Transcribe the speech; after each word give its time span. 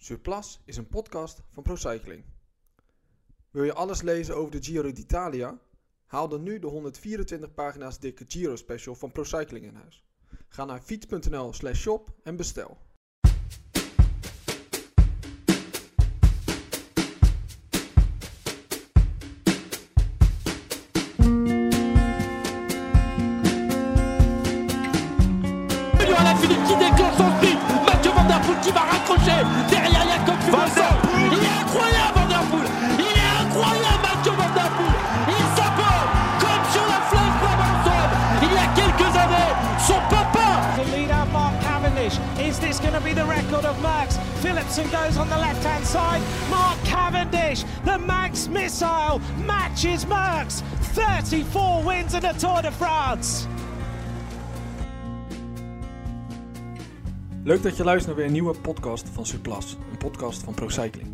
Surplus 0.00 0.60
is 0.64 0.76
een 0.76 0.88
podcast 0.88 1.42
van 1.50 1.62
ProCycling. 1.62 2.24
Wil 3.50 3.64
je 3.64 3.72
alles 3.72 4.02
lezen 4.02 4.36
over 4.36 4.50
de 4.50 4.62
Giro 4.62 4.92
d'Italia? 4.92 5.58
Haal 6.06 6.28
dan 6.28 6.42
nu 6.42 6.58
de 6.58 6.66
124 6.66 7.54
pagina's 7.54 7.98
dikke 7.98 8.24
Giro 8.28 8.56
special 8.56 8.94
van 8.94 9.12
ProCycling 9.12 9.64
in 9.64 9.74
huis. 9.74 10.04
Ga 10.48 10.64
naar 10.64 10.80
fiets.nl 10.80 11.52
slash 11.52 11.80
shop 11.80 12.10
en 12.22 12.36
bestel. 12.36 12.78
Missile, 48.48 49.20
matches 49.46 50.06
Max. 50.06 50.62
34 50.92 51.84
wins 51.84 52.14
in 52.14 52.20
the 52.20 52.34
Tour 52.36 52.62
de 52.62 52.72
France. 52.72 53.46
Leuk 57.44 57.62
dat 57.62 57.76
je 57.76 57.84
luistert 57.84 58.06
naar 58.06 58.16
weer 58.16 58.26
een 58.26 58.32
nieuwe 58.32 58.60
podcast 58.60 59.08
van 59.08 59.26
Surplus, 59.26 59.76
een 59.90 59.98
podcast 59.98 60.42
van 60.42 60.54
ProCycling. 60.54 61.08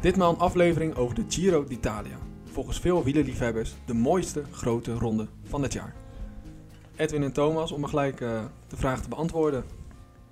Ditmaal 0.00 0.32
een 0.32 0.38
aflevering 0.38 0.94
over 0.96 1.14
de 1.14 1.24
Giro 1.28 1.64
d'Italia. 1.64 2.16
Volgens 2.52 2.80
veel 2.80 3.04
wielerliefhebbers 3.04 3.74
de 3.84 3.94
mooiste 3.94 4.42
grote 4.52 4.94
ronde 4.94 5.26
van 5.48 5.62
het 5.62 5.72
jaar. 5.72 5.94
Edwin 6.96 7.22
en 7.22 7.32
Thomas, 7.32 7.72
om 7.72 7.80
maar 7.80 7.88
gelijk 7.88 8.20
eh, 8.20 8.44
de 8.68 8.76
vraag 8.76 9.02
te 9.02 9.08
beantwoorden. 9.08 9.64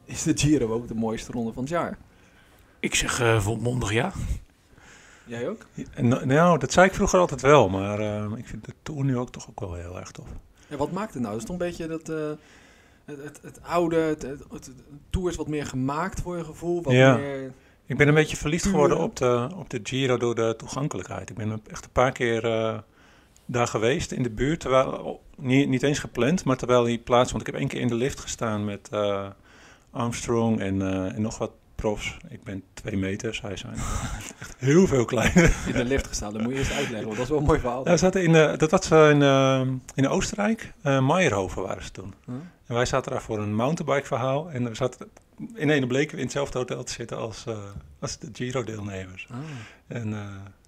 Is 0.05 0.23
de 0.23 0.33
Giro 0.37 0.73
ook 0.73 0.89
de 0.89 0.95
mooiste 0.95 1.33
ronde 1.33 1.53
van 1.53 1.63
het 1.63 1.73
jaar? 1.73 1.99
Ik 2.81 2.95
zeg 2.95 3.21
eh, 3.21 3.41
volmondig 3.41 3.93
ja. 3.93 4.13
Jij 5.27 5.49
ook? 5.49 5.67
En, 5.95 6.09
nou, 6.29 6.59
dat 6.59 6.73
zei 6.73 6.87
ik 6.87 6.95
vroeger 6.95 7.19
altijd 7.19 7.41
wel, 7.41 7.69
maar 7.69 7.99
eh, 8.01 8.25
ik 8.37 8.47
vind 8.47 8.65
de 8.65 8.73
Tour 8.83 9.05
nu 9.05 9.17
ook 9.19 9.31
toch 9.31 9.47
ook 9.51 9.61
wel 9.61 9.75
heel 9.75 9.99
erg 9.99 10.11
tof. 10.11 10.29
En 10.69 10.79
wat 10.79 10.93
maakt 10.93 11.15
het 11.15 11.23
nou? 11.23 11.37
Is 11.37 11.43
toch 11.43 11.51
een 11.51 11.59
beetje 11.59 11.87
dat... 11.87 12.09
eh, 12.09 12.31
het, 13.05 13.23
het, 13.23 13.39
het 13.43 13.63
oude, 13.63 13.97
het, 13.97 14.23
het, 14.23 14.71
Tour 15.11 15.31
is 15.31 15.37
wat 15.37 15.49
meer 15.49 15.67
gemaakt 15.67 16.21
voor 16.21 16.37
je 16.37 16.45
gevoel. 16.45 16.83
Wat 16.83 16.93
Ja. 16.93 17.17
meer... 17.17 17.53
Ik 17.87 17.97
ben 17.97 18.09
een 18.09 18.15
beetje 18.15 18.37
verliefd 18.37 18.67
geworden 18.67 18.99
op 18.99 19.17
de, 19.17 19.49
op 19.57 19.71
de 19.71 19.81
Giro 19.83 20.17
door 20.17 20.35
de 20.35 20.55
toegankelijkheid. 20.57 21.31
Ik 21.31 21.37
ben 21.37 21.61
echt 21.71 21.85
een 21.85 21.91
paar 21.93 22.13
keer 22.13 22.45
eh, 22.45 22.79
daar 23.45 23.67
geweest 23.67 24.13
in 24.13 24.23
de 24.23 24.31
buurt. 24.31 24.61
Terwijl, 24.61 25.23
niet, 25.37 25.69
niet 25.69 25.83
eens 25.83 25.99
gepland, 25.99 26.45
maar 26.45 26.57
terwijl 26.57 26.85
die 26.85 26.99
plaats... 26.99 27.31
Want 27.33 27.47
ik 27.47 27.53
heb 27.53 27.61
één 27.61 27.69
keer 27.71 27.81
in 27.81 27.89
de 27.89 27.95
lift 27.95 28.21
gestaan 28.21 28.65
met 28.65 28.89
eh, 28.91 29.27
Armstrong 29.91 30.61
en, 30.61 30.83
eh, 30.83 31.15
en 31.15 31.23
nog 31.23 31.39
wat 31.39 31.51
profs. 31.77 32.17
Ik 32.29 32.45
ben 32.45 32.63
twee 32.75 32.97
meter, 32.97 33.35
zij 33.35 33.57
zijn 33.57 33.75
echt 34.41 34.55
heel 34.59 34.87
veel 34.87 35.05
kleiner. 35.05 35.55
in 35.67 35.73
de 35.73 35.85
lift 35.85 36.07
gestaan. 36.07 36.33
Dat 36.33 36.43
moet 36.43 36.53
je 36.53 36.59
eerst 36.59 36.73
uitleggen, 36.73 37.05
want 37.05 37.17
dat 37.17 37.25
is 37.25 37.29
wel 37.29 37.39
een 37.39 37.45
mooi 37.45 37.61
verhaal. 37.61 37.85
Ja, 37.85 37.91
we 37.91 37.97
zaten 37.97 38.23
in, 38.23 38.33
dat 38.33 38.71
was 38.71 38.91
eh, 38.91 39.11
in, 39.11 39.23
eh, 39.23 39.67
in 39.95 40.09
Oostenrijk. 40.09 40.73
eh 40.83 41.07
Meijerhoven 41.07 41.63
waren 41.63 41.83
ze 41.83 41.91
toen. 41.91 42.15
Huh? 42.27 42.35
En 42.67 42.75
wij 42.75 42.87
zaten 42.87 43.13
daar 43.13 43.23
voor 43.23 43.39
een 43.39 43.55
mountainbike 43.55 44.07
verhaal. 44.07 44.51
En 44.51 44.69
we 44.69 44.75
zaten 44.75 45.09
in 45.55 45.69
een 45.71 45.89
bleken 45.89 46.11
we 46.15 46.17
in 46.17 46.27
hetzelfde 46.27 46.59
hotel 46.59 46.85
te 46.85 46.93
zitten 46.93 47.17
als, 47.17 47.45
als 48.01 48.19
de 48.19 48.29
Giro-deelnemers. 48.33 49.27
Ah. 49.31 49.37
En 49.87 50.11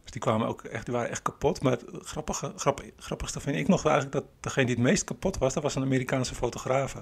dus 0.02 0.10
die 0.10 0.20
kwamen 0.20 0.46
ook 0.46 0.62
echt, 0.62 0.84
die 0.84 0.94
waren 0.94 1.10
echt 1.10 1.22
kapot. 1.22 1.62
Maar 1.62 1.72
het 1.72 1.84
grappige, 2.02 2.52
grappig, 2.56 2.84
grappigste 2.96 3.40
vind 3.40 3.56
ik 3.56 3.68
nog 3.68 3.84
eigenlijk 3.84 4.14
dat 4.14 4.24
degene 4.40 4.66
die 4.66 4.74
het 4.74 4.84
meest 4.84 5.04
kapot 5.04 5.38
was, 5.38 5.54
dat 5.54 5.62
was 5.62 5.74
een 5.74 5.82
Amerikaanse 5.82 6.34
fotograaf. 6.34 6.94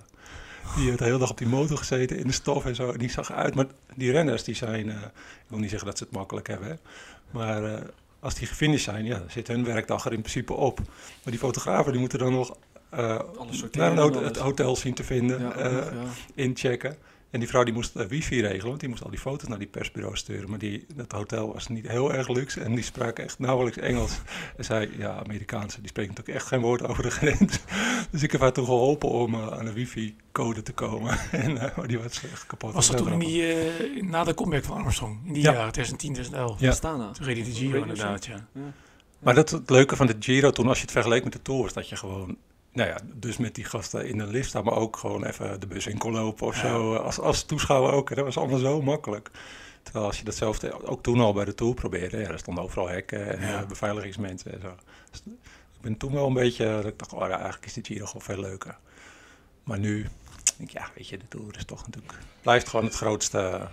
Die 0.74 0.84
heeft 0.86 0.98
de 0.98 1.04
hele 1.04 1.18
dag 1.18 1.30
op 1.30 1.38
die 1.38 1.46
motor 1.46 1.78
gezeten 1.78 2.18
in 2.18 2.26
de 2.26 2.32
stof 2.32 2.64
en 2.64 2.74
zo. 2.74 2.90
En 2.90 2.98
die 2.98 3.10
zag 3.10 3.30
eruit. 3.30 3.54
Maar 3.54 3.66
die 3.94 4.12
renners, 4.12 4.44
die 4.44 4.54
zijn, 4.54 4.90
eh, 4.90 4.96
ik 5.02 5.46
wil 5.46 5.58
niet 5.58 5.70
zeggen 5.70 5.88
dat 5.88 5.98
ze 5.98 6.04
het 6.04 6.12
makkelijk 6.12 6.46
hebben, 6.46 6.68
hè. 6.68 6.74
maar 7.30 7.64
eh, 7.64 7.80
als 8.20 8.34
die 8.34 8.46
gefinished 8.46 8.84
zijn, 8.84 9.04
ja, 9.04 9.18
dan 9.18 9.30
zit 9.30 9.48
hun 9.48 9.64
werkdag 9.64 10.04
er 10.04 10.12
in 10.12 10.20
principe 10.20 10.52
op. 10.52 10.78
Maar 10.78 11.32
die 11.32 11.38
fotografen, 11.38 11.92
die 11.92 12.00
moeten 12.00 12.18
dan 12.18 12.32
nog 12.32 12.56
eh, 12.88 13.20
naar 13.72 13.96
een 13.98 14.24
het 14.24 14.36
hotel 14.36 14.76
zien 14.76 14.94
te 14.94 15.04
vinden, 15.04 15.40
Ja, 15.40 15.68
ja. 15.68 15.92
inchecken. 16.34 16.96
En 17.30 17.38
die 17.40 17.48
vrouw 17.48 17.64
die 17.64 17.74
moest 17.74 17.96
eh, 17.96 18.06
wifi 18.06 18.40
regelen, 18.40 18.66
want 18.66 18.80
die 18.80 18.88
moest 18.88 19.02
al 19.02 19.10
die 19.10 19.18
foto's 19.18 19.48
naar 19.48 19.58
die 19.58 19.66
persbureau 19.66 20.16
sturen. 20.16 20.50
Maar 20.50 20.58
die, 20.58 20.86
dat 20.94 21.12
hotel 21.12 21.52
was 21.52 21.68
niet 21.68 21.88
heel 21.88 22.12
erg 22.12 22.28
luxe 22.28 22.60
en 22.60 22.74
die 22.74 22.84
spraken 22.84 23.24
echt 23.24 23.38
nauwelijks 23.38 23.78
Engels. 23.78 24.20
En 24.56 24.64
zei, 24.64 24.90
ja, 24.98 25.22
Amerikaanse, 25.24 25.80
die 25.80 25.88
spreken 25.88 26.12
natuurlijk 26.14 26.38
echt 26.38 26.48
geen 26.48 26.60
woord 26.60 26.82
over 26.82 27.02
de 27.02 27.10
grens. 27.10 27.58
Dus 28.10 28.22
ik 28.22 28.32
heb 28.32 28.40
haar 28.40 28.52
toen 28.52 28.64
geholpen 28.64 29.08
om 29.08 29.34
eh, 29.34 29.48
aan 29.48 29.64
de 29.64 29.72
wifi-code 29.72 30.62
te 30.62 30.72
komen. 30.72 31.18
en, 31.30 31.58
eh, 31.58 31.76
maar 31.76 31.86
die 31.86 31.98
was 31.98 32.22
echt 32.32 32.46
kapot. 32.46 32.72
Was 32.72 32.86
dat 32.86 32.96
toen 32.96 33.12
in 33.12 33.18
die, 33.18 33.52
eh, 33.52 34.02
na 34.02 34.24
de 34.24 34.34
comeback 34.34 34.64
van 34.64 34.76
Armstrong? 34.76 35.18
In 35.24 35.32
die 35.32 35.42
Ja. 35.42 35.52
jaren 35.52 35.72
2010, 35.72 36.12
2011? 36.12 36.60
Ja. 36.60 36.70
Astana. 36.70 37.10
Toen 37.10 37.26
reed 37.26 37.36
hij 37.36 37.44
de 37.44 37.52
Giro 37.52 37.80
inderdaad, 37.80 38.26
ja. 38.26 38.46
Maar 39.18 39.34
dat, 39.34 39.50
het 39.50 39.70
leuke 39.70 39.96
van 39.96 40.06
de 40.06 40.16
Giro 40.20 40.50
toen, 40.50 40.68
als 40.68 40.76
je 40.76 40.82
het 40.82 40.92
vergeleek 40.92 41.24
met 41.24 41.32
de 41.32 41.42
Tour, 41.42 41.62
was 41.62 41.72
dat 41.72 41.88
je 41.88 41.96
gewoon, 41.96 42.36
nou 42.76 42.88
ja, 42.88 42.96
dus 43.14 43.36
met 43.36 43.54
die 43.54 43.64
gasten 43.64 44.06
in 44.08 44.18
de 44.18 44.26
lift 44.26 44.48
staan, 44.48 44.64
maar 44.64 44.74
ook 44.76 44.96
gewoon 44.96 45.24
even 45.24 45.60
de 45.60 45.66
bus 45.66 45.86
in 45.86 45.98
kon 45.98 46.12
lopen 46.12 46.46
of 46.46 46.54
Ja. 46.62 46.68
zo. 46.68 46.94
Als, 46.96 47.18
als 47.20 47.44
toeschouwer 47.44 47.92
ook. 47.92 48.14
Dat 48.14 48.24
was 48.24 48.36
allemaal 48.36 48.58
zo 48.58 48.82
makkelijk. 48.82 49.30
Terwijl 49.82 50.04
als 50.06 50.18
je 50.18 50.24
datzelfde 50.24 50.86
ook 50.86 51.02
toen 51.02 51.20
al 51.20 51.32
bij 51.32 51.44
de 51.44 51.54
Tour 51.54 51.74
probeerde, 51.74 52.16
ja, 52.18 52.28
er 52.28 52.38
stonden 52.38 52.64
overal 52.64 52.88
hekken 52.88 53.38
en 53.38 53.48
Ja. 53.48 53.60
eh, 53.62 53.66
beveiligingsmensen 53.68 54.52
en 54.52 54.60
zo. 54.60 54.74
Dus 55.10 55.22
ik 55.26 55.80
ben 55.80 55.96
toen 55.96 56.12
wel 56.12 56.26
een 56.26 56.32
beetje, 56.34 56.64
dat 56.64 56.84
ik 56.86 56.98
dacht, 56.98 57.12
oh 57.12 57.20
ja, 57.20 57.30
eigenlijk 57.34 57.64
is 57.66 57.72
de 57.72 57.80
Giro 57.84 58.06
gewoon 58.06 58.22
veel 58.22 58.40
leuker. 58.40 58.78
Maar 59.64 59.78
nu, 59.78 60.06
denk 60.56 60.70
ik, 60.70 60.76
ja, 60.78 60.90
weet 60.94 61.08
je, 61.08 61.18
de 61.18 61.28
Tour 61.28 61.56
is 61.56 61.64
toch 61.64 61.86
natuurlijk, 61.86 62.14
blijft 62.42 62.68
gewoon 62.68 62.84
het 62.84 62.94
grootste, 62.94 63.68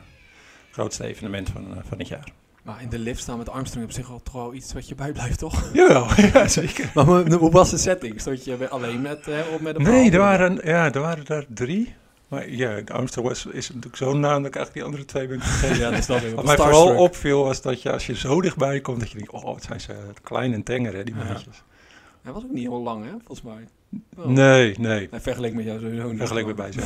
grootste 0.71 1.05
evenement 1.05 1.49
van, 1.49 1.77
eh, 1.77 1.83
van 1.87 1.97
het 1.99 2.07
jaar. 2.07 2.31
Maar 2.63 2.81
in 2.81 2.89
de 2.89 2.99
lift 2.99 3.21
staan 3.21 3.37
met 3.37 3.49
Armstrong 3.49 3.85
op 3.85 3.91
zich 3.91 4.05
toch 4.23 4.33
wel 4.33 4.53
iets 4.53 4.73
wat 4.73 4.87
je 4.87 4.95
bijblijft, 4.95 5.39
toch? 5.39 5.69
Jawel, 5.73 6.07
ja, 6.33 6.47
zeker. 6.47 6.91
Maar 6.93 7.05
hoe- 7.05 7.51
was 7.51 7.69
de 7.69 7.77
setting? 7.77 8.19
Stond 8.21 8.43
je 8.45 8.69
alleen 8.69 9.01
met, 9.01 9.27
eh, 9.27 9.39
of 9.53 9.59
met 9.61 9.75
een 9.75 9.81
Nee, 9.81 10.11
er 10.11 10.19
waren, 10.19 10.59
ja, 10.63 10.91
er 10.93 10.99
waren 11.01 11.25
er 11.27 11.45
drie. 11.49 11.93
Maar 12.27 12.49
ja, 12.49 12.81
Armstrong 12.91 13.27
was, 13.27 13.45
is 13.45 13.67
natuurlijk 13.67 13.95
zo'n 13.95 14.19
naam 14.19 14.37
dat 14.43 14.55
ik 14.55 14.55
eigenlijk 14.55 14.73
die 14.73 14.83
andere 14.83 15.05
twee 15.05 15.27
ben 15.27 15.39
vergeten. 15.47 15.77
Ja, 15.77 15.89
dat 15.89 15.99
is 15.99 16.33
Wat 16.33 16.45
mij 16.45 16.55
vooral 16.55 16.95
opviel 16.97 17.43
was 17.43 17.61
dat 17.61 17.81
je 17.81 17.91
als 17.91 18.05
je 18.05 18.15
zo 18.15 18.41
dichtbij 18.41 18.79
komt, 18.81 18.99
dat 18.99 19.09
je 19.11 19.17
denkt, 19.17 19.31
oh, 19.31 19.43
wat 19.43 19.63
zijn 19.63 19.81
ze 19.81 19.95
klein 20.21 20.53
en 20.53 20.63
tenger, 20.63 20.93
hè, 20.93 21.03
die 21.03 21.13
Ja. 21.15 21.23
mannetjes. 21.23 21.63
Hij 22.21 22.31
was 22.33 22.43
ook 22.43 22.51
niet 22.51 22.67
heel 22.67 22.81
lang, 22.81 23.05
hè, 23.05 23.11
volgens 23.25 23.41
mij. 23.41 23.67
Nee, 24.25 24.75
nee. 24.79 25.07
Nee, 25.11 25.21
vergeleken 25.21 25.55
met 25.57 25.65
jou 25.65 25.79
sowieso 25.79 26.07
niet. 26.09 26.17
Vergeleken 26.17 26.55
met 26.55 26.57
mij 26.57 26.71
zo. 26.71 26.79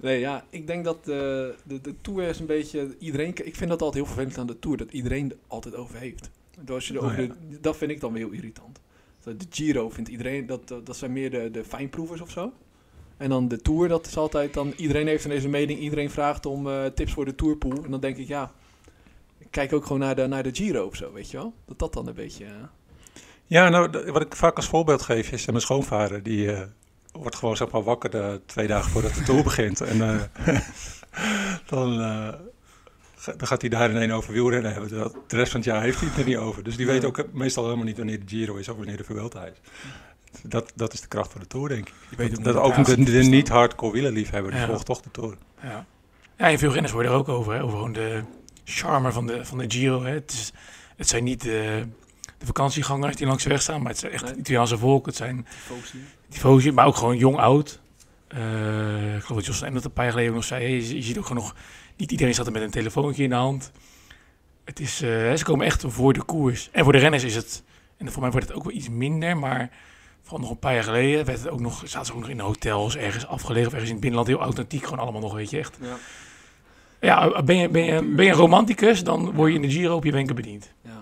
Nee, 0.00 0.20
ja, 0.20 0.44
ik 0.50 0.66
denk 0.66 0.84
dat 0.84 1.04
de, 1.04 1.54
de, 1.64 1.80
de 1.80 1.94
Tour 2.00 2.22
is 2.28 2.38
een 2.40 2.46
beetje... 2.46 2.96
Iedereen, 2.98 3.28
ik 3.28 3.56
vind 3.56 3.70
dat 3.70 3.82
altijd 3.82 3.94
heel 3.94 4.12
vervelend 4.14 4.38
aan 4.38 4.46
de 4.46 4.58
Tour, 4.58 4.76
dat 4.76 4.90
iedereen 4.92 5.30
er 5.30 5.36
altijd 5.46 5.74
over 5.74 5.98
heeft. 5.98 6.30
Als 6.68 6.88
je 6.88 6.94
er 6.94 7.00
Oh, 7.00 7.06
over 7.06 7.22
ja. 7.22 7.28
de- 7.50 7.60
dat 7.60 7.76
vind 7.76 7.90
ik 7.90 8.00
dan 8.00 8.12
weer 8.12 8.22
heel 8.24 8.32
irritant. 8.34 8.80
De 9.24 9.36
Giro 9.50 9.90
vindt 9.90 10.10
iedereen, 10.10 10.46
dat, 10.46 10.68
dat, 10.84 10.96
zijn 10.96 11.12
meer 11.12 11.30
de, 11.30 11.50
de 11.50 11.64
fijnproevers 11.64 12.20
of 12.20 12.30
zo. 12.30 12.52
En 13.16 13.28
dan 13.28 13.48
de 13.48 13.56
Tour, 13.62 13.88
dat 13.88 14.06
is 14.06 14.16
altijd 14.16 14.54
dan... 14.54 14.72
Iedereen 14.76 15.06
heeft 15.06 15.24
ineens 15.24 15.44
een 15.44 15.50
mening, 15.50 15.78
iedereen 15.80 16.10
vraagt 16.10 16.46
om 16.46 16.68
eh, 16.68 16.84
tips 16.84 17.12
voor 17.12 17.24
de 17.24 17.34
Tourpool. 17.34 17.84
En 17.84 17.90
dan 17.90 18.00
denk 18.00 18.16
ik, 18.16 18.26
ja... 18.28 18.52
Ik 19.38 19.46
kijk 19.50 19.72
ook 19.72 19.82
gewoon 19.82 19.98
naar 19.98 20.14
de, 20.16 20.26
naar 20.26 20.42
de 20.42 20.54
Giro 20.54 20.86
of 20.86 20.96
zo, 20.96 21.12
weet 21.12 21.30
je 21.30 21.36
wel? 21.36 21.52
Dat 21.64 21.78
dat 21.78 21.92
dan 21.92 22.06
een 22.06 22.14
beetje... 22.14 22.44
eh, 22.44 22.50
Ja, 23.46 23.68
nou, 23.68 24.10
wat 24.12 24.22
ik 24.22 24.36
vaak 24.36 24.56
als 24.56 24.66
voorbeeld 24.68 25.02
geef 25.02 25.32
is 25.32 25.42
eh, 25.42 25.48
mijn 25.48 25.60
schoonvader. 25.60 26.22
Die 26.22 26.52
eh, 26.52 26.62
wordt 27.12 27.36
gewoon 27.36 27.56
zeg 27.56 27.70
maar 27.70 27.82
wakker 27.82 28.10
de 28.10 28.40
twee 28.46 28.66
dagen 28.66 28.90
voordat 28.90 29.14
de 29.14 29.22
tour 29.22 29.42
begint. 29.42 29.80
En 29.80 30.02
eh, 30.02 30.56
dan, 31.66 32.00
eh, 32.00 32.28
dan 33.36 33.46
gaat 33.46 33.60
hij 33.60 33.70
daar 33.70 33.90
ineens 33.90 34.12
over 34.12 34.32
wielrennen 34.32 34.72
hebben. 34.72 34.90
De, 35.26 35.36
rest 35.36 35.50
van 35.50 35.60
het 35.60 35.68
jaar 35.68 35.82
heeft 35.82 36.00
hij 36.00 36.08
het 36.08 36.18
er 36.18 36.24
niet 36.24 36.36
over. 36.36 36.62
Dus 36.64 36.76
die 36.76 36.86
weet 36.86 37.04
ook 37.04 37.18
eh, 37.18 37.24
meestal 37.32 37.64
helemaal 37.64 37.84
niet 37.84 37.96
wanneer 37.96 38.18
de 38.18 38.28
Giro 38.28 38.56
is 38.56 38.68
of 38.68 38.76
wanneer 38.76 38.96
de 38.96 39.04
Vuelta 39.04 39.44
is. 39.44 39.60
Dat, 40.42 40.72
dat 40.74 40.92
is 40.92 41.00
de 41.00 41.08
kracht 41.08 41.32
van 41.32 41.40
de 41.40 41.46
Tour, 41.46 41.68
denk 41.68 41.88
ik. 41.88 41.94
je 42.10 42.16
weet 42.16 42.44
Dat, 42.44 42.56
ook 42.56 42.76
dat 42.76 42.86
de, 42.86 43.02
de 43.02 43.22
niet-hardcore 43.22 43.92
wielerliefhebber, 43.92 44.50
die 44.50 44.60
Ja. 44.60 44.66
volgt 44.66 44.86
toch 44.86 45.00
de 45.00 45.10
Tour. 45.10 45.36
Ja. 45.62 45.86
ja, 46.36 46.48
en 46.50 46.58
veel 46.58 46.72
renners 46.72 46.92
worden 46.92 47.12
er 47.12 47.18
ook 47.18 47.28
over. 47.28 47.52
Hè? 47.52 47.62
Over 47.62 47.76
gewoon 47.76 47.92
de 47.92 48.22
charme 48.64 49.12
van 49.12 49.26
de, 49.26 49.44
van 49.44 49.58
de 49.58 49.64
Giro. 49.68 50.02
Hè? 50.02 50.12
Het, 50.12 50.32
is, 50.32 50.52
het 50.96 51.08
zijn 51.08 51.24
niet 51.24 51.42
de, 51.42 51.86
de 52.38 52.46
vakantiegangers 52.46 53.16
die 53.16 53.26
langs 53.26 53.42
de 53.42 53.48
weg 53.48 53.62
staan, 53.62 53.80
maar 53.82 53.90
het 53.90 54.00
zijn 54.00 54.12
echt 54.12 54.24
Nee. 54.24 54.36
Italiaanse 54.36 54.78
volk. 54.78 55.06
Het 55.06 55.16
zijn 55.16 55.46
Tifosi. 56.28 56.72
maar 56.72 56.86
ook 56.86 56.96
gewoon 56.96 57.16
jong-oud. 57.16 57.80
Eh 58.28 59.14
ik 59.16 59.22
geloof 59.24 59.38
dat 59.38 59.46
Jos 59.46 59.60
Lijn 59.60 59.74
dat 59.74 59.84
een 59.84 59.92
paar 59.92 60.04
jaar 60.04 60.12
geleden 60.12 60.34
nog 60.34 60.44
zei. 60.44 60.68
Je, 60.68 60.96
je 60.96 61.02
ziet 61.02 61.18
ook 61.18 61.26
gewoon 61.26 61.42
nog, 61.42 61.54
niet 61.96 62.10
iedereen 62.10 62.34
zat 62.34 62.46
er 62.46 62.52
met 62.52 62.62
een 62.62 62.70
telefoontje 62.70 63.22
in 63.22 63.28
de 63.28 63.34
hand. 63.34 63.70
Het 64.64 64.80
is, 64.80 65.02
eh, 65.02 65.34
ze 65.34 65.44
komen 65.44 65.66
echt 65.66 65.84
voor 65.86 66.12
de 66.12 66.22
koers. 66.22 66.68
En 66.72 66.84
voor 66.84 66.92
de 66.92 66.98
renners 66.98 67.24
is 67.24 67.34
het, 67.34 67.62
en 67.96 68.12
voor 68.12 68.22
mij 68.22 68.30
wordt 68.30 68.46
het 68.46 68.56
ook 68.56 68.64
wel 68.64 68.72
iets 68.72 68.88
minder, 68.88 69.36
maar 69.36 69.70
vooral 70.22 70.40
nog 70.40 70.50
een 70.50 70.58
paar 70.58 70.74
jaar 70.74 70.84
geleden 70.84 71.24
werd 71.24 71.38
het 71.38 71.48
ook 71.48 71.60
nog, 71.60 71.82
zaten 71.84 72.06
ze 72.06 72.12
ook 72.12 72.20
nog 72.20 72.28
in 72.28 72.40
hotels, 72.40 72.96
ergens 72.96 73.26
afgelegen 73.26 73.66
of 73.66 73.72
ergens 73.72 73.90
in 73.90 73.96
het 73.96 74.04
binnenland, 74.04 74.30
heel 74.36 74.40
authentiek, 74.40 74.84
gewoon 74.84 74.98
allemaal 74.98 75.20
nog, 75.20 75.34
weet 75.34 75.50
je, 75.50 75.58
echt. 75.58 75.78
Ja. 75.80 75.96
Ja, 77.00 77.42
ben 77.42 77.56
je, 77.56 77.68
ben, 77.68 77.84
je, 77.84 78.02
ben 78.02 78.24
je 78.24 78.30
een 78.30 78.36
romanticus, 78.36 79.04
dan 79.04 79.32
word 79.32 79.50
je 79.50 79.56
in 79.56 79.62
de 79.62 79.70
Giro 79.70 79.96
op 79.96 80.04
je 80.04 80.12
wenken 80.12 80.34
bediend. 80.34 80.72
Ja. 80.82 80.97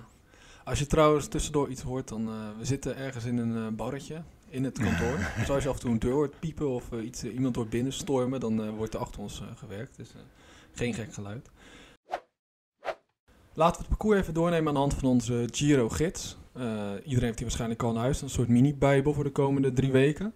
Als 0.66 0.78
je 0.78 0.86
trouwens 0.86 1.26
tussendoor 1.26 1.68
iets 1.68 1.82
hoort, 1.82 2.08
dan... 2.08 2.28
eh, 2.28 2.34
we 2.58 2.64
zitten 2.64 2.96
ergens 2.96 3.24
in 3.24 3.38
een 3.38 3.66
eh, 3.66 3.76
barretje 3.76 4.22
in 4.48 4.64
het 4.64 4.78
kantoor. 4.78 5.18
dus 5.38 5.50
als 5.50 5.62
je 5.62 5.68
af 5.68 5.74
en 5.74 5.80
toe 5.80 5.90
een 5.90 5.98
deur 5.98 6.12
hoort 6.12 6.40
piepen 6.40 6.68
of 6.68 6.92
eh, 6.92 7.04
iets, 7.04 7.24
iemand 7.24 7.56
hoort 7.56 7.70
binnenstormen, 7.70 8.40
dan 8.40 8.62
eh, 8.62 8.70
wordt 8.70 8.94
er 8.94 9.00
achter 9.00 9.20
ons 9.20 9.42
gewerkt. 9.56 9.96
Dus 9.96 10.10
geen 10.72 10.94
gek 10.94 11.14
geluid. 11.14 11.50
Laten 13.54 13.74
we 13.74 13.78
het 13.78 13.88
parcours 13.88 14.20
even 14.20 14.34
doornemen 14.34 14.68
aan 14.68 14.74
de 14.74 14.80
hand 14.80 14.94
van 14.94 15.08
onze 15.08 15.48
Giro-gids. 15.52 16.36
Iedereen 16.54 17.04
heeft 17.04 17.36
die 17.36 17.46
waarschijnlijk 17.46 17.82
al 17.82 17.90
in 17.90 17.96
huis. 17.96 18.22
Een 18.22 18.30
soort 18.30 18.48
mini-bijbel 18.48 19.12
voor 19.12 19.24
de 19.24 19.30
komende 19.30 19.72
drie 19.72 19.92
weken. 19.92 20.34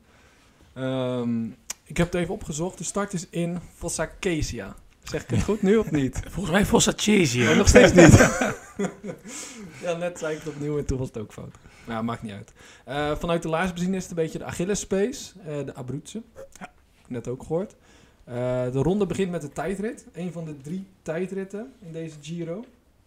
Ehm, 0.72 1.44
ik 1.84 1.96
heb 1.96 2.12
het 2.12 2.14
even 2.14 2.34
opgezocht. 2.34 2.78
De 2.78 2.84
start 2.84 3.12
is 3.12 3.26
in 3.30 3.58
Fossacesia. 3.74 4.76
Zeg 5.02 5.22
ik 5.22 5.30
het 5.30 5.42
goed 5.42 5.62
nu 5.62 5.76
of 5.76 5.90
niet? 5.90 6.20
Volgens 6.28 6.54
mij 6.54 6.66
Fossa 6.66 6.92
Chase 6.96 7.36
Nee, 7.38 7.46
hier. 7.46 7.56
nog 7.56 7.68
steeds 7.68 7.92
niet. 7.92 8.18
ja, 9.82 9.96
net 9.96 10.18
zei 10.18 10.32
ik 10.36 10.38
het 10.42 10.48
opnieuw 10.52 10.78
en 10.78 10.84
toen 10.84 10.98
was 10.98 11.06
het 11.06 11.18
ook 11.18 11.32
fout. 11.32 11.54
Nou, 11.86 12.04
maakt 12.04 12.22
niet 12.22 12.32
uit. 12.32 12.52
Eh, 12.84 13.16
vanuit 13.16 13.42
de 13.42 13.48
laars 13.48 13.72
bezien 13.72 13.94
is 13.94 14.02
het 14.02 14.10
een 14.10 14.16
beetje 14.16 14.38
de 14.38 14.44
Achillespace, 14.44 15.32
eh 15.46 15.66
de 15.66 15.74
Abruzze. 15.74 16.22
Ja. 16.58 16.70
Net 17.08 17.28
ook 17.28 17.42
gehoord. 17.42 17.76
Eh, 18.24 18.34
de 18.72 18.78
ronde 18.82 19.06
begint 19.06 19.30
met 19.30 19.40
de 19.40 19.48
tijdrit. 19.48 20.06
Een 20.12 20.32
van 20.32 20.44
de 20.44 20.56
drie 20.56 20.86
tijdritten 21.02 21.72
in 21.80 21.92
deze 21.92 22.16
Giro. 22.20 22.64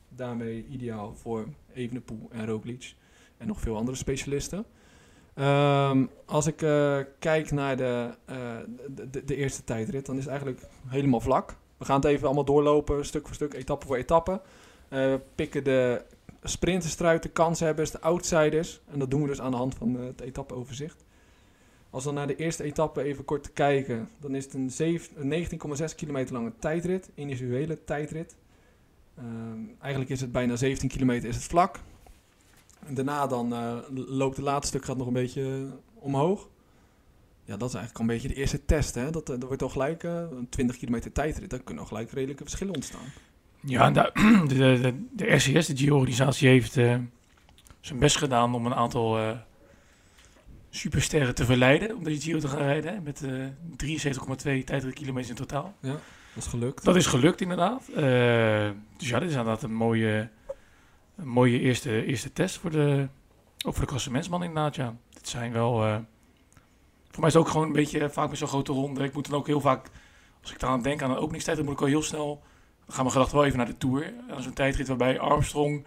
Daarmee 0.10 0.66
ideaal 0.70 1.16
voor 1.22 1.46
Evenepoel 1.74 2.30
en 2.32 2.46
Roglic. 2.46 2.94
En 3.38 3.48
nog 3.48 3.60
veel 3.60 3.78
andere 3.78 3.98
specialisten. 3.98 4.66
Ehm, 5.34 6.06
als 6.26 6.48
ik 6.48 6.62
eh, 6.62 7.00
kijk 7.20 7.52
naar 7.52 7.78
de, 7.78 8.10
de, 8.96 9.10
de, 9.10 9.24
de 9.24 9.36
eerste 9.36 9.64
tijdrit, 9.64 10.06
dan 10.06 10.16
is 10.16 10.22
het 10.22 10.30
eigenlijk 10.32 10.62
helemaal 10.88 11.20
vlak. 11.22 11.56
We 11.84 11.90
gaan 11.90 12.02
het 12.02 12.10
even 12.10 12.26
allemaal 12.26 12.46
doorlopen, 12.46 13.06
stuk 13.06 13.26
voor 13.26 13.36
stuk, 13.36 13.54
etappe 13.54 13.86
voor 13.86 13.96
etappe. 13.96 14.42
Eh, 14.90 15.00
we 15.00 15.20
pikken 15.36 15.64
de 15.64 16.02
sprinters 16.44 17.00
eruit, 17.00 17.24
de 17.24 17.30
kanshebbers, 17.30 17.92
de 17.92 18.02
outsiders. 18.02 18.82
En 18.92 19.00
dat 19.00 19.12
doen 19.12 19.22
we 19.22 19.28
dus 19.28 19.42
aan 19.42 19.52
de 19.52 19.58
hand 19.58 19.76
van 19.76 19.98
eh, 19.98 20.06
het 20.06 20.22
etappeoverzicht. 20.22 21.04
Als 21.90 22.04
we 22.04 22.10
dan 22.10 22.18
naar 22.18 22.28
de 22.28 22.36
eerste 22.36 22.64
etappe 22.64 23.04
even 23.04 23.26
kort 23.26 23.54
kijken, 23.54 24.10
dan 24.20 24.36
is 24.36 24.44
het 24.44 24.54
een, 24.54 24.72
zeven- 24.72 25.32
een 25.32 25.48
19,6 25.90 25.96
kilometer 25.96 26.34
lange 26.34 26.52
tijdrit, 26.60 27.10
individuele 27.14 27.84
tijdrit. 27.84 28.36
Ehm, 29.18 29.60
eigenlijk 29.80 30.12
is 30.12 30.22
het 30.22 30.32
bijna 30.32 30.56
17 30.56 30.90
kilometer 30.90 31.30
is 31.30 31.36
het 31.36 31.46
vlak. 31.46 31.80
En 32.86 32.94
daarna 32.94 33.28
dan 33.28 33.54
eh, 33.54 33.78
loopt 33.94 34.36
het 34.36 34.46
laatste 34.46 34.68
stuk 34.68 34.86
gaat 34.86 34.98
nog 34.98 35.08
een 35.08 35.14
beetje 35.14 35.68
omhoog. 35.94 36.50
Ja, 37.46 37.58
dat 37.58 37.70
is 37.70 37.76
eigenlijk 37.76 37.96
al 37.96 38.02
een 38.02 38.20
beetje 38.22 38.28
de 38.36 38.42
eerste 38.42 38.66
test. 38.66 38.96
Hè? 38.96 39.10
Dat, 39.12 39.30
eh, 39.30 39.40
dat 39.40 39.48
wordt 39.48 39.62
al 39.62 39.70
gelijk 39.70 40.04
eh, 40.04 40.14
een 40.32 40.48
20 40.50 40.78
kilometer 40.78 41.12
tijdrit. 41.12 41.50
Daar 41.50 41.60
kunnen 41.60 41.84
al 41.84 41.90
gelijk 41.90 42.12
redelijke 42.12 42.44
verschillen 42.44 42.76
ontstaan. 42.76 43.06
Ja, 43.60 43.86
en 43.86 43.94
daar- 43.94 44.12
de, 44.48 44.56
de, 44.56 44.80
de, 44.82 45.06
de 45.12 45.36
RCS, 45.36 45.66
de 45.68 45.78
Giro-organisatie, 45.78 46.48
heeft 46.50 46.78
eh, 46.78 46.96
zijn 47.80 48.00
best 48.00 48.18
gedaan 48.18 48.54
om 48.56 48.66
een 48.66 48.74
aantal 48.76 49.18
eh, 49.20 49.38
supersterren 50.70 51.36
te 51.36 51.46
verleiden 51.46 51.96
om 51.96 52.04
deze 52.04 52.22
Giro 52.22 52.40
te 52.40 52.48
gaan 52.48 52.62
rijden. 52.62 52.94
hè, 52.94 53.00
Met 53.02 53.24
eh 53.24 53.46
73,2 54.60 54.64
tijdritkilometers 54.64 55.30
in 55.30 55.36
totaal. 55.36 55.74
Dat 55.82 56.44
is 56.44 56.46
gelukt. 56.50 56.84
Dat 56.84 56.96
is 56.96 57.06
gelukt 57.06 57.42
inderdaad. 57.42 57.88
Eh, 57.88 58.70
dus 58.98 59.10
ja, 59.10 59.20
dit 59.20 59.30
is 59.30 59.36
inderdaad 59.36 59.64
een 59.64 59.74
mooie, 59.74 60.30
een 61.16 61.28
mooie 61.28 61.60
eerste, 61.60 62.06
eerste 62.06 62.34
test 62.34 62.58
voor 62.58 62.72
de, 62.72 63.08
ook 63.66 63.74
voor 63.74 63.82
de 63.84 63.90
klassementsman 63.90 64.44
inderdaad, 64.44 64.76
ja. 64.76 64.96
Dit 65.14 65.28
zijn 65.30 65.52
wel... 65.52 66.02
eh, 67.14 67.20
voor 67.20 67.20
mij 67.20 67.28
is 67.28 67.34
het 67.34 67.44
ook 67.44 67.50
gewoon 67.50 67.68
een 67.68 67.74
beetje 67.74 68.10
vaak 68.10 68.30
met 68.30 68.38
zo'n 68.38 68.48
grote 68.48 68.72
ronde. 68.72 69.04
Ik 69.04 69.14
moet 69.14 69.30
dan 69.30 69.40
ook 69.40 69.48
heel 69.48 69.62
vaak, 69.62 69.88
als 70.42 70.52
ik 70.54 70.62
eraan 70.62 70.82
denk 70.82 71.02
aan 71.02 71.12
een 71.12 71.18
openingstijd, 71.18 71.58
dan 71.58 71.66
moet 71.66 71.74
ik 71.76 71.82
al 71.82 71.88
heel 71.88 72.04
snel... 72.04 72.42
Dan 72.86 72.96
gaan 72.96 73.04
mijn 73.04 73.12
gedachten 73.16 73.38
wel 73.38 73.46
even 73.46 73.58
naar 73.58 73.68
de 73.68 73.78
Tour. 73.78 74.04
En 74.04 74.14
dat 74.28 74.40
is 74.40 74.46
een 74.46 74.54
tijdrit 74.54 74.88
waarbij 74.88 75.20
Armstrong 75.20 75.86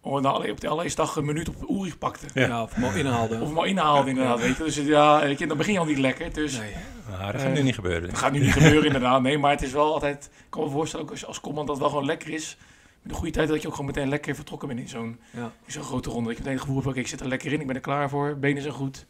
oh, 0.00 0.20
nou, 0.22 0.50
op 0.50 0.60
de 0.60 0.68
allereerste 0.68 1.00
dag 1.00 1.16
een 1.16 1.24
minuut 1.24 1.48
op 1.48 1.70
Ulrich 1.70 1.98
pakte. 1.98 2.26
Ja. 2.34 2.46
Ja, 2.46 2.62
of 2.62 2.74
hem 2.74 2.84
al 2.84 2.92
inhaalde. 2.94 3.40
Of 3.40 3.48
hem 3.48 3.58
al 3.58 3.64
inhaalde 3.64 4.08
inderdaad, 4.10 4.40
weet 4.40 4.56
je. 4.56 4.64
Dus 4.64 4.76
ja, 4.76 5.20
weet 5.20 5.38
je, 5.38 5.46
dan 5.46 5.56
begin 5.56 5.72
je 5.72 5.78
al 5.78 5.84
niet 5.84 5.98
lekker. 5.98 6.32
Dus 6.32 6.58
Nee. 6.58 6.72
Maar 7.10 7.32
dat 7.32 7.40
gaat 7.40 7.50
nu 7.52 7.58
Eh, 7.58 7.64
niet 7.64 7.74
gebeuren. 7.74 8.08
dat 8.08 8.18
gaat 8.18 8.32
nu 8.32 8.38
niet 8.40 8.52
gebeuren 8.52 8.84
inderdaad, 8.84 9.22
nee. 9.22 9.38
Maar 9.38 9.50
het 9.50 9.62
is 9.62 9.72
wel 9.72 9.92
altijd... 9.92 10.24
Ik 10.24 10.46
kan 10.50 10.62
me 10.64 10.70
voorstellen, 10.70 11.04
ook 11.04 11.10
als, 11.10 11.26
als 11.26 11.40
command 11.40 11.66
dat 11.66 11.76
het 11.76 11.84
wel 11.84 11.94
gewoon 11.94 12.06
lekker 12.08 12.30
is. 12.30 12.56
Met 13.02 13.12
een 13.12 13.18
goede 13.18 13.32
tijd 13.32 13.48
dat 13.48 13.62
je 13.62 13.66
ook 13.68 13.74
gewoon 13.74 13.86
meteen 13.94 14.08
lekker 14.08 14.34
vertrokken 14.34 14.68
bent 14.68 14.80
in 14.80 14.88
zo'n 14.88 15.20
Ja. 15.30 15.52
in 15.66 15.72
zo'n 15.72 15.82
grote 15.82 16.10
ronde. 16.10 16.24
Dat 16.28 16.32
je 16.36 16.38
meteen 16.42 16.52
het 16.58 16.60
gevoel 16.62 16.76
hebt, 16.76 16.88
oké, 16.88 16.98
ik 17.00 17.06
zit 17.08 17.20
er 17.20 17.28
lekker 17.28 17.52
in, 17.52 17.60
ik 17.60 17.66
ben 17.66 17.76
er 17.76 17.82
klaar 17.82 18.08
voor. 18.08 18.36
Benen 18.36 18.62
zijn 18.62 18.74
goed. 18.74 19.06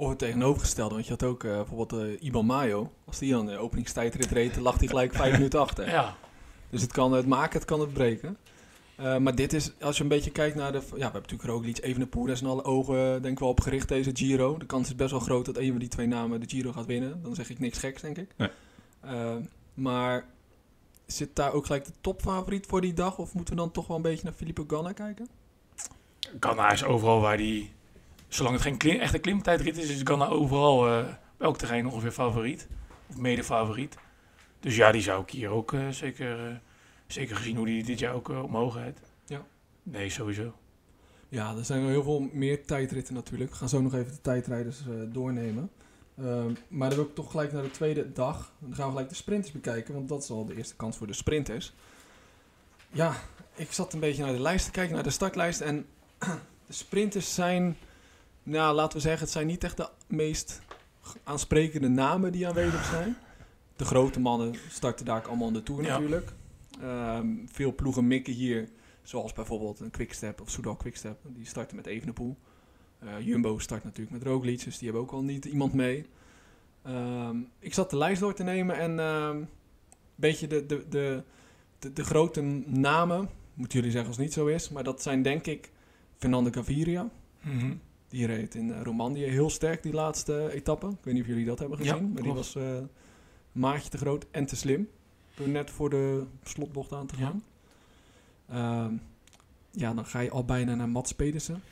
Of 0.00 0.08
het 0.08 0.18
tegenovergestelde, 0.18 0.94
want 0.94 1.06
je 1.06 1.12
had 1.12 1.22
ook 1.22 1.44
eh, 1.44 1.54
bijvoorbeeld 1.54 1.92
eh 2.02 2.22
Iban 2.22 2.46
Mayo. 2.46 2.92
Als 3.04 3.18
die 3.18 3.32
dan 3.32 3.46
de 3.46 3.58
openingstijdrit 3.58 4.30
reed, 4.30 4.54
dan 4.54 4.62
lag 4.62 4.78
hij 4.78 4.88
gelijk 4.88 5.14
vijf 5.14 5.32
minuten 5.36 5.60
achter. 5.60 5.88
Ja, 5.88 6.16
Dus 6.70 6.82
het 6.82 6.92
kan 6.92 7.12
het 7.12 7.26
maken, 7.26 7.58
het 7.58 7.68
kan 7.68 7.80
het 7.80 7.92
breken. 7.92 8.36
Eh, 8.96 9.16
maar 9.16 9.34
dit 9.34 9.52
is, 9.52 9.72
als 9.80 9.96
je 9.96 10.02
een 10.02 10.08
beetje 10.08 10.30
kijkt 10.30 10.56
naar 10.56 10.72
de... 10.72 10.78
Ja, 10.78 10.94
we 10.94 11.00
hebben 11.02 11.20
natuurlijk 11.22 11.50
Roglic, 11.50 11.78
Evenepoel, 11.82 12.26
daar 12.26 12.36
zijn 12.36 12.50
alle 12.50 12.64
ogen 12.64 13.22
denk 13.22 13.34
ik 13.34 13.38
wel 13.38 13.48
op 13.48 13.60
gericht 13.60 13.88
deze 13.88 14.10
Giro. 14.14 14.58
De 14.58 14.66
kans 14.66 14.88
is 14.88 14.94
best 14.94 15.10
wel 15.10 15.20
groot 15.20 15.44
dat 15.44 15.56
een 15.56 15.70
van 15.70 15.78
die 15.78 15.88
twee 15.88 16.06
namen 16.06 16.40
de 16.40 16.48
Giro 16.48 16.72
gaat 16.72 16.86
winnen. 16.86 17.22
Dan 17.22 17.34
zeg 17.34 17.50
ik 17.50 17.58
niks 17.58 17.78
geks, 17.78 18.02
denk 18.02 18.18
ik. 18.18 18.30
Nee. 18.36 18.50
Maar 19.74 20.24
zit 21.06 21.36
daar 21.36 21.52
ook 21.52 21.66
gelijk 21.66 21.84
de 21.84 21.92
topfavoriet 22.00 22.66
voor 22.66 22.80
die 22.80 22.92
dag? 22.92 23.18
Of 23.18 23.34
moeten 23.34 23.54
we 23.54 23.60
dan 23.60 23.70
toch 23.70 23.86
wel 23.86 23.96
een 23.96 24.02
beetje 24.02 24.24
naar 24.24 24.32
Filippo 24.32 24.64
Ganna 24.66 24.92
kijken? 24.92 25.28
Ganna 26.40 26.72
is 26.72 26.84
overal 26.84 27.20
waar 27.20 27.36
die... 27.36 27.72
Zolang 28.30 28.54
het 28.54 28.64
geen 28.64 28.76
klim, 28.76 29.00
echte 29.00 29.18
klimtijdrit 29.18 29.78
is, 29.78 29.90
is 29.90 30.00
Ganna 30.04 30.26
overal 30.26 30.86
eh, 30.86 31.04
bij 31.36 31.46
elk 31.46 31.58
terrein 31.58 31.86
ongeveer 31.86 32.12
favoriet. 32.12 32.68
Of 33.08 33.16
mede 33.16 33.44
favoriet. 33.44 33.96
Dus 34.60 34.76
ja, 34.76 34.92
die 34.92 35.02
zou 35.02 35.22
ik 35.22 35.30
hier 35.30 35.48
ook 35.48 35.72
eh, 35.72 35.88
zeker, 35.88 36.48
eh, 36.48 36.54
zeker 37.06 37.36
gezien 37.36 37.56
hoe 37.56 37.66
die 37.66 37.84
dit 37.84 37.98
jaar 37.98 38.14
ook 38.14 38.28
uh, 38.28 38.42
omhoog 38.42 38.74
rijdt. 38.74 39.00
Ja. 39.26 39.46
Nee, 39.82 40.10
sowieso. 40.10 40.52
Ja, 41.30 41.56
er 41.56 41.64
zijn 41.64 41.80
nog 41.80 41.90
heel 41.90 42.02
veel 42.02 42.28
meer 42.32 42.64
tijdritten 42.64 43.14
natuurlijk. 43.14 43.50
We 43.50 43.56
gaan 43.56 43.68
zo 43.68 43.80
nog 43.80 43.94
even 43.94 44.12
de 44.12 44.20
tijdrijders 44.20 44.80
eh, 44.80 44.94
doornemen. 45.12 45.70
Ehm, 46.18 46.52
maar 46.68 46.88
dan 46.88 46.98
wil 46.98 47.08
ik 47.08 47.14
toch 47.14 47.30
gelijk 47.30 47.52
naar 47.52 47.62
de 47.62 47.70
tweede 47.70 48.12
dag. 48.12 48.52
Dan 48.58 48.74
gaan 48.74 48.84
we 48.84 48.90
gelijk 48.90 49.08
de 49.08 49.14
sprinters 49.14 49.52
bekijken, 49.52 49.94
want 49.94 50.08
dat 50.08 50.22
is 50.22 50.30
al 50.30 50.44
de 50.44 50.56
eerste 50.56 50.76
kans 50.76 50.96
voor 50.96 51.06
de 51.06 51.12
sprinters. 51.12 51.72
Ja, 52.90 53.14
ik 53.54 53.72
zat 53.72 53.92
een 53.92 54.00
beetje 54.00 54.24
naar 54.24 54.32
de 54.32 54.40
lijst 54.40 54.64
te 54.64 54.70
kijken, 54.70 54.94
naar 54.94 55.02
de 55.02 55.10
startlijst. 55.10 55.60
En 55.60 55.86
de 56.66 56.72
sprinters 56.72 57.34
zijn, 57.34 57.76
nou 58.42 58.74
laten 58.74 58.96
we 58.96 59.02
zeggen, 59.02 59.22
het 59.22 59.30
zijn 59.30 59.46
niet 59.46 59.64
echt 59.64 59.76
de 59.76 59.88
meest 60.06 60.60
aansprekende 61.24 61.88
namen 61.88 62.32
die 62.32 62.46
aanwezig 62.46 62.84
zijn. 62.84 63.16
De 63.76 63.86
grote 63.86 64.20
mannen 64.20 64.54
starten 64.68 65.04
daar 65.04 65.26
allemaal 65.26 65.48
in 65.48 65.54
de 65.54 65.62
Tour 65.62 65.82
Ja. 65.82 65.88
natuurlijk. 65.88 66.32
Ehm, 66.80 67.26
veel 67.46 67.74
ploegen 67.74 68.06
mikken 68.06 68.32
hier 68.32 68.68
Zoals 69.02 69.32
bijvoorbeeld 69.32 69.80
een 69.80 69.90
Quickstep 69.90 70.40
of 70.40 70.50
Soudal 70.50 70.76
Quickstep. 70.76 71.18
Die 71.22 71.46
starten 71.46 71.76
met 71.76 71.86
Evenepoel. 71.86 72.36
Eh 72.98 73.20
Jumbo 73.20 73.58
start 73.58 73.84
natuurlijk 73.84 74.10
met 74.10 74.22
Roglic, 74.22 74.64
dus 74.64 74.78
die 74.78 74.88
hebben 74.88 75.02
ook 75.02 75.12
al 75.12 75.22
niet 75.22 75.44
iemand 75.44 75.72
mee. 75.72 76.06
Ehm, 76.82 77.36
ik 77.58 77.74
zat 77.74 77.90
de 77.90 77.96
lijst 77.96 78.20
door 78.20 78.34
te 78.34 78.42
nemen 78.42 78.76
en 78.78 78.98
ehm, 78.98 79.36
een 79.36 79.48
beetje 80.14 80.46
de, 80.46 80.66
de, 80.66 80.88
de, 80.88 81.22
de, 81.78 81.92
de 81.92 82.04
grote 82.04 82.40
namen, 82.66 83.28
moeten 83.54 83.78
jullie 83.78 83.92
zeggen 83.92 84.08
als 84.08 84.16
het 84.16 84.26
niet 84.26 84.34
zo 84.34 84.46
is, 84.46 84.68
maar 84.68 84.84
dat 84.84 85.02
zijn 85.02 85.22
denk 85.22 85.46
ik 85.46 85.70
Fernando 86.18 86.50
Gaviria. 86.50 87.08
Mhm. 87.40 87.74
Die 88.10 88.26
reed 88.26 88.54
in 88.54 88.72
eh, 88.72 88.82
Romandie 88.82 89.24
heel 89.24 89.50
sterk 89.50 89.82
die 89.82 89.92
laatste 89.92 90.52
etappe. 90.52 90.88
Ik 90.88 90.96
weet 91.02 91.14
niet 91.14 91.22
of 91.22 91.28
jullie 91.28 91.44
dat 91.44 91.58
hebben 91.58 91.84
Ja, 91.84 91.92
gezien, 91.92 92.12
maar 92.12 92.22
die 92.22 92.32
was 92.32 92.54
eh, 92.56 92.74
een 92.74 92.88
maatje 93.52 93.88
te 93.90 93.98
groot 93.98 94.26
en 94.30 94.46
te 94.46 94.56
slim. 94.56 94.88
Door 95.34 95.48
net 95.48 95.70
voor 95.70 95.90
de 95.90 96.24
slotbocht 96.42 96.92
aan 96.92 97.06
te 97.06 97.14
Ja. 97.18 97.24
gaan. 97.26 97.42
Ehm, 98.48 98.94
ja, 99.70 99.94
dan 99.94 100.06
ga 100.06 100.20
je 100.20 100.30
al 100.30 100.44
bijna 100.44 100.74
naar 100.74 100.88
Mats 100.88 101.12
Pedersen. 101.12 101.62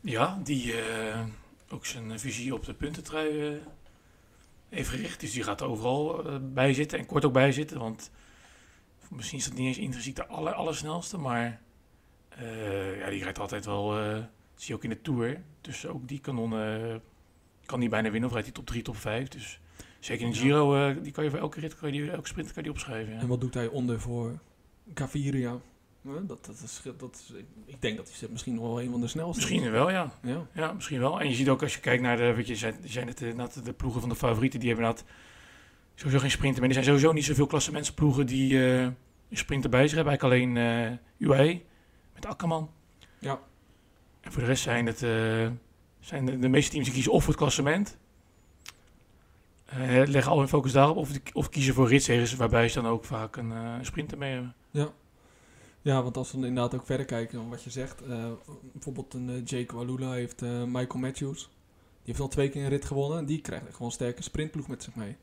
Ja, 0.00 0.40
die 0.44 0.80
eh, 0.80 1.24
ook 1.70 1.86
zijn 1.86 2.20
visie 2.20 2.54
op 2.54 2.64
de 2.64 2.74
puntentrui 2.74 3.46
eh, 3.54 3.60
heeft 4.68 4.88
gericht. 4.88 5.20
Dus 5.20 5.32
die 5.32 5.42
gaat 5.42 5.62
overal 5.62 6.24
eh, 6.26 6.36
bij 6.42 6.74
zitten 6.74 6.98
en 6.98 7.06
kort 7.06 7.24
ook 7.24 7.32
bij 7.32 7.52
zitten. 7.52 7.78
Want 7.78 8.10
misschien 9.10 9.38
is 9.38 9.44
dat 9.44 9.54
niet 9.54 9.66
eens 9.66 9.78
intrinsiek 9.78 10.16
de 10.16 10.26
aller, 10.26 10.52
allersnelste. 10.52 11.18
Maar 11.18 11.60
eh, 12.28 12.98
ja, 12.98 13.10
die 13.10 13.22
rijdt 13.22 13.38
altijd 13.38 13.64
wel, 13.64 13.98
eh, 13.98 14.18
dat 14.58 14.66
zie 14.66 14.76
je 14.76 14.80
ook 14.80 14.90
in 14.90 14.96
de 14.96 15.02
Tour. 15.02 15.40
Dus 15.60 15.86
ook 15.86 16.08
die 16.08 16.20
kanonnen 16.20 16.92
eh, 16.92 16.96
kan 17.66 17.80
die 17.80 17.88
bijna 17.88 18.10
winnen 18.10 18.28
of 18.28 18.32
rijdt 18.34 18.48
hij 18.48 18.56
top 18.56 18.66
3, 18.66 18.82
top 18.82 18.96
5. 18.96 19.28
Dus 19.28 19.60
zeker 20.00 20.26
in 20.26 20.32
de. 20.32 20.38
Giro, 20.38 20.74
eh, 20.74 20.96
die 21.02 21.12
kan 21.12 21.24
je 21.24 21.30
voor 21.30 21.38
elke 21.38 21.60
rit, 21.60 21.76
kan 21.76 21.92
je 21.92 22.00
die, 22.00 22.10
elke 22.10 22.28
sprint 22.28 22.46
kan 22.46 22.56
je 22.56 22.62
die 22.62 22.70
opschrijven. 22.70 23.14
Ja. 23.14 23.20
En 23.20 23.26
wat 23.26 23.40
doet 23.40 23.54
hij 23.54 23.66
onder 23.66 24.00
voor 24.00 24.38
Gaviria? 24.94 25.56
Ja, 26.00 26.20
dat, 26.26 26.44
dat 26.46 26.60
is, 26.64 26.82
dat 26.98 27.14
is, 27.14 27.32
ik 27.66 27.82
denk 27.82 27.96
dat 27.96 28.12
hij 28.18 28.28
misschien 28.30 28.54
nog 28.54 28.64
wel 28.64 28.82
een 28.82 28.90
van 28.90 29.00
de 29.00 29.06
snelste 29.06 29.42
is. 29.42 29.50
Misschien 29.50 29.70
wel, 29.70 29.90
ja. 29.90 30.12
Ja. 30.22 30.46
Ja, 30.52 30.72
misschien 30.72 31.00
wel. 31.00 31.20
En 31.20 31.28
je 31.28 31.34
ziet 31.34 31.48
ook 31.48 31.62
als 31.62 31.74
je 31.74 31.80
kijkt 31.80 32.02
naar 32.02 32.16
de, 32.16 32.34
weet 32.34 32.46
je, 32.46 32.56
zijn, 32.56 32.74
zijn 32.84 33.06
het 33.06 33.22
eh, 33.22 33.28
inderdaad 33.28 33.64
de 33.64 33.72
ploegen 33.72 34.00
van 34.00 34.08
de 34.08 34.16
favorieten, 34.16 34.60
die 34.60 34.68
hebben 34.68 34.86
dat 34.86 35.04
sowieso 35.94 36.18
geen 36.18 36.30
sprinter 36.30 36.60
meer. 36.60 36.68
Er 36.68 36.74
zijn 36.74 36.86
sowieso 36.86 37.12
niet 37.12 37.24
zoveel 37.24 37.46
klassementsploegen 37.46 38.26
die 38.26 38.66
eh 38.66 38.82
een 39.30 39.36
sprinter 39.36 39.70
bij 39.70 39.88
zich 39.88 39.96
hebben. 39.96 40.18
Eigenlijk 40.18 40.52
alleen 40.54 40.56
eh 40.56 41.28
UAE 41.28 41.60
met 42.14 42.26
Akkerman. 42.26 42.70
Ja. 43.18 43.40
En 44.28 44.34
voor 44.34 44.42
de 44.42 44.48
rest 44.48 44.62
zijn 44.62 44.86
het 44.86 45.02
eh, 45.02 45.48
zijn 46.00 46.40
de, 46.40 46.48
meeste 46.48 46.70
teams 46.70 46.84
die 46.84 46.94
kiezen 46.94 47.12
of 47.12 47.20
voor 47.20 47.32
het 47.32 47.42
klassement. 47.42 47.98
Eh, 49.64 50.02
leggen 50.06 50.32
al 50.32 50.38
hun 50.38 50.48
focus 50.48 50.72
daarop 50.72 50.96
of, 50.96 51.10
of 51.32 51.48
kiezen 51.48 51.74
voor 51.74 51.88
ritsegers, 51.88 52.34
waarbij 52.34 52.68
ze 52.68 52.80
dan 52.80 52.90
ook 52.90 53.04
vaak 53.04 53.36
een 53.36 53.52
eh, 53.52 53.74
sprinter 53.82 54.18
mee 54.18 54.32
hebben. 54.32 54.54
Ja, 55.82 56.02
want 56.02 56.16
als 56.16 56.32
we 56.32 56.36
inderdaad 56.36 56.74
ook 56.74 56.86
verder 56.86 57.06
kijken, 57.06 57.48
wat 57.48 57.62
je 57.62 57.70
zegt. 57.70 58.02
bijvoorbeeld 58.72 59.14
een 59.14 59.28
eh, 59.28 59.44
Jake 59.44 59.76
Walula 59.76 60.12
heeft 60.12 60.40
Michael 60.66 60.98
Matthews. 60.98 61.40
Die 61.40 61.48
heeft 62.04 62.20
al 62.20 62.28
twee 62.28 62.48
keer 62.48 62.62
een 62.62 62.68
rit 62.68 62.84
gewonnen. 62.84 63.18
En 63.18 63.26
die 63.26 63.40
krijgt 63.40 63.64
gewoon 63.70 63.86
een 63.86 63.92
sterke 63.92 64.22
sprintploeg 64.22 64.68
met 64.68 64.82
zich 64.82 64.94
mee. 64.94 65.16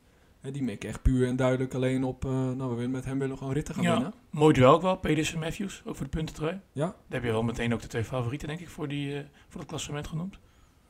Die 0.52 0.62
mikken 0.62 0.88
echt 0.88 1.02
puur 1.02 1.26
en 1.28 1.36
duidelijk 1.36 1.74
alleen 1.74 2.04
op... 2.04 2.24
eh, 2.24 2.30
nou, 2.30 2.68
we 2.70 2.74
willen 2.74 2.90
met 2.90 3.04
hem 3.04 3.18
willen 3.18 3.38
gewoon 3.38 3.52
ritten 3.52 3.74
gaan 3.74 3.82
Ja. 3.84 3.92
winnen. 3.92 4.12
Mooi 4.30 4.54
duel 4.54 4.72
ook 4.72 4.82
wel, 4.82 4.96
Pedersen 4.96 5.38
Matthews, 5.38 5.82
ook 5.84 5.96
voor 5.96 6.04
de 6.04 6.10
puntentrui. 6.10 6.60
Ja. 6.72 6.84
Daar 6.86 6.94
heb 7.08 7.22
je 7.24 7.30
wel 7.30 7.42
meteen 7.42 7.74
ook 7.74 7.80
de 7.80 7.86
twee 7.86 8.04
favorieten, 8.04 8.48
denk 8.48 8.60
ik, 8.60 8.68
voor, 8.68 8.88
die, 8.88 9.16
eh, 9.18 9.24
voor 9.48 9.60
dat 9.60 9.68
klassement 9.70 10.06
genoemd. 10.06 10.38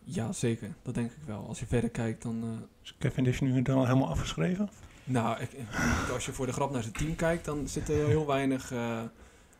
Ja, 0.04 0.32
zeker. 0.32 0.74
Dat 0.82 0.94
denk 0.94 1.10
ik 1.10 1.22
wel. 1.26 1.46
Als 1.48 1.58
je 1.60 1.66
verder 1.66 1.90
kijkt, 1.90 2.22
dan... 2.22 2.42
eh, 2.42 2.48
Is 2.82 2.94
Cavendish 2.98 3.40
nu 3.40 3.62
dan 3.62 3.76
al 3.76 3.86
helemaal 3.86 4.08
afgeschreven? 4.08 4.68
nou, 5.04 5.40
ik, 5.40 5.50
als 6.12 6.26
je 6.26 6.32
voor 6.32 6.46
de 6.46 6.52
grap 6.52 6.70
naar 6.72 6.82
zijn 6.82 6.94
team 6.94 7.14
kijkt, 7.16 7.44
dan 7.44 7.68
zit 7.68 7.88
er 7.88 8.06
heel 8.06 8.26
weinig 8.26 8.72
eh, 8.72 9.02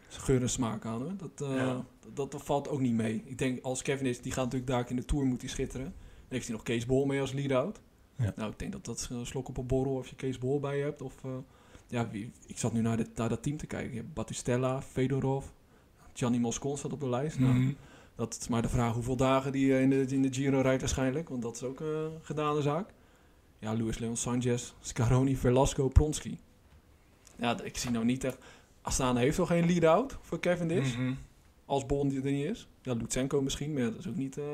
geur 0.09 0.41
en 0.43 0.51
smaak 0.51 0.85
aan. 0.85 1.01
Hoor. 1.03 1.13
Dat, 1.17 1.49
eh, 1.51 1.57
Ja. 1.57 1.85
dat, 2.15 2.31
dat 2.33 2.43
valt 2.43 2.69
ook 2.69 2.81
niet 2.81 2.95
mee. 2.95 3.23
Ik 3.27 3.39
denk, 3.39 3.63
als 3.65 3.83
Kevin 3.83 4.07
is, 4.07 4.21
die 4.21 4.33
gaat 4.33 4.45
natuurlijk 4.45 4.71
daar 4.71 4.91
in 4.91 4.97
de 4.97 5.05
Tour 5.05 5.25
moet 5.25 5.41
hij 5.41 5.51
schitteren. 5.51 5.87
Dan 5.87 5.95
heeft 6.29 6.47
hij 6.47 6.55
nog 6.55 6.65
Kees 6.65 6.87
Bol 6.87 7.07
mee 7.07 7.21
als 7.21 7.33
lead-out. 7.33 7.81
Ja. 8.19 8.33
Nou, 8.37 8.51
ik 8.51 8.59
denk 8.59 8.73
dat 8.73 8.85
dat 8.85 9.09
een 9.11 9.27
slok 9.27 9.49
op 9.49 9.57
een 9.57 9.67
borrel 9.67 9.95
of 9.95 10.09
je 10.09 10.17
Kees 10.17 10.39
Bol 10.39 10.61
bij 10.61 10.77
je 10.77 10.83
hebt. 10.83 11.03
Of, 11.03 11.25
eh, 11.25 11.31
ja, 11.87 12.09
wie, 12.11 12.33
ik 12.47 12.59
zat 12.59 12.73
nu 12.73 12.81
naar, 12.81 12.97
dit, 12.97 13.17
naar 13.17 13.29
dat 13.29 13.43
team 13.43 13.57
te 13.57 13.67
kijken. 13.67 13.91
Je 13.91 13.97
hebt 14.01 14.15
Battistella, 14.15 14.83
Fedorov, 14.83 15.47
Gianni 16.13 16.39
Moscon 16.39 16.77
staat 16.79 16.93
op 16.93 17.01
de 17.01 17.09
lijst. 17.09 17.39
Nou, 17.39 17.55
Mhm. 17.55 17.73
dat 18.15 18.37
is 18.41 18.49
maar 18.49 18.63
de 18.63 18.69
vraag 18.69 18.95
hoeveel 18.95 19.17
dagen 19.17 19.53
die 19.53 19.73
eh, 19.75 19.83
in 19.83 19.91
de, 19.91 20.07
in 20.09 20.23
de 20.23 20.33
Giro 20.33 20.61
rijdt 20.61 20.81
waarschijnlijk. 20.81 21.29
Want 21.29 21.43
dat 21.43 21.55
is 21.57 21.63
ook 21.63 21.81
een 21.81 22.11
gedane 22.23 22.63
zaak. 22.63 22.93
Ja, 23.59 23.77
Luis 23.77 23.99
Leon 23.99 24.17
Sanchez, 24.17 24.73
Scaroni, 24.81 25.37
Velasco, 25.37 25.89
Pronsky. 25.89 26.39
Ja, 27.39 27.63
ik 27.63 27.77
zie 27.77 27.91
nou 27.91 28.05
niet 28.05 28.25
echt... 28.25 28.39
Astana 28.83 29.21
heeft 29.21 29.39
nog 29.39 29.49
geen 29.49 29.67
lead-out 29.67 30.17
voor 30.21 30.41
Cavendish. 30.41 30.97
Mhm. 30.97 31.13
Als 31.65 31.87
Bond 31.87 32.15
er 32.15 32.23
niet 32.33 32.45
is. 32.45 32.69
Ja, 32.83 32.93
Lutsenko 32.93 33.43
misschien, 33.43 33.73
maar 33.73 33.83
dat 33.83 33.99
is 33.99 34.09
ook 34.09 34.17
niet... 34.17 34.39
eh, 34.39 34.45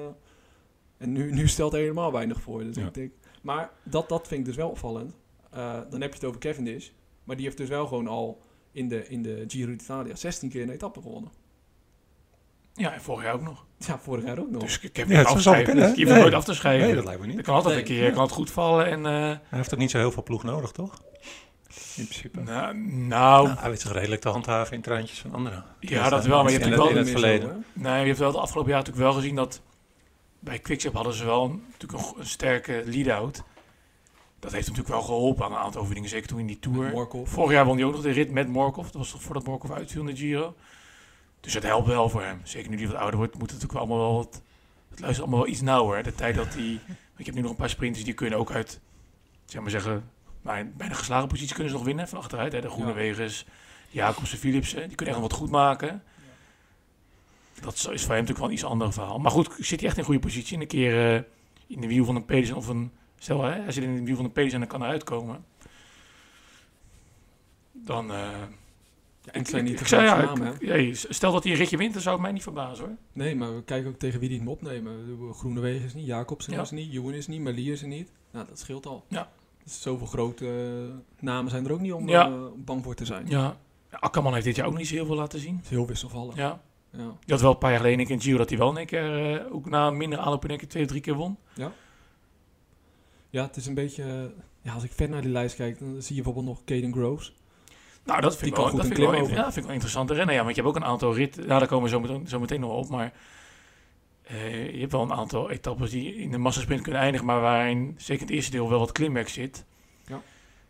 En 0.96 1.12
nu, 1.12 1.32
nu 1.32 1.48
stelt 1.48 1.72
hij 1.72 1.80
helemaal 1.80 2.12
weinig 2.12 2.40
voor. 2.40 2.64
Dus 2.64 2.76
Ja. 2.76 2.86
ik 2.86 2.94
denk... 2.94 3.12
Maar 3.42 3.70
dat, 3.82 4.08
dat 4.08 4.28
vind 4.28 4.40
ik 4.40 4.46
dus 4.46 4.56
wel 4.56 4.68
opvallend. 4.68 5.14
Eh, 5.50 5.78
dan 5.90 6.00
heb 6.00 6.10
je 6.10 6.18
het 6.18 6.24
over 6.24 6.40
Cavendish. 6.40 6.88
Maar 7.24 7.36
die 7.36 7.44
heeft 7.44 7.56
dus 7.56 7.68
wel 7.68 7.86
gewoon 7.86 8.06
al 8.08 8.42
in 8.72 8.88
de, 8.88 9.08
in 9.08 9.22
de 9.22 9.44
Giro 9.48 9.76
d'Italia 9.76 10.14
16 10.14 10.48
keer 10.48 10.62
een 10.62 10.70
etappe 10.70 11.00
gewonnen. 11.02 11.30
Ja, 12.74 12.92
en 12.92 13.00
vorig 13.00 13.24
jaar 13.24 13.34
ook 13.34 13.42
nog. 13.42 13.64
Ja, 13.78 13.98
vorig 13.98 14.24
jaar 14.24 14.38
ook 14.38 14.50
nog. 14.50 14.62
Dus 14.62 14.80
ik 14.80 14.96
heb 14.96 15.08
Ja, 15.08 15.22
zou 15.22 15.34
afschrijven. 15.34 15.76
hè? 15.76 15.86
Je 15.86 16.04
Nee. 16.04 16.20
nooit 16.20 16.34
af 16.34 16.44
te 16.44 16.54
schrijven. 16.54 16.86
Nee, 16.86 16.94
dat 16.94 17.04
lijkt 17.04 17.20
me 17.20 17.26
niet. 17.26 17.36
Dat 17.36 17.44
kan 17.44 17.54
altijd 17.54 17.74
Nee. 17.74 17.82
een 17.82 17.88
keer, 18.02 18.12
kan 18.12 18.22
het 18.22 18.32
goed 18.32 18.50
vallen. 18.50 18.86
En, 18.86 19.06
eh, 19.06 19.12
Hij 19.12 19.38
heeft 19.50 19.72
ook 19.74 19.78
niet 19.80 19.90
zo 19.90 19.98
heel 19.98 20.12
veel 20.12 20.22
ploeg 20.22 20.42
nodig, 20.42 20.70
toch? 20.72 21.02
In 21.96 22.04
principe. 22.06 22.40
nou, 22.40 22.76
nou, 22.76 23.46
Nou, 23.46 23.58
hij 23.58 23.70
weet 23.70 23.80
zich 23.80 23.92
redelijk 23.92 24.20
te 24.20 24.28
handhaven 24.28 24.74
in 24.76 24.82
treintjes 24.82 25.18
van 25.20 25.32
anderen. 25.34 25.64
ja, 25.80 26.08
dat 26.08 26.24
wel. 26.26 26.42
Maar 26.42 26.52
je 26.52 26.58
hebt 26.58 26.70
natuurlijk 26.70 26.88
in 26.90 26.94
wel, 26.94 27.04
het 27.04 27.06
zo, 27.06 27.12
verleden. 27.12 27.64
nee, 27.72 28.00
je 28.00 28.06
hebt 28.06 28.18
wel 28.18 28.28
het 28.28 28.36
afgelopen 28.36 28.70
jaar 28.70 28.78
natuurlijk 28.80 29.06
wel 29.06 29.14
gezien 29.14 29.34
dat 29.36 29.60
bij 30.42 30.58
Quickstep 30.58 30.94
hadden 30.94 31.12
ze 31.14 31.24
wel 31.24 31.44
een, 31.44 31.64
natuurlijk 31.70 32.02
een, 32.02 32.20
een 32.20 32.26
sterke 32.26 32.82
lead-out. 32.86 33.42
Dat 34.38 34.52
heeft 34.52 34.66
natuurlijk 34.68 34.94
wel 34.94 35.02
geholpen 35.02 35.44
aan 35.44 35.52
een 35.52 35.58
aantal 35.58 35.80
overwinningen, 35.80 36.10
zeker 36.10 36.28
toen 36.28 36.38
in 36.38 36.46
die 36.46 36.58
Tour. 36.58 37.08
Vorig 37.24 37.52
jaar 37.52 37.64
won 37.64 37.76
hij 37.76 37.84
ook 37.84 37.92
nog 37.92 38.02
de 38.02 38.10
rit 38.10 38.30
met 38.30 38.48
Morkov. 38.48 38.84
Dat 38.84 38.94
was 38.94 39.10
toch 39.10 39.22
voordat 39.22 39.46
Morkov 39.46 39.70
uitviel 39.70 40.00
in 40.00 40.06
de 40.06 40.16
Giro. 40.16 40.54
Dus 41.40 41.54
het 41.54 41.62
helpt 41.62 41.86
wel 41.86 42.08
voor 42.08 42.22
hem. 42.22 42.40
Zeker 42.42 42.70
nu 42.70 42.76
hij 42.76 42.86
wat 42.86 42.96
ouder 42.96 43.16
wordt, 43.16 43.38
moet 43.38 43.50
het 43.50 43.60
natuurlijk 43.60 43.78
allemaal 43.78 44.06
wel 44.06 44.16
wat... 44.16 44.42
Het 44.90 45.00
luistert 45.00 45.26
allemaal 45.26 45.44
wel 45.44 45.52
iets 45.52 45.60
nauwer. 45.60 46.02
De 46.02 46.14
tijd 46.14 46.34
dat 46.34 46.54
hij... 46.54 46.80
Ik 47.16 47.26
heb 47.26 47.34
nu 47.34 47.40
nog 47.40 47.50
een 47.50 47.56
paar 47.56 47.70
sprinters 47.70 48.04
die 48.04 48.14
kunnen 48.14 48.38
ook 48.38 48.50
uit... 48.50 48.80
Zeg 49.44 49.60
maar 49.60 49.70
zeggen... 49.70 50.10
Maar 50.42 50.66
bij 50.66 50.88
de 50.88 50.94
geslagen 50.94 51.28
positie 51.28 51.54
kunnen 51.54 51.72
ze 51.72 51.76
nog 51.78 51.86
winnen 51.86 52.08
van 52.08 52.18
achteruit. 52.18 52.52
Hè. 52.52 52.60
De 52.60 52.70
Groenewegers, 52.70 53.46
Jacobsen, 53.90 54.38
Philipsen. 54.38 54.88
Die 54.88 54.96
kunnen 54.96 55.14
echt 55.14 55.24
wat 55.24 55.32
goed 55.32 55.50
maken. 55.50 56.02
Dat 57.62 57.74
is 57.74 57.82
voor 57.82 57.90
hem 57.92 58.00
natuurlijk 58.08 58.38
wel 58.38 58.46
een 58.48 58.52
iets 58.54 58.64
ander 58.64 58.92
verhaal. 58.92 59.18
Maar 59.18 59.30
goed, 59.30 59.48
zit 59.58 59.78
hij 59.80 59.88
echt 59.88 59.92
in 59.96 59.98
een 60.00 60.04
goede 60.08 60.20
positie. 60.20 60.54
En 60.54 60.60
een 60.60 60.66
keer 60.66 61.14
eh, 61.16 61.22
in 61.66 61.80
de 61.80 61.86
wiel 61.86 62.04
van 62.04 62.16
een 62.16 62.24
Pedersen 62.24 62.56
of 62.56 62.68
een... 62.68 62.90
Stel, 63.18 63.42
hè, 63.42 63.50
hij 63.62 63.72
zit 63.72 63.84
in 63.84 63.94
de 63.94 64.02
wiel 64.04 64.16
van 64.16 64.24
een 64.24 64.32
Pedersen 64.32 64.60
en 64.62 64.68
dan 64.68 64.78
kan 64.78 64.86
hij 64.86 64.90
uitkomen. 64.96 65.44
Dan... 67.72 68.10
eh, 68.12 68.16
Ja, 69.24 69.30
het 69.32 69.48
zijn 69.48 69.64
niet 69.64 69.80
ik 69.80 69.86
ja, 69.86 70.24
namen, 70.24 70.60
ik- 70.60 71.06
stel 71.08 71.32
dat 71.32 71.42
hij 71.42 71.52
een 71.52 71.58
ritje 71.58 71.76
wint, 71.76 71.92
dan 71.92 72.02
zou 72.02 72.14
het 72.14 72.24
mij 72.24 72.32
niet 72.32 72.42
verbazen 72.42 72.84
hoor. 72.84 72.94
Nee, 73.12 73.36
maar 73.36 73.54
we 73.54 73.62
kijken 73.62 73.90
ook 73.90 73.98
tegen 73.98 74.20
wie 74.20 74.28
die 74.28 74.38
hem 74.38 74.48
opnemen. 74.48 75.18
Groenewegen 75.32 75.84
is 75.86 75.94
niet, 75.94 76.06
Jacobsen 76.06 76.52
Ja. 76.52 76.60
is 76.60 76.70
niet, 76.70 76.92
Joen 76.92 77.12
is 77.12 77.26
niet, 77.26 77.40
Melier 77.40 77.72
is 77.72 77.82
er 77.82 77.88
niet. 77.88 78.10
Nou, 78.30 78.46
dat 78.48 78.58
scheelt 78.58 78.86
al. 78.86 79.04
Ja. 79.08 79.30
Dus 79.64 79.82
zoveel 79.82 80.06
grote 80.06 80.46
eh, 80.46 80.94
namen 81.24 81.50
zijn 81.50 81.64
er 81.64 81.72
ook 81.72 81.80
niet 81.80 81.92
om 81.92 82.06
bang 82.64 82.82
voor 82.84 82.94
te 82.94 83.04
zijn. 83.04 83.26
Ja. 83.28 83.56
Akkerman 83.90 84.32
heeft 84.32 84.44
dit 84.44 84.56
jaar 84.56 84.66
ook 84.66 84.76
niet 84.76 84.86
zo 84.88 84.94
heel 84.94 85.06
veel 85.06 85.14
laten 85.16 85.40
zien. 85.40 85.60
Heel 85.68 85.86
wisselvallig. 85.86 86.36
Ja. 86.36 86.62
Ja. 86.92 87.12
Je 87.24 87.32
had 87.32 87.40
wel 87.40 87.50
een 87.50 87.58
paar 87.58 87.70
jaar 87.70 87.78
geleden 87.80 87.98
een 88.00 88.06
keer 88.06 88.14
in 88.14 88.20
Giro 88.22 88.38
dat 88.38 88.48
hij 88.48 88.58
wel 88.58 88.76
één 88.76 88.86
keer, 88.86 89.34
eh, 89.40 89.54
ook 89.54 89.68
na 89.70 89.90
minder 89.90 90.18
aanloop 90.18 90.44
één 90.44 90.58
keer 90.58 90.68
twee 90.68 90.82
of 90.82 90.88
drie 90.88 91.00
keer 91.00 91.14
won. 91.14 91.36
Ja, 93.30 93.42
het 93.46 93.56
is 93.56 93.66
een 93.66 93.74
beetje... 93.74 94.02
eh, 94.02 94.42
ja, 94.62 94.72
als 94.72 94.84
ik 94.84 94.92
ver 94.92 95.08
naar 95.08 95.22
die 95.22 95.30
lijst 95.30 95.56
kijk, 95.56 95.78
dan 95.78 96.02
zie 96.02 96.16
je 96.16 96.22
bijvoorbeeld 96.22 96.54
nog 96.56 96.64
Caden 96.64 96.92
Groves. 96.92 97.34
Nou, 98.04 98.20
dat 98.20 98.36
vind 98.36 98.50
ik 98.50 98.56
wel, 98.56 98.66
goed 98.68 98.76
dat 98.76 98.80
een 98.80 98.86
vind 98.86 98.98
ik 98.98 99.04
wel, 99.04 99.14
klim 99.14 99.22
inter- 99.28 99.36
ja, 99.38 99.44
vind 99.44 99.56
ik 99.56 99.62
wel 99.64 99.72
interessante 99.72 100.14
rennen. 100.14 100.34
Ja, 100.34 100.42
want 100.42 100.56
je 100.56 100.62
hebt 100.62 100.74
ook 100.76 100.82
een 100.82 100.88
aantal 100.88 101.14
rit, 101.14 101.36
nou, 101.36 101.48
daar 101.48 101.66
komen 101.66 101.84
we 101.84 101.90
zo 101.90 102.00
meteen, 102.00 102.26
zo 102.28 102.40
meteen 102.40 102.60
nog 102.60 102.72
op, 102.72 102.88
maar 102.88 103.12
eh, 104.22 104.72
je 104.74 104.80
hebt 104.80 104.92
wel 104.92 105.02
een 105.02 105.12
aantal 105.12 105.50
etappes 105.50 105.90
die 105.90 106.14
in 106.14 106.30
de 106.30 106.38
massasprint 106.38 106.82
kunnen 106.82 107.00
eindigen, 107.00 107.26
maar 107.26 107.40
waarin 107.40 107.94
zeker 107.98 108.22
het 108.26 108.34
eerste 108.34 108.50
deel 108.50 108.68
wel 108.68 108.78
wat 108.78 108.92
klimwerk 108.92 109.28
zit. 109.28 109.64
Ja. 110.06 110.20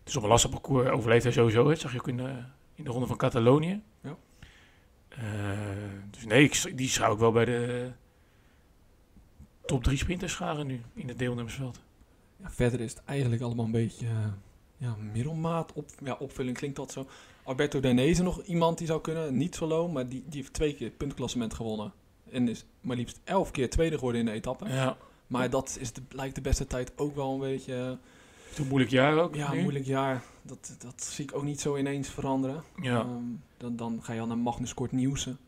Dus 0.05 0.17
op 0.17 0.23
een 0.23 0.29
lastig 0.29 0.51
parcours 0.51 0.89
overleeft 0.89 1.23
hij 1.25 1.33
sowieso, 1.33 1.69
dat 1.69 1.79
zag 1.79 1.93
je 1.93 1.99
ook 1.99 2.09
in 2.09 2.17
de, 2.17 2.35
in 2.75 2.85
de 2.85 2.91
ronde 2.91 3.07
van 3.07 3.17
Catalonië. 3.17 3.81
Ja. 4.01 4.17
Eh, 5.19 5.23
dus 6.11 6.25
nee, 6.25 6.45
ik, 6.45 6.77
die 6.77 6.89
zou 6.89 7.13
ik 7.13 7.19
wel 7.19 7.33
bij 7.33 7.45
de 7.45 7.91
top 9.65 9.83
drie 9.85 9.97
sprinters 9.97 10.33
scharen 10.33 10.67
nu 10.67 10.81
in 10.95 11.09
het 11.09 11.19
deelnemersveld. 11.19 11.81
Ja, 12.37 12.51
verder 12.51 12.81
is 12.81 12.91
het 12.91 13.03
eigenlijk 13.05 13.43
allemaal 13.43 13.65
een 13.65 13.71
beetje... 13.71 14.07
eh, 14.07 14.13
ja, 14.77 14.97
middelmaat. 15.13 15.73
Op, 15.73 15.89
ja, 16.05 16.17
opvulling 16.19 16.57
klinkt 16.57 16.77
dat 16.77 16.93
zo. 16.93 17.07
Alberto 17.43 17.81
Danese 17.81 18.23
nog 18.23 18.43
iemand 18.43 18.79
die 18.79 18.87
zou 18.87 19.01
kunnen. 19.01 19.37
Niet 19.37 19.55
solo, 19.55 19.89
maar 19.89 20.09
die, 20.09 20.25
die 20.29 20.41
heeft 20.41 20.53
twee 20.53 20.75
keer 20.75 20.87
het 20.87 20.97
puntklassement 20.97 21.55
gewonnen. 21.55 21.93
En 22.31 22.49
is 22.49 22.65
maar 22.81 22.97
liefst 22.97 23.21
elf 23.25 23.51
keer 23.51 23.71
tweede 23.71 23.95
geworden 23.97 24.21
in 24.21 24.27
de 24.27 24.33
etappe. 24.33 24.69
Ja, 24.69 24.97
Maar 25.27 25.51
dat 25.51 25.77
is 25.81 25.93
de, 25.93 26.03
lijkt 26.11 26.35
de 26.35 26.41
beste 26.41 26.67
tijd 26.67 26.93
ook 26.97 27.15
wel 27.15 27.33
een 27.33 27.41
beetje... 27.41 27.75
eh, 27.75 27.87
het 27.87 28.53
is 28.53 28.59
een 28.59 28.69
moeilijk 28.69 28.91
jaar 28.91 29.19
ook. 29.19 29.35
Ja, 29.35 29.53
nu. 29.53 29.61
moeilijk 29.63 29.85
jaar. 29.85 30.23
Dat, 30.43 30.77
dat 30.79 31.03
zie 31.03 31.25
ik 31.25 31.35
ook 31.35 31.43
niet 31.43 31.61
zo 31.61 31.77
ineens 31.77 32.09
veranderen. 32.09 32.63
Ja. 32.83 33.01
Ehm, 33.01 33.09
dan, 33.57 33.77
dan 33.77 33.99
ga 34.03 34.13
je 34.13 34.21
al 34.21 34.27
naar 34.27 34.39
Magnus 34.39 34.75
Kort 34.75 34.93
Nieuwsen. 34.93 35.39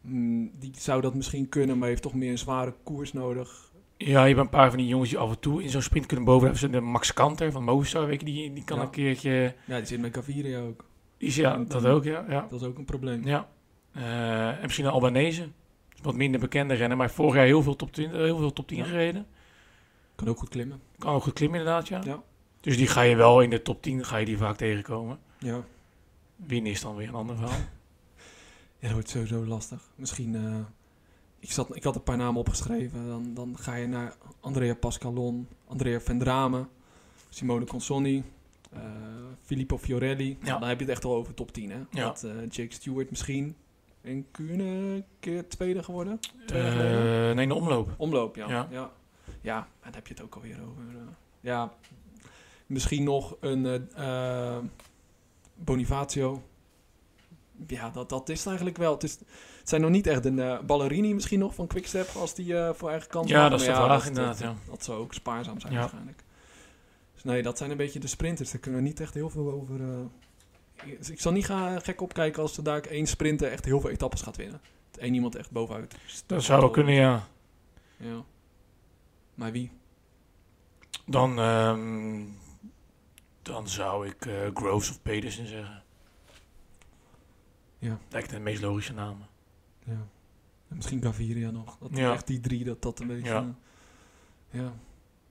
Mm, 0.00 0.50
die 0.58 0.70
zou 0.78 1.00
dat 1.00 1.14
misschien 1.14 1.48
kunnen, 1.48 1.78
maar 1.78 1.88
heeft 1.88 2.02
toch 2.02 2.14
meer 2.14 2.30
een 2.30 2.38
zware 2.38 2.74
koers 2.82 3.12
nodig. 3.12 3.68
Ja, 3.96 4.20
je 4.22 4.28
hebt 4.28 4.40
een 4.40 4.48
paar 4.48 4.68
van 4.68 4.78
die 4.78 4.86
jongens 4.88 5.10
die 5.10 5.18
af 5.18 5.30
en 5.30 5.38
toe 5.40 5.62
in 5.62 5.70
zo'n 5.70 5.82
sprint 5.82 6.06
kunnen 6.06 6.24
bovenblijven. 6.24 6.70
De 6.72 6.80
Max 6.80 7.12
Kanter 7.12 7.52
van 7.52 7.64
Movistar, 7.64 8.06
weet 8.06 8.20
je, 8.20 8.26
die, 8.26 8.52
die 8.52 8.64
kan 8.64 8.76
Ja. 8.78 8.82
een 8.82 8.90
keertje... 8.90 9.54
Ja, 9.64 9.76
die 9.76 9.86
zit 9.86 10.00
met 10.00 10.14
Gaviria 10.14 10.60
ook. 10.60 10.84
Die 11.18 11.28
is, 11.28 11.36
ja, 11.36 11.54
En 11.54 11.68
dat 11.68 11.86
ook, 11.86 12.04
ja. 12.04 12.24
Ja. 12.28 12.46
Dat 12.50 12.60
is 12.60 12.66
ook 12.66 12.78
een 12.78 12.84
probleem. 12.84 13.24
ja. 13.26 13.48
Eh, 13.92 14.48
en 14.48 14.62
misschien 14.62 14.84
een 14.84 14.90
Albanese. 14.90 15.48
Wat 16.02 16.14
minder 16.14 16.40
bekende 16.40 16.74
rennen, 16.74 16.98
maar 16.98 17.10
vorig 17.10 17.34
jaar 17.34 17.44
heel 17.44 17.62
veel 17.62 17.76
top 17.76 17.92
10, 17.92 18.10
heel 18.10 18.38
veel 18.38 18.52
top 18.52 18.66
10 18.68 18.76
Ja. 18.78 18.84
gereden. 18.84 19.26
Kan 20.14 20.28
ook 20.28 20.38
goed 20.38 20.48
klimmen. 20.48 20.80
Kan 20.98 21.14
ook 21.14 21.22
goed 21.22 21.32
klimmen 21.32 21.58
inderdaad, 21.58 21.88
ja. 21.88 22.00
Ja. 22.04 22.22
Dus 22.60 22.76
die 22.76 22.86
ga 22.86 23.00
je 23.00 23.16
wel 23.16 23.40
in 23.40 23.50
de 23.50 23.62
top 23.62 23.82
10 23.82 24.04
ga 24.04 24.16
je 24.16 24.24
die 24.24 24.38
vaak 24.38 24.56
tegenkomen. 24.56 25.18
Ja. 25.38 25.64
Winnen 26.36 26.72
is 26.72 26.80
dan 26.80 26.96
weer 26.96 27.08
een 27.08 27.14
ander 27.14 27.36
verhaal. 27.36 27.58
Ja, 28.78 28.86
dat 28.86 28.92
wordt 28.92 29.08
sowieso 29.08 29.46
lastig. 29.46 29.90
Misschien, 29.94 30.34
eh, 30.34 30.58
ik, 31.38 31.52
zat, 31.52 31.76
ik 31.76 31.82
had 31.82 31.94
een 31.94 32.02
paar 32.02 32.16
namen 32.16 32.40
opgeschreven. 32.40 33.06
Dan, 33.06 33.34
dan 33.34 33.56
ga 33.58 33.74
je 33.74 33.86
naar 33.86 34.16
Andrea 34.40 34.74
Pascalon, 34.74 35.48
Andrea 35.66 36.00
Vendrame, 36.00 36.66
Simone 37.28 37.64
Consonni, 37.64 38.24
eh, 38.72 38.80
Filippo 39.42 39.78
Fiorelli. 39.78 40.38
Ja. 40.42 40.58
Dan 40.58 40.68
heb 40.68 40.78
je 40.78 40.84
het 40.84 40.94
echt 40.94 41.04
al 41.04 41.14
over 41.14 41.34
top 41.34 41.52
10, 41.52 41.70
hè? 41.70 41.78
Ja. 41.90 42.04
Dat, 42.04 42.24
eh, 42.24 42.32
Jake 42.50 42.74
Stewart 42.74 43.10
misschien. 43.10 43.56
En 44.00 44.26
Kuhne 44.30 44.64
een 44.64 45.04
keer 45.20 45.48
tweede 45.48 45.82
geworden. 45.82 46.18
Nee, 47.34 47.46
de 47.46 47.54
omloop. 47.54 47.94
Omloop, 47.96 48.36
ja. 48.36 48.48
Ja. 48.48 48.68
Ja, 48.70 48.90
ja. 49.40 49.68
dan 49.82 49.92
heb 49.94 50.06
je 50.06 50.14
het 50.14 50.22
ook 50.22 50.34
alweer 50.34 50.58
over. 50.62 50.82
ja, 51.40 51.72
misschien 52.70 53.04
nog 53.04 53.36
een 53.40 53.88
eh, 53.94 54.58
Bonifacio. 55.54 56.42
Ja, 57.66 57.90
dat, 57.90 58.08
dat 58.08 58.28
is 58.28 58.38
het 58.38 58.46
eigenlijk 58.46 58.76
wel. 58.76 58.92
Het, 58.92 59.02
is, 59.02 59.12
het 59.58 59.68
zijn 59.68 59.80
nog 59.80 59.90
niet 59.90 60.06
echt 60.06 60.24
een 60.24 60.38
eh, 60.38 60.60
Ballerini 60.60 61.14
misschien 61.14 61.38
nog 61.38 61.54
van 61.54 61.66
Quickstep 61.66 62.08
als 62.16 62.34
die 62.34 62.54
voor 62.72 62.90
eigen 62.90 63.08
kant 63.08 63.28
Ja, 63.28 63.48
dat 63.48 63.60
is 63.60 63.66
dat, 63.66 63.76
inderdaad, 64.06 64.14
Dat, 64.14 64.38
ja. 64.38 64.54
dat 64.70 64.84
zou 64.84 64.98
ook 65.00 65.14
spaarzaam 65.14 65.60
zijn 65.60 65.72
Ja. 65.72 65.78
waarschijnlijk. 65.78 66.22
Dus 67.14 67.24
nee, 67.24 67.42
dat 67.42 67.58
zijn 67.58 67.70
een 67.70 67.76
beetje 67.76 67.98
de 68.00 68.06
sprinters. 68.06 68.50
Daar 68.50 68.60
kunnen 68.60 68.80
we 68.82 68.86
niet 68.86 69.00
echt 69.00 69.14
heel 69.14 69.30
veel 69.30 69.52
over... 69.52 69.80
ik- 70.84 71.06
ik 71.08 71.20
zal 71.20 71.32
niet 71.32 71.44
gaan 71.46 71.82
gek 71.82 72.00
opkijken 72.00 72.42
als 72.42 72.56
er 72.56 72.62
daar 72.64 72.80
één 72.80 73.06
sprinter 73.06 73.50
echt 73.50 73.64
heel 73.64 73.80
veel 73.80 73.90
etappes 73.90 74.22
gaat 74.22 74.36
winnen. 74.36 74.60
Dat 74.90 75.00
één 75.00 75.14
iemand 75.14 75.34
echt 75.36 75.50
bovenuit. 75.50 75.94
Dat 76.26 76.42
zou 76.42 76.60
wel 76.60 76.70
kunnen, 76.70 76.94
ja. 76.94 77.26
Ja. 77.96 78.24
Maar 79.34 79.52
wie? 79.52 79.70
Dan, 81.06 81.38
ehm, 81.38 82.20
Dan 83.42 83.68
zou 83.68 84.08
ik 84.08 84.26
eh, 84.26 84.48
Groves 84.54 84.90
of 84.90 85.02
Pedersen 85.02 85.46
zeggen. 85.46 85.82
Ja. 87.78 87.98
Lijkt 88.08 88.30
de 88.30 88.38
meest 88.38 88.62
logische 88.62 88.92
namen. 88.92 89.26
Ja. 89.84 90.06
En 90.68 90.76
misschien 90.76 91.02
Gaviria 91.02 91.50
nog. 91.50 91.78
Dat 91.78 91.96
Ja. 91.96 92.12
Echt 92.12 92.26
die 92.26 92.40
drie, 92.40 92.64
dat 92.64 92.82
dat 92.82 93.00
een 93.00 93.06
beetje... 93.06 93.30
Ja. 93.30 93.54
eh, 94.50 94.60
ja. 94.60 94.72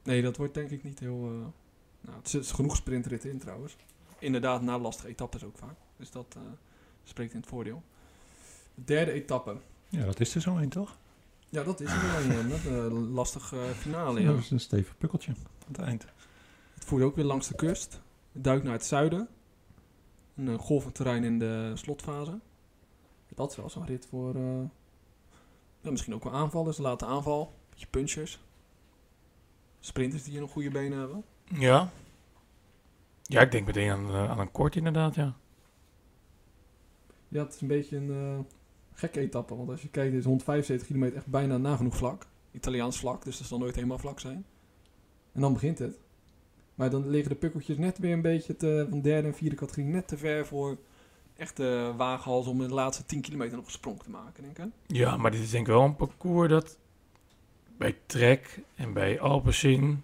Nee, 0.04 0.22
dat 0.22 0.38
wordt 0.38 0.54
denk 0.54 0.70
ik 0.70 0.84
niet 0.84 1.00
heel... 1.00 1.24
eh, 1.25 1.48
nou, 2.01 2.18
het 2.18 2.34
is, 2.34 2.51
genoeg 2.51 2.75
sprintritten 2.75 3.30
in 3.30 3.39
trouwens. 3.39 3.75
Inderdaad, 4.20 4.62
na 4.62 4.78
lastige 4.80 5.08
etappes 5.08 5.44
ook 5.44 5.58
vaak. 5.58 5.75
Dus 5.98 6.12
dat 6.12 6.36
eh, 6.38 6.42
spreekt 7.04 7.34
in 7.34 7.39
het 7.39 7.50
voordeel. 7.50 7.84
De 8.75 8.84
derde 8.84 9.12
etappe. 9.12 9.58
Ja, 9.89 10.06
dat 10.06 10.20
is 10.20 10.36
er 10.36 10.42
zo 10.42 10.56
een, 10.58 10.70
toch? 10.70 10.98
Ja, 11.50 11.63
dat 11.63 11.80
is 11.82 11.92
er 11.92 12.01
wel 12.01 12.38
een. 12.38 12.48
Met 12.48 12.66
een 12.66 13.10
lastig 13.10 13.54
eh, 13.54 13.60
finale. 13.70 14.22
Ja. 14.22 14.32
Dat 14.32 14.39
is 14.39 14.51
een 14.51 14.60
stevig 14.60 14.98
pukkeltje 14.98 15.32
aan 15.32 15.68
het 15.68 15.80
eind. 15.80 16.06
Het 16.79 16.88
voert 16.88 17.03
ook 17.03 17.15
weer 17.15 17.25
langs 17.25 17.48
de 17.48 17.55
kust. 17.55 18.01
Het 18.31 18.43
duikt 18.43 18.63
naar 18.63 18.74
het 18.74 18.86
zuiden. 18.86 19.27
Een 20.36 20.48
eh, 20.48 20.59
golvend 20.59 20.95
terrein 20.95 21.24
in 21.24 21.39
de 21.39 21.71
slotfase. 21.74 22.39
Dat 23.36 23.51
is 23.51 23.57
wel 23.57 23.69
zo'n 23.69 23.86
rit 23.86 24.05
voor... 24.05 24.36
eh, 24.36 24.62
ja, 25.81 25.91
misschien 25.91 26.13
ook 26.13 26.24
wel 26.24 26.33
aanvallers. 26.33 26.77
Late 26.77 27.05
aanval. 27.05 27.53
Beetje 27.69 27.88
punchers. 27.88 28.39
Sprinters 29.79 30.24
die 30.24 30.31
hier 30.31 30.41
nog 30.41 30.51
goede 30.51 30.69
benen 30.71 31.00
hebben. 31.00 31.24
Ja. 31.43 31.89
Ja, 33.24 33.41
ik 33.41 33.51
denk 33.51 33.65
meteen 33.65 33.91
aan, 33.91 34.07
eh, 34.09 34.29
aan 34.29 34.39
een 34.39 34.51
kort 34.51 34.75
inderdaad, 34.75 35.15
ja. 35.15 35.36
Ja, 37.27 37.43
het 37.43 37.53
is 37.53 37.62
een 37.62 37.67
beetje 37.67 37.98
een 37.98 38.48
gekke 38.93 39.19
etappe. 39.19 39.55
Want 39.55 39.69
als 39.69 39.81
je 39.81 39.89
kijkt, 39.89 40.13
is 40.13 40.24
175 40.24 40.88
kilometer 40.88 41.17
echt 41.17 41.27
bijna 41.27 41.57
nagenoeg 41.57 41.95
vlak. 41.95 42.27
Italiaans 42.51 43.00
vlak, 43.00 43.24
dus 43.24 43.38
dat 43.38 43.48
zal 43.48 43.57
nooit 43.57 43.75
helemaal 43.75 43.98
vlak 43.98 44.19
zijn. 44.19 44.45
En 45.31 45.41
dan 45.41 45.53
begint 45.53 45.79
het. 45.79 46.00
Maar 46.79 46.89
dan 46.89 47.09
liggen 47.09 47.29
de 47.29 47.38
pukkeltjes 47.38 47.77
net 47.77 47.98
weer 47.98 48.13
een 48.13 48.21
beetje 48.21 48.55
te, 48.55 48.88
van 48.89 49.01
derde 49.01 49.27
en 49.27 49.33
vierde 49.33 49.55
categorie 49.55 49.89
net 49.89 50.07
te 50.07 50.17
ver 50.17 50.45
voor 50.45 50.77
echte 51.36 51.93
waaghals 51.98 52.48
om 52.48 52.62
in 52.62 52.67
de 52.67 52.74
laatste 52.74 53.05
10 53.05 53.21
kilometer 53.21 53.55
nog 53.57 53.65
een 53.65 53.71
sprong 53.71 54.03
te 54.03 54.09
maken, 54.09 54.43
denk 54.43 54.57
ik. 54.57 54.65
Ja, 54.88 55.17
maar 55.17 55.31
dit 55.31 55.41
is 55.41 55.50
denk 55.50 55.67
ik 55.67 55.74
wel 55.74 55.83
een 55.83 55.95
parcours 55.95 56.50
dat 56.50 56.77
bij 57.77 57.98
Trek 58.05 58.59
en 58.75 58.93
bij 58.93 59.19
Alpecin... 59.19 60.03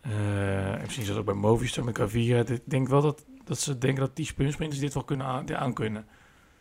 eh, 0.00 0.72
en 0.72 0.80
misschien 0.80 1.04
zelfs 1.04 1.20
ook 1.20 1.26
bij 1.26 1.34
Movistar 1.34 1.84
met 1.84 1.94
Cavira. 1.94 2.38
Ik 2.46 2.60
denk 2.64 2.88
wel 2.88 3.02
dat, 3.02 3.24
dat 3.44 3.58
ze 3.58 3.78
denken 3.78 4.00
dat 4.00 4.16
die 4.16 4.26
spuntsprinters 4.26 4.80
dit 4.80 4.94
wel 4.94 5.04
kunnen 5.04 5.26
aan, 5.26 5.56
aan 5.56 5.74
kunnen. 5.74 6.06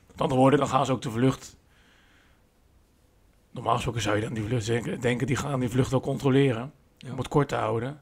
Met 0.08 0.22
andere 0.22 0.40
woorden, 0.40 0.60
dan 0.60 0.68
gaan 0.68 0.86
ze 0.86 0.92
ook 0.92 1.02
de 1.02 1.12
vlucht... 1.12 1.58
Normaal 3.52 3.76
gesproken 3.76 4.02
zou 4.02 4.16
je 4.16 4.22
dan 4.22 4.34
die 4.34 4.44
vlucht 4.44 4.66
denken, 4.66 5.02
denken 5.02 5.28
die 5.28 5.36
gaan 5.36 5.60
die 5.60 5.70
vlucht 5.70 5.92
wel 5.92 6.00
controleren. 6.00 6.72
Ja. 6.98 7.12
Om 7.12 7.18
het 7.18 7.28
kort 7.28 7.48
te 7.48 7.56
houden. 7.56 8.02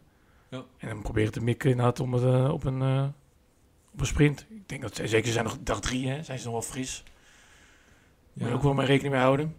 Ja. 0.50 0.66
En 0.78 0.88
dan 0.90 1.02
proberen 1.02 1.32
te 1.32 1.42
mikken 1.44 1.70
inderdaad 1.70 2.00
om 2.00 2.14
het, 2.14 2.24
eh, 2.24 2.54
op, 2.54 2.64
een, 2.64 2.82
eh, 2.82 3.08
op 3.94 4.00
een 4.00 4.06
sprint. 4.06 4.46
Ik 4.50 4.70
denk 4.70 4.82
dat 4.82 4.96
ze, 4.96 5.08
zeker 5.08 5.28
ze 5.28 5.34
zijn 5.34 5.46
nog 5.46 5.58
dag 5.64 5.80
drie, 5.82 6.08
hè, 6.08 6.24
zijn 6.24 6.38
ze 6.40 6.44
nog 6.44 6.54
wel 6.54 6.62
fris. 6.62 7.04
Moet 8.34 8.48
je 8.48 8.54
ook 8.54 8.62
wel 8.62 8.74
mee 8.74 8.86
rekening 8.86 9.14
mee 9.14 9.24
houden. 9.24 9.56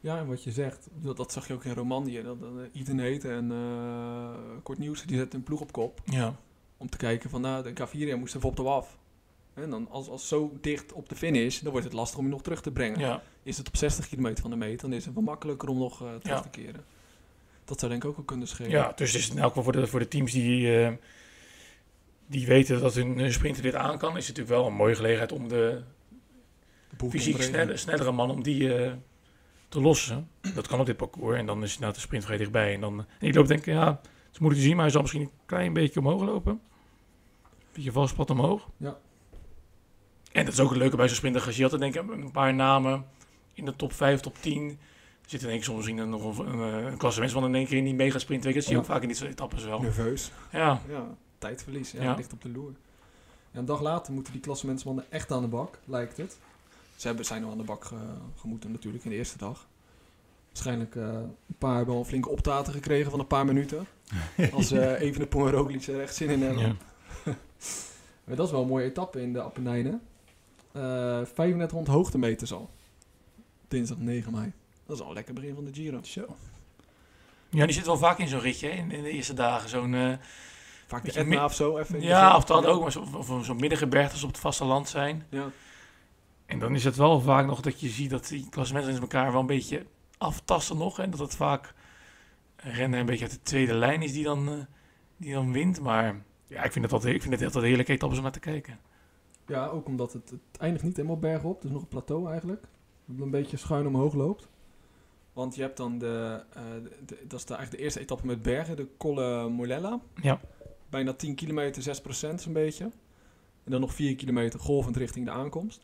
Ja, 0.00 0.18
en 0.18 0.26
wat 0.26 0.42
je 0.44 0.50
zegt, 0.52 0.88
dat, 0.94 1.16
dat 1.16 1.32
zag 1.32 1.46
je 1.48 1.54
ook 1.54 1.64
in 1.64 1.74
Romandie. 1.74 2.22
Dat, 2.22 2.40
dat 2.40 2.50
uh, 2.52 2.80
Ethan 2.80 2.98
Heet 2.98 3.24
en 3.24 3.52
eh 3.52 4.62
Kort 4.62 4.78
Nieuws, 4.78 5.02
die 5.02 5.16
zetten 5.16 5.38
een 5.38 5.44
ploeg 5.44 5.60
op 5.60 5.72
kop. 5.72 6.00
Ja. 6.04 6.34
Om 6.76 6.88
te 6.88 6.96
kijken 6.96 7.30
van, 7.30 7.40
nou, 7.40 7.62
de 7.62 7.70
Gaviria 7.74 8.16
moest 8.16 8.34
er 8.34 8.44
op 8.44 8.56
de 8.56 8.62
af. 8.62 8.98
En 9.54 9.70
dan 9.70 9.88
als, 9.90 10.08
als 10.08 10.28
zo 10.28 10.52
dicht 10.60 10.92
op 10.92 11.08
de 11.08 11.14
finish, 11.16 11.60
dan 11.60 11.70
wordt 11.70 11.86
het 11.86 11.94
lastig 11.94 12.18
om 12.18 12.24
je 12.24 12.30
nog 12.30 12.42
terug 12.42 12.62
te 12.62 12.70
brengen. 12.72 12.98
Ja. 12.98 13.22
Is 13.42 13.56
het 13.58 13.68
op 13.68 13.76
60 13.76 14.08
kilometer 14.08 14.42
van 14.42 14.50
de 14.50 14.56
meet, 14.56 14.80
dan 14.80 14.92
is 14.92 15.04
het 15.04 15.14
wel 15.14 15.22
makkelijker 15.22 15.68
om 15.68 15.78
nog 15.78 15.92
eh, 16.02 16.08
terug 16.08 16.36
Ja. 16.36 16.40
te 16.40 16.48
keren. 16.48 16.84
Dat 17.66 17.78
zou 17.78 17.90
denk 17.90 18.02
ik 18.04 18.10
ook 18.10 18.16
wel 18.16 18.24
kunnen 18.24 18.48
schelen. 18.48 18.70
ja, 18.70 18.92
dus 18.96 19.12
het 19.12 19.20
is 19.20 19.30
in 19.30 19.38
elk 19.38 19.48
geval 19.48 19.62
voor 19.62 19.72
de, 19.72 19.86
voor 19.86 20.00
de 20.00 20.08
teams 20.08 20.32
die, 20.32 20.80
eh, 20.80 20.92
die 22.26 22.46
weten 22.46 22.80
dat 22.80 22.94
hun, 22.94 23.18
hun 23.18 23.32
sprinter 23.32 23.62
dit 23.62 23.74
aan 23.74 23.98
kan, 23.98 24.16
is 24.16 24.26
het 24.26 24.36
natuurlijk 24.36 24.62
wel 24.62 24.66
een 24.66 24.76
mooie 24.76 24.94
gelegenheid 24.94 25.32
om 25.32 25.48
de 25.48 25.82
De 26.96 27.10
fysiek 27.10 27.42
snelle, 27.42 27.76
snellere 27.76 28.12
man 28.12 28.30
om 28.30 28.42
die 28.42 28.74
eh, 28.74 28.92
te 29.68 29.80
lossen. 29.80 30.28
Dat 30.54 30.66
kan 30.66 30.80
op 30.80 30.86
dit 30.86 30.96
parcours 30.96 31.38
en 31.38 31.46
dan 31.46 31.62
is 31.62 31.72
inderdaad 31.72 31.94
de 31.94 32.00
sprint 32.00 32.24
vrij 32.24 32.36
dichtbij. 32.36 32.74
En 32.74 32.80
dan, 32.80 32.98
en 32.98 33.26
ik 33.26 33.34
loop 33.34 33.46
denk 33.46 33.60
ik, 33.60 33.66
ja, 33.66 33.88
het 33.88 34.32
is 34.32 34.38
moeilijk 34.38 34.62
te 34.62 34.66
zien, 34.66 34.76
maar 34.76 34.84
hij 34.84 34.92
zal 34.92 35.00
misschien 35.00 35.22
een 35.22 35.30
klein 35.46 35.72
beetje 35.72 36.00
omhoog 36.00 36.22
lopen. 36.22 36.60
Beetje 37.72 37.92
valspad 37.92 38.30
omhoog. 38.30 38.68
Ja. 38.76 38.98
En 40.32 40.44
dat 40.44 40.54
is 40.54 40.60
ook 40.60 40.68
het 40.68 40.78
leuke 40.78 40.96
bij 40.96 41.06
zo'n 41.06 41.16
sprinter. 41.16 41.56
Je 41.56 41.62
had 41.62 41.72
er 41.72 41.78
denk 41.78 41.94
ik 41.94 42.10
een 42.10 42.30
paar 42.30 42.54
namen 42.54 43.06
in 43.52 43.64
de 43.64 43.76
top 43.76 43.92
5, 43.92 44.20
top 44.20 44.36
10. 44.40 44.78
Er 45.26 45.32
zit 45.32 45.42
in 45.42 45.48
één 45.48 45.56
keer 45.56 45.64
soms 45.66 45.76
misschien 45.86 46.08
nog 46.10 46.38
een, 46.38 46.46
een, 46.48 46.84
een 46.86 46.96
klassementsman 46.96 47.44
in 47.44 47.54
één 47.54 47.66
keer 47.66 47.76
in 47.78 47.84
die 47.84 47.94
mega 47.94 48.18
sprint. 48.18 48.44
Je, 48.44 48.52
dat 48.52 48.62
zie 48.62 48.72
je 48.72 48.78
ook 48.78 48.84
vaak 48.84 49.02
in 49.02 49.08
dit 49.08 49.16
soort 49.16 49.30
etappes 49.30 49.64
wel. 49.64 49.80
Nerveus. 49.80 50.30
Ja, 50.52 50.80
Ja, 50.88 51.06
tijdverlies. 51.38 51.90
Ja, 51.90 52.02
Ja. 52.02 52.14
ligt 52.14 52.32
op 52.32 52.42
de 52.42 52.48
loer. 52.48 52.72
Ja, 53.50 53.58
een 53.58 53.64
dag 53.64 53.80
later 53.80 54.12
moeten 54.12 54.32
die 54.32 54.42
klassementsmannen 54.42 55.04
echt 55.08 55.32
aan 55.32 55.42
de 55.42 55.48
bak, 55.48 55.78
lijkt 55.84 56.16
het. 56.16 56.38
Ze 56.96 57.06
hebben, 57.06 57.24
zijn 57.26 57.44
al 57.44 57.50
aan 57.50 57.58
de 57.58 57.64
bak 57.64 57.84
ge- 57.84 57.94
gemoeten 58.36 58.70
natuurlijk 58.72 59.04
in 59.04 59.10
de 59.10 59.16
eerste 59.16 59.38
dag. 59.38 59.66
Waarschijnlijk 60.48 60.96
eh, 60.96 61.02
een 61.48 61.56
paar 61.58 61.76
hebben 61.76 61.94
al 61.94 62.00
een 62.00 62.06
flinke 62.06 62.28
optaten 62.28 62.72
gekregen 62.72 63.10
van 63.10 63.20
een 63.20 63.26
paar 63.26 63.44
minuten. 63.44 63.86
Als 64.52 64.70
eh 64.70 65.00
even 65.00 65.20
de 65.20 65.26
Poen 65.26 65.46
en 65.46 65.52
Roglic 65.52 65.86
er 65.86 66.00
echt 66.00 66.14
zin 66.14 66.28
in 66.30 66.42
hebben. 66.42 66.62
ja. 66.62 66.74
Maar 68.24 68.36
dat 68.36 68.46
is 68.46 68.52
wel 68.52 68.62
een 68.62 68.68
mooie 68.68 68.84
etappe 68.84 69.22
in 69.22 69.32
de 69.32 69.40
Appenijnen. 69.42 70.00
Eh 70.72 70.82
3500 70.82 71.86
hoogtemeters 71.96 72.52
al. 72.52 72.70
Dinsdag 73.68 73.98
9 73.98 74.32
mei. 74.32 74.52
Dat 74.86 74.96
is 74.96 75.02
al 75.02 75.08
een 75.08 75.14
lekker 75.14 75.34
begin 75.34 75.54
van 75.54 75.64
de 75.64 75.74
Giro. 75.74 76.02
Zo. 76.02 76.26
ja, 77.50 77.64
die 77.64 77.74
zit 77.74 77.86
wel 77.86 77.96
vaak 77.98 78.18
in 78.18 78.28
zo'n 78.28 78.40
ritje 78.40 78.68
in, 78.70 78.90
in 78.90 79.02
de 79.02 79.10
eerste 79.10 79.34
dagen. 79.34 79.68
Zo'n, 79.68 79.94
eh, 79.94 80.12
Vaak 80.86 81.04
de 81.04 81.12
Etna 81.12 81.44
of 81.44 81.54
zo 81.54 81.78
even. 81.78 81.94
in 81.94 82.02
ja, 82.02 82.36
of 82.36 82.44
dat 82.44 82.66
ook, 82.66 82.82
maar 82.82 82.92
zo- 82.92 83.06
of 83.14 83.44
zo'n 83.44 83.56
middengebergte 83.56 84.12
als 84.12 84.22
op 84.22 84.28
het 84.28 84.38
vasteland 84.38 84.88
zijn. 84.88 85.26
Ja. 85.28 85.50
En 86.46 86.58
dan 86.58 86.74
is 86.74 86.84
het 86.84 86.96
wel 86.96 87.20
vaak 87.20 87.46
nog 87.46 87.60
dat 87.60 87.80
je 87.80 87.88
ziet 87.88 88.10
dat 88.10 88.28
die 88.28 88.48
klassementen 88.48 89.00
elkaar 89.00 89.32
wel 89.32 89.40
een 89.40 89.46
beetje 89.46 89.86
aftasten 90.18 90.76
nog. 90.76 90.98
En 90.98 91.10
dat 91.10 91.18
het 91.20 91.34
vaak 91.36 91.74
een 92.56 92.72
renner 92.72 93.00
een 93.00 93.06
beetje 93.06 93.24
uit 93.24 93.32
de 93.34 93.42
tweede 93.42 93.74
lijn 93.74 94.02
is 94.02 94.12
die 94.12 94.24
dan, 94.24 94.48
eh, 94.48 94.54
die 95.16 95.32
dan 95.32 95.52
wint. 95.52 95.80
Maar 95.80 96.22
ja, 96.46 96.62
ik 96.62 96.72
vind 96.72 96.84
het 96.84 96.94
altijd, 96.94 97.14
ik 97.14 97.22
vind 97.22 97.34
het 97.34 97.44
altijd 97.44 97.64
heerlijke 97.64 97.92
etappes 97.92 98.16
om 98.18 98.22
naar 98.24 98.32
te 98.32 98.40
kijken. 98.40 98.78
ja, 99.46 99.66
ook 99.66 99.86
omdat 99.86 100.12
het, 100.12 100.30
het 100.30 100.58
eindigt 100.60 100.84
niet 100.84 100.96
helemaal 100.96 101.18
bergop. 101.18 101.54
Het 101.54 101.64
is 101.64 101.70
nog 101.70 101.82
een 101.82 101.88
plateau 101.88 102.30
eigenlijk. 102.30 102.64
Dat 103.04 103.24
een 103.24 103.30
beetje 103.30 103.56
schuin 103.56 103.86
omhoog 103.86 104.14
loopt. 104.14 104.48
Want 105.36 105.54
je 105.54 105.60
hebt 105.62 105.76
dan 105.76 105.98
de, 105.98 106.42
eh, 106.52 106.62
de- 106.82 107.04
de- 107.06 107.24
dat 107.26 107.38
is 107.38 107.44
de, 107.46 107.54
eigenlijk 107.54 107.70
de 107.70 107.78
eerste 107.78 108.00
etappe 108.00 108.26
met 108.26 108.42
bergen, 108.42 108.76
de 108.76 108.88
Colle 108.96 109.48
Molella. 109.48 110.00
Ja. 110.22 110.40
Bijna 110.90 111.12
10 111.12 111.34
kilometer, 111.34 111.82
6% 111.82 112.40
zo'n 112.40 112.52
beetje. 112.52 112.84
En 113.64 113.70
dan 113.70 113.80
nog 113.80 113.94
4 113.94 114.16
kilometer 114.16 114.60
golvend 114.60 114.96
richting 114.96 115.24
de 115.24 115.30
aankomst. 115.30 115.80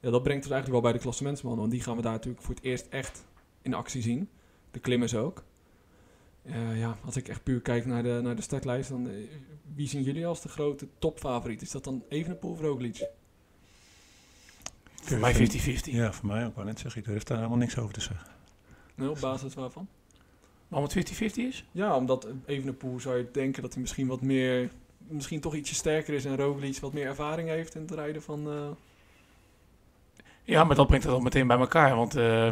Ja, 0.00 0.10
dat 0.10 0.22
brengt 0.22 0.42
ons 0.44 0.52
eigenlijk 0.52 0.70
wel 0.70 0.80
bij 0.80 0.92
de 0.92 0.98
klassementsmannen. 0.98 1.60
Want 1.60 1.72
die 1.72 1.82
gaan 1.82 1.96
we 1.96 2.02
daar 2.02 2.12
natuurlijk 2.12 2.42
voor 2.44 2.54
het 2.54 2.64
eerst 2.64 2.86
echt 2.90 3.24
in 3.62 3.74
actie 3.74 4.02
zien. 4.02 4.28
De 4.70 4.78
klimmers 4.78 5.14
ook. 5.14 5.42
Eh, 6.42 6.78
ja, 6.78 6.96
als 7.04 7.16
ik 7.16 7.28
echt 7.28 7.42
puur 7.42 7.60
kijk 7.60 7.86
naar 7.86 8.02
de, 8.02 8.18
naar 8.22 8.36
de 8.36 8.42
startlijst, 8.42 8.88
dan 8.90 9.08
eh, 9.08 9.14
wie 9.74 9.88
zien 9.88 10.02
jullie 10.02 10.26
als 10.26 10.40
de 10.42 10.48
grote 10.48 10.86
topfavoriet? 10.98 11.62
Is 11.62 11.70
dat 11.70 11.84
dan 11.84 12.02
Evenepoel 12.08 12.50
of 12.50 12.60
Roglic? 12.60 13.06
Voor 15.02 15.18
mij 15.18 15.34
50-50. 15.34 15.92
Ja, 15.92 16.12
voor 16.12 16.26
mij 16.26 16.46
ook 16.46 16.56
wel 16.56 16.64
net 16.64 16.78
zeggen. 16.78 17.00
Ik 17.00 17.06
durf 17.06 17.22
daar 17.22 17.36
helemaal 17.36 17.58
niks 17.58 17.78
over 17.78 17.94
te 17.94 18.00
zeggen. 18.00 18.26
Op 19.08 19.20
basis 19.20 19.54
waarvan? 19.54 19.88
Waarom 20.68 20.88
het 20.94 21.12
50-50 21.12 21.18
is? 21.34 21.64
Ja, 21.72 21.96
omdat 21.96 22.26
Evenepoel 22.46 23.00
zou 23.00 23.16
je 23.16 23.28
denken 23.32 23.62
dat 23.62 23.72
hij 23.72 23.80
misschien 23.80 24.06
wat 24.06 24.20
meer, 24.20 24.70
misschien 24.98 25.40
toch 25.40 25.54
ietsje 25.54 25.74
sterker 25.74 26.14
is 26.14 26.24
en 26.24 26.36
Roglic 26.36 26.78
wat 26.78 26.92
meer 26.92 27.06
ervaring 27.06 27.48
heeft 27.48 27.74
in 27.74 27.80
het 27.80 27.90
rijden 27.90 28.22
van... 28.22 28.50
eh, 28.50 28.68
Ja, 30.44 30.64
maar 30.64 30.76
dat 30.76 30.86
brengt 30.86 31.04
het 31.04 31.14
al 31.14 31.20
meteen 31.20 31.46
bij 31.46 31.58
elkaar. 31.58 31.96
Want 31.96 32.16
eh, 32.16 32.50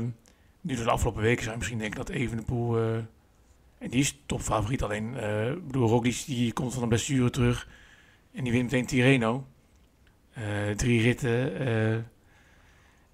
nu 0.60 0.74
door 0.74 0.84
de 0.84 0.90
afgelopen 0.90 1.22
weken 1.22 1.40
zou 1.40 1.50
je 1.50 1.56
misschien 1.58 1.78
denken 1.78 1.98
dat 1.98 2.08
Evenepoel... 2.08 2.78
eh 2.78 2.96
en 3.78 3.90
die 3.90 4.00
is 4.00 4.18
topfavoriet. 4.26 4.82
Alleen, 4.82 5.16
eh 5.16 5.50
ik 5.50 5.66
bedoel, 5.66 5.88
Roglic 5.88 6.22
die 6.26 6.52
komt 6.52 6.72
van 6.74 6.82
een 6.82 6.88
blessure 6.88 7.30
terug. 7.30 7.68
En 8.32 8.44
die 8.44 8.52
wint 8.52 8.64
meteen 8.64 8.86
Tirreno. 8.86 9.46
Eh, 10.32 10.70
drie 10.76 11.02
ritten. 11.02 11.52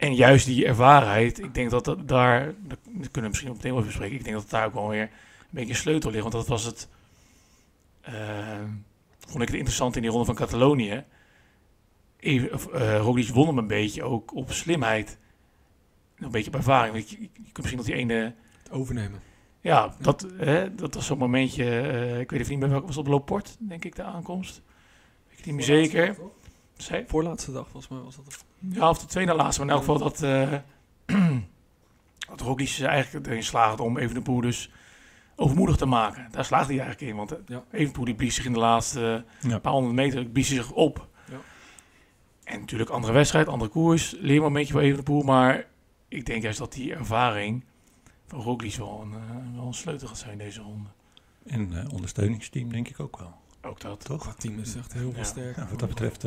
En 0.05 0.15
juist 0.15 0.47
die 0.47 0.67
ervarenheid. 0.67 1.39
Ik 1.39 1.55
denk 1.55 1.71
dat 1.71 1.85
dat 1.85 2.09
daar... 2.09 2.47
Dat 2.59 2.79
kunnen 2.89 3.11
we 3.13 3.29
misschien 3.29 3.53
meteen 3.53 3.71
wel 3.71 3.81
even 3.81 3.87
bespreken. 3.87 4.17
Ik 4.17 4.25
denk 4.25 4.37
dat 4.37 4.51
daar 4.51 4.67
ook 4.67 4.75
wel 4.75 4.89
weer 4.89 5.03
een 5.03 5.09
beetje 5.51 5.75
sleutel 5.75 6.11
ligt. 6.11 6.23
Want 6.23 6.35
dat 6.35 6.47
was 6.47 6.65
het... 6.65 6.89
eh, 8.01 8.15
vond 9.19 9.43
ik 9.43 9.49
het 9.49 9.57
interessant 9.57 9.97
in 9.97 10.03
die 10.03 10.11
ronde 10.11 10.27
van 10.27 10.35
Catalonië. 10.35 11.05
Even, 12.19 12.73
eh, 12.73 12.99
Roglic 12.99 13.29
won 13.29 13.47
hem 13.47 13.59
een 13.59 13.67
beetje 13.67 14.03
ook 14.03 14.35
op 14.35 14.53
slimheid. 14.53 15.19
Een 16.19 16.31
beetje 16.31 16.51
op 16.51 16.57
ervaring. 16.57 17.09
Je, 17.09 17.21
je 17.21 17.29
kunt 17.53 17.57
misschien 17.57 17.77
dat 17.77 17.87
die 17.87 17.95
ene... 17.95 18.35
het 18.63 18.71
overnemen. 18.71 19.21
Ja, 19.61 19.95
dat, 20.01 20.27
hè, 20.37 20.75
dat 20.75 20.95
was 20.95 21.07
zo'n 21.07 21.19
momentje. 21.19 21.65
eh, 21.65 22.21
ik 22.21 22.31
weet 22.31 22.41
even 22.41 22.53
niet 22.53 22.61
meer 22.61 22.71
welke 22.71 22.87
was 22.87 22.97
het 22.97 23.05
op 23.05 23.11
Loport, 23.13 23.57
denk 23.59 23.85
ik, 23.85 23.97
de 23.97 24.03
aankomst. 24.03 24.63
Weet 25.29 25.39
ik 25.39 25.47
niet 25.47 25.55
meer 25.55 25.65
zeker. 25.65 26.17
Zei, 26.77 27.05
Voorlaatste 27.07 27.53
dag 27.53 27.69
volgens 27.69 27.89
mij 27.89 28.01
was 28.01 28.17
dat. 28.17 28.45
Ja, 28.73 28.89
of 28.89 28.99
de 28.99 29.07
tweede 29.07 29.35
laatste. 29.35 29.65
Maar 29.65 29.69
in 29.75 29.81
elk 29.81 29.85
geval 29.93 30.11
dat, 30.11 30.23
eh 30.23 30.53
dat 32.31 32.41
Roglic 32.41 32.81
eigenlijk 32.81 33.27
erin 33.27 33.43
slaagde 33.45 33.83
om 33.83 33.99
even 33.99 34.15
de 34.15 34.21
boer 34.21 34.43
dus 34.43 34.71
overmoedig 35.37 35.77
te 35.77 35.87
maken. 35.87 36.29
Daar 36.31 36.45
slaagt 36.45 36.69
hij 36.69 36.79
eigenlijk 36.79 37.11
in. 37.11 37.17
Want 37.17 37.33
eh, 37.33 37.39
Ja. 37.47 37.65
Evenpoel 37.73 38.05
die 38.05 38.15
blies 38.15 38.35
zich 38.35 38.45
in 38.45 38.53
de 38.53 38.59
laatste 38.59 39.25
Ja. 39.41 39.59
paar 39.59 39.73
honderd 39.73 39.95
meter 39.95 40.25
blies 40.25 40.49
zich 40.49 40.71
op. 40.73 41.09
Ja. 41.31 41.37
En 42.45 42.61
natuurlijk 42.61 42.91
andere 42.91 43.13
wedstrijd, 43.13 43.49
andere 43.49 43.71
koers, 43.71 44.15
leermomentje 44.19 44.73
voor 44.73 44.83
Evenepoel. 44.83 45.23
Maar 45.23 45.67
ik 46.09 46.27
denk 46.27 46.43
juist 46.43 46.59
dat 46.59 46.73
die 46.73 46.95
ervaring 46.95 47.65
van 48.27 48.41
Roglic 48.41 48.75
wel 48.75 49.01
een, 49.03 49.13
eh, 49.13 49.55
wel 49.57 49.67
een 49.67 49.75
sleutel 49.75 50.09
gaat 50.09 50.19
zijn 50.19 50.33
in 50.33 50.39
deze 50.39 50.61
ronde. 50.61 50.89
En 51.47 51.83
eh, 51.85 51.93
ondersteuningsteam 51.93 52.73
denk 52.73 52.89
ik 52.89 53.01
ook 53.01 53.19
wel. 53.19 53.35
Ook 53.63 53.81
dat. 53.81 54.05
Toch? 54.05 54.21
Qua 54.23 54.33
team 54.39 54.59
is 54.59 54.75
echt 54.77 54.93
heel 54.93 55.11
veel 55.11 55.19
Ja. 55.21 55.25
sterker. 55.25 55.63
Ja, 55.63 55.69
wat 55.69 55.79
dat 55.79 55.89
betreft 55.89 56.25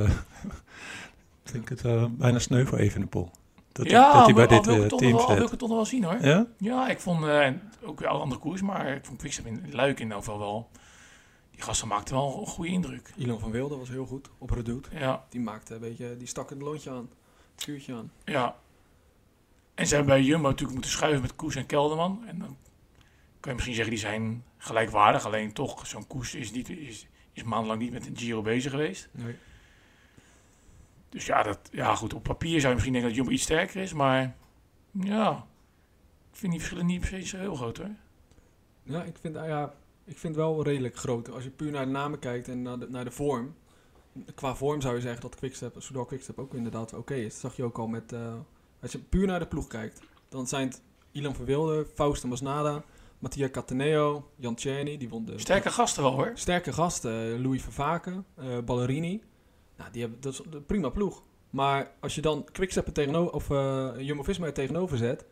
vind 1.50 1.64
ik 1.64 1.70
het 1.70 1.86
eh, 1.86 2.06
bijna 2.10 2.40
sneu 2.40 2.66
voor 2.66 2.78
Evenepoel. 2.78 3.30
Dat, 3.72 3.90
ja, 3.90 4.14
dat 4.14 4.26
hij 4.26 4.34
bij 4.34 4.48
al 4.48 4.50
wil 4.50 4.62
dit 4.64 4.68
ik 4.68 4.74
eh, 4.76 4.80
het 4.80 4.90
toch 4.90 5.00
team 5.00 5.12
wel- 5.12 5.22
al 5.22 5.28
wil 5.28 5.36
zit. 5.36 5.46
ik 5.46 5.50
het 5.52 5.60
toch 5.60 5.68
nog 5.70 5.78
wel 5.78 5.86
zien 5.86 6.04
hoor. 6.04 6.18
Ja? 6.22 6.48
Ja, 6.58 6.88
ik 6.90 7.00
vond, 7.00 7.26
eh, 7.26 7.50
ook 7.84 8.04
alle 8.04 8.20
andere 8.20 8.42
koers, 8.42 8.62
maar 8.62 8.88
ik 8.96 9.06
vond 9.06 9.18
Quickstep 9.20 9.46
in 9.46 9.64
Luik 9.72 9.98
in 9.98 10.04
ieder 10.04 10.18
geval 10.18 10.40
wel. 10.40 10.70
Die 11.52 11.62
gasten 11.62 11.88
maakten 11.88 12.16
wel 12.16 12.40
een 12.40 12.48
goede 12.48 12.72
indruk. 12.72 13.12
Ilan 13.16 13.40
van 13.40 13.52
Wilde 13.52 13.76
was 13.76 13.90
heel 13.90 14.06
goed 14.06 14.30
op 14.38 14.50
Redoute. 14.50 14.90
Ja, 14.94 15.24
Die 15.30 15.42
maakte 15.42 15.74
een 15.74 15.80
beetje, 15.80 16.18
die 16.18 16.28
stak 16.28 16.50
het 16.50 16.62
lontje 16.62 16.90
aan. 16.90 17.10
Het 17.56 17.64
vuurtje 17.64 17.94
aan. 17.94 18.12
ja. 18.26 18.56
En 19.76 19.88
ze 19.88 19.96
hebben 19.96 20.14
bij 20.14 20.24
Jumbo 20.24 20.48
natuurlijk 20.48 20.74
moeten 20.74 20.92
schuiven 20.92 21.22
met 21.22 21.36
Koes 21.36 21.56
en 21.56 21.66
Kelderman. 21.66 22.24
En 22.28 22.40
dan 22.40 22.58
kan 23.40 23.50
je 23.52 23.54
misschien 23.54 23.76
zeggen, 23.76 23.94
die 23.94 24.04
zijn 24.04 24.44
gelijkwaardig. 24.58 25.26
Alleen 25.26 25.54
toch, 25.54 25.88
zo'n 25.88 26.08
Koes 26.08 26.36
is, 26.36 26.52
niet, 26.52 26.70
is, 26.70 27.08
is 27.34 27.44
maandenlang 27.44 27.82
niet 27.82 27.92
met 27.92 28.08
een 28.08 28.18
Giro 28.18 28.42
bezig 28.42 28.72
geweest. 28.72 29.10
Nee. 29.12 29.36
Dus 31.10 31.26
ja, 31.26 31.44
dat, 31.44 31.60
ja, 31.72 31.96
goed, 31.96 32.14
op 32.14 32.24
papier 32.24 32.60
zou 32.60 32.68
je 32.68 32.74
misschien 32.74 32.94
denken 32.94 33.10
dat 33.10 33.18
Jumbo 33.18 33.32
iets 33.32 33.44
sterker 33.44 33.82
is. 33.82 33.94
Maar 33.94 34.36
ja, 34.92 35.48
ik 36.32 36.38
vind 36.38 36.52
die 36.52 36.62
verschillen 36.62 36.86
niet 36.86 37.00
per 37.00 37.10
se 37.10 37.26
zo 37.26 37.38
heel 37.38 37.56
groot 37.56 37.78
hoor. 37.78 37.96
Ja, 38.84 39.04
ik 39.04 39.18
vind, 39.22 39.36
ja, 39.36 39.74
ik 40.06 40.18
vind 40.18 40.36
wel 40.36 40.64
redelijk 40.64 40.96
groot. 40.96 41.32
Als 41.32 41.44
je 41.44 41.50
puur 41.50 41.72
naar 41.72 41.86
de 41.86 41.92
namen 41.92 42.20
kijkt 42.20 42.48
en 42.48 42.62
naar 42.62 42.80
de, 42.80 42.90
naar 42.90 43.04
de 43.04 43.12
vorm. 43.12 43.56
Qua 44.36 44.56
vorm 44.56 44.82
zou 44.82 44.96
je 44.96 45.02
zeggen 45.02 45.22
dat 45.22 45.36
Quickstep, 45.36 45.76
Soudal 45.78 46.06
Quickstep 46.06 46.40
ook 46.40 46.54
inderdaad 46.54 46.94
oké 46.94 47.14
is. 47.14 47.32
Dat 47.32 47.42
zag 47.42 47.56
je 47.56 47.64
ook 47.64 47.78
al 47.78 47.88
met... 47.88 48.12
eh, 48.14 48.34
als 48.82 48.92
je 48.92 49.00
puur 49.00 49.28
naar 49.28 49.40
de 49.40 49.48
ploeg 49.48 49.68
kijkt, 49.68 50.02
dan 50.30 50.48
zijn 50.48 50.68
het 50.68 50.82
Ilan 51.12 51.36
Verwilde, 51.36 51.88
Fausto 51.94 52.28
Masnada, 52.28 52.84
Mattia 53.20 53.50
Cataneo, 53.50 54.30
Jan 54.36 54.56
Tjerny, 54.56 54.98
die 54.98 55.10
won 55.10 55.26
de... 55.26 55.40
Sterke 55.40 55.70
gasten 55.70 56.04
wel 56.04 56.12
hoor. 56.12 56.32
Sterke 56.34 56.74
gasten, 56.74 57.34
eh, 57.34 57.40
Louis 57.40 57.62
Vervaken, 57.62 58.26
eh 58.36 58.58
Ballerini. 58.66 59.24
Nou, 59.78 59.92
die 59.92 60.02
hebben, 60.02 60.22
dat 60.22 60.34
is 60.34 60.42
een 60.52 60.66
prima 60.66 60.90
ploeg. 60.90 61.24
Maar 61.50 61.92
als 62.00 62.16
je 62.16 62.22
dan 62.22 62.46
Quickstep 62.52 62.88
er 62.88 62.94
tegenover, 62.94 63.34
of 63.34 63.50
eh 63.50 63.90
Jumbo-Visma 63.98 64.46
er 64.46 64.54
tegenover 64.54 64.98
zet... 64.98 65.26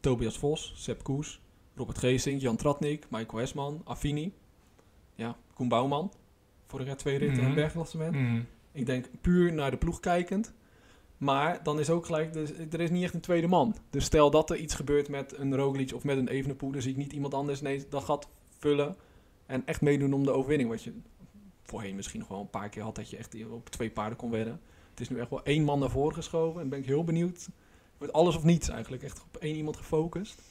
Tobias 0.00 0.38
Vos, 0.38 0.72
Sepp 0.76 1.02
Koes, 1.02 1.40
Robert 1.76 1.98
Geesink, 1.98 2.40
Jan 2.40 2.56
Tratnik, 2.56 3.06
Michael 3.10 3.38
Hesman, 3.38 3.80
Affini. 3.84 4.32
Ja, 5.14 5.36
Koen 5.54 5.68
Bouwman. 5.68 6.12
Vorig 6.66 6.86
jaar 6.86 6.96
twee 6.96 7.18
ritten 7.18 7.38
Mhm. 7.38 7.48
en 7.48 7.54
bergklassement. 7.54 8.14
Mm. 8.14 8.46
Ik 8.72 8.86
denk 8.86 9.06
puur 9.20 9.52
naar 9.52 9.70
de 9.70 9.76
ploeg 9.76 10.00
kijkend. 10.00 10.52
Maar 11.16 11.62
dan 11.62 11.78
is 11.80 11.90
ook 11.90 12.06
gelijk, 12.06 12.32
dus 12.32 12.50
er 12.70 12.80
is 12.80 12.90
niet 12.90 13.02
echt 13.02 13.14
een 13.14 13.20
tweede 13.20 13.46
man. 13.46 13.74
Dus 13.90 14.04
stel 14.04 14.30
dat 14.30 14.50
er 14.50 14.56
iets 14.56 14.74
gebeurt 14.74 15.08
met 15.08 15.38
een 15.38 15.56
Roglic 15.56 15.94
of 15.94 16.04
met 16.04 16.16
een 16.18 16.28
Evenepoel, 16.28 16.70
dan 16.70 16.82
zie 16.82 16.90
ik 16.90 16.96
niet 16.96 17.12
iemand 17.12 17.34
anders 17.34 17.60
nee, 17.60 17.84
dat 17.88 18.04
gat 18.04 18.28
vullen 18.58 18.96
en 19.46 19.62
echt 19.66 19.80
meedoen 19.80 20.12
om 20.12 20.24
de 20.24 20.30
overwinning. 20.30 20.70
Wat 20.70 20.82
je 20.82 20.92
voorheen 21.68 21.96
misschien 21.96 22.20
nog 22.20 22.28
wel 22.28 22.40
een 22.40 22.50
paar 22.50 22.68
keer 22.68 22.82
had, 22.82 22.94
dat 22.94 23.10
je 23.10 23.16
echt 23.16 23.36
op 23.50 23.68
twee 23.68 23.90
paarden 23.90 24.18
kon 24.18 24.30
wedden. 24.30 24.60
Het 24.90 25.00
is 25.00 25.08
nu 25.08 25.20
echt 25.20 25.30
wel 25.30 25.42
één 25.44 25.64
man 25.64 25.78
naar 25.78 25.90
voren 25.90 26.14
geschoven 26.14 26.60
en 26.60 26.68
ben 26.68 26.78
ik 26.78 26.86
heel 26.86 27.04
benieuwd. 27.04 27.48
Wordt 27.98 28.12
alles 28.12 28.36
of 28.36 28.44
niets 28.44 28.68
eigenlijk, 28.68 29.02
echt 29.02 29.22
op 29.22 29.36
één 29.36 29.56
iemand 29.56 29.76
gefocust. 29.76 30.42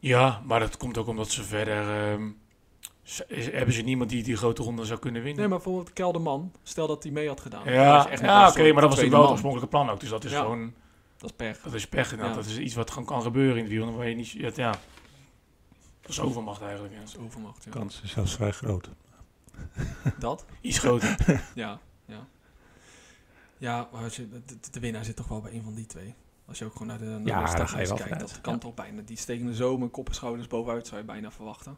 Ja, 0.00 0.42
maar 0.44 0.60
dat 0.60 0.76
komt 0.76 0.98
ook 0.98 1.06
omdat 1.06 1.30
ze 1.30 1.42
verder... 1.44 2.10
ehm, 2.12 2.28
hebben 3.28 3.74
ze 3.74 3.82
niemand 3.82 4.10
die 4.10 4.22
die 4.22 4.36
grote 4.36 4.62
ronde 4.62 4.84
zou 4.84 4.98
kunnen 4.98 5.22
winnen? 5.22 5.40
Nee, 5.40 5.48
maar 5.50 5.58
bijvoorbeeld 5.58 5.92
Kelderman, 5.92 6.52
stel 6.62 6.86
dat 6.86 7.02
hij 7.02 7.12
mee 7.12 7.28
had 7.28 7.40
gedaan. 7.40 7.72
Ja, 7.72 8.08
echt 8.08 8.20
ja 8.20 8.48
oké, 8.48 8.62
maar 8.62 8.72
dat 8.72 8.74
was 8.74 8.82
natuurlijk 8.82 9.10
wel 9.12 9.20
het 9.22 9.30
oorspronkelijke 9.30 9.70
plan 9.76 9.90
ook. 9.90 10.00
Dus 10.00 10.08
dat 10.08 10.24
is 10.24 10.30
Ja. 10.32 10.40
gewoon... 10.40 10.74
Dat 11.16 11.30
is 11.30 11.36
pech. 11.36 11.60
Dat 11.62 11.74
is 11.74 11.86
pech. 11.88 12.16
Ja. 12.16 12.32
Dat 12.32 12.46
is 12.46 12.58
iets 12.58 12.74
wat 12.74 12.90
gewoon 12.90 13.04
kan 13.06 13.22
gebeuren 13.22 13.56
in 13.56 13.62
het 13.62 13.72
wiel. 13.72 13.92
Waar 13.92 14.08
je 14.08 14.14
niet... 14.14 14.30
Ja, 14.30 14.50
ja. 14.54 14.70
Dat 16.00 16.10
is 16.10 16.20
overmacht 16.20 16.62
eigenlijk. 16.62 16.92
Ja. 16.94 16.98
Dat 17.00 17.08
is 17.08 17.18
overmacht, 17.18 17.64
ja. 17.64 17.70
De 17.70 17.78
kans 17.78 18.00
is 18.04 18.10
zelfs 18.10 18.34
vrij 18.34 18.50
groot. 18.50 18.88
Dat? 20.18 20.44
Iets 20.60 20.78
groter. 20.78 21.16
Ja, 21.54 21.78
ja. 22.04 22.26
Ja, 23.58 23.88
maar 23.92 24.02
als 24.02 24.16
je, 24.16 24.28
de, 24.28 24.42
de- 24.70 24.80
winnaar 24.80 25.04
zit 25.04 25.16
toch 25.16 25.28
wel 25.28 25.40
bij 25.40 25.52
een 25.52 25.62
van 25.62 25.74
die 25.74 25.86
twee. 25.86 26.14
Als 26.46 26.58
je 26.58 26.64
ook 26.64 26.72
gewoon 26.72 26.86
naar 26.88 26.98
de, 26.98 27.04
naar 27.04 27.20
Ja, 27.26 27.44
de 27.44 27.64
kijkt, 27.64 27.70
vanuit. 27.88 28.20
dat 28.20 28.40
kan 28.40 28.52
Ja. 28.52 28.58
toch 28.58 28.74
bijna. 28.74 29.02
Die 29.04 29.16
steken 29.16 29.54
zo 29.54 29.78
met 29.78 29.90
kop 29.90 30.08
en 30.08 30.14
schouders 30.14 30.46
bovenuit, 30.46 30.86
zou 30.86 31.00
je 31.00 31.06
bijna 31.06 31.30
verwachten. 31.30 31.76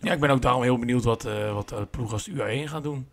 ja, 0.00 0.12
ik 0.12 0.20
ben 0.20 0.30
ook 0.30 0.42
daarom 0.42 0.62
heel 0.62 0.78
benieuwd 0.78 1.04
wat, 1.04 1.24
eh 1.24 1.52
wat 1.54 1.68
de 1.68 1.86
ploeg 1.90 2.12
als 2.12 2.24
de 2.24 2.30
UAE 2.30 2.68
gaat 2.68 2.82
doen. 2.82 3.08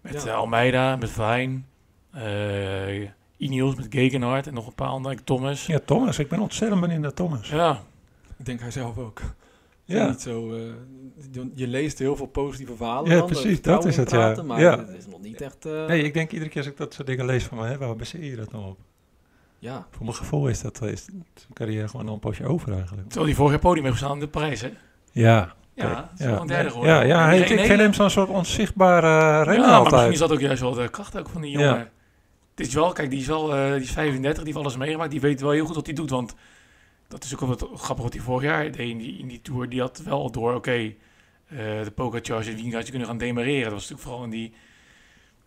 Met 0.00 0.12
Ja. 0.22 0.28
eh, 0.30 0.34
Almeida, 0.34 0.96
met 0.96 1.10
Vijn, 1.10 1.66
eh 2.10 3.08
Ineos, 3.36 3.74
met 3.74 3.86
Gegenhard 3.90 4.46
en 4.46 4.54
nog 4.54 4.66
een 4.66 4.74
paar 4.74 4.88
anderen. 4.88 5.24
Thomas. 5.24 5.66
Ja, 5.66 5.78
Thomas. 5.84 6.18
Ik 6.18 6.28
ben 6.28 6.40
ontzettend 6.40 6.80
benieuwd 6.80 7.00
naar 7.00 7.14
Thomas. 7.14 7.48
Ja, 7.48 7.82
Ik 8.36 8.44
denk 8.44 8.60
hij 8.60 8.70
zelf 8.70 8.98
ook. 8.98 9.20
Ja. 9.84 10.08
Niet 10.08 10.20
zo, 10.20 10.54
eh, 10.54 10.60
je- 11.30 11.50
je 11.54 11.66
leest 11.68 11.98
heel 11.98 12.16
veel 12.16 12.26
positieve 12.26 12.76
verhalen. 12.76 13.10
Ja, 13.10 13.16
dan, 13.18 13.26
precies, 13.26 13.56
er 13.56 13.62
dat 13.62 13.84
is 13.84 13.96
het, 13.96 14.10
ja. 14.10 14.16
praten, 14.16 14.46
Maar 14.46 14.60
Ja. 14.60 14.78
het 14.78 14.88
is 14.98 15.06
nog 15.06 15.20
niet 15.20 15.40
echt... 15.40 15.66
eh, 15.66 15.86
Nee, 15.86 16.02
ik 16.02 16.14
denk 16.14 16.30
iedere 16.32 16.50
keer 16.50 16.60
als 16.62 16.70
ik 16.70 16.76
dat 16.76 16.94
soort 16.94 17.06
dingen 17.06 17.24
lees 17.26 17.44
van 17.44 17.58
me, 17.58 17.66
hè, 17.66 17.78
waar 17.78 17.96
baseer 17.96 18.24
je 18.24 18.36
dat 18.36 18.52
nou 18.52 18.64
op? 18.64 18.78
Ja, 19.58 19.86
Voor 19.90 20.04
mijn 20.04 20.16
gevoel 20.16 20.48
is 20.48 20.60
dat 20.60 20.82
is 20.82 21.04
zijn 21.04 21.52
carrière 21.52 21.88
gewoon 21.88 22.08
al 22.08 22.14
een 22.14 22.20
poosje 22.20 22.46
over 22.46 22.72
eigenlijk. 22.72 23.02
terwijl 23.06 23.26
die 23.26 23.34
vorig 23.34 23.50
jaar 23.52 23.60
podium 23.60 23.84
heeft 23.84 23.96
gestaan 23.96 24.14
in 24.16 24.20
de 24.22 24.28
prijs, 24.28 24.60
hè? 24.60 24.72
Ja, 25.12 25.54
Ja, 25.74 26.10
derde 26.46 26.70
geworden. 26.70 26.94
ja, 26.94 27.02
ja 27.02 27.22
En 27.22 27.26
hij, 27.28 27.38
ik 27.38 27.46
vind 27.66 27.80
hem 27.80 27.92
zo'n 27.92 28.10
soort 28.10 28.28
onzichtbare 28.28 29.06
Ja, 29.06 29.42
renner 29.42 29.66
maar 29.68 29.82
misschien 29.82 30.12
is 30.12 30.18
dat 30.18 30.32
ook 30.32 30.40
juist 30.40 30.60
wel 30.60 30.72
de 30.74 30.88
kracht 30.88 31.18
ook 31.18 31.28
van 31.28 31.40
die 31.40 31.50
jongen. 31.50 31.68
Ja. 31.68 31.88
Het 32.54 32.66
is 32.66 32.74
wel, 32.74 32.92
kijk, 32.92 33.10
die 33.10 33.20
is 33.20 33.26
wel, 33.26 33.54
eh, 33.54 33.72
die 33.72 33.80
is 33.80 33.90
35, 33.90 34.44
die 34.44 34.52
heeft 34.52 34.64
alles 34.66 34.76
meegemaakt. 34.76 35.10
Die 35.10 35.20
weet 35.20 35.40
wel 35.40 35.50
heel 35.50 35.64
goed 35.66 35.74
wat 35.74 35.86
hij 35.86 35.94
doet, 35.94 36.10
want 36.10 36.34
dat 37.08 37.24
is 37.24 37.32
ook 37.34 37.40
wel 37.40 37.48
wat 37.48 37.68
grappig 37.80 38.04
wat 38.04 38.12
hij 38.14 38.22
vorig 38.22 38.42
jaar 38.42 38.62
deed 38.72 38.88
in 38.88 38.98
die, 38.98 39.18
in 39.18 39.28
die 39.28 39.40
Tour. 39.42 39.68
Die 39.68 39.80
had 39.80 39.98
wel 39.98 40.30
door, 40.30 40.54
oké, 40.54 40.70
eh, 40.72 40.94
de 41.82 41.92
Pogacar 41.94 42.36
en 42.36 42.44
Vingegaard 42.58 42.90
kunnen 42.90 43.08
gaan 43.08 43.18
demareren. 43.18 43.62
Dat 43.62 43.72
was 43.72 43.80
natuurlijk 43.82 44.08
vooral 44.08 44.24
in 44.24 44.30
die, 44.30 44.52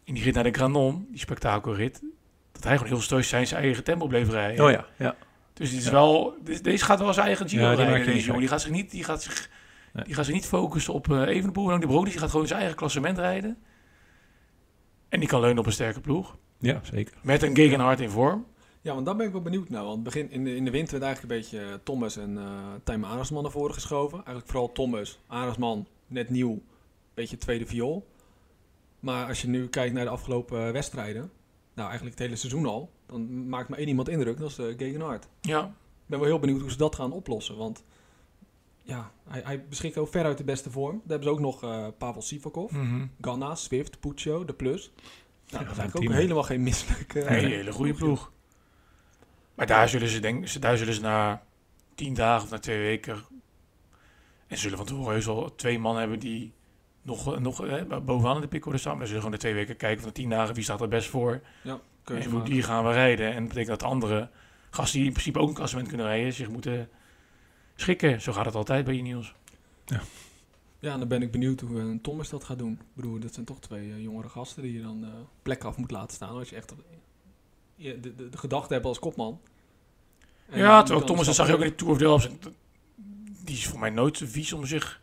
in 0.04 0.14
die 0.14 0.24
rit 0.24 0.34
naar 0.34 0.44
de 0.44 0.52
Granon, 0.52 1.08
die 1.10 1.20
spektakelrit. 1.20 2.02
Dat 2.52 2.64
hij 2.64 2.78
gewoon 2.78 2.92
heel 2.92 3.02
stoïcijns 3.02 3.30
zijn 3.30 3.48
zijn 3.48 3.62
eigen 3.64 3.84
tempo 3.84 4.08
bleef 4.08 4.30
rijden. 4.30 4.66
Oh 4.66 4.72
ja, 4.72 4.86
ja. 4.98 5.16
Dus 5.54 5.70
dit 5.70 5.80
is 5.80 5.86
Ja. 5.86 5.92
wel, 5.92 6.36
deze, 6.44 6.62
deze 6.62 6.86
gaat 6.86 7.00
wel 7.00 7.14
zijn 7.14 7.26
eigen 7.28 7.50
Giro 7.50 7.64
Ja, 7.64 7.76
die 7.76 7.86
rijden, 7.86 8.06
deze 8.06 8.26
jongen. 8.26 8.40
Die 8.40 8.50
gaat 8.50 8.62
zich 8.62 8.72
niet, 8.72 8.92
die 8.92 9.04
gaat 9.04 9.24
zich, 9.24 9.50
Nee. 9.94 10.06
die 10.06 10.14
gaat 10.14 10.26
zich 10.26 10.34
niet 10.34 10.46
focussen 10.46 10.94
op 10.94 11.08
uh, 11.08 11.22
Evenepoel 11.28 11.72
en 11.72 11.80
de 11.80 11.88
Broglic. 11.88 12.12
Die 12.12 12.22
gaat 12.22 12.30
gewoon 12.30 12.48
zijn 12.48 12.60
eigen 12.60 12.78
klassement 12.78 13.18
rijden. 13.18 13.58
En 15.10 15.20
die 15.20 15.30
kan 15.30 15.40
leunen 15.40 15.60
op 15.60 15.66
een 15.66 15.72
sterke 15.72 16.00
ploeg. 16.00 16.38
Ja, 16.60 16.80
zeker. 16.84 17.14
Met 17.22 17.42
een 17.44 17.56
Gegenhard 17.56 18.00
in 18.00 18.10
vorm. 18.10 18.46
Ja, 18.88 18.94
want 18.94 19.06
daar 19.06 19.16
ben 19.16 19.26
ik 19.26 19.32
wel 19.32 19.42
benieuwd 19.42 19.70
naar. 19.70 19.84
Want 19.84 20.04
begin, 20.04 20.32
in, 20.32 20.44
de, 20.44 20.56
in 20.56 20.66
de 20.66 20.72
winter 20.72 20.92
werd 21.00 21.04
eigenlijk 21.04 21.34
een 21.34 21.40
beetje 21.40 21.72
eh, 21.74 21.80
Thomas 21.84 22.18
en 22.18 22.38
eh 22.38 22.74
Tijmen 22.84 23.10
Arendsman 23.10 23.44
naar 23.44 23.52
voren 23.52 23.74
geschoven. 23.74 24.18
Eigenlijk 24.18 24.48
vooral 24.48 24.72
Thomas, 24.72 25.20
Arendsman, 25.28 25.88
net 26.08 26.30
nieuw, 26.30 26.62
beetje 27.14 27.38
tweede 27.38 27.66
viool. 27.66 28.08
Maar 29.00 29.28
als 29.28 29.42
je 29.42 29.48
nu 29.48 29.68
kijkt 29.68 29.94
naar 29.94 30.04
de 30.04 30.10
afgelopen 30.10 30.66
eh, 30.68 30.72
wedstrijden, 30.72 31.32
nou 31.74 31.88
eigenlijk 31.88 32.18
het 32.18 32.26
hele 32.26 32.36
seizoen 32.40 32.66
al, 32.66 32.90
dan 33.06 33.50
maakt 33.50 33.70
maar 33.70 33.78
één 33.80 33.88
iemand 33.88 34.10
indruk, 34.10 34.38
dat 34.38 34.50
is 34.50 34.60
uh, 34.60 34.78
Gegenhard. 34.78 35.28
Ja, 35.42 35.64
Ik 35.66 35.74
ben 36.06 36.20
wel 36.20 36.28
heel 36.28 36.40
benieuwd 36.40 36.62
hoe 36.62 36.72
ze 36.72 36.78
dat 36.78 36.96
gaan 36.96 37.12
oplossen, 37.12 37.58
want 37.58 37.84
ja, 38.84 39.12
hij, 39.30 39.42
hij 39.44 39.66
beschikt 39.66 39.98
ook 39.98 40.10
veruit 40.10 40.38
de 40.38 40.44
beste 40.44 40.72
vorm. 40.72 40.92
Daar 40.94 41.18
hebben 41.20 41.28
ze 41.28 41.34
ook 41.34 41.40
nog 41.40 41.64
eh, 41.64 41.88
Pavel 41.98 42.22
Sivakov, 42.22 42.72
Mhm. 42.72 43.06
Ganna, 43.22 43.56
Swift, 43.56 44.00
Puccio, 44.00 44.46
De 44.46 44.54
Plus. 44.54 44.92
Nou, 45.50 45.64
dat 45.64 45.72
is 45.74 45.78
eigenlijk 45.78 46.12
ook 46.12 46.18
helemaal 46.20 46.44
geen 46.44 46.64
misselijke... 46.64 47.20
Nee, 47.20 47.46
hele 47.46 47.72
goede 47.72 47.94
ploeg. 47.94 48.32
Maar 49.58 49.66
daar 49.68 49.90
zullen 49.90 50.08
ze, 50.08 50.20
denk, 50.20 50.48
ze- 50.48 50.60
daar 50.60 50.78
zullen 50.78 50.94
ze 50.94 51.02
na 51.02 51.44
tien 51.96 52.14
dagen 52.14 52.44
of 52.44 52.50
na 52.52 52.60
twee 52.60 52.80
weken... 52.80 53.22
En 54.48 54.58
zullen 54.58 54.78
van 54.78 54.86
tevoren 54.86 55.14
heus 55.14 55.26
wel 55.26 55.56
twee 55.56 55.80
man 55.80 55.98
hebben 55.98 56.20
die 56.20 56.54
nog, 57.02 57.40
nog 57.40 57.66
eh, 57.66 57.98
bovenaan 57.98 58.36
in 58.36 58.42
de 58.42 58.48
pick 58.48 58.64
staan. 58.78 58.98
Maar 58.98 59.02
ze 59.02 59.08
zullen 59.08 59.22
gewoon 59.24 59.32
de 59.32 59.38
twee 59.38 59.54
weken 59.54 59.78
kijken 59.78 60.00
van 60.00 60.08
de 60.10 60.16
tien 60.16 60.30
dagen 60.30 60.56
wie 60.56 60.64
staat 60.64 60.82
er 60.82 60.88
best 60.88 61.10
voor. 61.10 61.42
keuze 62.04 62.24
En 62.30 62.36
hoe 62.36 62.44
die 62.44 62.64
gaan 62.64 62.84
we 62.86 62.92
rijden. 62.92 63.28
En 63.28 63.40
dat 63.40 63.48
betekent 63.48 63.68
dat 63.68 63.80
de 63.80 63.86
andere 63.86 64.30
gasten 64.70 64.98
die 64.98 65.08
in 65.08 65.14
principe 65.14 65.40
ook 65.40 65.48
een 65.50 65.54
klassement 65.56 65.88
kunnen 65.88 66.06
rijden, 66.06 66.34
zich 66.34 66.50
moeten 66.50 66.90
schikken. 67.76 68.22
Zo 68.22 68.32
gaat 68.34 68.46
het 68.46 68.56
altijd 68.56 68.86
bij 68.86 68.94
Ineos. 68.94 69.34
Ja, 70.80 70.94
en 70.94 71.00
dan 71.00 71.08
ben 71.08 71.22
ik 71.22 71.32
benieuwd 71.32 71.60
hoe 71.60 71.80
eh, 71.80 71.86
Thomas 72.02 72.30
dat 72.30 72.44
gaat 72.44 72.60
doen. 72.60 72.72
Ik 72.74 72.80
bedoel, 72.94 73.20
dat 73.20 73.34
zijn 73.34 73.46
toch 73.46 73.60
twee 73.60 73.92
eh, 73.92 74.02
jongere 74.02 74.30
gasten 74.30 74.62
die 74.64 74.74
je 74.74 74.82
dan 74.82 75.04
eh, 75.04 75.10
plek 75.42 75.64
af 75.64 75.78
moet 75.78 75.92
laten 75.92 76.16
staan. 76.16 76.30
Als 76.36 76.50
je 76.50 76.56
echt 76.56 76.74
de, 77.78 78.00
de, 78.16 78.30
de 78.30 78.38
gedachte 78.38 78.74
hebt 78.74 78.86
als 78.86 79.00
kopman. 79.00 79.40
En 80.50 80.60
ja, 80.60 80.84
terwijl 80.84 81.06
Thomas, 81.06 81.26
dat 81.26 81.36
zag 81.36 81.48
je 81.48 81.54
ook 81.54 81.62
in 81.62 81.68
de 81.68 81.76
Tour 81.76 81.92
of 81.94 81.98
de 82.00 82.06
Alps. 82.06 82.30
Die 83.44 83.56
is 83.56 83.68
voor 83.68 83.80
mij 83.80 83.90
nooit 83.90 84.22
vies 84.26 84.54
om 84.54 84.66
zich... 84.66 85.02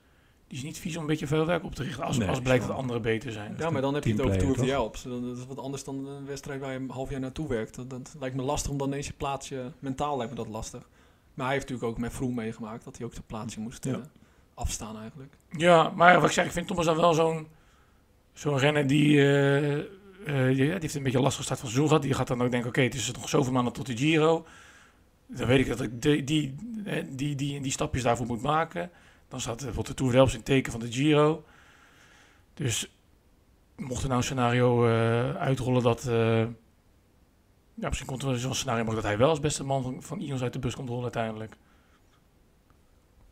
Die 0.49 0.59
is 0.59 0.65
niet 0.65 0.79
vies 0.79 0.95
om 0.97 1.01
een 1.01 1.07
beetje 1.09 1.27
veel 1.27 1.47
werk 1.47 1.65
op 1.65 1.75
te 1.75 1.83
richten. 1.83 2.05
Als, 2.05 2.19
Nee, 2.19 2.29
als 2.29 2.41
blijkt 2.41 2.67
dat 2.67 2.77
anderen 2.77 3.03
beter 3.03 3.33
zijn. 3.33 3.55
Ja, 3.59 3.71
maar 3.71 3.83
dan 3.83 3.95
heb 3.95 4.05
je 4.05 4.11
het 4.13 4.21
over 4.21 4.39
Tour 4.39 4.51
of 4.51 4.67
the 4.67 4.75
Alps. 4.75 5.03
Dat 5.03 5.23
is 5.37 5.47
wat 5.47 5.59
anders 5.59 5.85
dan 5.85 6.07
een 6.07 6.27
wedstrijd 6.27 6.61
waar 6.61 6.73
je 6.73 6.79
een 6.79 6.91
half 6.91 7.11
jaar 7.11 7.21
naartoe 7.21 7.49
werkt. 7.49 7.75
Dat, 7.75 7.91
dat 7.91 8.15
lijkt 8.21 8.37
me 8.37 8.43
lastig 8.43 8.71
om 8.71 8.79
dan 8.79 8.89
ineens 8.89 9.07
je 9.07 9.13
plaatsje... 9.13 9.73
Mentaal 9.79 10.17
lijkt 10.17 10.33
me 10.33 10.39
dat 10.39 10.49
lastig. 10.49 10.89
Maar 11.35 11.47
hij 11.47 11.55
heeft 11.55 11.69
natuurlijk 11.69 11.97
ook 11.97 12.03
met 12.03 12.13
Vroom 12.13 12.35
meegemaakt 12.35 12.85
dat 12.85 12.97
hij 12.97 13.07
ook 13.07 13.13
zijn 13.13 13.25
plaatsje 13.27 13.61
moest, 13.61 13.85
Ja. 13.85 13.93
eh, 13.93 13.99
afstaan 14.55 14.99
eigenlijk. 14.99 15.37
Ja, 15.51 15.89
maar 15.95 16.15
wat 16.15 16.25
ik 16.29 16.35
zeg, 16.35 16.45
ik 16.45 16.53
vind 16.53 16.67
Thomas 16.67 16.85
dan 16.85 16.97
wel 16.97 17.15
zo'n 17.15 17.47
zo'n 18.33 18.59
renner 18.59 18.87
die, 18.87 19.19
eh, 19.33 19.85
eh, 20.27 20.57
die, 20.57 20.71
heeft 20.71 20.95
een 20.95 21.03
beetje 21.03 21.21
lastige 21.21 21.45
start 21.45 21.61
van 21.61 21.69
het 21.69 21.77
seizoen 21.77 21.87
gehad. 21.87 22.03
Die 22.03 22.15
gaat 22.15 22.27
dan 22.27 22.43
ook 22.43 22.51
denken, 22.51 22.69
oké, 22.69 22.81
het 22.81 22.95
is 22.95 23.11
nog 23.11 23.29
zoveel 23.29 23.53
maanden 23.53 23.73
tot 23.73 23.87
de 23.87 23.97
Giro. 23.97 24.47
Dan 25.27 25.47
weet 25.47 25.61
ik 25.61 25.69
dat 25.69 25.81
ik 25.81 26.03
die, 26.03 26.25
die, 26.25 26.55
eh, 26.85 27.05
die, 27.11 27.35
die, 27.35 27.61
die 27.61 27.73
stapjes 27.73 28.03
daarvoor 28.03 28.27
moet 28.27 28.43
maken. 28.43 28.91
Dan 29.29 29.41
staat 29.41 29.57
bijvoorbeeld 29.57 29.87
de 29.87 29.95
Tour 29.95 30.13
de 30.13 30.19
Alps 30.19 30.31
in 30.31 30.37
het 30.37 30.47
teken 30.47 30.73
van 30.73 30.81
de 30.81 30.93
Giro. 30.93 31.45
Dus 32.55 32.91
mocht 33.77 34.03
er 34.03 34.09
nou 34.09 34.19
een 34.19 34.25
scenario 34.25 34.87
eh, 34.87 35.37
uitrollen 35.37 35.83
dat... 35.83 36.03
ja, 37.75 37.89
misschien 37.89 38.09
komt 38.09 38.23
er 38.23 38.39
zo'n 38.39 38.55
scenario 38.55 38.85
mogelijk 38.85 39.07
dat 39.07 39.13
hij 39.13 39.21
wel 39.21 39.31
als 39.31 39.41
beste 39.41 39.65
man 39.65 39.83
van, 39.83 40.03
van 40.03 40.43
uit 40.43 40.53
de 40.53 40.59
bus 40.59 40.75
komt 40.75 40.89
rollen 40.89 41.03
uiteindelijk. 41.03 41.57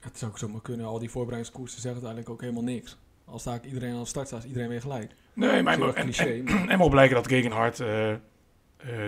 Het 0.00 0.18
zou 0.18 0.30
ook 0.30 0.38
zomaar 0.38 0.60
kunnen. 0.60 0.86
Al 0.86 0.98
die 0.98 1.10
voorbereidingskoersen 1.10 1.80
zeggen 1.80 2.02
uiteindelijk 2.02 2.30
ook 2.30 2.40
helemaal 2.40 2.74
niks. 2.74 2.96
Als 3.24 3.40
sta 3.40 3.60
iedereen 3.64 3.94
aan 3.94 4.00
de 4.00 4.06
start 4.06 4.26
staat, 4.26 4.42
is 4.42 4.48
iedereen 4.48 4.68
weer 4.68 4.80
gelijk. 4.80 5.14
Nee, 5.32 5.62
maar 5.62 5.80
en, 5.80 6.04
cliché, 6.04 6.24
en, 6.24 6.44
maar- 6.44 6.68
en 6.68 6.78
mocht 6.78 6.90
blijken 6.90 7.14
dat 7.14 7.26
Gegenhard 7.28 7.80
eh, 7.80 8.10
eh, 8.12 8.18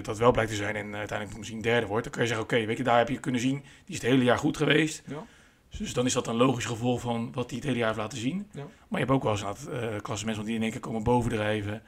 dat 0.02 0.18
wel 0.18 0.30
blijkt 0.32 0.50
te 0.50 0.56
zijn 0.56 0.76
en 0.76 0.94
uiteindelijk 0.96 1.38
misschien 1.38 1.60
derde 1.60 1.86
wordt, 1.86 2.04
dan 2.04 2.12
kun 2.12 2.22
je 2.22 2.28
zeggen, 2.28 2.44
oké, 2.46 2.64
weet 2.66 2.76
je, 2.76 2.82
daar 2.82 2.98
heb 2.98 3.08
je 3.08 3.18
kunnen 3.18 3.40
zien, 3.40 3.60
die 3.60 3.94
is 3.94 4.02
het 4.02 4.10
hele 4.10 4.24
jaar 4.24 4.38
goed 4.38 4.56
geweest. 4.56 5.02
Ja. 5.06 5.24
Dus 5.78 5.92
dan 5.92 6.06
is 6.06 6.12
dat 6.12 6.26
een 6.26 6.36
logisch 6.36 6.64
gevolg 6.64 7.00
van 7.00 7.32
wat 7.32 7.46
hij 7.46 7.56
het 7.58 7.66
hele 7.66 7.78
jaar 7.78 7.86
heeft 7.86 8.00
laten 8.00 8.18
zien. 8.18 8.46
Ja. 8.52 8.60
Maar 8.60 9.00
je 9.00 9.06
hebt 9.06 9.10
ook 9.10 9.22
wel 9.22 9.32
eens 9.32 9.42
uh, 9.68 10.00
klasse 10.02 10.24
mensen 10.24 10.44
die 10.44 10.54
in 10.54 10.62
één 10.62 10.70
keer 10.70 10.80
komen 10.80 11.02
bovendrijven 11.02 11.82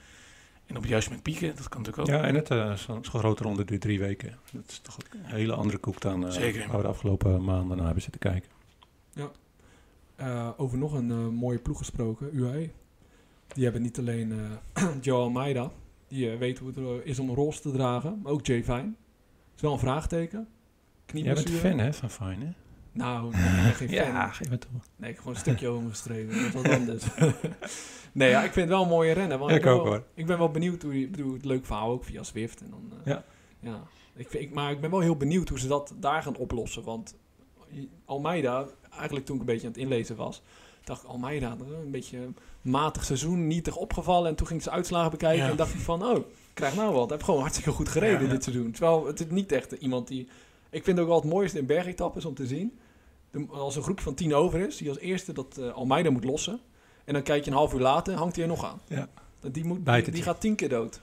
en 0.67 0.77
op 0.77 0.83
het 0.83 0.91
juiste 0.91 1.11
moment 1.11 1.29
pieken. 1.29 1.57
Dat 1.57 1.69
kan 1.69 1.83
natuurlijk 1.83 2.09
ook. 2.09 2.15
Ja, 2.15 2.23
en 2.23 2.35
het 2.35 2.51
uh, 2.51 2.75
zo'n 2.75 3.05
zo 3.05 3.19
grote 3.19 3.43
ronde 3.43 3.65
duurt 3.65 3.81
drie 3.81 3.99
weken. 3.99 4.39
Dat 4.53 4.65
is 4.69 4.79
toch 4.79 4.97
een 5.11 5.25
hele 5.25 5.55
andere 5.55 5.79
koek 5.79 6.01
dan 6.01 6.25
uh, 6.25 6.31
Zeker. 6.31 6.67
waar 6.67 6.77
we 6.77 6.83
de 6.83 6.89
afgelopen 6.89 7.45
maanden 7.45 7.77
naar 7.77 7.87
hebben 7.87 8.03
zitten 8.03 8.21
kijken. 8.21 8.51
Uh, 10.21 10.51
over 10.57 10.79
nog 10.79 10.93
een 10.93 11.09
uh, 11.09 11.29
mooie 11.29 11.59
ploeg 11.59 11.79
gesproken, 11.79 12.29
UAE. 12.33 12.71
Die 13.47 13.65
hebben 13.65 13.83
niet 13.83 13.99
alleen 13.99 14.31
uh, 14.31 14.89
Joe 15.01 15.21
Almeida, 15.21 15.71
die 16.09 16.33
uh, 16.33 16.39
weet 16.39 16.59
hoe 16.59 16.69
het 16.69 17.05
is 17.05 17.19
om 17.19 17.31
roze 17.31 17.61
te 17.61 17.71
dragen, 17.71 18.21
maar 18.23 18.33
ook 18.33 18.47
Jay 18.47 18.65
Fine. 18.65 18.93
is 19.55 19.63
wel 19.63 19.73
een 19.73 19.79
vraagteken. 19.79 20.49
Jij 21.07 21.35
bent 21.35 21.51
fan 21.51 21.79
hè, 21.79 21.93
van 21.93 22.11
Fine, 22.11 22.45
hè? 22.45 22.51
Nou, 22.93 23.27
ik 23.27 23.33
ben 23.33 23.75
geen 23.75 23.89
fan. 23.97 23.97
ja, 23.97 24.29
geef 24.29 24.49
het 24.49 24.61
toe. 24.61 24.71
Nee, 24.97 25.11
ik 25.11 25.15
heb 25.15 25.19
gewoon 25.19 25.35
een 25.35 25.41
stukje 25.41 25.69
over 25.69 25.91
geschreven. 25.91 26.35
Dat 26.35 26.47
is 26.47 26.53
wat 26.53 26.69
anders. 26.69 27.05
nee, 28.13 28.31
ja, 28.31 28.39
ik 28.45 28.53
vind 28.53 28.69
het 28.69 28.69
wel 28.69 28.83
een 28.83 28.89
mooie 28.89 29.13
rennen. 29.13 29.39
Want 29.39 29.51
ik 29.51 29.57
ik, 29.57 29.63
ben 29.63 29.73
ook 29.73 29.83
wel, 29.83 29.93
hoor. 29.93 30.05
ik 30.15 30.27
ben 30.27 30.39
wel 30.39 30.51
benieuwd 30.51 30.83
hoe 30.83 31.09
bedoel, 31.09 31.33
het 31.33 31.45
leuk 31.45 31.67
verhaal 31.67 31.91
ook 31.91 32.05
via 32.05 32.23
Swift. 32.23 32.61
En 32.61 32.71
dan, 32.71 32.93
uh, 32.93 33.05
ja. 33.05 33.25
ja. 33.61 33.83
Ik, 34.15 34.29
vind, 34.29 34.43
ik, 34.43 34.55
maar 34.55 34.71
ik 34.71 34.81
ben 34.81 34.91
wel 34.91 35.01
heel 35.01 35.17
benieuwd 35.17 35.49
hoe 35.49 35.59
ze 35.59 35.69
dat 35.69 35.95
daar 36.01 36.23
gaan 36.23 36.37
oplossen. 36.37 36.85
Want 36.85 37.17
Almeida, 38.05 38.67
eigenlijk 38.97 39.27
toen 39.27 39.35
ik 39.35 39.41
een 39.41 39.47
beetje 39.47 39.67
aan 39.67 39.73
het 39.73 39.83
inlezen 39.83 40.17
was, 40.17 40.43
dacht 40.85 41.03
ik, 41.03 41.09
Almeida, 41.09 41.57
een 41.83 41.91
beetje 41.91 42.19
matig 42.63 43.05
seizoen, 43.05 43.47
nietig 43.47 43.77
opgevallen. 43.77 44.29
En 44.29 44.35
toen 44.35 44.47
ging 44.47 44.59
ik 44.59 44.65
ze 44.65 44.73
uitslagen 44.73 45.11
bekijken 45.11 45.45
Ja. 45.45 45.51
en 45.51 45.57
dacht 45.57 45.75
ik 45.75 45.81
van, 45.81 46.05
oh, 46.05 46.25
krijg 46.55 46.75
nou 46.75 46.93
wat. 46.95 47.05
Ik 47.05 47.11
heb 47.11 47.23
gewoon 47.23 47.41
hartstikke 47.41 47.71
goed 47.71 47.89
gereden 47.89 48.23
Ja. 48.27 48.31
dit 48.33 48.43
seizoen. 48.43 48.71
Terwijl 48.71 49.07
het 49.07 49.21
is 49.21 49.27
niet 49.29 49.53
echt 49.53 49.73
iemand 49.73 50.09
die... 50.09 50.29
Ik 50.71 50.85
vind 50.85 50.99
ook 51.01 51.07
wel 51.07 51.17
het 51.21 51.31
mooiste 51.31 51.59
in 51.59 51.67
bergetappes 51.67 52.25
om 52.25 52.35
te 52.35 52.47
zien. 52.47 52.79
De, 53.31 53.47
als 53.51 53.77
een 53.77 53.83
groep 53.83 54.01
van 54.01 54.15
tien 54.15 54.35
over 54.35 54.61
is, 54.61 54.77
die 54.77 54.89
als 54.89 54.99
eerste 54.99 55.33
dat 55.33 55.57
uh, 55.61 55.73
Almeida 55.73 56.11
moet 56.11 56.25
lossen. 56.25 56.61
En 57.05 57.13
dan 57.13 57.23
kijk 57.23 57.45
je 57.45 57.51
een 57.51 57.57
half 57.57 57.75
uur 57.75 57.81
later, 57.81 58.15
hangt 58.15 58.35
hij 58.37 58.45
er 58.45 58.51
nog 58.51 58.65
aan. 58.65 58.81
Ja. 58.89 59.09
Die, 59.51 59.65
moet, 59.65 59.87
die, 59.87 60.11
die 60.11 60.23
gaat 60.23 60.41
tien 60.41 60.55
keer 60.55 60.69
dood. 60.69 61.01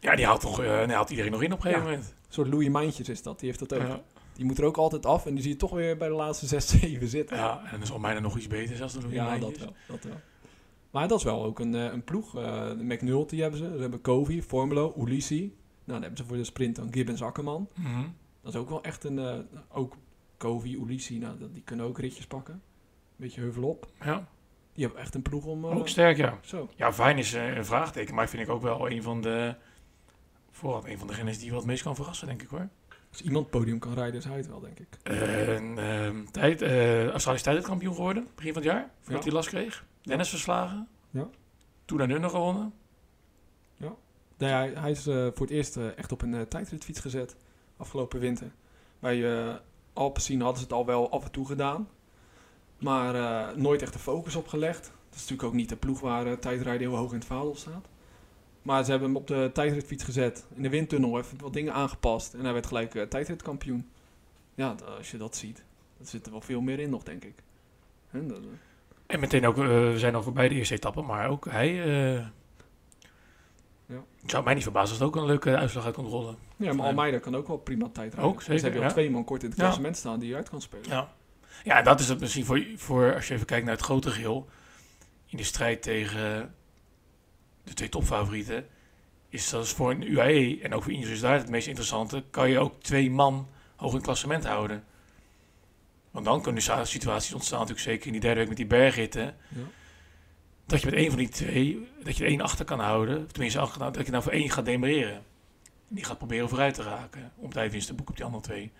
Ja, 0.00 0.16
die 0.16 0.26
haalt, 0.26 0.40
toch, 0.40 0.60
uh, 0.62 0.84
die 0.84 0.94
haalt 0.94 1.10
iedereen 1.10 1.30
nog 1.30 1.42
in 1.42 1.52
op 1.52 1.56
een 1.58 1.62
gegeven 1.62 1.84
moment. 1.84 2.04
Een 2.04 2.32
soort 2.32 2.48
Louis 2.48 2.68
Mijntjes 2.68 3.08
is 3.08 3.22
dat, 3.22 3.38
die 3.40 3.48
heeft 3.48 3.68
dat 3.68 3.74
ook. 3.74 3.98
Die 4.36 4.44
moet 4.44 4.58
er 4.58 4.64
ook 4.64 4.76
altijd 4.76 5.06
af 5.06 5.26
en 5.26 5.34
die 5.34 5.42
zie 5.42 5.52
je 5.52 5.56
toch 5.58 5.70
weer 5.70 5.96
bij 5.96 6.08
de 6.08 6.14
laatste 6.14 6.46
zes, 6.56 6.68
zeven 6.68 7.08
zitten. 7.08 7.36
ja, 7.36 7.60
en 7.64 7.70
dan 7.70 7.82
is 7.82 7.92
Almeida 7.92 8.20
nog 8.20 8.36
iets 8.36 8.46
beter 8.46 8.76
zelfs 8.76 8.94
dan 8.94 9.10
Ja, 9.10 9.38
dat 9.38 9.58
wel, 9.58 9.72
dat 9.88 10.04
wel. 10.04 10.20
Maar 10.90 11.08
dat 11.08 11.18
is 11.18 11.24
wel 11.24 11.44
ook 11.44 11.58
een, 11.60 11.74
uh, 11.74 11.84
een 11.84 12.04
ploeg. 12.04 12.36
Uh, 12.36 12.42
de 12.68 12.84
McNulty 12.84 13.36
hebben 13.36 13.58
ze. 13.58 13.72
Ze 13.74 13.80
hebben 13.80 14.00
Covey, 14.00 14.42
Formulo, 14.42 14.94
Ulissi. 14.98 15.38
Nou, 15.40 15.52
dan 15.84 16.00
hebben 16.00 16.16
ze 16.18 16.24
voor 16.24 16.36
de 16.36 16.44
sprint 16.44 16.76
dan 16.76 16.92
Gibbons 16.92 17.22
Akkerman. 17.22 17.68
Mhm. 17.74 18.02
Dat 18.42 18.54
is 18.54 18.60
ook 18.60 18.68
wel 18.68 18.82
echt 18.82 19.04
een... 19.04 19.18
Uh, 19.18 19.34
ook 19.68 19.96
Covey, 20.36 20.70
Ulissi, 20.70 21.18
nou, 21.18 21.36
die 21.52 21.62
kunnen 21.62 21.86
ook 21.86 21.98
ritjes 21.98 22.26
pakken. 22.26 22.62
Beetje 23.16 23.40
heuvel 23.40 23.62
op. 23.62 23.88
Ja, 24.04 24.28
Die 24.72 24.84
hebben 24.84 25.02
echt 25.02 25.14
een 25.14 25.22
ploeg 25.22 25.44
om... 25.44 25.64
uh, 25.64 25.76
ook 25.76 25.88
sterk, 25.88 26.16
ja. 26.16 26.38
Zo. 26.42 26.68
Ja, 26.76 26.92
Fijn 26.92 27.18
is 27.18 27.32
een 27.32 27.64
vraagteken, 27.64 28.14
maar 28.14 28.28
vind 28.28 28.42
ik 28.42 28.48
ook 28.48 28.62
wel 28.62 28.90
een 28.90 29.02
van 29.02 29.20
de... 29.20 29.54
Vooral 30.50 30.88
een 30.88 30.98
van 30.98 31.06
de 31.06 31.12
renners 31.14 31.38
die 31.38 31.52
wat 31.52 31.64
meest 31.64 31.82
kan 31.82 31.94
verrassen, 31.94 32.26
denk 32.26 32.42
ik 32.42 32.48
hoor. 32.48 32.68
Als 33.16 33.24
iemand 33.24 33.50
podium 33.50 33.78
kan 33.78 33.94
rijden, 33.94 34.14
is 34.18 34.24
hij 34.24 34.36
het 34.36 34.46
wel, 34.46 34.60
denk 34.60 34.78
ik. 34.78 34.88
Uh, 35.10 36.10
tijd, 36.30 36.62
uh, 36.62 37.08
Australisch 37.08 37.42
tijdritkampioen 37.42 37.94
geworden, 37.94 38.26
begin 38.34 38.52
van 38.52 38.62
het 38.62 38.70
jaar. 38.70 38.90
Voordat 39.00 39.18
Ja. 39.24 39.28
hij 39.28 39.36
last 39.38 39.48
kreeg. 39.48 39.84
Dennis 40.02 40.28
verslagen. 40.28 40.88
Ja. 41.10 41.28
Toen 41.84 41.98
naar 41.98 42.06
Nunner 42.06 42.30
gewonnen. 42.30 42.72
Nee, 44.38 44.50
hij, 44.50 44.72
hij 44.74 44.90
is 44.90 45.06
uh, 45.06 45.14
voor 45.14 45.46
het 45.46 45.50
eerst 45.50 45.76
uh, 45.76 45.98
echt 45.98 46.12
op 46.12 46.22
een 46.22 46.48
tijdritfiets 46.48 47.00
gezet. 47.00 47.36
Afgelopen 47.76 48.20
winter. 48.20 48.50
Bij 48.98 49.16
uh, 49.16 49.54
Alpecin 49.92 50.40
hadden 50.40 50.58
ze 50.58 50.64
het 50.64 50.72
al 50.72 50.86
wel 50.86 51.10
af 51.10 51.24
en 51.24 51.30
toe 51.30 51.46
gedaan. 51.46 51.88
Maar 52.78 53.58
nooit 53.58 53.82
echt 53.82 53.92
de 53.92 53.98
focus 53.98 54.36
op 54.36 54.48
gelegd. 54.48 54.82
Dat 54.82 55.14
is 55.14 55.20
natuurlijk 55.20 55.48
ook 55.48 55.54
niet 55.54 55.68
de 55.68 55.76
ploeg 55.76 56.00
waar 56.00 56.38
tijdrijden 56.38 56.88
heel 56.88 56.96
hoog 56.96 57.10
in 57.10 57.18
het 57.18 57.26
vaandel 57.26 57.54
staat. 57.56 57.88
Maar 58.66 58.84
ze 58.84 58.90
hebben 58.90 59.08
hem 59.08 59.16
op 59.16 59.26
de 59.26 59.50
tijdritfiets 59.52 60.04
gezet. 60.04 60.46
In 60.54 60.62
de 60.62 60.68
windtunnel 60.68 61.18
even 61.18 61.38
wat 61.40 61.52
dingen 61.52 61.72
aangepast. 61.72 62.34
En 62.34 62.44
hij 62.44 62.52
werd 62.52 62.66
gelijk 62.66 62.94
uh, 62.94 63.02
tijdritkampioen. 63.02 63.90
Ja, 64.54 64.74
als 64.96 65.10
je 65.10 65.16
dat 65.16 65.36
ziet. 65.36 65.64
Er 66.00 66.06
zit 66.06 66.26
er 66.26 66.32
wel 66.32 66.40
veel 66.40 66.60
meer 66.60 66.78
in 66.78 66.90
nog, 66.90 67.02
denk 67.02 67.24
ik. 67.24 67.34
En, 68.10 68.28
dat, 68.28 68.38
en 69.06 69.20
meteen 69.20 69.46
ook, 69.46 69.56
uh, 69.56 69.64
we 69.66 69.98
zijn 69.98 70.14
al 70.14 70.22
voorbij 70.22 70.48
de 70.48 70.54
eerste 70.54 70.74
etappe, 70.74 71.02
maar 71.02 71.28
ook 71.28 71.44
hij... 71.50 71.74
Ja. 73.86 74.04
Zou 74.26 74.44
mij 74.44 74.54
niet 74.54 74.62
verbazen 74.62 74.90
als 74.90 74.98
het 74.98 75.08
ook 75.08 75.16
een 75.16 75.26
leuke 75.26 75.56
uitslag 75.56 75.84
uit 75.84 75.94
kon 75.94 76.06
rollen. 76.06 76.36
Ja, 76.56 76.72
maar 76.72 76.86
Almeida 76.86 77.18
kan 77.18 77.36
ook 77.36 77.46
wel 77.48 77.56
prima 77.56 77.88
tijd 77.92 78.14
rijden. 78.14 78.30
Ook, 78.30 78.40
zeker. 78.40 78.54
Dus 78.54 78.62
heb 78.62 78.72
je 78.72 78.78
al 78.78 78.84
ja. 78.84 78.90
twee 78.90 79.10
man 79.10 79.24
kort 79.24 79.42
in 79.42 79.48
het 79.48 79.58
klassement 79.58 79.94
ja. 79.94 80.00
staan 80.00 80.18
die 80.18 80.28
je 80.28 80.34
uit 80.34 80.48
kan 80.48 80.60
spelen. 80.60 80.88
Ja, 80.88 81.12
ja 81.64 81.82
dat 81.82 82.00
is 82.00 82.08
het 82.08 82.20
misschien 82.20 82.44
voor, 82.44 82.64
voor, 82.76 83.14
als 83.14 83.28
je 83.28 83.34
even 83.34 83.46
kijkt 83.46 83.64
naar 83.64 83.74
het 83.74 83.84
grote 83.84 84.10
geheel. 84.10 84.48
In 85.26 85.36
de 85.36 85.44
strijd 85.44 85.82
tegen 85.82 86.54
de 87.66 87.74
twee 87.74 87.88
topfavorieten. 87.88 88.66
Is 89.28 89.50
dat 89.50 89.68
voor 89.68 89.90
een 89.90 90.12
UAE 90.12 90.58
en 90.62 90.74
ook 90.74 90.82
voor 90.82 90.92
Ineos 90.92 91.08
is 91.08 91.20
daar 91.20 91.38
het 91.38 91.50
meest 91.50 91.66
interessante. 91.66 92.24
Kan 92.30 92.50
je 92.50 92.58
ook 92.58 92.82
twee 92.82 93.10
man 93.10 93.48
hoog 93.76 93.90
in 93.90 93.96
het 93.96 94.04
klassement 94.04 94.44
houden. 94.44 94.84
Want 96.10 96.24
dan 96.24 96.42
kunnen 96.42 96.62
situaties 96.86 97.34
ontstaan, 97.34 97.58
natuurlijk 97.58 97.86
zeker 97.86 98.06
in 98.06 98.12
die 98.12 98.20
derde 98.20 98.38
week 98.38 98.48
met 98.48 98.56
die 98.56 98.66
bergritten. 98.66 99.36
Ja. 99.48 99.60
Dat 100.66 100.80
je 100.80 100.86
met 100.86 100.94
één 100.94 101.08
van 101.08 101.18
die 101.18 101.28
twee, 101.28 101.88
dat 102.04 102.16
je 102.16 102.24
er 102.24 102.30
één 102.30 102.40
achter 102.40 102.64
kan 102.64 102.80
houden. 102.80 103.26
Tenminste, 103.26 103.58
achter, 103.58 103.92
dat 103.92 104.04
je 104.04 104.10
nou 104.10 104.22
voor 104.22 104.32
één 104.32 104.50
gaat 104.50 104.64
demereren. 104.64 105.22
Die 105.88 106.04
gaat 106.04 106.18
proberen 106.18 106.48
vooruit 106.48 106.74
te 106.74 106.82
raken. 106.82 107.32
Om 107.36 107.52
tijdwinst 107.52 107.86
te 107.86 107.94
boeken 107.94 108.14
op 108.14 108.16
die 108.16 108.26
andere 108.26 108.44
twee. 108.44 108.72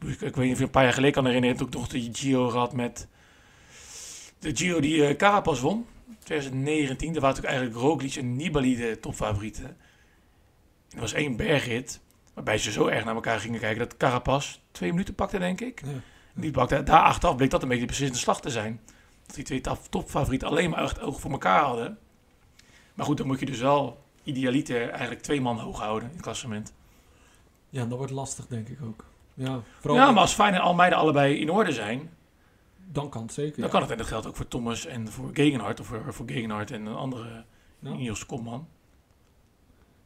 Ik, 0.00 0.20
ik, 0.20 0.36
weet 0.36 0.44
niet 0.44 0.52
of 0.52 0.58
je 0.58 0.64
een 0.64 0.70
paar 0.70 0.82
jaar 0.82 0.92
geleden 0.92 1.14
kan 1.14 1.26
herinneren. 1.26 1.56
Toen 1.56 1.66
ik 1.66 1.74
nog 1.74 1.88
de 1.88 2.08
Giro 2.12 2.50
had 2.50 2.72
met... 2.72 3.08
De 4.38 4.56
Giro 4.56 4.80
die 4.80 4.96
uh, 4.96 5.16
Carapaz 5.16 5.60
won. 5.60 5.86
2019. 6.18 7.12
Daar 7.12 7.22
waren 7.22 7.36
natuurlijk 7.36 7.54
eigenlijk 7.54 7.76
Roglic 7.76 8.14
en 8.14 8.36
Nibali 8.36 8.76
de 8.76 9.00
topfavorieten. 9.00 9.64
En 9.64 9.76
er 10.94 11.00
was 11.00 11.12
één 11.12 11.36
bergrit. 11.36 12.00
Waarbij 12.34 12.58
ze 12.58 12.72
zo 12.72 12.86
erg 12.86 13.04
naar 13.04 13.14
elkaar 13.14 13.40
gingen 13.40 13.60
kijken. 13.60 13.78
Dat 13.78 13.96
Carapaz 13.96 14.58
twee 14.70 14.90
minuten 14.90 15.14
pakte, 15.14 15.38
denk 15.38 15.60
ik. 15.60 15.82
Ja. 15.84 15.90
Die 16.34 16.50
pakte, 16.50 16.82
daar 16.82 17.02
achteraf 17.02 17.36
bleek 17.36 17.50
dat 17.50 17.62
een 17.62 17.68
beetje 17.68 17.86
precies 17.86 18.10
de 18.10 18.18
slag 18.18 18.40
te 18.40 18.50
zijn. 18.50 18.80
Dat 19.26 19.34
die 19.34 19.44
twee 19.44 19.60
topfavorieten 19.90 20.48
alleen 20.48 20.70
maar 20.70 20.82
echt 20.82 21.00
ogen 21.00 21.20
voor 21.20 21.30
elkaar 21.30 21.62
hadden. 21.62 21.98
Maar 22.94 23.06
goed, 23.06 23.16
dan 23.16 23.26
moet 23.26 23.40
je 23.40 23.46
dus 23.46 23.60
wel 23.60 24.04
idealiter 24.22 24.88
eigenlijk 24.88 25.22
twee 25.22 25.40
man 25.40 25.58
hoog 25.58 25.80
houden 25.80 26.08
in 26.08 26.14
het 26.14 26.24
klassement. 26.24 26.72
Ja, 27.68 27.84
dat 27.84 27.98
wordt 27.98 28.12
lastig, 28.12 28.46
denk 28.46 28.68
ik 28.68 28.78
ook. 28.82 29.04
Ja, 29.34 29.60
ja 29.82 30.10
maar 30.10 30.20
als 30.20 30.32
Fijn 30.32 30.54
en 30.54 30.60
Almeida 30.60 30.96
allebei 30.96 31.34
in 31.34 31.50
orde 31.50 31.72
zijn... 31.72 32.10
Dan 32.92 33.08
kan 33.10 33.22
het 33.22 33.32
zeker, 33.32 33.56
Dan 33.56 33.64
ja. 33.64 33.70
kan 33.70 33.80
het, 33.80 33.90
en 33.90 33.98
dat 33.98 34.06
geldt 34.06 34.26
ook 34.26 34.36
voor 34.36 34.48
Thomas 34.48 34.86
en 34.86 35.08
voor 35.08 35.30
Gegenhard... 35.32 35.80
of 35.80 35.86
voor, 35.86 36.14
voor 36.14 36.28
Gegenhard 36.28 36.70
en 36.70 36.86
een 36.86 36.94
andere 36.94 37.44
Ja. 37.78 37.94
Niels 37.94 38.26
Kopman. 38.26 38.68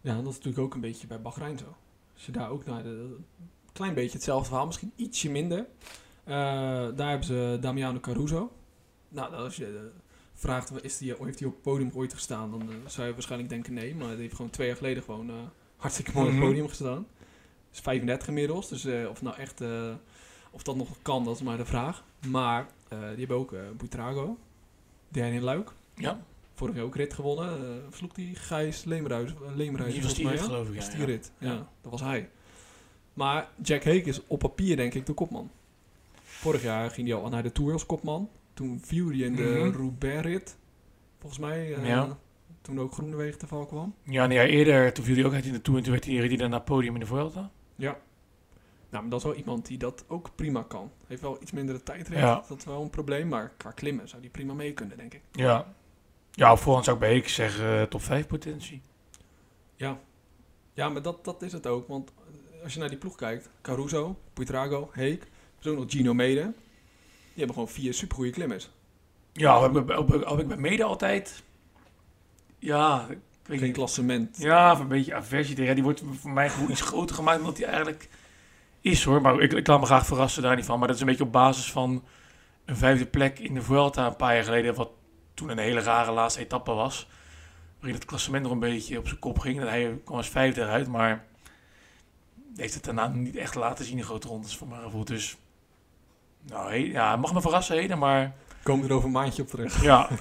Ja, 0.00 0.14
dat 0.14 0.26
is 0.26 0.34
natuurlijk 0.34 0.58
ook 0.58 0.74
een 0.74 0.80
beetje 0.80 1.06
bij 1.06 1.20
Bahrein 1.20 1.58
zo. 1.58 1.76
Als 2.14 2.26
je 2.26 2.32
daar 2.32 2.50
ook 2.50 2.64
naar 2.64 2.82
de... 2.82 3.16
Klein 3.72 3.94
beetje 3.94 4.12
hetzelfde 4.12 4.46
verhaal, 4.48 4.66
misschien 4.66 4.92
ietsje 4.96 5.30
minder. 5.30 5.58
Uh, 5.58 6.34
daar 6.94 7.08
hebben 7.08 7.24
ze 7.24 7.58
Damiano 7.60 8.00
Caruso. 8.00 8.52
Nou, 9.08 9.34
als 9.34 9.56
je 9.56 9.72
uh, 9.72 9.80
vraagt, 10.34 10.84
is 10.84 10.98
die, 10.98 11.14
heeft 11.18 11.38
hij 11.38 11.48
op 11.48 11.54
het 11.54 11.62
podium 11.62 11.90
ooit 11.94 12.12
gestaan? 12.12 12.50
Dan 12.50 12.62
uh, 12.62 12.74
zou 12.86 13.06
je 13.06 13.12
waarschijnlijk 13.12 13.50
denken 13.50 13.74
nee. 13.74 13.94
Maar 13.94 14.08
die 14.08 14.20
heeft 14.20 14.34
gewoon 14.34 14.50
twee 14.50 14.66
jaar 14.66 14.76
geleden 14.76 15.02
gewoon 15.02 15.30
hartstikke 15.76 16.12
mooi 16.14 16.26
op 16.26 16.32
het 16.32 16.42
podium 16.42 16.68
gestaan. 16.68 17.06
Is 17.72 17.80
35 17.80 18.28
inmiddels, 18.28 18.68
dus 18.68 18.86
of 19.08 19.22
nou 19.22 19.36
echt... 19.36 19.62
of 20.50 20.62
dat 20.62 20.76
nog 20.76 20.88
kan, 21.02 21.24
dat 21.24 21.34
is 21.34 21.42
maar 21.42 21.56
de 21.56 21.64
vraag. 21.64 22.04
Maar 22.28 22.66
die 22.88 22.98
hebben 23.18 23.36
ook 23.36 23.52
uh, 23.52 23.60
Buitrago. 23.76 24.36
Derde 25.08 25.34
in 25.36 25.42
Luik. 25.42 25.72
Ja. 25.94 26.20
Vorig 26.54 26.74
jaar 26.74 26.84
ook 26.84 26.96
rit 26.96 27.14
gewonnen. 27.14 27.60
Uh, 27.62 27.68
versloeg 27.88 28.12
die 28.12 28.34
Gijs 28.34 28.84
Leemruis. 28.84 29.30
Leemruis 29.54 29.92
die 29.92 30.02
was 30.02 30.14
die 30.14 30.28
rit, 30.28 30.40
geloof 30.40 30.68
ik. 30.68 30.80
Ja, 30.82 30.88
die 30.96 31.04
rit. 31.04 31.32
Ja. 31.38 31.52
ja, 31.52 31.68
dat 31.80 31.90
was 31.90 32.00
hij. 32.00 32.28
Maar 33.14 33.48
Jack 33.62 33.84
Hake 33.84 34.02
is 34.02 34.20
op 34.26 34.38
papier 34.38 34.76
denk 34.76 34.94
ik 34.94 35.06
de 35.06 35.12
kopman. 35.12 35.50
Vorig 36.22 36.62
jaar 36.62 36.90
ging 36.90 37.08
hij 37.08 37.16
al 37.16 37.28
naar 37.28 37.42
de 37.42 37.52
Tour 37.52 37.72
als 37.72 37.86
kopman. 37.86 38.28
Toen 38.54 38.80
viel 38.82 39.06
hij 39.08 39.16
in 39.16 39.36
de 39.36 39.42
Mhm. 39.66 39.76
Roubaix-rit. 39.76 40.56
Volgens 41.18 41.40
mij. 41.40 41.74
eh, 41.74 41.86
Ja. 41.86 42.18
Toen 42.60 42.80
ook 42.80 42.92
Groenewegen 42.92 43.38
te 43.38 43.46
val 43.46 43.66
kwam. 43.66 43.94
Ja, 44.02 44.26
nee, 44.26 44.38
ja, 44.38 44.44
eerder, 44.44 44.92
toen 44.92 45.04
viel 45.04 45.14
hij 45.14 45.24
ook 45.24 45.32
uit 45.32 45.44
in 45.44 45.52
de 45.52 45.62
Tour 45.62 45.78
en 45.78 45.84
toen 45.84 45.92
werd 45.92 46.04
hij, 46.04 46.14
reed 46.14 46.28
hij 46.28 46.36
dan 46.36 46.50
naar 46.50 46.58
het 46.58 46.68
podium 46.68 46.94
in 46.94 47.00
de 47.00 47.06
Vuelta. 47.06 47.50
Ja. 47.76 47.98
Nou, 48.96 49.08
maar 49.08 49.18
dat 49.18 49.26
is 49.26 49.32
wel 49.34 49.44
iemand 49.44 49.66
die 49.66 49.78
dat 49.78 50.04
ook 50.08 50.30
prima 50.34 50.62
kan. 50.62 50.90
Heeft 51.06 51.20
wel 51.22 51.38
iets 51.40 51.50
mindere 51.52 51.82
tijdrit. 51.82 52.18
Ja. 52.18 52.44
Dat 52.48 52.58
is 52.58 52.64
wel 52.64 52.82
een 52.82 52.90
probleem. 52.90 53.28
Maar 53.28 53.52
qua 53.56 53.70
klimmen 53.70 54.08
zou 54.08 54.22
die 54.22 54.30
prima 54.30 54.52
mee 54.54 54.72
kunnen, 54.72 54.96
denk 54.96 55.14
ik. 55.14 55.20
Ja. 55.32 55.74
Ja, 56.30 56.56
voorhand 56.56 56.84
zou 56.84 56.96
ik 56.96 57.02
bij 57.02 57.12
Heek 57.12 57.28
zeggen 57.28 57.80
eh, 57.80 57.82
top 57.82 58.02
5 58.02 58.26
potentie. 58.26 58.82
Ja. 59.74 59.98
Ja, 60.72 60.88
maar 60.88 61.02
dat, 61.02 61.24
dat 61.24 61.42
is 61.42 61.52
het 61.52 61.66
ook. 61.66 61.88
Want 61.88 62.12
als 62.62 62.72
je 62.72 62.78
naar 62.80 62.88
die 62.88 62.98
ploeg 62.98 63.16
kijkt. 63.16 63.48
Caruso, 63.62 64.18
Puitrago, 64.32 64.88
Heek. 64.92 65.26
Zo 65.58 65.74
nog 65.74 65.84
Gino 65.88 66.14
Mede. 66.14 66.42
Die 66.42 66.52
hebben 67.44 67.54
gewoon 67.54 67.68
vier 67.68 67.94
supergoeie 67.94 68.32
klimmers. 68.32 68.70
Ja, 69.32 69.62
heb 69.62 69.76
ik, 69.76 69.88
heb, 69.88 70.38
ik- 70.40 70.48
bij 70.48 70.56
Mede 70.56 70.84
altijd... 70.84 71.42
Ja, 72.58 73.06
ik 73.10 73.18
weet 73.42 73.58
Geen 73.58 73.66
niet. 73.66 73.76
klassement. 73.76 74.36
Ja, 74.38 74.72
of 74.72 74.78
een 74.78 74.88
beetje 74.88 75.14
aversie 75.14 75.54
tegen. 75.54 75.68
Ja, 75.68 75.74
die 75.74 75.82
wordt 75.82 76.02
voor 76.20 76.30
mij 76.30 76.50
gewoon 76.50 76.70
iets 76.70 76.80
groter 76.80 77.16
gemaakt 77.16 77.36
dan 77.38 77.46
dat 77.46 77.58
hij 77.58 77.66
eigenlijk 77.66 78.08
is 78.80 79.04
hoor. 79.04 79.20
Maar 79.20 79.40
ik, 79.40 79.52
ik 79.52 79.66
laat 79.66 79.80
me 79.80 79.86
graag 79.86 80.06
verrassen 80.06 80.42
daar 80.42 80.56
niet 80.56 80.64
van. 80.64 80.78
Maar 80.78 80.86
dat 80.86 80.96
is 80.96 81.02
een 81.02 81.08
beetje 81.08 81.24
op 81.24 81.32
basis 81.32 81.72
van 81.72 82.04
een 82.64 82.76
vijfde 82.76 83.06
plek 83.06 83.38
in 83.38 83.54
de 83.54 83.62
Vuelta 83.62 84.06
een 84.06 84.16
paar 84.16 84.34
jaar 84.34 84.44
geleden. 84.44 84.74
Wat 84.74 84.90
toen 85.34 85.48
een 85.48 85.58
hele 85.58 85.80
rare 85.80 86.12
laatste 86.12 86.40
etappe 86.40 86.72
was. 86.72 87.08
Waarin 87.78 87.94
het 87.94 88.04
klassement 88.04 88.42
nog 88.42 88.52
een 88.52 88.58
beetje 88.58 88.98
op 88.98 89.06
zijn 89.06 89.18
kop 89.20 89.38
ging. 89.38 89.60
En 89.60 89.68
hij 89.68 90.00
kwam 90.04 90.16
als 90.16 90.28
vijfde 90.28 90.60
eruit. 90.60 90.88
Maar 90.88 91.24
heeft 92.56 92.74
het 92.74 92.84
daarna 92.84 93.06
niet 93.08 93.36
echt 93.36 93.54
laten 93.54 93.84
zien 93.84 93.98
in 93.98 94.04
grote 94.04 94.28
rondes 94.28 94.56
voor 94.56 94.68
mijn 94.68 94.82
gevoel. 94.82 95.04
Dus 95.04 95.36
nou, 96.42 96.68
he- 96.70 96.76
ja, 96.92 97.10
het 97.10 97.20
mag 97.20 97.32
me 97.32 97.40
verrassen 97.40 97.76
heden. 97.76 97.98
Maar 97.98 98.34
Komen 98.62 98.82
we 98.82 98.88
er 98.88 98.94
over 98.94 99.06
een 99.06 99.14
maandje 99.14 99.42
op 99.42 99.48
terug. 99.48 99.82
ja, 99.82 100.08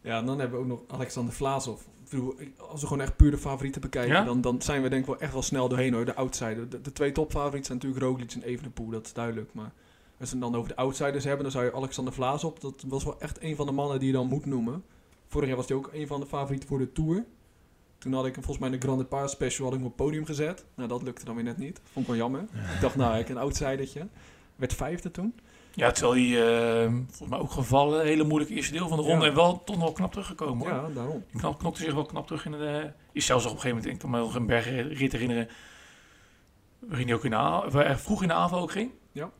Ja, 0.00 0.18
en 0.18 0.26
dan 0.26 0.38
hebben 0.38 0.58
we 0.58 0.64
ook 0.64 0.70
nog 0.70 0.80
Alexander 0.98 1.34
Vlaasov. 1.34 1.80
Bedoel, 2.14 2.34
als 2.70 2.80
we 2.80 2.86
gewoon 2.86 3.02
echt 3.02 3.16
puur 3.16 3.30
de 3.30 3.38
favorieten 3.38 3.80
bekijken, 3.80 4.12
Ja? 4.14 4.24
dan, 4.24 4.40
dan 4.40 4.62
zijn 4.62 4.82
we 4.82 4.88
denk 4.88 5.00
ik 5.00 5.06
wel 5.06 5.20
echt 5.20 5.32
wel 5.32 5.42
snel 5.42 5.68
doorheen 5.68 5.94
hoor. 5.94 6.04
De 6.04 6.14
outsider. 6.14 6.68
De, 6.68 6.80
de 6.80 6.92
twee 6.92 7.12
topfavorieten 7.12 7.64
zijn 7.64 7.78
natuurlijk 7.78 8.04
Roglic 8.04 8.32
en 8.32 8.42
Evenepoel, 8.42 8.88
dat 8.88 9.06
is 9.06 9.12
duidelijk. 9.12 9.50
Maar 9.54 9.72
als 10.20 10.30
we 10.30 10.36
het 10.36 10.44
dan 10.44 10.54
over 10.56 10.68
de 10.68 10.76
outsiders 10.76 11.24
hebben, 11.24 11.42
dan 11.42 11.52
zou 11.52 11.64
je 11.64 11.74
Alexander 11.74 12.12
Vlaasov, 12.14 12.58
dat 12.58 12.84
was 12.86 13.04
wel 13.04 13.20
echt 13.20 13.42
een 13.42 13.56
van 13.56 13.66
de 13.66 13.72
mannen 13.72 13.98
die 13.98 14.08
je 14.08 14.14
dan 14.14 14.28
moet 14.28 14.46
noemen. 14.46 14.84
Vorig 15.28 15.48
jaar 15.48 15.56
was 15.56 15.68
hij 15.68 15.76
ook 15.76 15.90
een 15.92 16.06
van 16.06 16.20
de 16.20 16.26
favorieten 16.26 16.68
voor 16.68 16.78
de 16.78 16.92
Tour. 16.92 17.24
Toen 17.98 18.12
had 18.12 18.26
ik 18.26 18.34
hem 18.34 18.44
volgens 18.44 18.64
mij 18.64 18.74
in 18.74 18.80
de 18.80 18.86
Grande 18.86 19.04
Paar 19.04 19.28
Special 19.28 19.64
had 19.64 19.74
ik 19.74 19.80
hem 19.80 19.88
op 19.90 19.98
het 19.98 20.06
podium 20.06 20.24
gezet. 20.24 20.64
Nou, 20.74 20.88
dat 20.88 21.02
lukte 21.02 21.24
dan 21.24 21.34
weer 21.34 21.44
net 21.44 21.58
niet. 21.58 21.80
Vond 21.92 22.06
ik 22.06 22.06
wel 22.06 22.16
jammer. 22.20 22.40
Ik 22.74 22.80
dacht, 22.80 22.96
nou, 22.96 23.18
ik 23.18 23.28
een 23.28 23.36
outsidertje. 23.36 24.06
Werd 24.56 24.72
vijfde 24.74 25.10
toen. 25.10 25.34
Ja 25.74 25.90
terwijl 25.90 26.14
hij 26.14 26.82
eh, 26.82 26.92
volgens 26.92 27.28
mij 27.28 27.38
ook 27.38 27.50
gevallen. 27.50 28.00
Een 28.00 28.06
hele 28.06 28.24
moeilijke 28.24 28.54
eerste 28.54 28.72
deel 28.72 28.88
van 28.88 28.96
de 28.96 29.04
ronde. 29.04 29.24
Ja. 29.24 29.30
En 29.30 29.36
wel 29.36 29.64
toch 29.64 29.76
nog 29.76 29.84
wel 29.84 29.94
knap 29.94 30.10
teruggekomen 30.10 30.66
hoor. 30.66 30.76
Ja, 30.76 30.94
daarom. 30.94 31.24
Die 31.30 31.40
knap, 31.40 31.58
knokte 31.58 31.82
zich 31.82 31.94
wel 31.94 32.04
knap 32.04 32.26
terug 32.26 32.44
in 32.44 32.52
de... 32.52 32.90
Is 33.12 33.26
zelfs 33.26 33.44
op 33.44 33.50
een 33.50 33.60
gegeven 33.60 33.76
moment, 33.76 33.94
ik 33.94 34.00
kan 34.00 34.10
me 34.10 34.18
nog 34.18 34.34
een 34.34 34.46
bergrit 34.46 35.12
herinneren... 35.12 35.48
waarin 36.78 37.06
hij 37.06 37.16
ook 37.16 37.24
in 37.24 37.30
de 37.30 37.78
hij 37.78 37.96
vroeg 37.96 38.22
in 38.22 38.28
de 38.28 38.34
aanval 38.34 38.60
ook 38.60 38.72
ging. 38.72 38.90
Ja. 39.12 39.24
Maar 39.24 39.32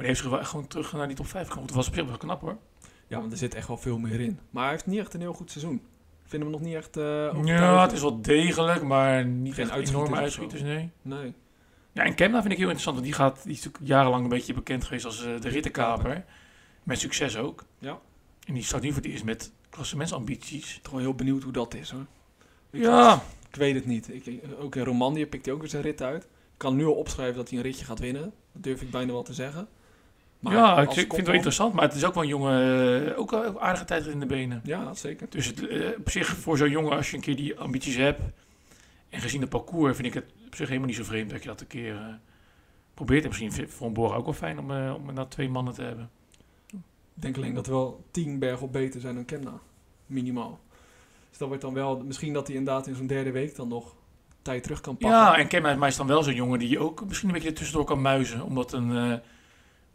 die 0.00 0.06
heeft 0.06 0.20
zich 0.20 0.30
wel 0.30 0.38
echt 0.38 0.50
gewoon 0.50 0.66
terug 0.66 0.92
naar 0.92 1.06
die 1.06 1.16
top 1.16 1.26
5 1.26 1.46
gekomen. 1.46 1.66
Dat 1.66 1.76
was 1.76 1.88
op 1.88 1.94
zich 1.94 2.06
wel 2.06 2.16
knap 2.16 2.40
hoor. 2.40 2.56
Ja, 3.06 3.20
want 3.20 3.32
er 3.32 3.38
zit 3.38 3.54
echt 3.54 3.68
wel 3.68 3.76
veel 3.76 3.98
meer 3.98 4.20
in. 4.20 4.38
Maar 4.50 4.62
hij 4.62 4.72
heeft 4.72 4.86
niet 4.86 4.98
echt 4.98 5.14
een 5.14 5.20
heel 5.20 5.32
goed 5.32 5.50
seizoen. 5.50 5.74
Ik 6.22 6.34
vind 6.34 6.42
hem 6.42 6.52
nog 6.52 6.60
niet 6.60 6.74
echt 6.74 6.96
eh 6.96 7.44
Ja, 7.44 7.82
het 7.82 7.92
is 7.92 8.00
wel 8.00 8.20
degelijk, 8.22 8.82
maar 8.82 9.26
niet 9.26 9.54
Geen 9.54 9.70
echt 9.70 9.88
enorme 9.88 10.16
uitschieters, 10.16 10.62
nee. 10.62 10.90
Nee. 11.02 11.34
Ja, 11.98 12.04
en 12.04 12.14
Kemna 12.14 12.40
vind 12.40 12.52
ik 12.52 12.58
heel 12.58 12.70
interessant, 12.70 12.96
want 12.96 13.08
die, 13.08 13.16
gaat, 13.18 13.42
die 13.42 13.52
is 13.52 13.64
natuurlijk 13.64 13.84
jarenlang 13.86 14.22
een 14.22 14.28
beetje 14.28 14.54
bekend 14.54 14.84
geweest 14.84 15.04
als 15.04 15.24
eh, 15.24 15.40
de 15.40 15.48
rittenkaper. 15.48 16.24
Met 16.82 16.98
succes 17.00 17.36
ook. 17.36 17.64
Ja. 17.78 17.98
En 18.46 18.54
die 18.54 18.62
staat 18.62 18.80
nu 18.82 18.88
voor 18.92 19.02
het 19.02 19.10
eerst 19.10 19.24
met 19.24 19.52
klassementsambities. 19.70 20.78
Toch 20.82 20.92
wel 20.92 21.00
heel 21.00 21.14
benieuwd 21.14 21.42
hoe 21.42 21.52
dat 21.52 21.74
is 21.74 21.90
hoor. 21.90 22.06
Ik, 22.70 22.82
Ja, 22.82 23.22
ik 23.50 23.56
weet 23.56 23.74
het 23.74 23.86
niet. 23.86 24.14
Ik, 24.14 24.26
ik- 24.26 24.42
ook 24.60 24.74
in 24.76 24.84
Romandie 24.84 25.26
pikt 25.26 25.44
hij 25.44 25.54
ook 25.54 25.60
weer 25.60 25.70
zijn 25.70 25.82
rit 25.82 26.02
uit. 26.02 26.22
Ik 26.24 26.28
kan 26.56 26.76
nu 26.76 26.84
al 26.84 26.92
opschrijven 26.92 27.36
dat 27.36 27.48
hij 27.48 27.58
een 27.58 27.64
ritje 27.64 27.84
gaat 27.84 27.98
winnen. 27.98 28.22
Dat 28.52 28.62
durf 28.62 28.82
ik 28.82 28.90
bijna 28.90 29.12
wel 29.12 29.22
te 29.22 29.34
zeggen. 29.34 29.68
Maar 30.38 30.52
ja 30.52 30.80
ik, 30.80 30.88
ik 30.88 30.94
vind 30.94 31.12
het 31.16 31.26
wel 31.26 31.34
interessant, 31.34 31.72
maar 31.74 31.84
het 31.84 31.94
is 31.94 32.04
ook 32.04 32.14
wel 32.14 32.22
een 32.22 32.28
jonge, 32.28 33.04
eh, 33.10 33.18
ook 33.18 33.32
een 33.32 33.58
aardige 33.58 33.84
tijd 33.84 34.06
in 34.06 34.20
de 34.20 34.26
benen. 34.26 34.60
Ja, 34.64 34.94
zeker. 34.94 35.26
Dus 35.30 35.46
het, 35.46 35.66
eh, 35.68 35.88
op 35.98 36.10
zich 36.10 36.26
voor 36.26 36.56
zo'n 36.56 36.70
jongen, 36.70 36.96
als 36.96 37.10
je 37.10 37.16
een 37.16 37.22
keer 37.22 37.36
die 37.36 37.58
ambities 37.58 37.96
hebt, 37.96 38.20
en 39.08 39.20
gezien 39.20 39.40
het 39.40 39.50
parcours, 39.50 39.96
vind 39.96 40.08
ik 40.08 40.14
het 40.14 40.24
op 40.48 40.54
zich 40.54 40.66
helemaal 40.66 40.88
niet 40.88 40.96
zo 40.96 41.04
vreemd 41.04 41.30
dat 41.30 41.42
je 41.42 41.48
dat 41.48 41.60
een 41.60 41.66
keer 41.66 41.96
eh, 41.96 42.14
probeert. 42.94 43.22
En 43.22 43.28
misschien 43.28 43.68
Van 43.68 43.92
Boren 43.92 44.16
ook 44.16 44.24
wel 44.24 44.34
fijn 44.34 44.58
om, 44.58 44.70
eh, 44.70 44.92
om 44.94 45.00
inderdaad 45.00 45.30
twee 45.30 45.48
mannen 45.48 45.74
te 45.74 45.82
hebben. 45.82 46.10
Ik 47.14 47.24
denk 47.24 47.36
alleen 47.36 47.54
dat 47.54 47.66
er 47.66 47.72
wel 47.72 48.04
tien 48.10 48.38
bergen 48.38 48.66
op 48.66 48.72
beter 48.72 49.00
zijn 49.00 49.14
dan 49.14 49.24
Kemna. 49.24 49.60
Minimaal. 50.06 50.60
Dus 51.28 51.38
dat 51.38 51.48
wordt 51.48 51.62
dan 51.62 51.74
wel... 51.74 52.02
Misschien 52.04 52.32
dat 52.32 52.46
hij 52.46 52.56
inderdaad 52.56 52.86
in 52.86 52.94
zo'n 52.94 53.06
derde 53.06 53.30
week 53.30 53.56
dan 53.56 53.68
nog 53.68 53.94
tijd 54.42 54.62
terug 54.62 54.80
kan 54.80 54.96
pakken. 54.96 55.18
Ja, 55.18 55.36
en 55.36 55.48
Kemna 55.48 55.86
is 55.86 55.96
dan 55.96 56.06
wel 56.06 56.22
zo'n 56.22 56.34
jongen 56.34 56.58
die 56.58 56.68
je 56.68 56.78
ook 56.78 57.06
misschien 57.06 57.28
een 57.28 57.34
beetje 57.34 57.52
tussendoor 57.52 57.84
kan 57.84 58.00
muizen. 58.00 58.42
Omdat 58.42 58.72
een, 58.72 58.96
eh 58.96 59.18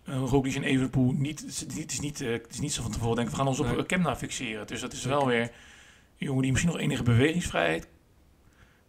een 0.03 0.25
Roglic 0.25 0.55
en 0.55 0.63
Evenepoel 0.63 1.11
niet, 1.11 1.39
het 1.39 1.49
is 1.49 1.65
niet, 1.65 1.81
het 1.81 1.91
is 1.91 1.99
niet, 1.99 2.19
het 2.19 2.47
is 2.49 2.59
niet 2.59 2.73
zo 2.73 2.81
van 2.81 2.91
tevoren 2.91 3.15
denken, 3.15 3.33
we 3.33 3.39
gaan 3.39 3.47
ons 3.47 3.59
op 3.59 3.65
Nee. 3.65 3.85
Kemna 3.85 4.15
fixeren. 4.15 4.67
Dus 4.67 4.81
dat 4.81 4.93
is 4.93 5.05
wel 5.05 5.25
weer 5.25 5.41
een 5.41 5.51
jongen 6.17 6.41
die 6.41 6.51
misschien 6.51 6.71
nog 6.71 6.81
enige 6.81 7.03
bewegingsvrijheid 7.03 7.87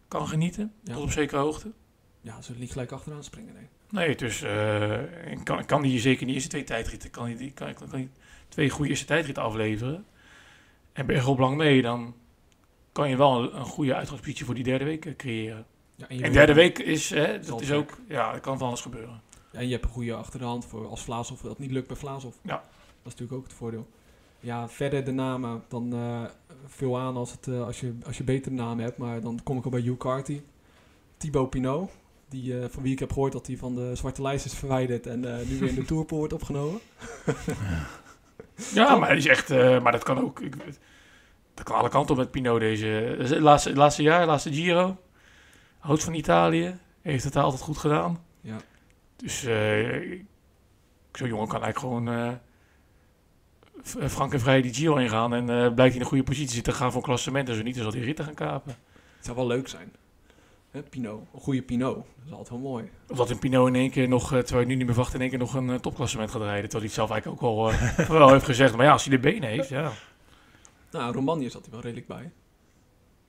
kan 0.08 0.28
genieten, 0.28 0.72
tot 0.84 1.02
op 1.02 1.10
zekere 1.10 1.40
hoogte. 1.40 1.72
Ja, 2.20 2.42
ze 2.42 2.52
niet 2.56 2.72
gelijk 2.72 2.92
achteraan 2.92 3.24
springen, 3.24 3.54
nee. 3.54 3.68
Nee, 3.90 4.16
dus 4.16 4.42
en 4.42 5.42
kan, 5.42 5.64
kan 5.64 5.82
die 5.82 6.00
zeker 6.00 6.20
in 6.20 6.26
die 6.26 6.34
eerste 6.34 6.50
twee 6.50 6.64
tijdritten, 6.64 7.10
kan 7.10 7.24
hij 7.24 7.36
die, 7.36 7.52
kan, 7.52 7.74
kan, 7.74 8.10
twee 8.48 8.70
goede 8.70 8.90
eerste 8.90 9.06
tijdritten 9.06 9.42
afleveren. 9.42 10.06
En 10.92 11.06
ben 11.06 11.16
je 11.16 11.26
op 11.26 11.38
lang 11.38 11.56
mee, 11.56 11.82
dan 11.82 12.14
kan 12.92 13.08
je 13.08 13.16
wel 13.16 13.42
een, 13.42 13.56
een 13.56 13.64
goede 13.64 13.94
uitgangspositie 13.94 14.44
voor 14.44 14.54
die 14.54 14.64
derde 14.64 14.84
week 14.84 15.06
eh, 15.06 15.16
creëren. 15.16 15.66
Ja, 15.94 16.08
en, 16.08 16.22
En 16.22 16.32
derde 16.32 16.54
week 16.54 16.78
is, 16.78 17.10
hè, 17.10 17.40
dat 17.40 17.60
is 17.60 17.72
ook, 17.72 17.98
ja, 18.08 18.32
dat 18.32 18.40
kan 18.40 18.58
van 18.58 18.66
alles 18.66 18.80
gebeuren. 18.80 19.20
Ja, 19.52 19.58
en 19.58 19.66
je 19.66 19.72
hebt 19.72 19.84
een 19.84 19.90
goede 19.90 20.14
achter 20.14 20.38
de 20.38 20.44
hand 20.44 20.64
voor 20.64 20.88
als 20.88 21.02
Vlaashoff 21.02 21.42
dat 21.42 21.58
niet 21.58 21.70
lukt 21.70 21.86
bij 21.86 21.96
Vlaashoff. 21.96 22.38
Ja. 22.42 22.54
Dat 22.54 23.12
is 23.12 23.20
natuurlijk 23.20 23.32
ook 23.32 23.44
het 23.44 23.52
voordeel. 23.52 23.88
Ja, 24.40 24.68
verder 24.68 25.04
de 25.04 25.12
namen, 25.12 25.64
dan 25.68 25.92
eh 25.92 26.24
vul 26.66 26.98
aan 26.98 27.16
als, 27.16 27.30
het, 27.30 27.48
eh, 27.48 27.66
als, 27.66 27.80
je, 27.80 27.94
als 28.06 28.16
je 28.16 28.24
betere 28.24 28.54
namen 28.54 28.84
hebt. 28.84 28.98
Maar 28.98 29.20
dan 29.20 29.40
kom 29.42 29.58
ik 29.58 29.64
al 29.64 29.70
bij 29.70 29.80
Hugh 29.80 29.98
Carty. 29.98 30.40
Thibaut 31.16 31.50
Pinot, 31.50 31.90
die, 32.28 32.58
eh, 32.58 32.68
van 32.68 32.82
wie 32.82 32.92
ik 32.92 32.98
heb 32.98 33.12
gehoord 33.12 33.32
dat 33.32 33.46
hij 33.46 33.56
van 33.56 33.74
de 33.74 33.90
zwarte 33.94 34.22
lijst 34.22 34.44
is 34.44 34.54
verwijderd 34.54 35.06
en 35.06 35.24
eh, 35.24 35.46
nu 35.46 35.58
weer 35.58 35.68
in 35.68 35.74
de 35.74 35.84
Tourpool 35.90 36.18
wordt 36.18 36.32
opgenomen. 36.32 36.80
Ja, 38.74 38.96
maar, 38.96 39.08
hij 39.08 39.16
is 39.16 39.26
echt, 39.26 39.48
maar 39.48 39.92
dat 39.92 40.02
kan 40.02 40.20
ook. 40.20 40.40
Ik, 40.40 40.56
dat 41.54 41.64
kan 41.64 41.76
alle 41.76 41.88
kanten 41.88 42.10
op 42.10 42.20
met 42.20 42.30
Pinot 42.30 42.60
deze. 42.60 43.16
laatste, 43.40 43.74
laatste 43.74 44.02
jaar, 44.02 44.26
laatste 44.26 44.52
Giro. 44.52 44.96
Houdt 45.78 46.04
van 46.04 46.14
Italië. 46.14 46.76
Heeft 47.02 47.24
het 47.24 47.36
altijd 47.36 47.62
goed 47.62 47.78
gedaan. 47.78 48.24
Ja. 48.40 48.56
Dus 49.16 49.40
zo'n 51.12 51.28
jongen 51.28 51.48
kan 51.48 51.62
eigenlijk 51.62 51.78
gewoon 51.78 52.38
frank 53.84 54.32
en 54.32 54.40
vrij 54.40 54.62
die 54.62 54.74
Giro 54.74 54.96
ingaan. 54.96 55.34
En 55.34 55.42
eh, 55.42 55.56
blijkt 55.56 55.76
hij 55.76 55.94
in 55.94 56.00
een 56.00 56.06
goede 56.06 56.24
positie 56.24 56.62
te 56.62 56.72
gaan 56.72 56.90
voor 56.90 57.00
een 57.00 57.06
klassement. 57.06 57.48
En 57.48 57.54
zo 57.54 57.62
niet, 57.62 57.74
dan 57.74 57.82
zal 57.82 57.92
hij 57.92 58.02
ritten 58.02 58.24
gaan 58.24 58.34
kapen. 58.34 58.76
Het 59.16 59.24
zou 59.24 59.36
wel 59.36 59.46
leuk 59.46 59.68
zijn. 59.68 59.92
Hè, 60.74 60.82
Pinot, 60.82 61.22
een 61.34 61.40
goede 61.40 61.62
Pinot. 61.62 61.94
Dat 61.94 62.04
is 62.26 62.30
altijd 62.30 62.48
wel 62.48 62.70
mooi. 62.70 62.90
Of 63.08 63.16
dat 63.16 63.30
een 63.30 63.38
Pinot 63.38 63.68
in 63.68 63.74
één 63.74 63.90
keer 63.90 64.08
nog, 64.08 64.32
eh, 64.32 64.38
terwijl 64.38 64.60
je 64.60 64.66
nu 64.66 64.74
niet 64.74 64.86
meer 64.86 64.96
wacht, 64.96 65.14
in 65.14 65.20
één 65.20 65.30
keer 65.30 65.38
nog 65.38 65.54
een 65.54 65.70
eh, 65.70 65.74
topklassement 65.74 66.30
gaat 66.30 66.42
rijden. 66.42 66.70
Terwijl 66.70 66.90
hij 66.90 66.94
het 66.94 66.94
zelf 66.94 67.10
eigenlijk 67.10 67.42
ook 67.42 67.48
al 67.48 67.70
eh, 67.70 68.08
wel 68.18 68.32
heeft 68.32 68.44
gezegd. 68.44 68.76
Maar 68.76 68.84
ja, 68.84 68.92
als 68.92 69.04
hij 69.04 69.16
de 69.16 69.22
benen 69.22 69.48
heeft, 69.48 69.68
ja. 69.68 69.92
Nou, 70.90 71.14
Romandie 71.14 71.48
zat 71.50 71.62
hij 71.62 71.70
wel 71.70 71.80
redelijk 71.80 72.06
bij. 72.06 72.32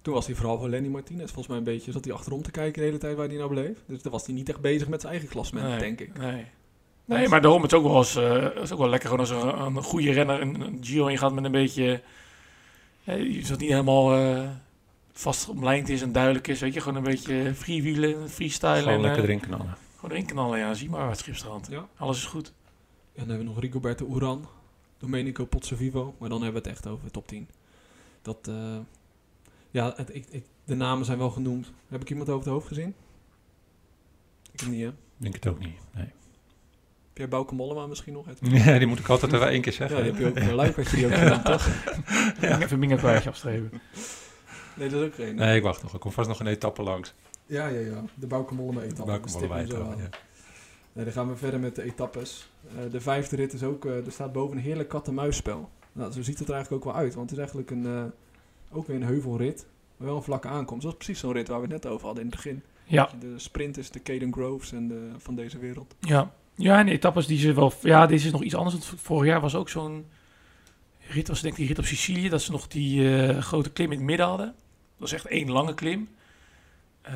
Toen 0.01 0.13
was 0.13 0.25
hij 0.25 0.35
vooral 0.35 0.57
voor 0.57 0.69
Lenny 0.69 0.87
Martinez 0.87 1.25
volgens 1.25 1.47
mij 1.47 1.57
een 1.57 1.63
beetje. 1.63 1.91
Zat 1.91 2.05
hij 2.05 2.13
achterom 2.13 2.41
te 2.41 2.51
kijken 2.51 2.81
de 2.81 2.87
hele 2.87 2.97
tijd 2.97 3.15
waar 3.15 3.27
hij 3.27 3.37
nou 3.37 3.49
bleef. 3.49 3.77
Dus 3.87 4.01
dan 4.01 4.11
was 4.11 4.25
hij 4.25 4.35
niet 4.35 4.49
echt 4.49 4.61
bezig 4.61 4.87
met 4.87 5.01
zijn 5.01 5.13
eigen 5.13 5.31
klassement, 5.31 5.67
Nee, 5.67 5.79
denk 5.79 5.99
ik. 5.99 6.17
Nee. 6.17 6.45
Nee, 7.05 7.27
maar 7.27 7.41
daarom 7.41 7.61
het 7.61 7.71
is 7.71 7.77
ook 7.77 7.83
wel 7.83 7.97
eens, 7.97 8.15
eh, 8.15 8.41
het 8.43 8.61
is 8.63 8.71
ook 8.71 8.79
wel 8.79 8.89
lekker 8.89 9.09
gewoon 9.09 9.25
als 9.25 9.29
er 9.43 9.59
een, 9.59 9.75
een 9.75 9.83
goede 9.83 10.11
renner 10.11 10.41
een, 10.41 10.61
een 10.61 10.77
Giro 10.81 11.07
ingaat 11.07 11.33
met 11.33 11.43
een 11.43 11.51
beetje, 11.51 12.01
eh, 13.03 13.33
je 13.33 13.41
zodat 13.41 13.59
niet 13.59 13.69
helemaal 13.69 14.13
eh, 14.15 14.49
vast 15.11 15.49
omlijnd 15.49 15.89
is 15.89 16.01
en 16.01 16.11
duidelijk 16.11 16.47
is, 16.47 16.59
weet 16.59 16.73
je, 16.73 16.81
gewoon 16.81 16.97
een 16.97 17.03
beetje 17.03 17.53
freewheelen, 17.55 18.29
freestyle 18.29 18.75
Gewoon 18.77 18.93
en 18.93 19.01
lekker 19.01 19.23
eh, 19.23 19.29
erin 19.29 19.39
knallen. 19.39 19.77
gewoon 19.95 20.11
erin 20.11 20.25
knallen, 20.25 20.59
ja, 20.59 20.73
zie 20.73 20.89
maar 20.89 21.09
het 21.09 21.17
schipstrand. 21.19 21.67
Ja. 21.69 21.87
Alles 21.97 22.17
is 22.17 22.25
goed. 22.25 22.53
Ja, 23.11 23.19
dan 23.19 23.27
hebben 23.29 23.47
we 23.47 23.53
nog 23.53 23.61
Rigoberto 23.61 24.07
Uran, 24.15 24.47
Domenico 24.97 25.45
Pozzovivo, 25.45 26.15
maar 26.17 26.29
dan 26.29 26.41
hebben 26.43 26.61
we 26.61 26.69
het 26.69 26.77
echt 26.77 26.87
over 26.87 27.05
de 27.05 27.11
top 27.11 27.27
10. 27.27 27.49
Dat, 28.21 28.47
eh, 28.47 28.77
ja, 29.71 29.93
het, 29.95 30.15
ik, 30.15 30.25
ik, 30.29 30.45
de 30.63 30.75
namen 30.75 31.05
zijn 31.05 31.17
wel 31.17 31.29
genoemd. 31.29 31.71
Heb 31.87 32.01
ik 32.01 32.09
iemand 32.09 32.29
over 32.29 32.43
het 32.43 32.53
hoofd 32.53 32.67
gezien? 32.67 32.95
Ik 34.51 34.59
heb 34.59 34.69
niet, 34.69 34.83
hè? 34.83 34.91
Denk 35.17 35.33
het 35.33 35.47
ook 35.47 35.59
niet. 35.59 35.77
Nee. 35.93 36.07
Pierre 37.15 37.33
Bouke 37.33 37.55
Mollema 37.55 37.87
misschien 37.87 38.13
nog? 38.13 38.25
Het, 38.25 38.39
Ja, 38.65 38.77
die 38.77 38.87
moet 38.87 38.99
ik 38.99 39.07
altijd 39.09 39.33
even 39.33 39.47
één 39.49 39.61
keer 39.61 39.71
ja, 39.71 39.77
zeggen. 39.77 39.97
die 40.03 40.11
heb 40.11 40.21
je 40.21 40.27
ook 40.27 40.35
een 40.49 40.55
luikertje 40.55 40.95
die 40.95 41.05
ook 41.05 41.13
gedaan, 41.23 41.43
toch? 41.43 41.67
Ja. 42.41 42.61
Even 42.61 42.79
Minga 42.79 42.95
kwijtje 42.95 43.29
afstrepen. 43.29 43.81
Nee, 44.75 44.89
dat 44.89 45.01
is 45.01 45.07
ook 45.07 45.15
geen. 45.15 45.35
Nee, 45.35 45.57
ik 45.57 45.63
wacht 45.63 45.83
nog. 45.83 45.93
Ik 45.93 45.99
kom 45.99 46.11
vast 46.11 46.27
nog 46.27 46.39
een 46.39 46.47
etappe 46.47 46.83
langs. 46.83 47.13
Ja, 47.45 47.67
ja, 47.67 47.79
ja. 47.79 48.03
De 48.15 48.27
Bouke 48.27 48.53
Mollema 48.53 48.81
etappe. 48.81 49.19
Wij 49.47 49.61
zo 49.65 49.67
trouwen, 49.67 49.95
aan. 49.95 50.01
ja. 50.01 50.09
Nee, 50.93 51.03
dan 51.05 51.13
gaan 51.13 51.27
we 51.29 51.35
verder 51.35 51.59
met 51.59 51.75
de 51.75 51.83
etappes. 51.83 52.49
Eh, 52.67 52.91
de 52.91 53.01
vijfde 53.01 53.35
rit 53.35 53.53
is 53.53 53.63
ook, 53.63 53.85
eh, 53.85 54.05
er 54.05 54.11
staat 54.11 54.31
boven 54.31 54.57
een 54.57 54.63
heerlijk 54.63 54.89
kat-en-muisspel. 54.89 55.69
Nou, 55.91 56.11
zo 56.11 56.21
ziet 56.21 56.39
het 56.39 56.47
er 56.47 56.53
eigenlijk 56.53 56.85
ook 56.85 56.93
wel 56.93 57.01
uit, 57.01 57.13
want 57.15 57.29
het 57.29 57.39
is 57.39 57.45
eigenlijk 57.45 57.71
een, 57.71 57.85
eh, 57.85 58.77
ook 58.77 58.87
weer 58.87 58.95
een 58.95 59.03
heuvelrit. 59.03 59.65
Maar 59.97 60.07
wel 60.07 60.15
een 60.17 60.23
vlakke 60.23 60.47
aankomst. 60.47 60.83
Dat 60.83 60.91
is 60.91 60.97
precies 60.97 61.19
zo'n 61.19 61.31
rit 61.31 61.47
waar 61.47 61.57
we 61.61 61.63
het 61.73 61.83
net 61.83 61.91
over 61.91 62.05
hadden 62.05 62.23
in 62.23 62.29
het 62.29 62.35
begin. 62.43 62.63
Ja, 62.83 63.09
De 63.19 63.33
sprinters, 63.39 63.91
de 63.91 64.01
Caden 64.01 64.33
Groves 64.33 64.71
en 64.71 64.87
de, 64.87 65.09
van 65.17 65.35
deze 65.35 65.57
wereld. 65.59 65.95
ja. 65.99 66.31
Ja, 66.55 66.79
en 66.79 66.85
de 66.85 66.91
etappes 66.91 67.27
die 67.27 67.39
ze 67.39 67.53
wel... 67.53 67.73
Ja, 67.81 68.05
deze 68.05 68.25
is 68.25 68.31
nog 68.31 68.43
iets 68.43 68.55
anders. 68.55 68.75
Want 68.75 69.01
vorig 69.01 69.29
jaar 69.29 69.41
was 69.41 69.55
ook 69.55 69.69
zo'n 69.69 70.05
rit, 71.07 71.27
was 71.27 71.41
denk 71.41 71.53
ik 71.53 71.59
die 71.59 71.67
rit 71.67 71.79
op 71.79 71.85
Sicilië, 71.85 72.29
dat 72.29 72.41
ze 72.41 72.51
nog 72.51 72.67
die 72.67 73.17
eh, 73.17 73.41
grote 73.41 73.71
klim 73.71 73.91
in 73.91 73.97
het 73.97 74.07
midden 74.07 74.27
hadden. 74.27 74.45
Dat 74.45 74.55
was 74.97 75.13
echt 75.13 75.25
één 75.25 75.51
lange 75.51 75.73
klim. 75.73 76.09
Eh, 77.01 77.13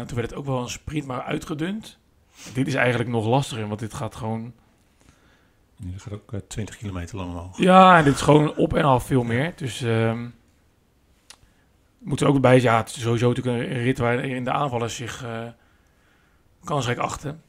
toen 0.00 0.16
werd 0.16 0.30
het 0.30 0.34
ook 0.34 0.46
wel 0.46 0.62
een 0.62 0.68
sprint, 0.68 1.06
maar 1.06 1.22
uitgedund. 1.22 1.98
Dit 2.54 2.66
is 2.66 2.74
eigenlijk 2.74 3.10
nog 3.10 3.26
lastiger, 3.26 3.68
want 3.68 3.80
dit 3.80 3.94
gaat 3.94 4.14
gewoon... 4.14 4.52
Die 5.76 5.98
gaat 5.98 6.12
ook 6.12 6.32
eh, 6.32 6.40
20 6.48 6.76
kilometer 6.76 7.16
lang 7.16 7.30
omhoog. 7.30 7.58
Ja, 7.58 7.98
en 7.98 8.04
dit 8.04 8.14
is 8.14 8.20
gewoon 8.20 8.56
op 8.56 8.74
en 8.74 8.84
af 8.84 9.06
veel 9.06 9.22
meer. 9.22 9.52
Dus 9.56 9.82
ehm 9.82 10.26
moeten 12.02 12.26
we 12.26 12.32
ook 12.32 12.40
bij 12.40 12.60
ja, 12.60 12.76
het 12.76 12.88
is 12.88 13.00
sowieso 13.00 13.28
natuurlijk 13.28 13.70
een, 13.70 13.82
rit 13.82 13.98
waarin 13.98 14.44
de 14.44 14.52
aanvallers 14.52 14.94
zich 14.94 15.24
eh, 15.24 15.46
kansrijk 16.64 16.98
achten. 16.98 17.42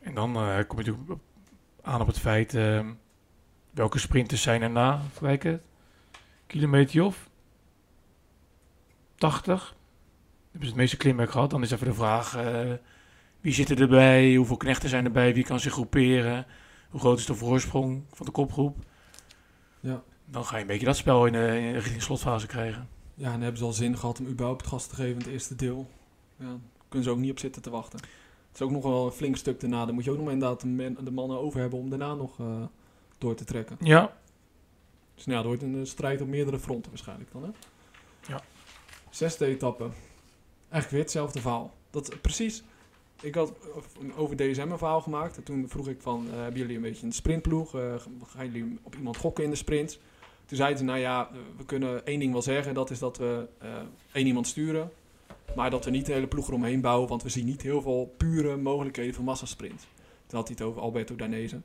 En 0.00 0.14
dan 0.14 0.36
eh, 0.36 0.58
kom 0.66 0.80
je 0.80 0.90
natuurlijk 0.90 1.20
aan 1.82 2.00
op 2.00 2.06
het 2.06 2.18
feit 2.18 2.54
ehm, 2.54 2.92
welke 3.70 3.98
sprinters 3.98 4.42
zijn 4.42 4.62
er 4.62 4.70
na. 4.70 5.00
Kijken. 5.20 5.62
Kilometer 6.46 7.02
of 7.02 7.28
80. 9.14 9.76
Hebben 10.50 10.68
ze 10.68 10.74
het 10.74 10.82
meeste 10.82 10.96
klimwerk 10.96 11.30
gehad. 11.30 11.50
Dan 11.50 11.62
is 11.62 11.70
even 11.70 11.86
de 11.86 11.94
vraag 11.94 12.36
eh, 12.36 12.72
wie 13.40 13.52
zit 13.52 13.70
er 13.70 13.80
erbij, 13.80 14.34
hoeveel 14.34 14.56
knechten 14.56 14.88
zijn 14.88 15.04
erbij, 15.04 15.34
wie 15.34 15.44
kan 15.44 15.60
zich 15.60 15.72
groeperen, 15.72 16.46
hoe 16.90 17.00
groot 17.00 17.18
is 17.18 17.26
de 17.26 17.34
voorsprong 17.34 18.04
van 18.12 18.26
de 18.26 18.32
kopgroep. 18.32 18.76
Ja. 19.80 20.02
Dan 20.24 20.44
ga 20.44 20.56
je 20.56 20.60
een 20.60 20.66
beetje 20.66 20.86
dat 20.86 20.96
spel 20.96 21.26
in 21.26 21.32
de, 21.32 21.60
in 21.60 21.72
de 21.72 22.00
slotfase 22.00 22.46
krijgen. 22.46 22.88
Ja, 23.14 23.26
en 23.26 23.32
dan 23.32 23.40
hebben 23.40 23.58
ze 23.58 23.64
al 23.64 23.72
zin 23.72 23.98
gehad 23.98 24.20
om 24.20 24.26
überhaupt 24.26 24.66
gas 24.66 24.86
te 24.86 24.94
geven 24.94 25.12
in 25.12 25.18
het 25.18 25.26
eerste 25.26 25.54
deel. 25.54 25.90
Ja, 26.36 26.46
daar 26.46 26.58
kunnen 26.88 27.08
ze 27.08 27.14
ook 27.14 27.20
niet 27.20 27.30
op 27.30 27.38
zitten 27.38 27.62
te 27.62 27.70
wachten. 27.70 28.00
Het 28.50 28.60
is 28.60 28.62
ook 28.66 28.70
nog 28.70 28.82
wel 28.82 29.06
een 29.06 29.12
flink 29.12 29.36
stuk 29.36 29.60
daarna. 29.60 29.84
Daar 29.84 29.94
moet 29.94 30.04
je 30.04 30.10
ook 30.10 30.18
nog 30.18 30.30
inderdaad 30.30 30.60
de, 30.60 30.66
men- 30.66 30.96
de 31.04 31.10
mannen 31.10 31.38
over 31.38 31.60
hebben 31.60 31.78
om 31.78 31.88
daarna 31.90 32.14
nog 32.14 32.38
eh, 32.40 32.46
door 33.18 33.34
te 33.34 33.44
trekken. 33.44 33.76
Ja, 33.80 34.16
Dus 35.14 35.26
nou 35.26 35.38
ja, 35.40 35.46
wordt 35.46 35.62
een 35.62 35.74
eh, 35.74 35.84
strijd 35.84 36.20
op 36.20 36.28
meerdere 36.28 36.58
fronten 36.58 36.90
waarschijnlijk 36.90 37.32
dan, 37.32 37.42
hè? 37.42 37.48
Ja. 38.32 38.40
Zesde 39.10 39.46
etappe. 39.46 39.84
Eigenlijk 40.58 40.90
weer 40.90 41.00
hetzelfde 41.00 41.40
verhaal. 41.40 41.74
Dat 41.90 42.20
precies... 42.20 42.62
Ik 43.22 43.34
had 43.34 43.52
eh, 44.00 44.18
over 44.18 44.36
DSM 44.36 44.60
een 44.70 44.78
verhaal 44.78 45.00
gemaakt. 45.00 45.36
En 45.36 45.42
toen 45.42 45.68
vroeg 45.68 45.88
ik 45.88 46.00
van, 46.00 46.26
eh, 46.32 46.36
hebben 46.40 46.60
jullie 46.60 46.76
een 46.76 46.82
beetje 46.82 47.06
een 47.06 47.12
sprintploeg? 47.12 47.74
Eh, 47.74 47.94
gaan 48.26 48.46
jullie 48.46 48.78
op 48.82 48.94
iemand 48.96 49.16
gokken 49.16 49.44
in 49.44 49.50
de 49.50 49.56
sprint? 49.56 49.98
Toen 50.46 50.56
zeiden 50.56 50.78
ze, 50.78 50.84
nou 50.84 50.98
ja, 50.98 51.28
eh, 51.32 51.36
we 51.56 51.64
kunnen 51.64 52.06
één 52.06 52.18
ding 52.18 52.32
wel 52.32 52.42
zeggen. 52.42 52.74
Dat 52.74 52.90
is 52.90 52.98
dat 52.98 53.18
we 53.18 53.48
eh, 53.58 53.76
één 54.12 54.26
iemand 54.26 54.46
sturen. 54.46 54.90
Maar 55.56 55.70
dat 55.70 55.84
we 55.84 55.90
niet 55.90 56.06
de 56.06 56.12
hele 56.12 56.26
ploeg 56.26 56.48
eromheen 56.48 56.80
bouwen. 56.80 57.08
Want 57.08 57.22
we 57.22 57.28
zien 57.28 57.44
niet 57.44 57.62
heel 57.62 57.82
veel 57.82 58.14
pure 58.16 58.56
mogelijkheden 58.56 59.14
voor 59.14 59.24
massasprint. 59.24 59.86
Toen 60.26 60.38
had 60.38 60.48
hij 60.48 60.56
het 60.58 60.66
over 60.66 60.80
Alberto 60.82 61.16
Danese. 61.16 61.60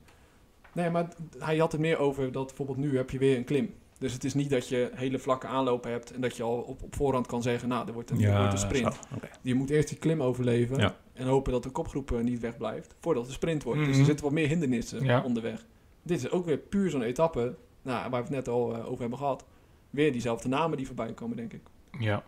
Nee, 0.74 0.90
maar 0.90 1.08
hij 1.40 1.58
had 1.58 1.72
het 1.72 1.82
meer 1.82 1.98
over 1.98 2.32
dat 2.32 2.46
bijvoorbeeld 2.48 2.78
nu 2.78 2.98
heb 2.98 3.10
je 3.10 3.18
weer 3.18 3.38
een 3.38 3.44
klim. 3.44 3.74
Dus 4.00 4.14
het 4.14 4.24
is 4.24 4.34
niet 4.34 4.50
dat 4.50 4.68
je 4.68 4.90
hele 4.94 5.20
vlakke 5.20 5.48
aanlopen 5.48 5.92
hebt 5.92 6.12
en 6.14 6.22
dat 6.22 6.36
je 6.38 6.44
al 6.44 6.58
op, 6.58 6.84
op 6.84 6.96
voorhand 6.96 7.28
kan 7.28 7.42
zeggen, 7.42 7.70
nou, 7.70 7.88
er 7.88 7.94
wordt 7.94 8.10
een, 8.12 8.22
er 8.24 8.38
wordt 8.38 8.54
een 8.54 8.60
sprint. 8.60 9.00
Je 9.42 9.54
moet 9.56 9.70
eerst 9.70 9.90
die 9.90 9.98
klim 9.98 10.22
overleven 10.24 10.78
Ja. 10.78 10.96
en 11.14 11.28
hopen 11.28 11.52
dat 11.52 11.64
de 11.64 11.70
kopgroep 11.70 12.12
eh, 12.12 12.20
niet 12.20 12.40
wegblijft 12.40 12.96
voordat 13.00 13.26
de 13.26 13.32
sprint 13.32 13.64
wordt. 13.64 13.80
Dus 13.80 13.90
Mhm. 13.90 14.00
er 14.00 14.06
zitten 14.06 14.26
wat 14.26 14.34
meer 14.34 14.48
hindernissen 14.48 15.04
Ja. 15.04 15.24
onderweg. 15.24 15.66
Dit 16.04 16.18
is 16.18 16.30
ook 16.32 16.46
weer 16.46 16.58
puur 16.58 16.90
zo'n 16.90 17.02
etappe, 17.02 17.56
nou, 17.82 18.02
waar 18.10 18.10
we 18.10 18.16
het 18.28 18.30
net 18.36 18.48
al 18.48 18.74
eh, 18.76 18.86
over 18.88 19.00
hebben 19.00 19.18
gehad. 19.20 19.46
Weer 19.90 20.12
diezelfde 20.12 20.48
namen 20.48 20.78
die 20.78 20.86
voorbij 20.88 21.14
komen, 21.14 21.38
denk 21.38 21.54
ik. 21.54 21.62
ja. 22.00 22.24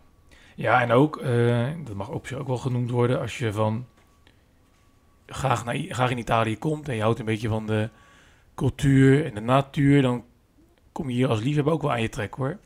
Ja, 0.58 0.82
en 0.82 0.92
ook, 0.92 1.18
eh, 1.18 1.68
dat 1.86 1.96
mag 1.96 2.10
op 2.10 2.28
zich 2.28 2.38
ook 2.38 2.48
wel 2.48 2.58
genoemd 2.58 2.90
worden, 2.90 3.20
als 3.20 3.38
je 3.38 3.54
van 3.54 3.86
graag, 5.26 5.66
naar, 5.66 5.76
graag 5.76 6.10
in 6.10 6.18
Italië 6.18 6.58
komt 6.58 6.90
en 6.90 6.96
je 6.96 7.02
houdt 7.02 7.20
een 7.20 7.26
beetje 7.26 7.48
van 7.48 7.66
de 7.66 7.90
cultuur 8.56 9.26
en 9.26 9.34
de 9.34 9.40
natuur, 9.40 10.02
dan 10.02 10.24
kom 10.92 11.10
je 11.10 11.16
hier 11.16 11.28
als 11.28 11.40
liefhebber 11.40 11.74
ook 11.74 11.82
wel 11.82 11.92
aan 11.92 12.02
je 12.02 12.10
trek 12.10 12.34
hoor. 12.34 12.58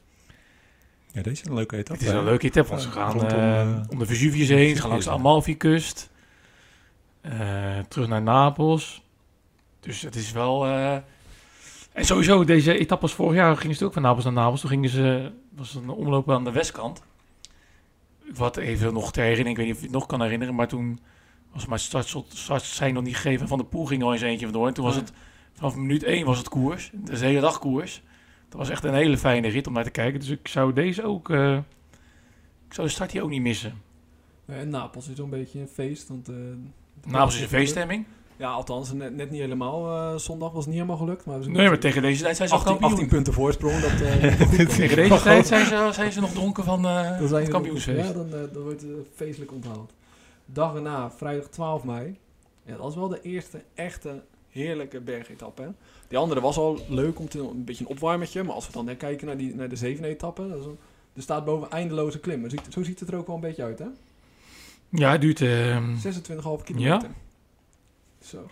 Ja, 1.12 1.22
deze 1.22 1.42
is 1.42 1.48
een 1.48 1.54
leuke 1.54 1.78
etappe. 1.78 2.04
Het 2.04 2.14
is 2.14 2.18
een 2.20 2.24
leuke 2.24 2.46
etappe, 2.46 2.70
want 2.70 2.82
ze 2.82 2.92
gaan 2.92 3.12
rondom, 3.12 3.40
eh, 3.40 3.62
eh, 3.62 3.82
om 3.90 4.00
de 4.00 4.06
Vesuvius 4.06 4.48
heen, 4.48 4.76
ze 4.76 4.82
gaan 4.82 4.90
langs 4.90 5.06
de. 5.06 5.12
Amalfi-kust, 5.12 6.10
terug 7.88 8.08
naar 8.08 8.22
Napels. 8.22 9.04
Dus 9.80 10.02
het 10.02 10.16
is 10.16 10.32
wel... 10.32 10.66
en 10.66 12.06
sowieso, 12.06 12.44
deze 12.44 12.78
etappes 12.78 13.14
vorig 13.14 13.36
jaar 13.36 13.58
gingen 13.58 13.76
ze 13.76 13.86
ook 13.86 13.94
van 13.94 14.02
Napels 14.02 14.24
naar 14.24 14.34
Napels. 14.34 14.62
Toen 14.62 14.70
gingen 14.70 14.90
ze, 14.90 15.32
was 15.56 15.76
een 15.76 15.90
omloop 15.90 16.32
aan 16.32 16.44
de 16.44 16.52
westkant. 16.52 17.02
Wat 18.36 18.58
even 18.58 18.94
nog 18.94 19.12
ter 19.12 19.24
herinnering, 19.24 19.58
ik 19.58 19.58
weet 19.58 19.66
niet 19.66 19.76
of 19.76 19.82
je 19.82 19.88
het 19.88 19.96
nog 19.96 20.06
kan 20.06 20.22
herinneren, 20.22 20.56
maar 20.56 20.68
toen 20.68 21.00
was 21.52 21.66
mijn 21.66 21.80
start, 21.80 22.16
start 22.28 22.64
zijn 22.64 22.94
nog 22.94 23.04
niet 23.04 23.16
gegeven. 23.16 23.48
Van 23.48 23.58
de 23.58 23.64
Poel 23.64 23.86
ging 23.86 24.04
al 24.04 24.14
eens 24.14 24.22
eentje 24.22 24.46
vandoor. 24.46 24.68
En 24.68 24.74
toen 24.74 24.86
was 24.86 24.96
het, 24.96 25.12
vanaf 25.54 25.76
minuut 25.76 26.04
1 26.04 26.26
was 26.26 26.38
het 26.38 26.50
koers. 26.50 26.92
Dus 26.94 27.20
de 27.20 27.26
hele 27.26 27.40
dag 27.40 27.60
koers. 27.60 28.02
Dat 28.50 28.60
was 28.60 28.70
echt 28.70 28.84
een 28.84 28.94
hele 28.94 29.18
fijne 29.18 29.48
rit 29.48 29.68
om 29.68 29.74
naar 29.74 29.84
te 29.84 29.90
kijken. 29.90 30.20
Dus 30.20 30.30
ik 30.30 30.48
zou 30.48 30.74
deze 30.74 31.04
ook, 31.04 31.30
eh, 31.30 31.58
ik 32.68 32.74
zou 32.74 32.88
de 32.88 32.94
start 32.94 33.12
hier 33.12 33.24
ook 33.24 33.30
niet 33.30 33.42
missen. 33.42 33.82
En 34.46 34.70
Napels 34.70 35.08
is 35.08 35.16
zo'n 35.16 35.30
beetje 35.30 35.60
een 35.60 35.68
feest. 35.68 36.08
Want, 36.08 36.30
eh, 36.30 36.36
Napels 37.06 37.36
is 37.36 37.42
een 37.42 37.48
feeststemming. 37.48 38.06
Ja, 38.42 38.52
althans, 38.52 38.94
net, 38.94 39.16
net 39.16 39.30
niet 39.32 39.40
helemaal. 39.40 39.88
eh, 40.14 40.18
zondag 40.18 40.50
was 40.52 40.58
het 40.66 40.74
niet 40.74 40.82
helemaal 40.82 40.98
gelukt. 41.06 41.26
Maar 41.26 41.38
we 41.38 41.44
zijn 41.44 41.56
Nee, 41.56 41.68
maar 41.68 41.80
tegen 41.80 42.02
deze 42.02 42.24
tijd 42.24 42.36
zijn 42.36 42.48
ze 42.48 42.54
al 42.54 42.60
18, 42.60 42.74
18 42.76 42.90
kampioen. 42.90 43.10
punten 43.10 43.34
voorsprong. 43.34 43.80
Dat, 43.80 43.92
komen. 44.00 44.68
Tegen 44.68 44.96
deze 44.96 45.22
tijd 45.22 45.48
zijn 45.48 45.66
ze, 45.66 45.90
zijn 45.94 46.12
ze 46.12 46.20
nog 46.22 46.32
dronken 46.32 46.64
van 46.64 46.86
eh 46.86 47.20
Dan 47.20 47.28
zijn 47.28 47.50
kampioensfeest. 47.50 48.08
Ja, 48.08 48.14
dan, 48.14 48.30
dan 48.30 48.64
wordt 48.64 48.82
het 48.82 48.90
feestelijk 49.16 49.52
onthaald. 49.52 49.92
Dag 50.46 50.76
erna, 50.76 51.12
vrijdag 51.12 51.48
12 51.48 51.84
mei. 51.84 52.18
Ja, 52.66 52.72
dat 52.72 52.82
was 52.82 52.96
wel 52.96 53.08
de 53.08 53.22
eerste 53.22 53.62
echte 53.74 54.22
heerlijke 54.50 55.00
bergetappe. 55.00 55.62
hè. 55.62 55.68
Die 56.08 56.18
andere 56.18 56.42
was 56.42 56.58
al 56.58 56.80
leuk 56.88 57.20
om 57.20 57.30
te 57.30 57.40
een 57.40 57.64
beetje 57.64 57.84
een 57.84 57.90
opwarmertje. 57.92 58.44
Maar 58.44 58.54
als 58.56 58.68
we 58.68 58.74
dan 58.74 58.88
hè, 58.88 58.96
kijken 58.96 59.28
naar, 59.28 59.38
die, 59.38 59.56
naar 59.56 59.70
de 59.70 59.76
zevende 59.76 60.08
etappe. 60.08 60.48
Dat 60.48 60.60
is 60.60 60.66
een- 60.66 60.78
er 61.16 61.22
staat 61.22 61.46
boven 61.46 61.72
eindeloze 61.72 62.20
klimmen. 62.20 62.50
Ziet, 62.50 62.62
zo 62.70 62.84
ziet 62.84 63.00
het 63.00 63.10
er 63.12 63.18
ook 63.18 63.28
wel 63.28 63.36
een 63.36 63.42
beetje 63.42 63.64
uit, 63.64 63.80
hè? 63.80 63.86
Ja, 64.90 65.12
het 65.12 65.22
duurt... 65.22 65.42
eh, 65.42 65.78
26,5 65.78 66.64
kilometer. 66.64 67.10
Zo. 68.24 68.50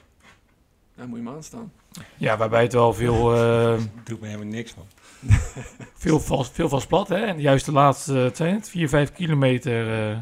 Daar 0.96 1.08
moet 1.08 1.18
je 1.18 1.24
maar 1.24 1.34
aan 1.36 1.44
staan. 1.44 1.72
ja, 2.18 2.38
waarbij 2.38 2.62
het 2.64 2.74
wel 2.74 2.94
veel, 2.94 3.34
eh, 3.36 3.82
Doet 4.04 4.20
me 4.20 4.26
helemaal 4.28 4.48
niks 4.48 4.72
van. 4.72 4.86
veel, 6.04 6.20
vast, 6.20 6.52
veel 6.52 6.70
vast 6.70 6.88
plat, 6.88 7.08
hè. 7.08 7.16
En 7.26 7.42
juist 7.42 7.66
de 7.66 7.72
laatste, 7.72 8.14
het 8.14 8.38
zijn 8.38 8.56
het, 8.56 8.70
4, 8.70 8.90
5 8.90 9.12
kilometer... 9.12 10.10
eh, 10.12 10.18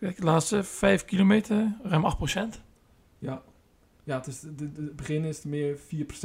kijk, 0.00 0.16
de 0.16 0.24
laatste 0.24 0.64
5 0.64 1.04
kilometer, 1.04 1.76
ruim 1.82 2.04
8 2.04 2.16
procent. 2.16 2.60
Ja. 3.18 3.42
Ja, 4.04 4.16
het, 4.16 4.26
is, 4.26 4.40
de, 4.40 4.54
de- 4.54 4.70
het 4.82 4.96
begin 4.96 5.24
is 5.24 5.42
meer 5.42 5.76
4% 5.78 5.80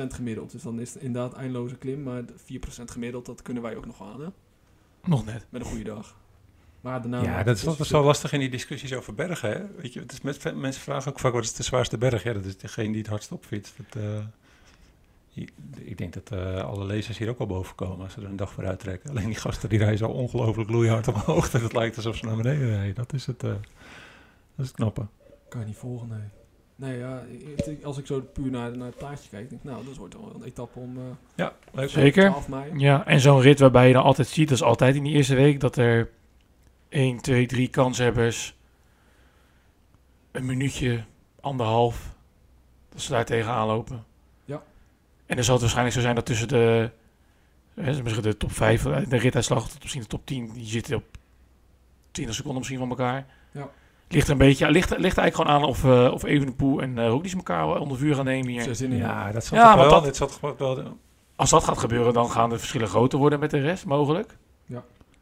gemiddeld. 0.08 0.52
Dus 0.52 0.62
dan 0.64 0.80
is 0.80 0.94
het 0.94 1.04
inderdaad 1.04 1.34
eindeloze 1.34 1.76
klim. 1.76 2.04
Maar 2.04 2.26
de 2.26 2.34
4% 2.34 2.38
gemiddeld, 2.86 3.26
dat 3.26 3.42
kunnen 3.42 3.64
wij 3.64 3.76
ook 3.76 3.86
nog 3.86 4.02
aan, 4.02 4.22
hè? 4.22 4.28
Nog 5.04 5.26
net. 5.26 5.46
Met 5.50 5.62
een 5.62 5.68
goede 5.68 5.84
dag. 5.84 6.16
Maar 6.86 7.02
daarna... 7.02 7.22
ja, 7.22 7.44
dat 7.44 7.56
is 7.58 7.64
wel, 7.64 7.76
wel 7.78 7.86
zo 7.86 8.04
lastig 8.04 8.32
in 8.34 8.40
die 8.40 8.50
discussies 8.50 8.94
over 8.94 9.14
bergen. 9.14 9.50
Hè? 9.50 9.62
Weet 9.82 9.94
je, 9.94 10.00
het 10.00 10.12
is 10.12 10.22
met, 10.22 10.56
mensen 10.56 10.82
vragen 10.82 11.12
ook 11.12 11.20
vaak 11.20 11.34
wat 11.34 11.44
is 11.44 11.54
de 11.54 11.64
zwaarste 11.64 11.98
berg? 11.98 12.24
Ja, 12.24 12.34
dat 12.34 12.46
is 12.46 12.58
degene 12.58 12.88
die 12.88 12.98
het 12.98 13.08
hardst 13.08 13.32
opfietst. 13.32 13.74
Dat, 13.78 14.04
eh, 14.04 14.10
je- 15.30 15.48
ik 15.80 15.98
denk 15.98 16.14
dat 16.14 16.32
eh, 16.40 16.64
alle 16.64 16.86
lezers 16.86 17.18
hier 17.18 17.30
ook 17.30 17.38
wel 17.38 17.48
boven 17.48 17.76
komen 17.76 18.04
als 18.04 18.14
ze 18.14 18.22
er 18.22 18.26
een 18.28 18.36
dag 18.36 18.52
voor 18.52 18.66
uittrekken. 18.66 19.10
Alleen 19.10 19.26
die 19.26 19.36
gasten 19.36 19.70
die 19.70 19.78
rijden 19.80 19.98
zo 19.98 20.08
ongelooflijk 20.08 20.70
loeihard 20.70 21.08
omhoog 21.08 21.50
dat 21.50 21.62
het 21.62 21.74
lijkt 21.74 21.96
alsof 21.96 22.16
ze 22.16 22.26
naar 22.26 22.36
beneden 22.36 22.68
rijden. 22.70 22.96
Dat 22.96 23.14
is 23.14 23.26
het, 23.26 23.44
eh, 23.44 23.50
dat 23.50 23.60
is 24.58 24.68
het 24.68 24.76
knappe. 24.76 25.06
Kan 25.50 25.60
je 25.60 25.66
niet 25.66 25.78
volgen, 25.78 26.08
nee. 26.08 26.20
Nee, 26.76 26.98
ja, 26.98 27.24
het- 27.56 27.84
als 27.84 27.98
ik 27.98 28.06
zo 28.06 28.22
puur 28.34 28.52
naar, 28.52 28.78
naar 28.78 28.88
het 28.88 28.98
plaatje 28.98 29.30
kijk, 29.30 29.50
denk 29.50 29.62
ik, 29.62 29.70
nou, 29.70 29.86
dat 29.86 29.96
wordt 29.98 30.14
wel 30.14 30.32
een 30.36 30.44
etappe 30.44 30.80
om 30.80 30.98
eh 30.98 31.04
Ja, 31.36 31.54
leuk. 31.74 31.90
Zeker. 31.90 32.30
12 32.30 32.48
mei. 32.48 32.72
Ja, 32.78 33.06
en 33.06 33.20
zo'n 33.20 33.42
rit 33.42 33.60
waarbij 33.60 33.88
je 33.88 33.94
dan 33.94 34.04
altijd 34.04 34.28
ziet, 34.28 34.50
dat 34.50 34.58
is 34.58 34.64
altijd 34.64 34.96
in 34.96 35.04
die 35.04 35.14
eerste 35.14 35.36
week, 35.36 35.60
dat 35.60 35.76
er 35.78 36.10
1, 36.96 37.22
2, 37.22 37.46
3 37.46 37.68
kanshebbers 37.68 38.56
een 40.32 40.46
minuutje, 40.46 41.04
anderhalf, 41.42 42.10
dat 42.90 43.02
ze 43.02 43.12
daar 43.12 43.26
tegenaan 43.26 43.68
lopen. 43.68 44.06
Ja. 44.46 44.62
En 45.26 45.36
dan 45.36 45.44
zal 45.44 45.54
het 45.54 45.62
waarschijnlijk 45.62 45.96
zo 45.96 46.02
zijn 46.02 46.16
dat 46.16 46.26
tussen 46.26 46.48
de, 46.48 46.90
hè, 47.74 48.02
misschien 48.04 48.24
de 48.24 48.38
top 48.38 48.52
5, 48.52 48.84
de 48.84 49.18
rituitslag 49.18 49.70
tot 49.70 49.82
misschien 49.82 50.02
de 50.02 50.08
top 50.08 50.26
10, 50.26 50.52
die 50.54 50.66
zitten 50.66 50.96
op 50.96 51.04
20 52.12 52.36
seconden 52.36 52.60
misschien 52.60 52.80
van 52.80 52.90
elkaar. 52.90 53.26
Ja. 53.52 53.70
Ligt 54.08 54.26
er 54.26 54.32
een 54.32 54.38
beetje, 54.38 54.72
ligt, 54.72 54.90
ligt 54.90 55.18
er 55.18 55.22
eigenlijk 55.24 55.36
gewoon 55.36 55.52
aan 55.52 55.64
of, 55.70 55.84
eh 55.84 56.14
of 56.14 56.24
Evenepoel 56.24 56.82
en 56.82 56.98
uh, 56.98 57.08
Roglic 57.08 57.34
elkaar 57.34 57.80
onder 57.80 57.98
vuur 57.98 58.16
gaan 58.16 58.26
nemen 58.26 58.48
hier. 58.48 58.82
In 58.82 58.96
Ja, 58.98 59.32
dat 59.32 59.46
zal 59.46 59.58
Ja, 59.58 59.78
wel. 59.78 59.90
dat- 59.90 60.04
Dit 60.04 60.16
zal 60.16 60.28
toch 60.28 60.58
wel 60.58 60.98
Als 61.36 61.50
dat 61.50 61.64
gaat 61.64 61.78
gebeuren, 61.78 62.14
dan 62.14 62.30
gaan 62.32 62.50
de 62.50 62.58
verschillen 62.58 62.88
groter 62.88 63.20
worden 63.20 63.40
met 63.40 63.52
de 63.52 63.60
rest, 63.60 63.86
mogelijk. 63.86 64.38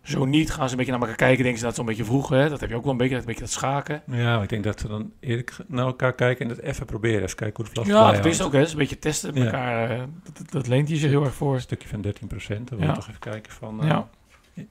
Zo 0.03 0.25
niet, 0.25 0.51
gaan 0.51 0.65
ze 0.65 0.71
een 0.71 0.77
beetje 0.77 0.91
naar 0.91 1.01
elkaar 1.01 1.15
kijken, 1.15 1.43
denken 1.43 1.59
ze 1.59 1.65
dat 1.65 1.75
het 1.77 1.85
zo'n 1.85 1.95
beetje 1.95 2.11
vroeg. 2.11 2.29
Hè? 2.29 2.49
Dat 2.49 2.59
heb 2.59 2.69
je 2.69 2.75
ook 2.75 2.83
wel 2.83 2.91
een 2.91 2.97
beetje, 2.97 3.13
dat, 3.13 3.21
een 3.23 3.27
beetje 3.29 3.43
dat 3.43 3.51
schaken. 3.53 4.03
Ja, 4.07 4.33
maar 4.33 4.43
ik 4.43 4.49
denk 4.49 4.63
dat 4.63 4.81
we 4.81 4.87
dan 4.87 5.11
eerlijk 5.19 5.55
naar 5.67 5.85
elkaar 5.85 6.13
kijken 6.13 6.49
en 6.49 6.55
dat 6.55 6.63
even 6.65 6.85
proberen. 6.85 7.23
Even 7.23 7.35
kijken 7.35 7.55
hoe 7.55 7.65
de 7.65 7.71
vlag 7.71 7.87
Ja, 7.87 8.11
dat 8.11 8.25
is 8.25 8.41
ook, 8.41 8.51
hè. 8.51 8.57
Dat 8.57 8.67
is 8.67 8.73
een 8.73 8.79
beetje 8.79 8.99
testen 8.99 9.33
met 9.33 9.43
Ja. 9.43 9.49
elkaar. 9.49 9.89
eh, 9.89 10.03
Dat, 10.23 10.37
dat, 10.37 10.51
dat 10.51 10.67
leent 10.67 10.87
hij 10.89 10.97
zich 10.97 11.09
heel 11.09 11.23
erg 11.23 11.33
voor. 11.33 11.53
Een 11.53 11.61
stukje 11.61 11.87
van 11.87 12.01
13 12.01 12.27
procent. 12.27 12.69
Dan 12.69 12.77
wil 12.77 12.87
Ja. 12.87 12.93
je 12.93 12.99
toch 12.99 13.07
even 13.07 13.19
kijken 13.19 13.51
van... 13.51 13.81
eh, 13.81 13.87
Ja. 13.87 14.09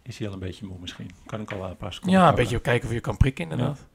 Is 0.03 0.19
hij 0.19 0.27
al 0.29 0.33
een 0.35 0.39
beetje 0.41 0.67
moe 0.67 0.77
misschien? 0.81 1.11
Kan 1.27 1.41
ik 1.41 1.53
al 1.53 1.65
een 1.65 1.77
paar 1.77 1.93
seconden 1.93 2.21
Ja, 2.21 2.29
een 2.29 2.35
beetje 2.35 2.61
kijken 2.61 2.89
of 2.89 2.95
je 2.95 3.01
kan 3.01 3.17
prikken 3.17 3.45
inderdaad. 3.51 3.87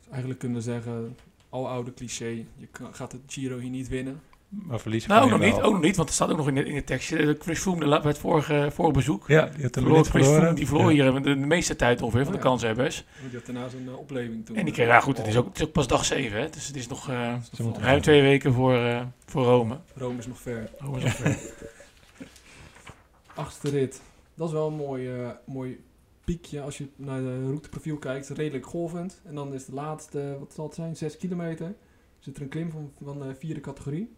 Dus 0.00 0.08
eigenlijk 0.10 0.38
kunnen 0.40 0.58
we 0.58 0.64
zeggen, 0.64 1.16
al 1.48 1.68
oude 1.68 1.94
cliché, 1.94 2.28
je 2.56 2.66
kan- 2.70 2.94
gaat 2.94 3.12
het 3.12 3.20
Giro 3.26 3.58
hier 3.58 3.70
niet 3.70 3.88
winnen. 3.88 4.20
Maar 4.48 4.80
verliezen 4.80 5.10
Nou, 5.10 5.24
ook 5.24 5.30
nog 5.30 5.40
niet, 5.40 5.60
ook 5.60 5.72
nog 5.72 5.80
niet, 5.82 5.96
want 5.96 6.08
er 6.08 6.14
staat 6.14 6.30
ook 6.30 6.36
nog 6.36 6.48
in 6.48 6.54
de, 6.54 6.64
in 6.64 6.74
de 6.74 6.84
tekstje. 6.84 7.16
eh, 7.18 7.34
Chris 7.40 7.58
Froome 7.60 7.80
de, 7.80 7.86
bij 7.88 8.00
het 8.10 8.18
vorige, 8.18 8.68
vorige 8.72 8.94
bezoek. 8.94 9.28
Ja, 9.28 9.46
die 9.46 9.62
had 9.64 9.76
een 9.76 9.82
Verloor, 9.82 10.04
Chris 10.04 10.10
Froome, 10.10 10.26
verloren. 10.32 10.54
die 10.54 10.66
verloor 10.66 10.92
Ja. 10.92 11.10
hier 11.12 11.22
de, 11.22 11.40
de 11.40 11.46
meeste 11.46 11.76
tijd 11.76 12.02
ongeveer 12.02 12.24
van 12.24 12.34
Oh, 12.34 12.40
de 12.40 12.44
ja. 12.44 12.50
kanshebbers. 12.50 13.04
Die 13.28 13.36
had 13.38 13.46
daarna 13.46 13.68
zijn 13.68 13.88
eh, 13.88 13.98
opleving 13.98 14.46
toen. 14.46 14.56
En 14.56 14.64
die 14.64 14.74
kreeg, 14.74 14.86
ja 14.86 15.00
goed, 15.00 15.16
het 15.16 15.26
is 15.26 15.36
ook, 15.36 15.46
het 15.46 15.56
is 15.60 15.64
ook 15.66 15.72
pas 15.72 15.86
dag 15.86 16.04
7, 16.04 16.40
hè. 16.40 16.48
Dus 16.50 16.66
het 16.66 16.76
is 16.76 16.86
nog 16.88 17.08
eh, 17.10 17.34
ruim 17.78 18.00
twee 18.00 18.22
weken 18.22 18.52
voor, 18.52 18.74
eh, 18.76 19.02
voor 19.26 19.44
Rome. 19.44 19.78
Rome 19.94 20.18
is 20.18 20.26
nog 20.26 20.40
ver. 20.40 20.70
Rome 20.78 20.96
is 20.96 21.02
nog 21.02 21.12
ver. 21.14 21.38
Achtste 23.34 23.70
rit. 23.70 24.02
Dat 24.34 24.46
is 24.48 24.52
wel 24.54 24.66
een 24.66 24.74
mooi, 24.74 25.08
eh, 25.20 25.30
mooi 25.46 25.84
piekje 26.24 26.60
als 26.60 26.78
je 26.78 26.88
naar 26.96 27.20
de 27.20 27.42
routeprofiel 27.44 27.96
kijkt. 27.96 28.28
Redelijk 28.28 28.66
golvend. 28.66 29.20
En 29.24 29.34
dan 29.34 29.54
is 29.54 29.64
de 29.64 29.74
laatste, 29.74 30.36
wat 30.38 30.52
zal 30.54 30.64
het 30.66 30.74
zijn, 30.74 30.96
6 30.96 31.16
kilometer. 31.16 31.74
Zit 32.18 32.36
er 32.36 32.42
een 32.42 32.48
klim 32.48 32.70
van, 32.70 32.92
van 33.02 33.18
de 33.18 33.34
vierde 33.38 33.60
categorie. 33.60 34.14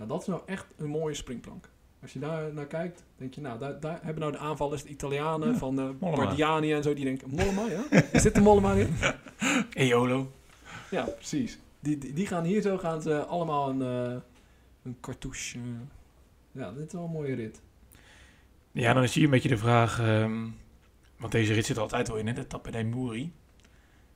Nou, 0.00 0.12
dat 0.12 0.20
is 0.20 0.26
nou 0.26 0.40
echt 0.46 0.66
een 0.76 0.88
mooie 0.88 1.14
springplank. 1.14 1.68
Als 2.02 2.12
je 2.12 2.18
daar 2.18 2.52
naar 2.54 2.66
kijkt, 2.66 3.04
denk 3.16 3.34
je, 3.34 3.40
nou, 3.40 3.58
daar, 3.58 3.80
daar 3.80 3.98
hebben 4.02 4.20
nou 4.20 4.32
de 4.32 4.38
aanvallers, 4.38 4.82
de 4.82 4.88
Italianen 4.88 5.48
Ja, 5.52 5.56
van 5.58 5.74
Mollema. 5.74 6.24
Bardiani 6.24 6.72
en 6.72 6.82
zo, 6.82 6.94
die 6.94 7.04
denken, 7.04 7.30
Mollema, 7.30 7.66
ja? 7.66 8.00
Is 8.12 8.22
dit 8.22 8.34
de 8.34 8.40
Mollema 8.40 8.72
in? 8.72 8.96
Eolo. 9.72 10.32
Ja, 10.90 11.02
precies. 11.04 11.58
Die, 11.80 11.98
die, 11.98 12.12
die 12.12 12.26
gaan 12.26 12.44
hier 12.44 12.62
zo, 12.62 12.78
gaan 12.78 13.02
ze 13.02 13.24
allemaal 13.24 13.68
een, 13.68 13.82
eh, 13.82 14.16
een 14.82 14.96
cartouche. 15.00 15.58
eh, 15.58 15.64
ja, 16.52 16.72
dit 16.72 16.86
is 16.86 16.92
wel 16.92 17.04
een 17.04 17.10
mooie 17.10 17.34
rit. 17.34 17.60
Ja, 18.72 18.92
dan 18.92 19.02
is 19.02 19.14
hier 19.14 19.24
een 19.24 19.30
beetje 19.30 19.48
de 19.48 19.58
vraag... 19.58 20.00
ehm, 20.00 20.46
want 21.16 21.32
deze 21.32 21.52
rit 21.52 21.66
zit 21.66 21.76
er 21.76 21.82
altijd 21.82 22.08
wel 22.08 22.16
in, 22.16 22.26
hè. 22.26 22.32
De 22.32 22.46
Tappe 22.46 22.70
dei 22.70 22.84
Muri. 22.84 23.32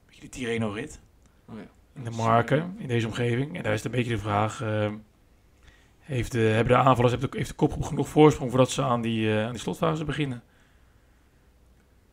Beetje 0.07 0.20
de 0.20 0.28
Tirreno-rit. 0.28 1.01
Oh 1.49 1.55
ja. 1.59 1.66
in 1.95 2.05
de 2.05 2.11
marken 2.11 2.74
in 2.78 2.89
deze 2.89 3.07
omgeving. 3.07 3.57
En 3.57 3.62
daar 3.62 3.72
is 3.72 3.85
een 3.85 3.91
beetje 3.91 4.11
de 4.14 4.18
vraag: 4.18 4.62
eh, 4.62 4.93
heeft 6.05 6.33
de, 6.33 6.39
hebben 6.39 6.77
de 6.77 6.83
aanvallers 6.83 7.15
heeft 7.15 7.33
de, 7.33 7.39
heeft 7.39 7.49
de 7.51 7.55
kopgroep 7.57 7.83
genoeg 7.85 8.09
voorsprong 8.09 8.51
voordat 8.51 8.71
ze 8.71 8.83
aan 8.83 9.01
die, 9.03 9.31
eh, 9.39 9.45
aan 9.45 9.51
die 9.51 9.61
slotfase 9.61 10.05
beginnen? 10.05 10.43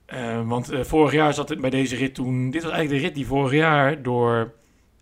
Eh, 0.06 0.48
want 0.48 0.70
eh, 0.70 0.84
vorig 0.84 1.12
jaar 1.14 1.34
zat 1.34 1.50
het 1.50 1.62
bij 1.62 1.70
deze 1.70 1.96
rit 1.96 2.16
toen. 2.16 2.50
Dit 2.52 2.64
was 2.64 2.72
eigenlijk 2.72 3.02
de 3.02 3.08
rit 3.08 3.16
die 3.18 3.28
vorig 3.28 3.52
jaar 3.52 4.02
door 4.02 4.54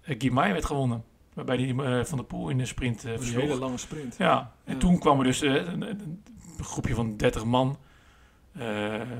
uh, 0.07 0.15
Guimai 0.19 0.51
werd 0.51 0.65
gewonnen. 0.65 1.03
Waarbij 1.33 1.57
die 1.57 1.75
van 2.05 2.17
de 2.17 2.23
Poel 2.23 2.49
in 2.49 2.57
de 2.57 2.65
sprint 2.65 3.01
Die 3.01 3.17
versloeg. 3.17 3.41
hele 3.41 3.55
lange 3.59 3.77
sprint. 3.77 4.15
Ja, 4.17 4.53
en 4.65 4.73
Ja. 4.73 4.79
toen 4.79 4.99
kwam 4.99 5.17
er 5.19 5.23
dus 5.25 5.41
een, 5.41 5.81
een- 5.81 6.21
een 6.57 6.63
groepje 6.63 6.93
van 6.95 7.17
30 7.17 7.45
man. 7.45 7.77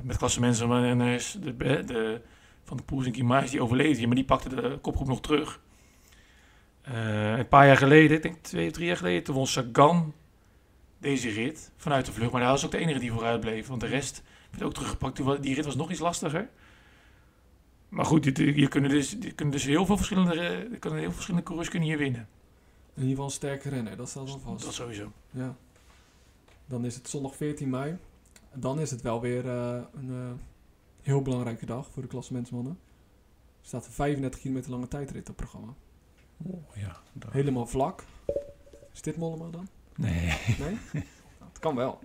met 0.04 0.18
klassementsrenners. 0.18 1.32
De, 1.42 1.58
de, 1.58 1.84
de, 1.86 2.22
van 2.64 2.78
de 2.78 2.84
Poels 2.84 3.06
en 3.06 3.14
Guimaraes, 3.14 3.52
die 3.52 3.62
overleefden 3.62 3.98
hier. 3.98 4.08
Maar 4.08 4.16
die 4.16 4.26
pakte 4.26 4.50
de 4.50 4.78
kopgroep 4.82 5.08
nog 5.08 5.22
terug. 5.22 5.60
Eh, 6.90 7.38
een 7.38 7.48
paar 7.48 7.66
jaar 7.66 7.78
geleden, 7.78 8.18
ik 8.18 8.24
denk 8.24 8.38
twee 8.42 8.68
of 8.68 8.74
drie 8.74 8.88
jaar 8.88 8.98
geleden, 8.98 9.24
toen 9.24 9.36
won 9.36 9.48
Sagan 9.48 10.14
deze 10.98 11.30
rit 11.30 11.72
vanuit 11.76 12.06
de 12.06 12.12
vlucht. 12.12 12.32
Maar 12.32 12.42
hij 12.42 12.50
was 12.50 12.66
ook 12.66 12.72
de 12.72 12.78
enige 12.78 13.00
die 13.00 13.12
vooruit 13.12 13.40
bleef. 13.40 13.68
Want 13.68 13.82
de 13.82 13.88
rest 13.88 14.24
werd 14.52 14.64
ook 14.64 14.74
teruggepakt. 14.74 15.42
Die 15.42 15.56
rit 15.56 15.66
was 15.66 15.76
nog 15.76 15.92
iets 15.92 16.00
lastiger. 16.00 16.50
Maar 17.90 18.06
goed, 18.06 18.26
je 18.26 18.68
kunnen 18.68 18.90
dus, 18.90 19.16
je 19.20 19.32
kunnen 19.32 19.54
dus 19.54 19.66
heel 19.66 19.86
veel 19.86 19.98
verschillende, 19.98 20.34
er 20.72 20.80
kunnen 20.80 21.00
heel 21.00 21.08
veel 21.08 21.12
verschillende 21.12 21.46
coureurs 21.46 21.70
kunnen 21.70 21.90
hier 21.90 21.98
winnen. 21.98 22.28
In 22.94 23.02
ieder 23.06 23.10
geval 23.10 23.26
een 23.26 23.32
sterke 23.32 23.70
renner, 23.70 23.98
dat 23.98 24.10
staat 24.10 24.28
dan 24.28 24.40
vast. 24.40 24.66
Dat 24.66 24.74
sowieso. 24.74 25.12
Ja. 25.32 25.56
Dan 26.66 26.86
is 26.86 26.96
het 26.96 27.10
zondag 27.10 27.36
14 27.36 27.70
mei. 27.70 27.98
Dan 28.54 28.80
is 28.80 28.92
het 28.92 29.02
wel 29.02 29.22
weer 29.22 29.50
eh, 29.50 29.82
een 29.94 30.10
eh, 30.10 30.32
heel 31.02 31.22
belangrijke 31.22 31.66
dag 31.66 31.90
voor 31.92 32.02
de 32.02 32.08
klassementsmannen. 32.08 32.80
Er 33.62 33.68
staat 33.68 33.86
een 33.86 33.92
35 33.92 34.40
kilometer 34.40 34.72
lange 34.72 34.88
tijdrit 34.88 35.20
op 35.20 35.28
het 35.28 35.36
programma. 35.36 35.74
Oh, 36.44 36.64
ja, 36.76 36.98
dat- 37.14 37.32
Helemaal 37.32 37.68
vlak. 37.68 38.04
Is 38.94 39.02
dit 39.02 39.18
Mollema 39.18 39.50
dan? 39.50 39.68
Nee, 39.96 40.38
Nee? 40.60 40.78
Nou, 41.40 41.52
het 41.52 41.60
kan 41.60 41.76
wel. 41.76 42.00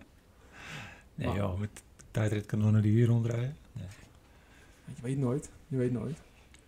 nee 1.15 1.27
Maar- 1.27 1.37
joh, 1.37 1.59
met 1.59 1.83
tijdritkanonnen 2.11 2.83
die 2.83 2.93
hier 2.93 3.07
rondrijden. 3.07 3.57
Je 4.85 5.03
weet 5.03 5.19
nooit. 5.19 5.51
Je 5.69 5.77
weet 5.77 5.93
nooit. 5.93 6.19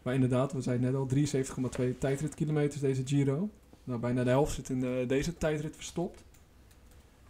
Maar 0.02 0.14
inderdaad, 0.14 0.52
we 0.52 0.60
zeiden 0.60 0.86
net 0.86 0.94
al 0.94 1.06
73,2 1.06 1.98
tijdritkilometers 1.98 2.80
deze 2.80 3.06
Giro. 3.06 3.48
Nou, 3.84 4.00
bijna 4.00 4.24
de 4.24 4.30
helft 4.30 4.54
zit 4.54 4.68
in 4.68 4.84
eh, 4.84 5.08
deze 5.08 5.36
tijdrit 5.36 5.74
verstopt. 5.76 6.24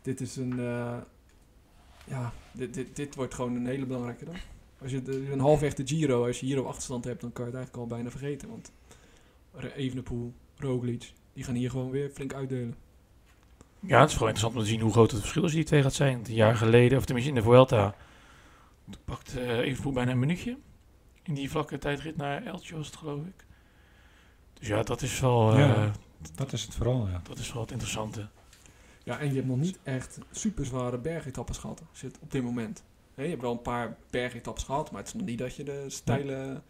Dit 0.03 0.21
is 0.21 0.37
een... 0.37 0.53
eh, 0.61 0.97
ja, 2.05 2.33
dit, 2.53 2.75
dit, 2.75 2.97
dit 2.97 3.15
wordt 3.15 3.35
gewoon 3.35 3.55
een 3.57 3.67
hele 3.67 3.87
belangrijke 3.87 4.25
dag. 4.25 4.37
Als 4.83 4.91
je 4.91 5.03
de, 5.03 5.31
een 5.33 5.41
halfweg 5.41 5.75
de 5.75 5.87
Giro, 5.87 6.27
als 6.27 6.41
je 6.41 6.47
Giro 6.47 6.65
achterstand 6.65 7.05
hebt, 7.05 7.21
dan 7.21 7.33
kan 7.33 7.45
je 7.45 7.51
het 7.51 7.59
eigenlijk 7.61 7.91
al 7.91 7.97
bijna 7.97 8.11
vergeten. 8.11 8.49
Want 8.49 8.73
Evenepoel, 9.65 10.35
Roglic, 10.57 11.13
die 11.33 11.45
gaan 11.45 11.55
hier 11.55 11.71
gewoon 11.71 11.91
weer 11.91 12.11
flink 12.11 12.35
uitdelen. 12.35 12.75
Ja, 13.81 14.01
het 14.01 14.09
is 14.09 14.15
vooral 14.15 14.29
interessant 14.29 14.55
om 14.55 14.61
te 14.61 14.67
zien 14.67 14.81
hoe 14.81 14.93
groot 14.93 15.11
het 15.11 15.21
verschil 15.21 15.43
tussen 15.43 15.61
die 15.61 15.69
twee 15.69 15.83
gaat 15.83 15.95
zijn. 15.95 16.15
Want 16.15 16.29
Een 16.29 16.35
jaar 16.35 16.57
geleden, 16.57 16.99
of 16.99 17.05
tenminste 17.05 17.33
in 17.33 17.39
de 17.39 17.45
Vuelta, 17.45 17.95
toen 18.91 19.01
pakte 19.05 19.41
uh, 19.41 19.59
Evenepoel 19.59 19.93
bijna 19.93 20.11
een 20.11 20.19
minuutje. 20.19 20.57
In 21.23 21.35
die 21.35 21.51
vlakke 21.51 21.79
tijdrit 21.79 22.17
naar 22.17 22.45
Eltje 22.45 22.77
was 22.77 22.87
het 22.87 22.97
geloof 22.97 23.25
ik. 23.27 23.45
Dus 24.55 24.69
ja, 24.69 24.83
dat 24.83 25.03
is 25.03 25.21
wel, 25.21 25.53
eh, 25.53 25.59
Ja. 25.59 25.93
Dat 26.35 26.53
is 26.53 26.63
het 26.63 26.75
vooral, 26.75 27.09
ja. 27.09 27.21
dat 27.23 27.39
is 27.39 27.53
wel 27.53 27.63
het 27.63 27.71
interessante. 27.71 28.29
Ja, 29.05 29.19
en 29.19 29.29
je 29.29 29.35
hebt 29.35 29.47
nog 29.47 29.59
niet 29.59 29.79
echt 29.83 30.19
super 30.31 30.67
zware 30.67 30.99
bergetappes 30.99 31.59
gehad 31.59 31.83
zit 31.93 32.19
op 32.21 32.31
dit 32.31 32.43
moment. 32.43 32.85
Je 33.15 33.23
hebt 33.23 33.43
wel 33.43 33.53
een 33.53 33.63
paar 33.63 33.97
bergetappes 34.11 34.65
gehad, 34.65 34.91
maar 34.91 35.01
het 35.01 35.09
is 35.09 35.15
nog 35.15 35.27
niet 35.27 35.39
dat 35.39 35.57
je 35.57 35.65
de 35.65 35.85
stijle... 35.87 36.63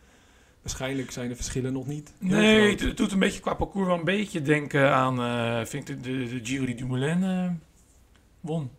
Waarschijnlijk 0.66 1.10
zijn 1.10 1.28
de 1.28 1.36
verschillen 1.36 1.72
nog 1.72 1.86
niet 1.86 2.12
heel 2.18 2.28
Nee, 2.28 2.58
groot. 2.66 2.70
het, 2.80 2.88
het 2.88 2.96
doet 2.96 3.12
een 3.12 3.18
beetje 3.18 3.40
qua 3.40 3.54
parcours 3.54 3.86
wel 3.86 3.98
een 3.98 4.04
beetje 4.04 4.42
denken 4.42 4.94
aan, 4.94 5.20
eh, 5.20 5.66
vind 5.66 5.88
ik, 5.88 6.02
de, 6.02 6.18
de, 6.18 6.28
de 6.28 6.46
Giro 6.46 6.64
die 6.64 6.74
Dumoulin 6.74 7.22
eh, 7.24 7.50
won. 8.40 8.70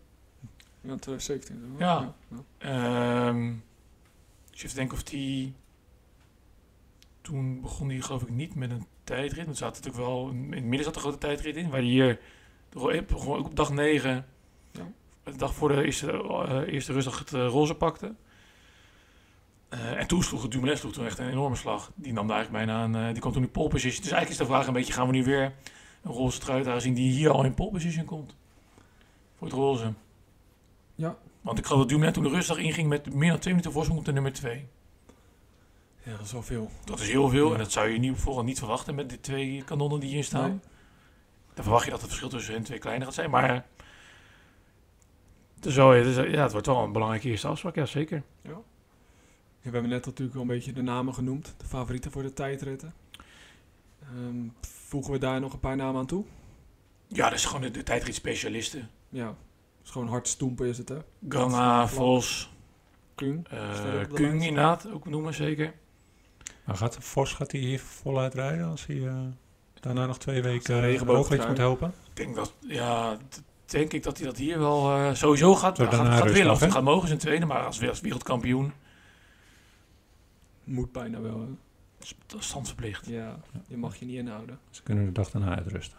Ja, 0.80 0.96
2017. 0.96 1.74
Ja. 1.78 2.14
ja. 2.28 2.38
Ehm 2.58 3.52
dus 4.50 4.62
even 4.62 4.76
denken 4.76 4.96
of 4.96 5.02
die... 5.02 5.54
Toen 7.20 7.60
begon 7.60 7.88
hij 7.88 8.00
geloof 8.00 8.22
ik 8.22 8.28
niet 8.28 8.54
met 8.54 8.70
een 8.70 8.86
tijdrit. 9.04 9.44
Want 9.44 9.48
er 9.48 9.56
zat 9.56 9.74
natuurlijk 9.74 10.04
wel... 10.04 10.28
In 10.28 10.52
het 10.52 10.64
midden 10.64 10.84
zat 10.84 10.94
een 10.94 11.00
grote 11.00 11.18
tijdrit 11.18 11.56
in. 11.56 11.68
Waar 11.68 11.80
hij 11.80 11.88
hier 11.88 12.20
ook- 12.74 13.28
op 13.46 13.56
dag 13.56 13.70
9... 13.72 14.26
Ja. 14.72 14.90
De 15.24 15.36
dag 15.36 15.54
voor 15.54 15.68
de 15.68 15.84
eerste, 15.84 16.12
eh, 16.12 16.72
eerste 16.72 16.92
rustdag 16.92 17.18
het 17.18 17.30
roze 17.30 17.74
pakte. 17.74 18.14
Eh, 19.68 20.00
en 20.00 20.06
toen 20.06 20.22
sloeg 20.22 20.42
het 20.42 20.50
Dumoulin 20.50 20.76
sloeg 20.78 20.92
toen 20.92 21.04
echt 21.04 21.18
een 21.18 21.28
enorme 21.28 21.56
slag. 21.56 21.90
Die 21.94 22.12
nam 22.12 22.26
daar 22.26 22.36
eigenlijk 22.36 22.66
bijna 22.66 22.82
aan... 22.82 22.96
eh, 22.96 23.12
die 23.12 23.20
kwam 23.20 23.32
toen 23.32 23.42
in 23.42 23.50
pole 23.50 23.68
position. 23.68 24.02
Dus 24.02 24.10
eigenlijk 24.12 24.40
is 24.40 24.46
de 24.46 24.52
vraag 24.54 24.66
een 24.66 24.72
beetje... 24.72 24.92
Gaan 24.92 25.06
we 25.06 25.12
nu 25.12 25.24
weer 25.24 25.52
een 26.02 26.12
roze 26.12 26.38
trui 26.38 26.62
daar 26.62 26.80
zien 26.80 26.94
die 26.94 27.10
hier 27.10 27.30
al 27.30 27.44
in 27.44 27.54
pole 27.54 27.70
position 27.70 28.04
komt? 28.04 28.36
Voor 29.38 29.46
het 29.46 29.56
roze. 29.56 29.92
Ja. 30.94 31.16
Want 31.40 31.58
ik 31.58 31.64
geloof 31.66 31.80
dat 31.80 31.88
Dumoulin 31.88 32.14
toen 32.14 32.22
de 32.22 32.28
rustdag 32.28 32.56
inging 32.58 32.88
met 32.88 33.14
meer 33.14 33.30
dan 33.30 33.38
twee 33.38 33.52
minuten 33.52 33.72
voorsprong 33.72 34.00
op 34.00 34.06
de 34.06 34.12
nummer 34.12 34.32
2. 34.32 34.66
ja, 36.02 36.10
dat 36.10 36.20
is 36.20 36.32
wel 36.32 36.42
veel. 36.42 36.70
Dat 36.84 37.00
is 37.00 37.10
heel 37.10 37.28
veel 37.28 37.46
Ja. 37.46 37.52
en 37.52 37.58
dat 37.58 37.72
zou 37.72 37.88
je 37.88 37.98
nu 37.98 38.16
vooral 38.16 38.44
niet 38.44 38.58
verwachten 38.58 38.94
met 38.94 39.10
de 39.10 39.20
twee 39.20 39.62
kanonnen 39.64 40.00
die 40.00 40.10
hier 40.10 40.24
staan. 40.24 40.50
Nee. 40.50 40.60
Dan 41.54 41.64
verwacht 41.64 41.84
je 41.84 41.90
dat 41.90 42.00
het 42.00 42.08
verschil 42.08 42.28
tussen 42.28 42.54
hen 42.54 42.62
twee 42.62 42.78
kleiner 42.78 43.06
gaat 43.06 43.14
zijn. 43.14 43.30
Maar 43.30 43.64
is, 46.06 46.16
ja, 46.16 46.42
het 46.42 46.52
wordt 46.52 46.66
wel 46.66 46.82
een 46.82 46.92
belangrijke 46.92 47.28
eerste 47.28 47.48
afspraak, 47.48 47.74
ja 47.74 47.86
zeker. 47.86 48.22
We 49.70 49.74
hebben 49.74 49.90
net 49.90 50.06
natuurlijk 50.06 50.36
al 50.36 50.42
een 50.42 50.48
beetje 50.48 50.72
de 50.72 50.82
namen 50.82 51.14
genoemd. 51.14 51.54
De 51.56 51.66
favorieten 51.66 52.10
voor 52.10 52.22
de 52.22 52.32
tijdritten. 52.32 52.94
Ehm, 54.02 54.48
voegen 54.60 55.12
we 55.12 55.18
daar 55.18 55.40
nog 55.40 55.52
een 55.52 55.60
paar 55.60 55.76
namen 55.76 56.00
aan 56.00 56.06
toe? 56.06 56.24
Ja, 57.06 57.28
dat 57.28 57.38
is 57.38 57.44
gewoon 57.44 57.62
de, 57.62 57.70
de 57.70 57.82
tijdritspecialisten. 57.82 58.90
Ja, 59.08 59.34
is 59.84 59.90
gewoon 59.90 60.08
hard 60.08 60.28
stoempen 60.28 60.66
is 60.66 60.78
het 60.78 60.88
hè. 60.88 60.98
Wel 61.18 61.88
Vos, 61.88 62.50
Kung. 63.14 63.48
eh 63.48 63.72
de 63.72 64.06
Kung 64.14 64.44
inderdaad, 64.44 64.90
ook 64.90 65.06
noemen 65.06 65.34
zeker. 65.34 65.74
Maar 66.64 66.76
gaat 66.76 66.96
Vos 67.00 67.32
gaat 67.32 67.52
hij 67.52 67.60
hier 67.60 67.80
voluit 67.80 68.34
rijden 68.34 68.66
als 68.66 68.86
hij 68.86 69.06
eh, 69.06 69.14
daarna 69.80 70.06
nog 70.06 70.18
twee 70.18 70.42
weken 70.42 70.74
een 70.74 70.82
uh, 70.82 70.86
regenboogtrui. 70.88 71.48
moet 71.48 71.58
helpen? 71.58 71.94
Ik 72.08 72.16
denk 72.16 72.34
dat, 72.34 72.52
ja, 72.60 73.16
denk 73.66 73.92
ik 73.92 74.02
dat 74.02 74.16
hij 74.16 74.26
dat 74.26 74.36
hier 74.36 74.58
wel 74.58 74.90
eh, 74.90 75.14
sowieso 75.14 75.54
gaat, 75.54 75.78
gaat, 75.78 76.22
rust 76.22 76.34
willen. 76.34 76.52
Of 76.52 76.58
hij 76.58 76.68
hè? 76.68 76.74
gaat 76.74 76.82
mogen 76.82 77.08
zijn 77.08 77.20
tweede, 77.20 77.46
maar 77.46 77.64
als, 77.64 77.88
als 77.88 78.00
wereldkampioen, 78.00 78.72
Moet 80.68 80.92
bijna 80.92 81.20
wel 81.20 81.40
hè. 81.40 81.46
is 82.00 82.14
dat 82.26 82.44
standverplicht. 82.44 83.06
Ja, 83.06 83.38
je 83.68 83.76
mag 83.76 83.96
je 83.96 84.04
niet 84.04 84.16
inhouden. 84.16 84.58
Ze 84.70 84.82
kunnen 84.82 85.04
de 85.04 85.12
dag 85.12 85.30
daarna 85.30 85.56
uitrusten. 85.56 85.98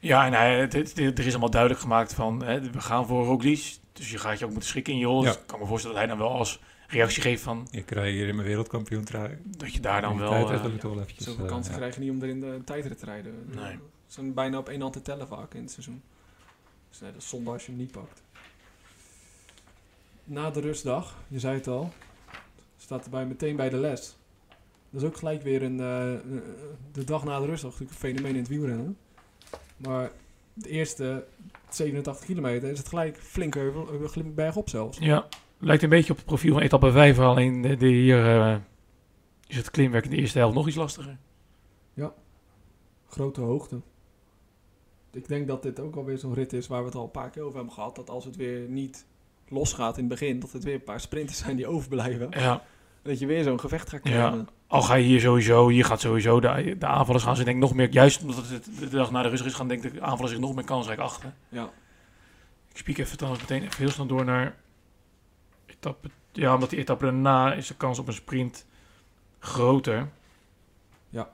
Ja, 0.00 0.26
en 0.26 0.32
hij, 0.32 0.60
het, 0.60 0.72
het- 0.72 0.98
er 0.98 1.26
is 1.26 1.30
allemaal 1.30 1.50
duidelijk 1.50 1.80
gemaakt 1.80 2.14
van, 2.14 2.42
hè, 2.42 2.60
we 2.70 2.80
gaan 2.80 3.06
voor 3.06 3.24
Roglic. 3.24 3.76
Dus 3.92 4.10
je 4.10 4.18
gaat 4.18 4.38
je 4.38 4.44
ook 4.44 4.50
moeten 4.50 4.68
schikken 4.68 4.92
in 4.92 4.98
je 4.98 5.06
rol. 5.06 5.22
Ja. 5.22 5.26
Dus 5.32 5.40
ik 5.40 5.46
kan 5.46 5.58
me 5.60 5.66
voorstellen 5.66 5.96
dat 5.96 6.06
hij 6.06 6.16
dan 6.16 6.26
wel 6.26 6.36
als 6.38 6.60
reactie 6.88 7.22
geeft 7.22 7.42
van, 7.42 7.68
Je 7.70 7.82
krijgt 7.82 8.12
hier 8.12 8.28
in 8.28 8.34
mijn 8.34 8.46
wereldkampioen 8.48 9.04
trui. 9.04 9.38
dat 9.44 9.72
je 9.72 9.80
daar 9.80 10.00
dan 10.00 10.18
wel... 10.18 10.32
eh, 10.32 10.48
heeft 10.50 10.62
het 10.62 10.82
wel 10.82 11.00
eventjes, 11.00 11.24
Zoveel 11.24 11.44
eh, 11.44 11.50
kansen 11.50 11.72
ja. 11.72 11.78
krijg 11.78 11.94
je 11.94 12.00
niet 12.00 12.10
om 12.10 12.22
er 12.22 12.28
in 12.28 12.40
de 12.40 12.60
tijdrit 12.64 12.98
te 12.98 13.04
rijden. 13.04 13.34
Nee. 13.54 13.72
Ze 13.72 13.78
zijn 14.20 14.34
bijna 14.34 14.58
op 14.58 14.68
één 14.68 14.80
hand 14.80 14.92
te 14.92 15.02
tellen 15.02 15.26
vaak 15.28 15.54
in 15.54 15.60
het 15.62 15.70
seizoen. 15.70 16.02
Dus 16.90 17.00
nee, 17.00 17.12
dat 17.12 17.22
is 17.22 17.28
zonde 17.28 17.50
als 17.50 17.64
je 17.66 17.70
hem 17.70 17.80
niet 17.80 17.90
pakt. 17.90 18.22
Na 20.24 20.50
de 20.50 20.60
rustdag, 20.60 21.16
je 21.28 21.38
zei 21.38 21.54
het 21.56 21.66
al, 21.68 21.92
staat 22.84 23.04
erbij 23.04 23.26
meteen 23.26 23.56
bij 23.56 23.68
de 23.68 23.76
les. 23.76 24.16
Dat 24.90 25.02
is 25.02 25.08
ook 25.08 25.16
gelijk 25.16 25.42
weer 25.42 25.62
een, 25.62 25.80
eh, 25.80 26.12
de 26.92 27.04
dag 27.04 27.24
na 27.24 27.40
de 27.40 27.46
rustdag, 27.46 27.70
natuurlijk 27.70 27.90
een 27.90 28.08
fenomeen 28.08 28.34
in 28.34 28.40
het 28.40 28.48
wielrennen. 28.48 28.96
Maar 29.76 30.10
de 30.54 30.68
eerste 30.68 31.24
87 31.68 32.24
kilometer 32.24 32.70
is 32.70 32.78
het 32.78 32.88
gelijk 32.88 33.16
flink 33.16 33.54
heuvel, 33.54 33.88
bergop 34.34 34.68
zelfs. 34.68 34.98
Ja, 34.98 35.28
lijkt 35.58 35.82
een 35.82 35.88
beetje 35.88 36.10
op 36.10 36.16
het 36.16 36.26
profiel 36.26 36.52
van 36.52 36.62
etappe 36.62 36.92
5, 36.92 37.18
alleen 37.18 37.62
de, 37.62 37.76
de 37.76 37.86
hier 37.86 38.40
eh, 38.40 38.56
is 39.46 39.56
het 39.56 39.70
klimwerk 39.70 40.04
in 40.04 40.10
de 40.10 40.16
eerste 40.16 40.38
helft 40.38 40.54
nog 40.54 40.66
iets 40.66 40.76
lastiger. 40.76 41.18
Grote 43.08 43.40
hoogte. 43.40 43.80
Ik 45.10 45.28
denk 45.28 45.48
dat 45.48 45.62
dit 45.62 45.80
ook 45.80 45.96
alweer 45.96 46.18
zo'n 46.18 46.34
rit 46.34 46.52
is 46.52 46.66
waar 46.66 46.80
we 46.80 46.86
het 46.86 46.94
al 46.94 47.04
een 47.04 47.10
paar 47.10 47.30
keer 47.30 47.42
over 47.42 47.56
hebben 47.56 47.74
gehad. 47.74 47.96
Dat 47.96 48.10
als 48.10 48.24
het 48.24 48.36
weer 48.36 48.68
niet 48.68 49.06
losgaat 49.48 49.96
in 49.98 50.04
het 50.04 50.12
begin, 50.12 50.40
dat 50.40 50.52
het 50.52 50.64
weer 50.64 50.74
een 50.74 50.84
paar 50.84 51.00
sprinters 51.00 51.38
zijn 51.38 51.56
die 51.56 51.66
overblijven. 51.66 52.28
Ja, 52.30 52.62
dat 53.04 53.18
je 53.18 53.26
weer 53.26 53.42
zo'n 53.42 53.60
gevecht 53.60 53.88
gaat 53.88 54.00
Ja. 54.04 54.10
krijgen. 54.10 54.48
al 54.66 54.82
ga 54.82 54.94
je 54.94 55.04
hier 55.04 55.20
sowieso, 55.20 55.68
hier 55.68 55.84
gaat 55.84 56.00
sowieso, 56.00 56.40
de, 56.40 56.76
de 56.78 56.86
aanvallers 56.86 57.24
gaan 57.24 57.36
ze 57.36 57.44
denk 57.44 57.56
ik 57.56 57.62
nog 57.62 57.74
meer, 57.74 57.90
juist 57.90 58.22
omdat 58.22 58.48
het 58.48 58.68
de 58.78 58.88
dag 58.88 59.10
na 59.10 59.22
de 59.22 59.28
rust 59.28 59.44
is, 59.44 59.54
gaan 59.54 59.68
denk 59.68 59.84
ik 59.84 59.92
de 59.92 60.00
aanvallers 60.00 60.30
zich 60.30 60.40
nog 60.40 60.54
meer 60.54 60.64
kansrijk 60.64 60.98
achter. 60.98 61.32
Ja. 61.48 61.70
Ik 62.70 62.76
spiek 62.76 62.98
even 62.98 63.16
trouwens 63.16 63.42
meteen 63.48 63.62
even 63.62 63.76
heel 63.78 63.90
snel 63.90 64.06
door 64.06 64.24
naar 64.24 64.54
etappe. 65.66 66.08
Ja, 66.32 66.54
omdat 66.54 66.70
die 66.70 66.78
etappe 66.78 67.04
daarna 67.04 67.52
is 67.54 67.66
de 67.66 67.74
kans 67.74 67.98
op 67.98 68.06
een 68.08 68.12
sprint 68.14 68.66
groter. 69.38 70.08
Ja. 71.08 71.30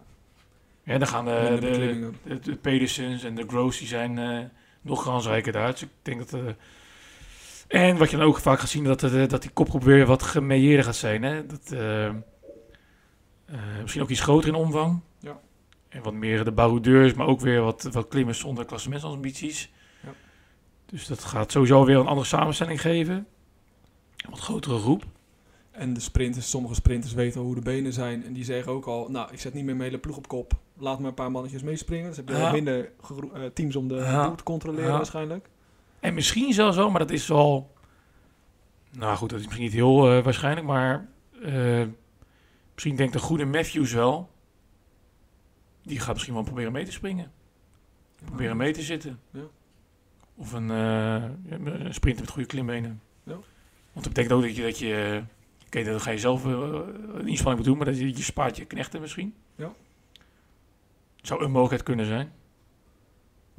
Ja, 0.83 0.99
dan 0.99 1.09
gaan 1.09 1.25
de, 1.25 1.47
de, 1.55 1.67
beklimmingen. 1.67 2.17
de, 2.23 2.39
de 2.39 2.57
Pedersens 2.57 3.25
en 3.25 3.35
de 3.35 3.45
Gross 3.49 3.79
die 3.79 3.89
zijn 3.89 4.19
eh, 4.19 4.39
nog 4.81 5.05
kansrijker 5.05 5.53
daar. 5.53 5.71
Dus 5.71 5.83
ik 5.83 5.89
denk 6.03 6.19
dat... 6.31 6.41
eh, 6.41 6.53
en 7.71 7.97
wat 7.97 8.11
je 8.11 8.17
dan 8.17 8.27
ook 8.27 8.39
vaak 8.39 8.59
gaat 8.61 8.69
zien, 8.69 8.85
dat, 8.85 9.01
de, 9.01 9.27
dat 9.27 9.43
die 9.43 9.51
kopgroep 9.51 9.83
weer 9.83 10.07
wat 10.07 10.23
gemeilleerder 10.23 10.85
gaat 10.85 10.97
zijn. 10.97 11.23
Hè? 11.23 11.47
Dat, 11.47 11.73
eh, 11.73 12.07
eh, 12.07 12.15
misschien 13.81 14.03
ook 14.03 14.09
iets 14.09 14.21
groter 14.21 14.49
in 14.49 14.55
omvang. 14.55 15.01
Ja. 15.19 15.41
En 15.89 16.03
wat 16.03 16.13
meer 16.13 16.45
de 16.45 16.53
baroudeurs, 16.53 17.15
maar 17.15 17.27
ook 17.27 17.41
weer 17.41 17.61
wat, 17.61 17.89
wat 17.93 18.09
klimmers 18.09 18.39
zonder 18.39 18.65
klassementsambities. 18.65 19.73
Ja. 20.03 20.13
Dus 20.87 21.07
dat 21.07 21.25
gaat 21.25 21.53
sowieso 21.53 21.85
weer 21.85 21.97
een 21.97 22.07
andere 22.07 22.27
samenstelling 22.27 22.81
geven. 22.81 23.15
Een 23.15 24.31
wat 24.31 24.39
grotere 24.41 24.79
groep. 24.79 25.05
En 25.71 25.95
de 25.95 26.01
sprinters, 26.01 26.51
sommige 26.51 26.75
sprinters 26.75 27.13
weten 27.13 27.41
al 27.41 27.47
hoe 27.47 27.55
de 27.55 27.61
benen 27.61 27.93
zijn. 27.93 28.25
En 28.25 28.33
die 28.33 28.45
zeggen 28.45 28.73
ook 28.73 28.87
al, 28.87 29.09
nou, 29.11 29.33
ik 29.33 29.41
zet 29.41 29.55
niet 29.55 29.65
meer 29.65 29.77
mijn 29.77 29.89
hele 29.89 30.01
ploeg 30.03 30.17
op 30.17 30.29
kop. 30.29 30.53
Laat 30.79 30.99
maar 30.99 31.09
een 31.09 31.15
paar 31.15 31.31
mannetjes 31.31 31.63
meespringen. 31.63 32.07
Dus 32.07 32.17
hebben 32.17 32.37
Ja. 32.37 32.47
ja. 32.47 32.53
minder 32.53 32.93
eh, 33.35 33.43
teams 33.55 33.77
om 33.77 33.89
de 33.89 33.95
Ja. 33.95 34.35
te 34.35 34.43
controleren 34.43 34.93
waarschijnlijk. 34.93 35.49
En 36.01 36.15
misschien 36.15 36.53
zelfs 36.53 36.77
wel, 36.77 36.91
maar 36.91 37.01
dat 37.01 37.11
is 37.11 37.27
wel... 37.27 37.75
Nou 38.91 39.17
goed, 39.17 39.31
dat 39.31 39.39
is 39.39 39.45
misschien 39.45 39.65
niet 39.65 39.75
heel 39.75 40.11
eh, 40.11 40.25
waarschijnlijk, 40.25 40.67
maar... 40.67 41.09
eh, 41.43 41.87
misschien 42.75 42.97
denkt 42.97 43.15
een 43.15 43.21
goede 43.21 43.45
Matthews 43.45 43.93
wel... 43.93 44.31
Die 45.83 46.01
gaat 46.01 46.13
misschien 46.13 46.35
wel 46.35 46.43
proberen 46.43 46.73
mee 46.73 46.85
te 46.85 46.93
springen. 46.93 47.33
Proberen 48.25 48.57
mee 48.57 48.73
te 48.73 48.83
zitten. 48.83 49.21
Ja. 49.31 49.43
Of 50.35 50.53
een, 50.53 50.69
een 50.69 51.95
sprinter 51.95 52.23
met 52.23 52.33
goede 52.33 52.49
klimbenen. 52.49 53.01
Ja. 53.25 53.33
Want 53.93 54.05
dat 54.05 54.13
betekent 54.13 54.33
ook 54.33 54.43
dat 54.43 54.57
je... 54.57 54.63
Dat 54.63 54.79
je 54.79 55.23
Oké, 55.67 55.85
dan 55.85 56.01
ga 56.01 56.11
je 56.11 56.19
zelf 56.19 56.45
een 56.45 57.29
inspanning 57.29 57.45
moeten 57.45 57.65
doen, 57.65 57.77
maar 57.77 57.87
dat 57.87 57.99
je, 57.99 58.09
je 58.17 58.23
spaart 58.23 58.57
je 58.57 58.65
knechten 58.65 59.01
misschien. 59.01 59.35
Ja. 59.57 59.73
Zou 61.17 61.45
een 61.45 61.51
mogelijkheid 61.51 61.83
kunnen 61.83 62.07
zijn. 62.07 62.33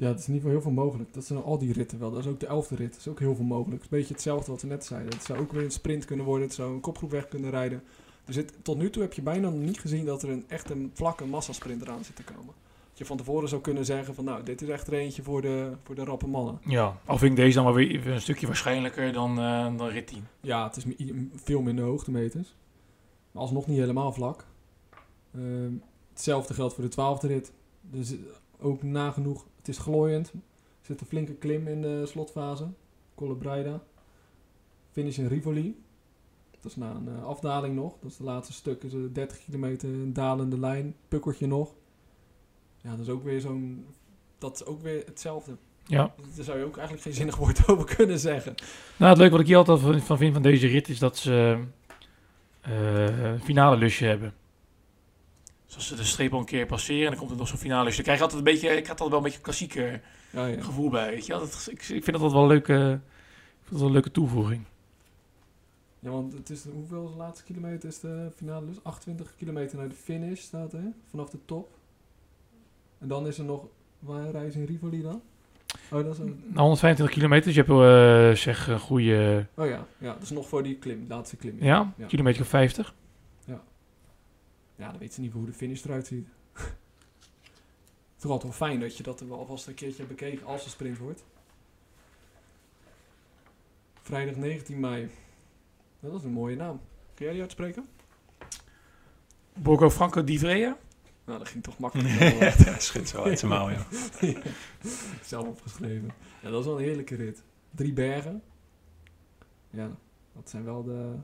Ja, 0.02 0.08
het 0.08 0.20
is 0.20 0.28
in 0.28 0.34
ieder 0.34 0.50
geval 0.50 0.62
heel 0.62 0.74
veel 0.74 0.84
mogelijk. 0.84 1.14
Dat 1.14 1.26
zijn 1.26 1.44
al 1.44 1.58
die 1.58 1.74
ritten 1.74 2.00
wel. 2.00 2.12
Dat 2.12 2.20
is 2.20 2.28
ook 2.32 2.40
de 2.40 2.46
elfde 2.46 2.76
rit. 2.76 2.90
Dat 2.90 3.00
is 3.00 3.08
ook 3.08 3.20
heel 3.20 3.36
veel 3.36 3.46
mogelijk. 3.46 3.74
Het 3.74 3.82
is 3.82 3.92
een 3.92 3.98
beetje 3.98 4.14
hetzelfde 4.14 4.52
wat 4.52 4.62
we 4.62 4.68
net 4.68 4.86
zeiden. 4.86 5.14
Het 5.14 5.24
zou 5.24 5.40
ook 5.40 5.52
weer 5.52 5.64
een 5.64 5.72
sprint 5.72 6.06
kunnen 6.06 6.26
worden. 6.26 6.48
Het 6.48 6.56
zou 6.56 6.74
een 6.74 6.80
kopgroep 6.80 7.12
weg 7.12 7.28
kunnen 7.28 7.50
rijden. 7.50 7.84
Dus 8.26 8.36
het, 8.36 8.54
tot 8.62 8.78
nu 8.78 8.90
toe 8.90 9.02
heb 9.02 9.14
je 9.14 9.22
bijna 9.22 9.50
nog 9.50 9.60
niet 9.60 9.80
gezien 9.80 10.06
dat 10.06 10.24
er 10.24 10.30
een 10.30 10.44
echt 10.48 10.70
een 10.70 10.92
vlakke 10.94 11.26
massasprint 11.26 11.82
eraan 11.82 12.04
zit 12.04 12.16
te 12.16 12.24
komen. 12.24 12.54
Dat 12.90 12.98
je 12.98 13.06
van 13.06 13.18
tevoren 13.18 13.50
zou 13.50 13.62
kunnen 13.62 13.86
zeggen 13.86 14.16
van 14.16 14.26
nou, 14.26 14.44
dit 14.44 14.62
is 14.62 14.68
echt 14.68 14.88
er 14.88 14.94
eentje 14.94 15.24
voor 15.24 15.42
de, 15.42 15.72
voor 15.84 15.96
de 15.96 16.04
rappe 16.04 16.28
mannen. 16.28 16.60
Ja, 16.66 16.98
al 17.06 17.18
vind 17.18 17.32
ik 17.32 17.38
deze 17.38 17.56
dan 17.56 17.66
wel 17.66 17.74
weer 17.74 18.08
een 18.08 18.22
stukje 18.22 18.48
waarschijnlijker 18.48 19.14
dan, 19.14 19.40
eh, 19.40 19.78
dan 19.78 19.88
rit 19.88 20.08
10. 20.08 20.28
Ja, 20.40 20.68
het 20.68 20.78
is 20.78 20.84
veel 21.36 21.62
minder 21.62 21.86
hoogtemeters. 21.86 22.56
Maar 23.32 23.42
alsnog 23.42 23.68
niet 23.68 23.80
helemaal 23.80 24.14
vlak. 24.14 24.46
Ehm, 25.34 25.74
hetzelfde 26.10 26.54
geldt 26.54 26.74
voor 26.74 26.84
de 26.84 26.90
twaalfde 26.90 27.28
rit. 27.28 27.52
Dus 27.82 28.12
eh, 28.12 28.18
ook 28.60 28.84
nagenoeg, 28.84 29.46
het 29.62 29.70
is 29.70 29.78
glooiend. 29.78 30.32
Er 30.34 30.88
zit 30.88 31.02
een 31.02 31.08
flinke 31.08 31.34
klim 31.34 31.68
in 31.68 31.82
de 31.82 32.06
slotfase. 32.06 32.68
Colle 33.16 33.36
Breida. 33.36 33.84
Finish 34.92 35.18
in 35.18 35.28
Rivoli. 35.28 35.82
Dat 36.52 36.72
is 36.72 36.78
na 36.78 36.90
een 36.90 37.08
eh, 37.08 37.24
afdaling 37.24 37.76
nog. 37.76 37.94
Dat 38.02 38.12
is 38.12 38.18
het 38.18 38.28
laatste 38.28 38.54
stuk. 38.54 38.84
is 38.84 38.94
een 38.94 39.14
30 39.14 39.44
kilometer 39.44 39.90
een 39.90 40.14
dalende 40.14 40.60
lijn. 40.60 40.96
Pukkeltje 41.08 41.48
nog. 41.48 41.74
Ja, 42.82 42.90
dat 42.90 43.00
is 43.00 43.10
ook 43.10 43.24
weer 43.24 43.42
zo'n... 43.42 43.86
Dat 44.38 44.56
is 44.56 44.66
ook 44.66 44.82
weer 44.82 45.04
hetzelfde. 45.06 45.58
Ja. 45.86 46.14
Daar 46.36 46.46
zou 46.46 46.58
je 46.58 46.66
ook 46.66 46.76
eigenlijk 46.76 47.04
geen 47.04 47.14
zinnig 47.14 47.36
woord 47.36 47.68
over 47.68 47.96
kunnen 47.96 48.20
zeggen. 48.20 48.56
Nou, 48.98 49.10
het 49.10 49.18
leuke 49.18 49.32
wat 49.32 49.42
ik 49.42 49.48
hier 49.48 49.58
altijd 49.58 49.80
van, 49.80 50.02
van 50.02 50.18
vind 50.18 50.34
van 50.34 50.42
deze 50.42 50.68
rit 50.68 50.90
is 50.90 51.00
dat 51.00 51.18
ze 51.18 51.64
eh 52.62 53.34
finale 53.42 53.78
lusje 53.78 54.06
hebben. 54.06 54.34
Dus 55.72 55.80
als 55.80 55.88
ze 55.88 55.96
de 55.96 56.04
streep 56.04 56.34
al 56.34 56.40
een 56.40 56.46
keer 56.46 56.66
passeren 56.66 57.04
en 57.04 57.10
dan 57.10 57.18
komt 57.20 57.32
er 57.32 57.38
nog 57.38 57.48
zo'n 57.48 57.58
finale 57.58 57.84
lusje. 57.84 57.96
Dan 57.96 58.04
krijg 58.04 58.18
je 58.18 58.24
altijd 58.24 58.46
een 58.48 58.52
beetje, 58.54 58.70
ik 58.70 58.88
had 58.88 59.02
altijd 59.02 59.10
wel 59.10 59.18
een 59.18 59.24
beetje 59.24 59.38
een 59.38 59.44
klassieker 59.44 60.02
Ja, 60.32 60.46
ja. 60.46 60.62
gevoel 60.62 60.90
bij, 60.90 61.10
weet 61.10 61.26
je. 61.26 61.32
Dat, 61.34 61.68
ik, 61.72 61.80
ik 61.80 62.04
vind 62.04 62.06
dat 62.06 62.14
altijd 62.22 62.32
wel 62.34 62.42
een 62.42 62.48
leuke, 62.48 62.74
ik 62.74 63.00
vind 63.60 63.70
dat 63.70 63.78
wel 63.80 63.88
een 63.88 63.94
leuke 63.94 64.12
toevoeging. 64.12 64.64
Ja, 66.00 66.10
want 66.10 66.34
het 66.34 66.50
is, 66.50 66.66
hoeveel 66.74 67.06
is 67.06 67.12
de 67.12 67.18
laatste 67.18 67.44
kilometer 67.46 67.90
is 67.90 68.00
de 68.00 68.32
finale 68.36 68.66
dus? 68.66 68.76
28 68.84 69.36
kilometer 69.38 69.78
naar 69.78 69.90
de 69.90 69.96
finish 69.96 70.40
staat 70.42 70.74
er, 70.74 70.84
vanaf 71.10 71.30
de 71.30 71.38
top. 71.46 71.70
En 73.00 73.08
dan 73.08 73.28
is 73.28 73.38
er 73.38 73.44
nog, 73.46 73.66
waar 74.00 74.30
rijden 74.32 74.52
ze 74.52 74.60
in 74.60 74.66
Rivoli 74.66 75.02
dan? 75.02 75.22
Oh, 75.92 76.04
dat 76.04 76.14
is 76.14 76.20
een, 76.20 76.44
Na 76.48 76.62
125 76.62 77.16
kilometer, 77.16 77.46
dus 77.46 77.56
je 77.56 77.64
hebt 77.64 78.36
eh, 78.38 78.42
zeg 78.44 78.68
een 78.68 78.80
goede, 78.80 79.46
oh 79.56 79.66
ja, 79.68 79.86
ja, 79.98 80.14
dat 80.14 80.22
is 80.22 80.30
nog 80.30 80.48
voor 80.48 80.64
die 80.64 80.76
klim, 80.76 81.06
laatste 81.08 81.36
klim. 81.36 81.56
ja, 81.60 81.94
Ja. 81.98 82.06
kilometer 82.08 82.42
of 82.42 82.48
50. 82.48 82.94
Ja, 84.82 84.90
dan 84.90 85.00
weten 85.00 85.14
ze 85.14 85.22
niet 85.22 85.32
hoe 85.32 85.46
de 85.46 85.54
finish 85.54 85.84
eruit 85.84 86.08
ziet. 86.08 86.28
Toch 88.20 88.32
altijd 88.32 88.42
wel 88.42 88.68
fijn 88.68 88.80
dat 88.80 88.98
je 88.98 89.04
dat 89.04 89.20
er 89.20 89.28
wel 89.28 89.38
alvast 89.38 89.68
een 89.68 89.74
keertje 89.74 90.04
hebt 90.04 90.18
bekeken 90.18 90.46
als 90.46 90.64
het 90.64 90.72
sprint 90.72 90.98
wordt. 90.98 91.24
Vrijdag 94.02 94.36
19 94.36 94.80
mei. 94.80 95.10
Dat 96.00 96.14
is 96.14 96.24
een 96.24 96.32
mooie 96.32 96.56
naam. 96.56 96.82
Kun 97.14 97.26
jij 97.26 97.34
die 97.34 97.42
uitspreken? 97.42 97.86
Borgo 99.54 99.90
Franco 99.90 100.24
di 100.24 100.40
Vrea. 100.40 100.78
Nou, 101.26 101.40
dat 101.40 101.48
ging 101.48 101.64
toch 101.64 101.78
makkelijk. 101.78 102.20
ja, 102.66 102.80
schiet 102.80 103.10
zo 103.10 103.24
uit 103.24 103.40
zijn 103.40 103.52
mouw, 103.52 103.70
ja. 103.70 103.86
Zelf 105.24 105.48
opgeschreven. 105.48 106.12
Ja, 106.42 106.50
dat 106.50 106.60
is 106.60 106.66
wel 106.66 106.78
een 106.78 106.84
heerlijke 106.84 107.16
rit. 107.16 107.44
Drie 107.72 107.94
bergen. 107.94 108.44
Ja, 109.70 109.92
dat 110.34 110.50
zijn 110.50 110.64
wel 110.64 110.84
de... 110.84 111.16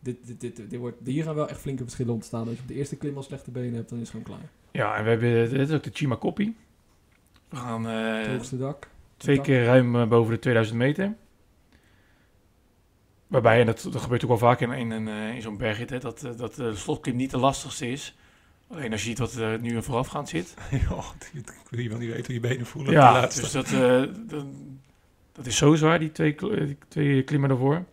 Dit, 0.00 0.26
dit, 0.26 0.40
dit, 0.40 0.56
dit 0.56 0.78
wordt, 0.78 0.96
hier 1.04 1.24
gaan 1.24 1.34
wel 1.34 1.48
echt 1.48 1.60
flinke 1.60 1.82
verschillen 1.82 2.14
ontstaan. 2.14 2.48
Als 2.48 2.56
je 2.56 2.62
op 2.62 2.68
de 2.68 2.74
eerste 2.74 2.96
klim 2.96 3.16
al 3.16 3.22
slechte 3.22 3.50
benen 3.50 3.74
hebt, 3.74 3.88
dan 3.88 3.98
is 3.98 4.12
het 4.12 4.22
gewoon 4.22 4.38
klaar. 4.38 4.50
Ja, 4.70 4.96
en 4.96 5.04
we 5.04 5.10
hebben, 5.10 5.50
dit 5.50 5.68
is 5.68 5.74
ook 5.74 5.82
de 5.82 5.90
Cima 5.92 6.16
Coppi. 6.16 6.56
We 7.48 7.56
gaan 7.56 7.88
eh, 7.88 8.18
Het 8.18 8.26
hoogste 8.26 8.58
dak. 8.58 8.88
Twee 9.16 9.36
dak. 9.36 9.44
keer 9.44 9.64
ruim 9.64 9.96
eh, 9.96 10.08
boven 10.08 10.32
de 10.32 10.38
2000 10.38 10.78
meter. 10.78 11.14
Waarbij, 13.26 13.60
en 13.60 13.66
dat, 13.66 13.88
dat 13.92 14.02
gebeurt 14.02 14.22
ook 14.22 14.28
wel 14.28 14.38
vaak 14.38 14.60
in, 14.60 14.70
in, 14.70 14.90
een, 14.90 15.08
eh, 15.08 15.34
in 15.34 15.42
zo'n 15.42 15.56
bergrit, 15.56 15.90
hè, 15.90 15.98
dat, 15.98 16.28
dat 16.36 16.54
de 16.54 16.74
slotklim 16.74 17.16
niet 17.16 17.30
de 17.30 17.38
lastigste 17.38 17.90
is. 17.90 18.16
Alleen 18.68 18.92
als 18.92 19.00
je 19.00 19.08
ziet 19.08 19.18
wat 19.18 19.34
er 19.34 19.60
nu 19.60 19.74
in 19.74 19.82
voorafgaand 19.82 20.28
zit. 20.28 20.54
Joh, 20.88 21.06
ik 21.32 21.52
wil 21.70 21.88
wel 21.88 21.98
niet 21.98 22.10
weten 22.10 22.24
hoe 22.24 22.34
je 22.34 22.40
benen 22.40 22.66
voelen. 22.66 22.92
Ja, 22.92 23.12
laatste. 23.12 23.40
dus 23.40 23.52
dat, 23.52 23.72
eh, 23.72 24.02
dat, 24.26 24.44
dat 25.32 25.46
is 25.46 25.56
zo 25.56 25.74
zwaar, 25.74 25.98
die 25.98 26.12
twee, 26.12 26.34
die 26.34 26.78
twee 26.88 27.22
klimmen 27.22 27.48
daarvoor. 27.48 27.84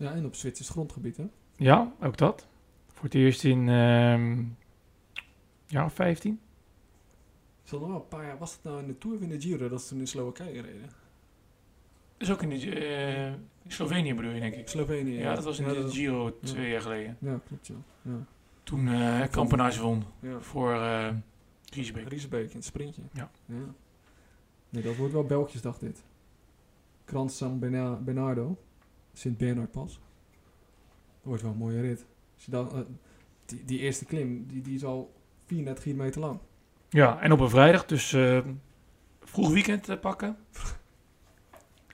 Ja, 0.00 0.12
en 0.12 0.24
op 0.24 0.34
Zwitsers 0.34 0.68
grondgebied, 0.68 1.16
hè? 1.16 1.26
Ja, 1.56 1.92
ook 2.02 2.16
dat. 2.16 2.46
Voor 2.92 3.04
het 3.04 3.14
eerst 3.14 3.44
in 3.44 3.68
ehm 3.68 4.44
jaar 5.66 5.84
of 5.84 5.92
15. 5.94 6.40
Is 7.64 7.70
dat 7.70 7.80
nog 7.80 7.88
wel 7.88 7.98
een 7.98 8.08
paar 8.08 8.24
jaar... 8.24 8.38
Was 8.38 8.52
het 8.52 8.62
nou 8.62 8.80
in 8.80 8.86
de 8.86 8.98
Tour 8.98 9.16
of 9.16 9.22
in 9.22 9.28
de 9.28 9.40
Giro 9.40 9.68
dat 9.68 9.82
ze 9.82 9.88
toen 9.88 9.98
in 9.98 10.06
Slowakije 10.06 10.62
reden? 10.62 10.80
Dat 10.80 12.28
is 12.28 12.30
ook 12.30 12.42
in, 12.42 12.48
de, 12.48 12.74
eh, 12.74 13.26
in 13.26 13.38
Slovenië 13.66 14.14
bedoel 14.14 14.30
je, 14.30 14.40
denk 14.40 14.54
ik. 14.54 14.68
Slovenië. 14.68 15.18
Ja, 15.18 15.34
dat 15.34 15.44
was 15.44 15.58
in 15.58 15.68
de 15.68 15.74
dat- 15.74 15.92
Giro 15.92 16.38
twee 16.40 16.64
ja. 16.64 16.70
jaar 16.70 16.80
geleden. 16.80 17.16
Ja, 17.20 17.40
klopt, 17.46 17.66
ja. 17.66 17.74
ja. 18.02 18.24
Toen 18.62 18.88
eh 18.88 19.28
Kampenaars 19.30 19.78
won 19.78 20.04
ja. 20.20 20.40
voor, 20.40 20.72
eh 20.72 21.14
Griesbeek. 21.64 22.08
Riesebeek 22.08 22.48
in 22.50 22.56
het 22.56 22.64
sprintje. 22.64 23.02
Ja. 23.12 23.30
Nee, 24.68 24.82
dat 24.82 24.96
wordt 24.96 25.12
wel 25.12 25.24
Belgjesdag 25.24 25.78
dit. 25.78 26.04
Krans 27.04 27.36
San 27.36 27.58
Bernardo. 28.04 28.56
Sint 29.12 29.38
Bernard 29.38 29.70
pas. 29.70 29.92
Dat 29.92 31.22
wordt 31.22 31.42
wel 31.42 31.50
een 31.50 31.56
mooie 31.56 31.80
rit. 31.80 32.06
Als 32.34 32.44
je 32.44 32.50
dan, 32.50 32.68
eh, 32.72 32.80
die, 33.46 33.64
die 33.64 33.78
eerste 33.78 34.04
klim, 34.04 34.46
die, 34.46 34.62
die 34.62 34.74
is 34.74 34.84
al 34.84 35.12
34 35.46 35.84
kilometer 35.84 36.20
lang. 36.20 36.38
Ja, 36.88 37.20
en 37.20 37.32
op 37.32 37.40
een 37.40 37.50
vrijdag, 37.50 37.86
dus 37.86 38.12
eh, 38.12 38.38
vroeg 39.20 39.50
weekend 39.52 39.88
eh, 39.88 40.00
pakken. 40.00 40.36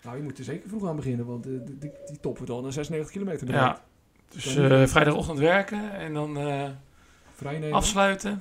Nou, 0.02 0.18
je 0.18 0.24
moet 0.24 0.38
er 0.38 0.44
zeker 0.44 0.68
vroeg 0.68 0.86
aan 0.88 0.96
beginnen, 0.96 1.26
want 1.26 1.42
die, 1.44 1.64
die, 1.64 1.92
die 2.06 2.20
top 2.20 2.36
wordt 2.36 2.52
al 2.52 2.62
naar 2.62 2.72
96 2.72 3.12
kilometer. 3.12 3.48
Ja. 3.48 3.84
Dus 4.28 4.54
Dan- 4.54 4.88
vrijdagochtend 4.88 5.38
werken 5.38 5.92
en 5.92 6.14
dan 6.14 6.36
afsluiten. 7.72 8.40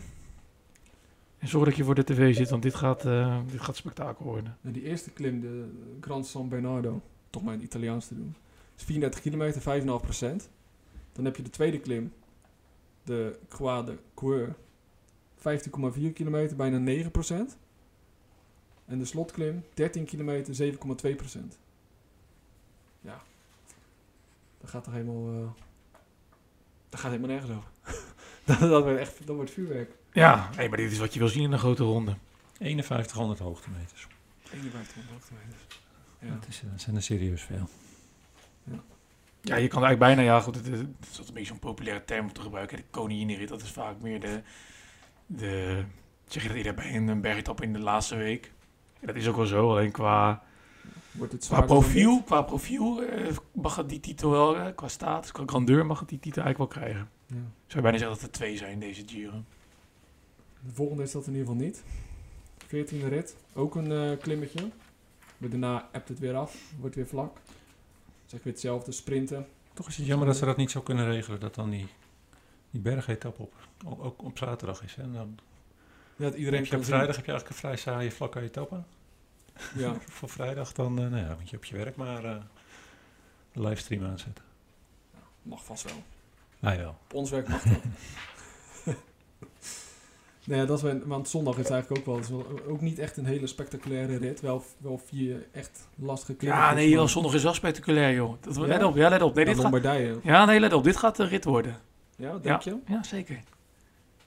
En 1.45 1.51
zorg 1.51 1.65
dat 1.65 1.76
je 1.76 1.84
voor 1.84 1.95
de 1.95 2.03
tv 2.03 2.36
zit, 2.36 2.49
want 2.49 2.63
dit 2.63 2.76
gaat, 2.76 3.05
eh, 3.05 3.39
dit 3.51 3.61
gaat 3.61 3.76
spektakel 3.76 4.26
worden. 4.26 4.57
En 4.61 4.71
die 4.71 4.84
eerste 4.84 5.11
klim, 5.11 5.39
de 5.41 5.69
Gran 6.01 6.23
San 6.23 6.49
Bernardo, 6.49 7.01
toch 7.30 7.43
maar 7.43 7.53
in 7.53 7.59
het 7.59 7.67
Italiaans 7.67 8.07
te 8.07 8.15
doen, 8.15 8.36
is 8.78 8.84
34 8.84 9.21
kilometer, 9.21 9.61
5,5%. 9.61 10.49
Dan 11.11 11.26
heb 11.26 11.36
je 11.36 11.43
de 11.43 11.49
tweede 11.49 11.80
klim, 11.80 12.13
de 13.03 13.39
Croix 13.49 13.86
de 13.86 13.97
Coeur, 14.13 14.55
15,4 15.38 16.13
kilometer, 16.13 16.55
bijna 16.55 17.03
9%. 17.03 17.57
En 18.86 18.99
de 18.99 19.05
slotklim, 19.05 19.63
13 19.73 20.05
kilometer, 20.05 20.73
7,2%. 20.73 20.78
Ja, 23.01 23.21
dat 24.61 24.69
gaat 24.69 24.84
toch 24.84 24.93
helemaal, 24.93 25.28
eh, 25.28 25.49
dat 26.89 26.99
gaat 26.99 27.11
helemaal 27.11 27.36
nergens 27.36 27.51
over. 27.57 27.69
dat, 28.45 28.59
dat 28.59 28.84
wordt 28.84 28.99
echt, 28.99 29.28
dat 29.28 29.36
wordt 29.36 29.51
vuurwerk. 29.51 29.91
Ja, 30.13 30.49
nee, 30.57 30.69
maar 30.69 30.78
dit 30.78 30.91
is 30.91 30.97
wat 30.97 31.13
je 31.13 31.19
wil 31.19 31.28
zien 31.28 31.43
in 31.43 31.51
een 31.51 31.59
grote 31.59 31.84
ronde. 31.84 32.15
5100 32.57 33.39
hoogtemeters. 33.39 34.07
51 34.51 35.03
hoogtemeters. 35.11 35.63
Ja. 36.19 36.34
Dat, 36.34 36.47
is, 36.47 36.61
dat 36.71 36.82
zijn 36.82 36.95
er 36.95 37.03
serieus 37.03 37.41
veel. 37.41 37.69
Ja, 39.41 39.55
je 39.55 39.68
kan 39.68 39.84
eigenlijk 39.84 40.16
bijna, 40.16 40.22
ja 40.22 40.39
goed, 40.39 40.55
het, 40.55 40.66
het 40.66 40.88
is 41.01 41.09
altijd 41.09 41.28
een 41.28 41.34
beetje 41.34 41.49
zo'n 41.49 41.59
populaire 41.59 42.05
term 42.05 42.26
om 42.26 42.34
te 42.34 42.41
gebruiken. 42.41 42.78
De 42.78 42.84
koninginrit, 42.89 43.49
dat 43.49 43.61
is 43.61 43.72
vaak 43.72 44.01
meer 44.01 44.20
de, 44.20 44.41
de 45.26 45.84
zeg 46.28 46.41
je 46.41 46.47
dat 46.47 46.57
eerder 46.57 46.74
bij 46.74 46.95
een, 46.95 47.22
bergetap 47.22 47.61
in 47.61 47.74
de 47.74 47.80
laatste 47.80 48.16
week. 48.16 48.51
Ja, 48.99 49.07
dat 49.07 49.16
is 49.16 49.28
ook 49.28 49.36
wel 49.36 49.45
zo, 49.45 49.70
alleen 49.70 49.91
qua, 49.91 50.43
Wordt 51.11 51.32
het 51.32 51.47
qua 51.47 51.61
profiel, 51.61 52.22
qua 52.24 52.41
profiel 52.41 53.03
eh, 53.03 53.36
mag 53.51 53.76
het 53.76 53.89
die 53.89 53.99
titel 53.99 54.30
wel, 54.30 54.57
eh, 54.57 54.76
qua 54.76 54.88
status, 54.88 55.32
qua 55.32 55.43
grandeur 55.45 55.86
mag 55.86 55.99
het 55.99 56.09
die 56.09 56.20
titel 56.20 56.43
eigenlijk 56.43 56.74
wel 56.74 56.84
krijgen. 56.84 57.09
Ja. 57.28 57.36
Zou 57.36 57.45
je 57.68 57.82
bijna 57.82 57.97
zeggen 57.97 58.16
dat 58.16 58.26
er 58.26 58.32
twee 58.32 58.57
zijn 58.57 58.80
deze 58.80 59.03
Giro. 59.05 59.43
De 60.66 60.74
volgende 60.74 61.03
is 61.03 61.11
dat 61.11 61.28
in 61.28 61.34
ieder 61.34 61.47
geval 61.47 61.63
niet. 61.63 61.84
14e 62.68 63.07
rit, 63.07 63.36
ook 63.53 63.76
een 63.76 63.91
eh, 63.91 64.20
klimmetje. 64.20 64.70
Maar 65.38 65.49
daarna 65.49 65.89
appt 65.91 66.09
het 66.09 66.20
weer 66.20 66.36
af, 66.36 66.57
wordt 66.80 66.95
weer 66.95 67.07
vlak. 67.07 67.38
Zeg 68.26 68.43
weer 68.43 68.53
hetzelfde, 68.53 68.91
sprinten. 68.91 69.47
Toch 69.73 69.88
is 69.88 69.97
het 69.97 70.05
jammer 70.05 70.28
dat 70.28 70.38
ze 70.38 70.45
dat 70.45 70.57
niet 70.57 70.71
zo 70.71 70.82
kunnen 70.82 71.05
regelen, 71.05 71.39
dat 71.39 71.55
dan 71.55 71.69
die, 71.69 71.88
die 72.69 72.82
bergetap 72.82 73.39
op, 73.39 73.53
ook, 73.86 74.23
op 74.23 74.38
zaterdag 74.38 74.84
is. 74.84 74.95
Hè? 74.95 75.03
En 75.03 75.13
dan 75.13 75.39
Ja, 76.15 76.26
dat 76.26 76.34
iedereen 76.36 76.59
heb 76.59 76.69
je 76.69 76.78
op 76.78 76.84
vrijdag 76.84 77.15
heb 77.15 77.26
je 77.26 77.32
eigenlijk 77.32 77.49
een 77.49 77.69
vrij 77.69 77.78
saaie 77.78 78.11
vlakke 78.11 78.39
etappe. 78.39 78.84
Ja, 79.76 79.95
Voor 80.09 80.30
vrijdag 80.30 80.71
dan 80.71 80.99
eh, 80.99 81.09
nou 81.09 81.26
ja, 81.26 81.36
moet 81.39 81.49
je 81.49 81.57
op 81.57 81.65
je 81.65 81.76
werk 81.76 81.95
maar 81.95 82.23
eh, 82.23 82.41
de 83.51 83.61
livestream 83.61 84.05
aanzetten. 84.05 84.43
mag 85.41 85.65
vast 85.65 85.84
wel. 85.84 86.03
Ah 86.59 86.76
ja. 86.76 86.89
Op 86.89 87.13
ons 87.13 87.30
werk 87.30 87.47
mag 87.47 87.63
dat. 87.63 87.82
nee, 90.46 90.60
ja, 90.60 90.66
dat 90.66 90.82
wel, 90.82 91.00
want 91.06 91.30
zondag 91.30 91.58
is 91.58 91.70
eigenlijk 91.70 92.00
ook 92.00 92.06
wel, 92.06 92.18
is 92.18 92.30
wel 92.30 92.46
ook 92.68 92.82
niet 92.82 93.00
echt 93.00 93.18
een 93.18 93.26
hele 93.26 93.48
spectaculaire 93.48 94.18
rit. 94.18 94.41
Wel, 94.41 94.64
wel 94.78 95.02
vier 95.06 95.48
echt 95.52 95.88
lastige 95.96 96.34
klimmen. 96.34 96.60
Ja, 96.60 96.74
nee, 96.74 96.89
joh, 96.89 97.08
zondag 97.08 97.34
is 97.34 97.43
wel 97.43 97.54
spectaculair, 97.54 98.16
joh. 98.16 98.34
Dat, 98.41 98.56
Ja? 98.56 98.62
Let 98.62 98.84
op, 98.84 98.96
ja, 98.96 99.10
let 99.10 99.22
op. 99.22 99.36
Nee, 99.36 99.46
dit 99.46 99.60
gaat, 99.60 99.84
ja, 100.24 100.46
nee, 100.46 100.60
let 100.60 100.74
op. 100.74 100.84
Dit 100.84 100.98
gaat 100.98 101.16
de 101.16 101.26
rit 101.26 101.43
worden. 101.43 101.78
Ja, 102.18 102.38
denk 102.38 102.62
je? 102.62 102.78
Ja, 102.88 103.04
zeker. 103.04 103.39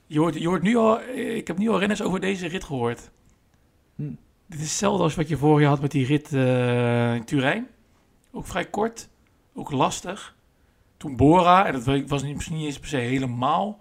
Je 0.06 0.18
hoort, 0.18 0.34
je 0.34 0.46
hoort 0.46 0.62
nu 0.62 0.76
al, 0.76 1.00
ik 1.14 1.46
heb 1.46 1.58
nu 1.58 1.68
al 1.68 1.78
renners 1.78 2.02
over 2.02 2.20
deze 2.20 2.46
rit 2.46 2.64
gehoord. 2.64 3.10
Hm. 3.94 4.10
Dit 4.46 4.58
is 4.58 4.64
hetzelfde 4.64 5.02
als 5.02 5.14
wat 5.14 5.28
je 5.28 5.36
vorig 5.36 5.60
jaar 5.60 5.70
had 5.70 5.80
met 5.80 5.90
die 5.90 6.06
rit 6.06 6.32
eh, 6.32 7.14
in 7.14 7.24
Turijn. 7.24 7.68
Ook 8.30 8.46
vrij 8.46 8.64
kort, 8.64 9.08
ook 9.54 9.70
lastig. 9.70 10.36
Toen 10.96 11.16
Bora, 11.16 11.66
en 11.66 11.72
dat 11.72 11.84
was 12.06 12.22
niet, 12.22 12.34
misschien 12.34 12.56
niet 12.56 12.66
eens 12.66 12.78
per 12.78 12.88
se 12.88 12.96
helemaal. 12.96 13.80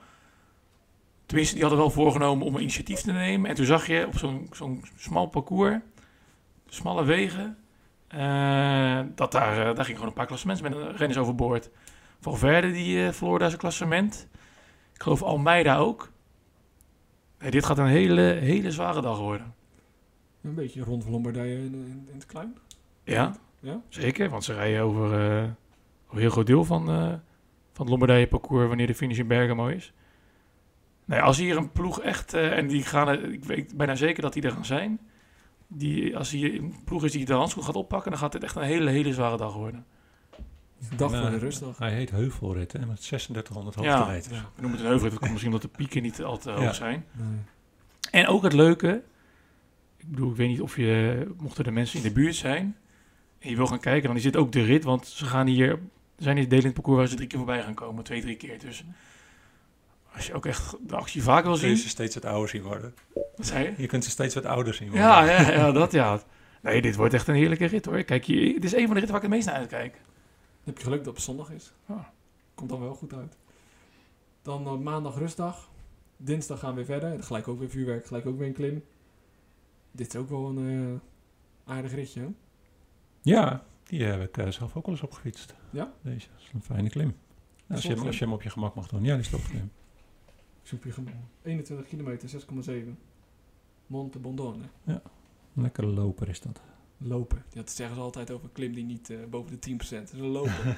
Tenminste, 1.28 1.54
die 1.54 1.64
hadden 1.64 1.82
wel 1.82 1.90
voorgenomen 1.92 2.46
om 2.46 2.56
een 2.56 2.62
initiatief 2.62 3.00
te 3.02 3.12
nemen. 3.12 3.50
En 3.50 3.56
toen 3.56 3.66
zag 3.66 3.88
je 3.88 4.06
op 4.08 4.18
zo'n 4.18 4.48
zo'n 4.52 4.84
smal 4.98 5.26
parcours, 5.28 5.76
smalle 6.68 7.04
wegen, 7.04 7.58
eh, 8.08 9.00
dat 9.16 9.32
daar, 9.32 9.58
eh, 9.68 9.76
daar 9.76 9.86
ging 9.86 9.98
gewoon 9.98 10.08
een 10.08 10.14
paar 10.14 10.26
klassementsrenners 10.26 10.98
renners 10.98 11.20
overboord. 11.20 11.70
Valverde 12.20 12.72
die 12.72 13.06
eh, 13.06 13.12
verloor 13.12 13.40
daar 13.40 13.48
zijn 13.48 13.62
klassement. 13.62 14.28
Ik 14.94 15.02
geloof 15.02 15.22
Almeida 15.24 15.78
ook. 15.78 16.12
Dit 17.50 17.66
gaat 17.66 17.78
een 17.78 17.86
hele, 17.86 18.22
hele 18.22 18.72
zware 18.72 19.02
dag 19.02 19.20
worden. 19.20 19.54
Een 20.42 20.54
beetje 20.56 20.84
rond 20.84 21.04
van 21.04 21.12
Lombardije 21.12 21.56
in, 21.56 21.64
in, 21.74 22.08
in 22.10 22.16
het 22.16 22.26
klein. 22.26 22.58
Ja, 23.04 23.36
Ja? 23.60 23.82
zeker. 23.90 24.30
Want 24.30 24.44
ze 24.44 24.54
rijden 24.54 24.82
over 24.82 25.14
een 25.14 26.18
heel 26.18 26.30
groot 26.30 26.48
deel 26.48 26.64
van, 26.64 26.86
van 26.86 27.86
het 27.86 27.90
Lombardije 27.90 28.28
parcours 28.28 28.68
wanneer 28.68 28.88
de 28.88 28.96
finish 28.96 29.18
in 29.18 29.28
Bergamo 29.28 29.68
is. 29.68 29.94
Nee, 31.08 31.22
als 31.22 31.38
hier 31.38 31.58
een 31.58 31.72
ploeg 31.72 32.02
echt, 32.02 32.34
eh, 32.34 32.58
en 32.58 32.68
die 32.68 32.84
gaan, 32.84 33.08
er- 33.08 33.32
ik 33.32 33.44
weet 33.46 33.78
bijna 33.78 33.96
zeker 33.96 34.22
dat 34.22 34.34
die 34.34 34.44
er 34.44 34.52
gaan 34.52 34.66
zijn. 34.66 35.00
Die, 35.68 36.18
als 36.18 36.32
hier 36.32 36.54
een 36.56 36.76
ploeg 36.86 37.04
is 37.04 37.12
die 37.12 37.26
de 37.26 37.34
handschoen 37.34 37.64
gaat 37.64 37.76
oppakken, 37.76 38.12
dan 38.12 38.20
gaat 38.20 38.32
dit 38.32 38.44
echt 38.44 38.56
een 38.56 38.62
hele, 38.64 38.90
hele 38.90 39.14
zware 39.14 39.38
dag 39.38 39.54
worden. 39.54 39.86
Dag 40.96 41.12
voor 41.22 41.30
de 41.30 41.38
rustdag. 41.38 41.78
Hij 41.78 41.94
heet 41.94 42.10
Heuvelrit 42.12 42.72
hè, 42.74 42.86
met 42.86 43.02
3600 43.02 43.76
Ja, 43.84 43.98
hoogtemeters. 43.98 44.36
ja, 44.38 44.42
we 44.56 44.62
noemen 44.62 44.72
het 44.72 44.80
een 44.80 44.92
heuvel. 44.92 45.10
Dat 45.10 45.20
komt 45.20 45.32
misschien 45.32 45.54
omdat 45.54 45.72
de 45.72 45.78
pieken 45.78 46.02
niet 46.02 46.24
al 46.24 46.38
te 46.38 46.52
hoog 46.52 46.62
Ja. 46.64 46.74
zijn. 46.74 47.06
Nee. 47.12 47.28
En 48.12 48.28
ook 48.28 48.44
het 48.44 48.54
leuke, 48.54 49.04
ik 49.98 50.08
bedoel, 50.10 50.30
ik 50.30 50.36
weet 50.36 50.48
niet 50.50 50.62
of 50.62 50.76
je, 50.76 51.28
mochten 51.38 51.66
er 51.66 51.74
mensen 51.74 51.98
in 51.98 52.04
de 52.04 52.12
buurt 52.12 52.36
zijn 52.36 52.76
en 53.40 53.50
je 53.50 53.56
wil 53.56 53.68
gaan 53.68 53.80
kijken, 53.80 54.08
dan 54.08 54.18
is 54.18 54.24
dit 54.24 54.36
ook 54.38 54.52
de 54.52 54.64
rit, 54.64 54.84
want 54.84 55.08
ze 55.08 55.26
gaan 55.26 55.48
hier, 55.48 55.70
er 55.72 55.80
zijn 56.24 56.36
hier 56.38 56.46
delen 56.46 56.60
in 56.64 56.66
het 56.66 56.74
parcours 56.76 56.98
waar 57.00 57.08
ze 57.08 57.16
drie 57.16 57.28
keer 57.28 57.38
voorbij 57.38 57.62
gaan 57.64 57.74
komen, 57.74 58.04
twee, 58.04 58.22
drie 58.22 58.36
keer. 58.36 58.60
Dus 58.60 58.84
als 60.18 60.28
je 60.28 60.34
ook 60.34 60.46
echt 60.46 60.76
de 60.88 60.96
actie 60.96 61.24
vaak 61.24 61.44
wil 61.44 61.54
Kun 61.58 61.62
je 61.62 61.68
zien, 61.68 61.78
ze 61.84 61.90
steeds 61.90 62.16
wat 62.16 62.26
ouder 62.26 62.50
zien 62.50 62.62
worden. 62.64 62.94
wat 63.14 63.46
zei 63.46 63.64
je? 63.66 63.74
Je 63.78 63.88
kunt 63.88 64.04
ze 64.04 64.10
steeds 64.10 64.36
wat 64.36 64.46
ouder 64.46 64.74
zien 64.74 64.88
worden. 64.90 65.06
Ja, 65.08 65.24
ja, 65.24 65.52
ja, 65.52 65.72
dat 65.72 65.92
ja. 65.92 66.22
Nee, 66.62 66.82
dit 66.82 66.96
wordt 66.96 67.14
echt 67.14 67.28
een 67.28 67.36
heerlijke 67.36 67.66
rit 67.66 67.86
hoor. 67.86 68.04
Kijk, 68.04 68.26
hier, 68.26 68.54
dit 68.54 68.64
is 68.64 68.74
een 68.74 68.86
van 68.86 68.94
de 68.94 69.00
ritten 69.00 69.08
waar 69.12 69.16
ik 69.24 69.28
het 69.28 69.32
meest 69.32 69.46
naar 69.46 69.56
uitkijk. 69.56 69.92
Dan 69.94 70.02
heb 70.64 70.78
je 70.78 70.84
geluk 70.84 70.98
dat 70.98 71.06
het 71.08 71.16
op 71.16 71.22
zondag 71.22 71.52
is. 71.52 71.74
Ah. 71.86 71.98
Komt 72.56 72.70
dan 72.70 72.80
wel 72.80 72.94
goed 72.94 73.14
uit. 73.14 73.38
Dan 74.42 74.66
eh, 74.66 74.74
maandag 74.78 75.18
rustdag. 75.18 75.70
Dinsdag 76.18 76.60
gaan 76.60 76.70
we 76.70 76.76
weer 76.86 77.00
verder. 77.00 77.24
Gelijk 77.24 77.48
ook 77.48 77.60
weer 77.60 77.70
vuurwerk, 77.70 78.06
gelijk 78.06 78.26
ook 78.26 78.38
weer 78.38 78.48
een 78.48 78.54
klim. 78.54 78.84
Dit 79.92 80.08
is 80.14 80.16
ook 80.20 80.30
wel 80.30 80.48
een 80.58 81.00
eh, 81.66 81.74
aardig 81.76 81.94
ritje. 81.94 82.20
hè? 82.22 82.28
Ja, 83.22 83.64
die 83.84 84.04
heb 84.04 84.22
ik 84.22 84.38
eh, 84.38 84.48
zelf 84.52 84.76
ook 84.76 84.86
wel 84.86 84.94
eens 84.96 85.04
opgefietst. 85.04 85.56
Ja? 85.70 85.92
Deze 86.02 86.28
is 86.40 86.50
een 86.54 86.62
fijne 86.62 86.90
klim. 86.90 87.16
Als 87.70 87.82
je, 87.84 87.90
hem- 87.94 88.06
als 88.06 88.18
je 88.18 88.24
hem 88.24 88.34
op 88.34 88.44
je 88.44 88.50
gemak 88.50 88.76
mag 88.76 88.88
doen. 88.88 89.04
Ja, 89.04 89.12
die 89.14 89.22
is 89.24 89.30
toch 89.30 89.50
klim. 89.50 89.72
Zoek 90.68 90.84
je 90.84 90.92
gewoon. 90.92 91.10
21 91.44 91.88
kilometer, 91.88 92.30
6,7. 92.30 92.74
Monte 93.88 94.20
Bondone. 94.20 94.64
Een 94.86 95.02
lekkere 95.54 95.88
loper 95.88 96.30
is 96.30 96.42
dat. 96.42 96.62
Lopen. 96.98 97.38
Ja, 97.38 97.56
dat 97.62 97.70
zeggen 97.72 97.96
ze 97.96 98.02
altijd 98.02 98.32
over 98.32 98.46
een 98.46 98.52
klim 98.52 98.74
die 98.74 98.84
niet 98.84 99.10
eh, 99.10 99.18
boven 99.30 99.60
de 99.60 99.72
10%. 99.72 99.78
Dat 99.78 100.14
is 100.14 100.20
een 100.20 100.20
lopen. 100.26 100.78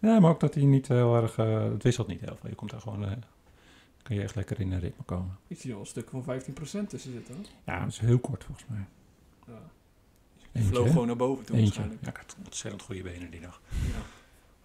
Ja, 0.00 0.20
maar 0.20 0.30
ook 0.30 0.40
dat 0.40 0.54
hij 0.54 0.64
niet 0.64 0.88
heel 0.88 1.16
erg... 1.16 1.38
eh, 1.38 1.62
het 1.70 1.82
wisselt 1.82 2.06
niet 2.06 2.20
heel 2.20 2.36
veel. 2.36 2.48
Je 2.50 2.54
komt 2.54 2.70
daar 2.70 2.80
gewoon... 2.80 3.04
eh 3.04 3.12
kan 4.02 4.16
je 4.16 4.22
echt 4.22 4.34
lekker 4.34 4.60
in 4.60 4.72
een 4.72 4.80
ritme 4.80 5.04
komen. 5.04 5.38
Ik 5.46 5.60
zie 5.60 5.74
al 5.74 5.80
een 5.80 5.86
stuk 5.86 6.08
van 6.10 6.22
15% 6.22 6.24
tussen 6.88 7.12
zitten. 7.12 7.34
hoor. 7.34 7.44
Ja, 7.66 7.78
dat 7.80 7.88
is 7.88 7.98
heel 7.98 8.18
kort 8.18 8.44
volgens 8.44 8.66
mij. 8.68 8.84
Ja. 9.46 10.62
Vloog 10.62 10.88
gewoon 10.88 11.06
naar 11.06 11.16
boven 11.16 11.44
toe 11.44 11.56
Eentje. 11.56 11.66
waarschijnlijk. 11.80 12.04
Ja, 12.04 12.08
ik 12.10 12.16
had 12.16 12.36
ontzettend 12.44 12.82
goede 12.82 13.02
benen 13.02 13.30
die 13.30 13.40
dag. 13.40 13.60
Ja. 13.70 13.76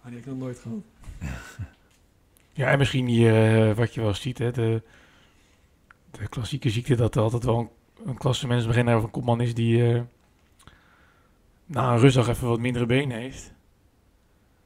Maar 0.02 0.10
die 0.12 0.20
heb 0.20 0.20
ik 0.20 0.26
nog 0.26 0.38
nooit 0.38 0.58
gehad. 0.58 0.78
Ja, 2.54 2.68
en 2.70 2.78
misschien 2.78 3.06
die, 3.06 3.30
eh, 3.30 3.76
wat 3.76 3.94
je 3.94 4.00
wel 4.00 4.14
ziet, 4.14 4.38
hè, 4.38 4.50
de, 4.50 4.82
de 6.10 6.28
klassieke 6.28 6.70
ziekte, 6.70 6.94
dat 6.94 7.14
er 7.14 7.22
altijd 7.22 7.44
wel 7.44 7.58
een, 7.58 7.68
een 8.06 8.16
klassementsbeginner 8.18 8.96
of 8.96 9.02
een 9.02 9.10
kopman 9.10 9.40
is 9.40 9.54
die 9.54 9.92
eh, 9.94 10.00
na 11.66 11.92
een 11.92 11.98
rustdag 11.98 12.28
even 12.28 12.48
wat 12.48 12.58
mindere 12.60 12.86
benen 12.86 13.18
heeft. 13.18 13.52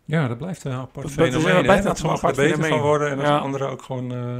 Ja, 0.05 0.29
dat 0.29 0.39
blijft 0.39 0.65
een 0.65 0.73
apart 0.73 1.07
Dat- 1.07 1.17
dat 1.17 1.27
is- 1.27 1.33
fenomeen. 1.33 1.51
ja, 1.51 1.57
hè? 1.57 1.63
blijft 1.63 1.83
dat 1.85 1.99
sommigen 1.99 2.29
apart 2.29 2.39
er 2.47 2.57
beter 2.57 2.69
van 2.69 2.81
worden 2.81 3.11
en 3.11 3.17
dat 3.17 3.27
Ja. 3.27 3.37
de 3.37 3.43
anderen 3.43 3.69
ook 3.71 3.83
gewoon... 3.83 4.13
eh, 4.13 4.37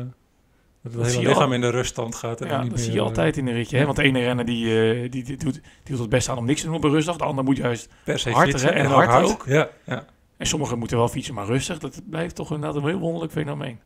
dat 0.83 0.93
het 0.93 1.07
hele 1.07 1.21
je 1.21 1.29
lichaam 1.29 1.49
al- 1.49 1.53
in 1.55 1.61
de 1.61 1.71
ruststand 1.71 2.15
gaat. 2.15 2.41
En 2.41 2.47
Ja, 2.47 2.53
dan 2.53 2.63
dat 2.69 2.71
niet 2.77 2.85
zie 2.85 2.93
je 2.93 3.01
altijd 3.01 3.37
in 3.37 3.47
een 3.47 3.55
ritje. 3.55 3.77
Hè? 3.79 3.85
Want 3.85 3.97
de 3.97 4.03
ene 4.03 4.19
renner 4.21 4.45
die, 4.45 5.09
die, 5.09 5.25
die 5.25 5.37
doet, 5.37 5.55
die 5.55 5.63
doet 5.85 5.99
het 5.99 6.09
best 6.09 6.29
aan 6.29 6.37
om 6.39 6.45
niks 6.45 6.61
te 6.61 6.67
doen 6.67 6.77
op 6.77 6.85
een 6.85 6.91
rustdag. 6.91 7.17
De 7.17 7.25
ander 7.25 7.45
moet 7.45 7.57
juist... 7.57 7.89
per 8.05 8.19
se 8.19 8.31
hard, 8.31 8.63
en 8.65 8.87
ook 8.87 9.05
hard 9.05 9.31
ook. 9.31 9.45
Ja, 9.47 9.69
ja. 9.87 10.05
En 10.39 10.47
sommigen 10.47 10.79
moeten 10.79 10.97
wel 10.97 11.09
fietsen, 11.09 11.35
maar 11.35 11.47
rustig. 11.47 11.79
Dat 11.79 12.01
blijft 12.11 12.35
toch 12.35 12.51
inderdaad 12.53 12.83
een 12.83 12.89
heel 12.89 12.99
wonderlijk 12.99 13.33
fenomeen. 13.33 13.81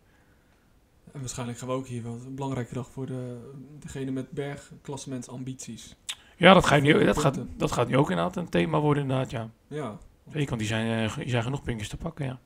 En 1.13 1.21
waarschijnlijk 1.21 1.59
gaan 1.59 1.69
we 1.69 1.75
ook 1.75 1.87
hier 1.87 2.03
wel 2.03 2.13
een 2.27 2.35
belangrijke 2.35 2.75
dag 2.75 2.89
voor 2.91 3.07
de, 3.07 3.51
degene 3.79 4.11
met 4.11 4.31
bergklassementsambities. 4.31 5.97
Ja, 6.37 6.55
dat 6.55 6.67
gaat, 6.67 6.83
nu, 6.83 6.93
Veel 6.93 7.05
dat, 7.05 7.19
gaat, 7.19 7.39
dat 7.57 7.73
gaat 7.73 7.89
nu 7.89 7.97
ook 7.97 8.11
inderdaad 8.11 8.37
een 8.37 8.49
thema 8.49 8.81
worden 8.81 9.03
inderdaad, 9.03 9.31
ja. 9.31 9.49
Ja, 9.69 9.97
Zeker, 10.33 10.49
want 10.49 10.59
die 10.61 10.69
zijn, 10.69 11.09
eh, 11.09 11.17
die 11.17 11.29
zijn 11.29 11.43
genoeg 11.43 11.63
puntjes 11.63 11.89
te 11.89 11.97
pakken, 11.97 12.25
ja. 12.27 12.39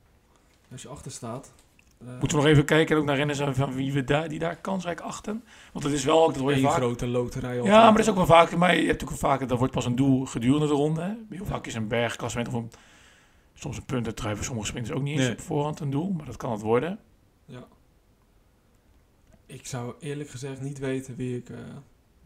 als 0.73 0.83
je 0.83 0.89
achter 0.89 1.11
staat. 1.11 1.53
eh, 2.01 2.07
Moeten 2.09 2.29
we 2.39 2.45
nog 2.45 2.53
even 2.53 2.65
kijken 2.65 2.97
ook 2.97 3.05
naar 3.05 3.17
renners 3.17 3.41
van 3.51 3.73
wie 3.75 3.93
we 3.93 4.05
daar, 4.05 4.29
die 4.29 4.39
daar 4.39 4.57
kansrijk 4.57 5.01
achten. 5.01 5.45
Want 5.73 5.85
het 5.85 5.95
is 5.95 6.05
wel 6.05 6.25
ook, 6.25 6.37
je 6.37 6.53
één 6.53 6.63
vaak. 6.63 6.73
grote 6.73 7.07
loterij. 7.07 7.57
Ja, 7.63 7.83
maar 7.83 7.91
dat 7.93 7.99
is 8.01 8.09
ook 8.09 8.17
wel 8.17 8.27
vaak, 8.27 8.57
maar 8.57 8.71
je 8.71 8.77
hebt 8.87 8.87
natuurlijk 9.01 9.21
wel 9.21 9.31
vaak, 9.31 9.49
dat 9.49 9.59
wordt 9.59 9.73
pas 9.73 9.85
een 9.85 9.97
doel 9.97 10.27
gedurende 10.27 10.67
de 10.67 10.73
ronde. 10.73 11.01
Hè. 11.01 11.13
Heel 11.31 11.45
vaak 11.47 11.67
is 11.67 11.75
een 11.75 11.89
bergklassement 11.89 12.49
of 12.49 12.55
een, 12.55 12.71
soms 13.59 13.77
een 13.77 13.85
puntentrui 13.85 14.35
voor 14.37 14.45
sommige 14.45 14.67
sprinters 14.67 14.97
ook 14.97 15.03
niet 15.03 15.17
eens 15.17 15.27
Nee. 15.27 15.33
op 15.33 15.41
voorhand 15.41 15.81
een 15.81 15.91
doel, 15.91 16.11
maar 16.11 16.27
dat 16.27 16.37
kan 16.37 16.51
het 16.53 16.61
worden. 16.61 16.99
Ja. 17.45 17.67
Ik 19.47 19.67
zou 19.67 19.95
eerlijk 20.01 20.29
gezegd 20.31 20.61
niet 20.61 20.79
weten 20.79 21.17
wie 21.17 21.37
ik, 21.37 21.49
eh, 21.51 21.59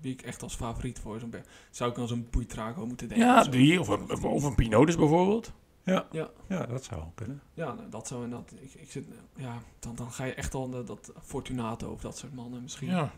wie 0.01 0.12
ik 0.12 0.22
echt 0.22 0.43
als 0.43 0.55
favoriet 0.55 0.99
voor 0.99 1.20
zo'n. 1.20 1.35
Zou 1.70 1.91
ik 1.91 1.99
aan 1.99 2.09
zo'n 2.09 2.26
Buitrago 2.31 2.87
moeten 2.87 3.09
denken? 3.09 3.26
Ja, 3.26 3.41
of 3.41 3.49
die, 3.49 3.81
of 3.81 3.89
een, 3.89 4.22
of 4.24 4.43
een 4.45 4.55
Pinodus 4.55 4.97
bijvoorbeeld. 4.97 5.53
Ja, 5.85 6.07
Ja. 6.12 6.31
ja, 6.49 6.66
dat 6.66 6.85
zou 6.85 7.03
kunnen. 7.14 7.43
Ja, 7.55 7.72
nou, 7.72 7.89
dat 7.91 8.07
zou 8.07 8.24
inderdaad... 8.24 8.53
Ik, 8.61 8.74
ik 8.74 8.91
zit, 8.91 9.05
ja, 9.37 9.62
dan, 9.78 9.95
dan 9.95 10.12
ga 10.12 10.24
je 10.24 10.35
echt 10.35 10.55
al 10.55 10.68
naar 10.68 10.85
dat 10.85 11.12
Fortunato 11.22 11.91
of 11.93 12.01
dat 12.01 12.18
soort 12.18 12.35
mannen 12.35 12.62
misschien. 12.62 12.89
Ja, 12.89 13.12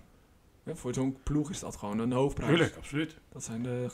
Ja, 0.64 0.74
voor 0.74 0.94
zo'n 0.94 1.16
ploeg 1.22 1.50
is 1.50 1.58
dat 1.60 1.76
gewoon 1.76 1.98
een 1.98 2.12
hoofdprijs. 2.12 2.50
tuurlijk, 2.50 2.76
absoluut. 2.76 3.18
Dat 3.28 3.44
zijn 3.44 3.62
de... 3.62 3.86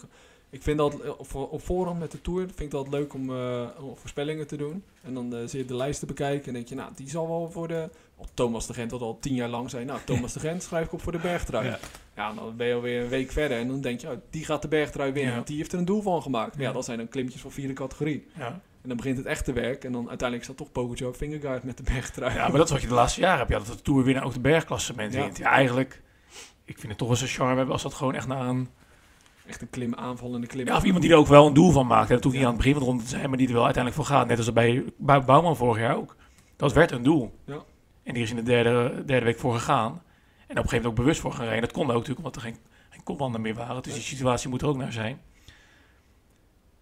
Ik 0.50 0.62
vind 0.62 0.78
dat 0.78 1.00
eh, 1.00 1.10
op, 1.10 1.34
op 1.34 1.62
voorhand 1.64 1.98
met 1.98 2.10
de 2.10 2.20
Tour 2.20 2.40
vind 2.40 2.60
ik 2.60 2.70
dat 2.70 2.88
leuk 2.88 3.14
om, 3.14 3.30
eh, 3.30 3.66
om 3.80 3.96
voorspellingen 3.96 4.46
te 4.46 4.56
doen. 4.56 4.84
En 5.02 5.14
dan 5.14 5.34
eh 5.34 5.40
zie 5.46 5.58
je 5.58 5.64
de 5.64 5.74
lijst 5.76 6.00
te 6.00 6.06
bekijken 6.06 6.46
en 6.48 6.52
denk 6.52 6.68
je, 6.68 6.74
nou, 6.74 6.90
die 6.96 7.08
zal 7.08 7.28
wel 7.28 7.50
voor 7.50 7.68
de... 7.68 7.90
Oh, 8.16 8.26
Thomas 8.34 8.66
de 8.66 8.74
Gent 8.74 8.90
dat 8.90 9.00
al 9.00 9.18
tien 9.20 9.34
jaar 9.34 9.48
lang 9.48 9.70
zijn. 9.70 9.86
Nou, 9.86 9.98
Thomas 10.04 10.32
de 10.32 10.40
Gent 10.40 10.62
schrijf 10.62 10.86
ik 10.86 10.92
op 10.92 11.02
voor 11.02 11.12
de 11.12 11.18
bergtrui. 11.18 11.66
Ja. 11.66 11.78
Ja, 12.16 12.32
dan 12.32 12.56
ben 12.56 12.66
je 12.66 12.74
alweer 12.74 13.02
een 13.02 13.08
week 13.08 13.30
verder 13.32 13.58
en 13.58 13.68
dan 13.68 13.80
denk 13.80 14.00
je, 14.00 14.08
oh, 14.10 14.16
die 14.30 14.44
gaat 14.44 14.62
de 14.62 14.68
bergtrui 14.68 15.12
winnen. 15.12 15.30
Ja. 15.30 15.36
Want 15.36 15.46
die 15.46 15.56
heeft 15.56 15.72
er 15.72 15.78
een 15.78 15.84
doel 15.84 16.02
van 16.02 16.22
gemaakt. 16.22 16.56
Ja, 16.56 16.62
Ja. 16.62 16.72
dat 16.72 16.84
zijn 16.84 16.98
dan 16.98 17.08
klimmetjes 17.08 17.42
van 17.42 17.50
vierde 17.52 17.72
categorie. 17.72 18.26
Ja. 18.36 18.46
En 18.82 18.88
dan 18.88 18.96
begint 18.96 19.16
het 19.16 19.26
echte 19.26 19.52
werk 19.52 19.84
en 19.84 19.92
dan 19.92 20.08
uiteindelijk 20.08 20.48
staat 20.48 20.56
toch 20.56 20.72
Pogacar 20.72 21.12
Fingergaard 21.14 21.62
met 21.64 21.76
de 21.76 21.82
bergtrui. 21.82 22.34
ja, 22.34 22.48
maar 22.48 22.56
dat 22.56 22.66
is 22.66 22.72
wat 22.72 22.82
je 22.82 22.88
de 22.88 22.94
laatste 22.94 23.20
jaren 23.20 23.38
hebt. 23.38 23.50
Ja, 23.50 23.58
dat 23.58 23.66
de 23.66 23.82
Tour 23.82 24.04
winnen 24.04 24.22
ook 24.22 24.32
de 24.32 24.40
bergklassement 24.40 25.12
Ja. 25.12 25.22
wint. 25.22 25.38
Ja, 25.38 25.50
eigenlijk, 25.50 26.02
ik 26.64 26.74
vind 26.78 26.88
het 26.88 26.98
toch 26.98 27.08
wel 27.08 27.16
zijn 27.16 27.30
charme 27.30 27.54
hebben 27.56 27.72
als 27.72 27.82
dat 27.82 27.94
gewoon 27.94 28.14
echt 28.14 28.26
naar 28.26 28.46
een... 28.46 28.68
Echt 29.48 29.60
een 29.62 29.70
klim, 29.70 29.94
aanvallende 29.94 30.46
klim. 30.46 30.66
Ja, 30.66 30.76
of 30.76 30.84
iemand 30.84 31.02
die 31.02 31.12
er 31.12 31.18
ook 31.18 31.26
wel 31.26 31.46
een 31.46 31.54
doel 31.54 31.70
van 31.70 31.86
maakt. 31.86 32.08
En 32.08 32.14
dat 32.14 32.24
hoeft 32.24 32.36
niet 32.36 32.44
aan 32.44 32.50
het 32.52 32.58
begin 32.58 32.72
van 32.74 32.82
de 32.82 32.88
ronde 32.88 33.02
te 33.02 33.08
zijn, 33.08 33.28
maar 33.28 33.38
die 33.38 33.46
er 33.46 33.52
wel 33.52 33.64
uiteindelijk 33.64 34.04
voor 34.06 34.16
gaat. 34.16 34.26
Net 34.26 34.38
als 34.38 34.52
bij 34.52 34.84
Bou- 34.96 35.24
Bouwman 35.24 35.56
vorig 35.56 35.78
jaar 35.82 35.96
ook. 35.96 36.16
Dat 36.56 36.72
werd 36.72 36.90
een 36.90 37.02
doel. 37.02 37.38
Ja. 37.44 37.58
En 38.02 38.14
die 38.14 38.22
is 38.22 38.30
in 38.30 38.36
de 38.36 38.42
derde, 38.42 39.02
derde 39.06 39.24
week 39.26 39.38
voor 39.38 39.54
gegaan. 39.54 39.90
En 39.90 39.92
op 39.92 40.02
een 40.48 40.56
gegeven 40.56 40.76
moment 40.76 40.86
ook 40.86 40.94
bewust 40.94 41.20
voor 41.20 41.32
gaan 41.32 41.44
rijden. 41.44 41.62
Dat 41.62 41.72
kon 41.72 41.82
ook 41.82 41.92
natuurlijk, 41.92 42.18
omdat 42.18 42.36
er 42.36 42.40
geen, 42.42 42.56
geen 42.90 43.02
kopbanden 43.02 43.40
meer 43.40 43.54
waren. 43.54 43.82
Dus 43.82 43.92
die 43.94 44.02
situatie 44.02 44.48
moet 44.48 44.62
er 44.62 44.68
ook 44.68 44.76
naar 44.76 44.92
zijn. 44.92 45.20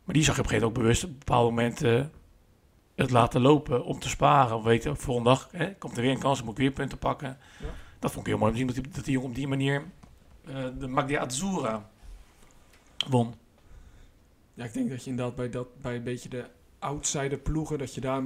Maar 0.05 0.15
die 0.15 0.25
zag 0.25 0.35
je 0.35 0.41
op 0.41 0.47
een 0.47 0.53
gegeven 0.53 0.73
moment 0.75 0.77
ook 0.77 0.83
bewust 0.83 1.05
op 1.05 1.19
bepaalde 1.19 1.51
momenten 1.51 2.13
het 2.95 3.11
laten 3.11 3.41
lopen 3.41 3.85
om 3.85 3.99
te 3.99 4.09
sparen. 4.09 4.63
Weet 4.63 4.83
je, 4.83 4.95
volgende 4.97 5.31
dag 5.31 5.49
hè, 5.53 5.75
komt 5.75 5.97
er 5.97 6.03
weer 6.03 6.11
een 6.11 6.19
kans, 6.19 6.43
moet 6.43 6.53
ik 6.53 6.59
weer 6.59 6.71
punten 6.71 6.99
pakken. 6.99 7.39
Ja. 7.61 7.67
Dat 7.99 8.11
vond 8.13 8.27
ik 8.27 8.33
heel 8.33 8.41
mooi 8.41 8.51
om 8.51 8.57
te 8.59 8.65
zien, 8.65 8.75
dat 8.75 8.85
die, 8.85 8.95
dat 8.95 9.05
die 9.05 9.13
jongen 9.13 9.29
op 9.29 9.35
die 9.35 9.49
manier 9.49 9.85
eh, 10.47 10.55
de 10.79 10.87
Magdia 10.89 11.21
Azzurra 11.21 11.91
won. 13.09 13.35
Ja, 14.55 14.65
ik 14.65 14.73
denk 14.73 14.91
dat 14.91 15.05
je 15.05 15.11
inderdaad 15.11 15.35
bij, 15.35 15.51
dat, 15.51 15.81
bij 15.81 15.97
een 15.97 16.03
beetje 16.03 16.29
de 16.29 16.45
outsider 16.79 17.39
ploegen, 17.39 17.79
dat 17.79 17.95
je 17.95 18.01
daar 18.01 18.23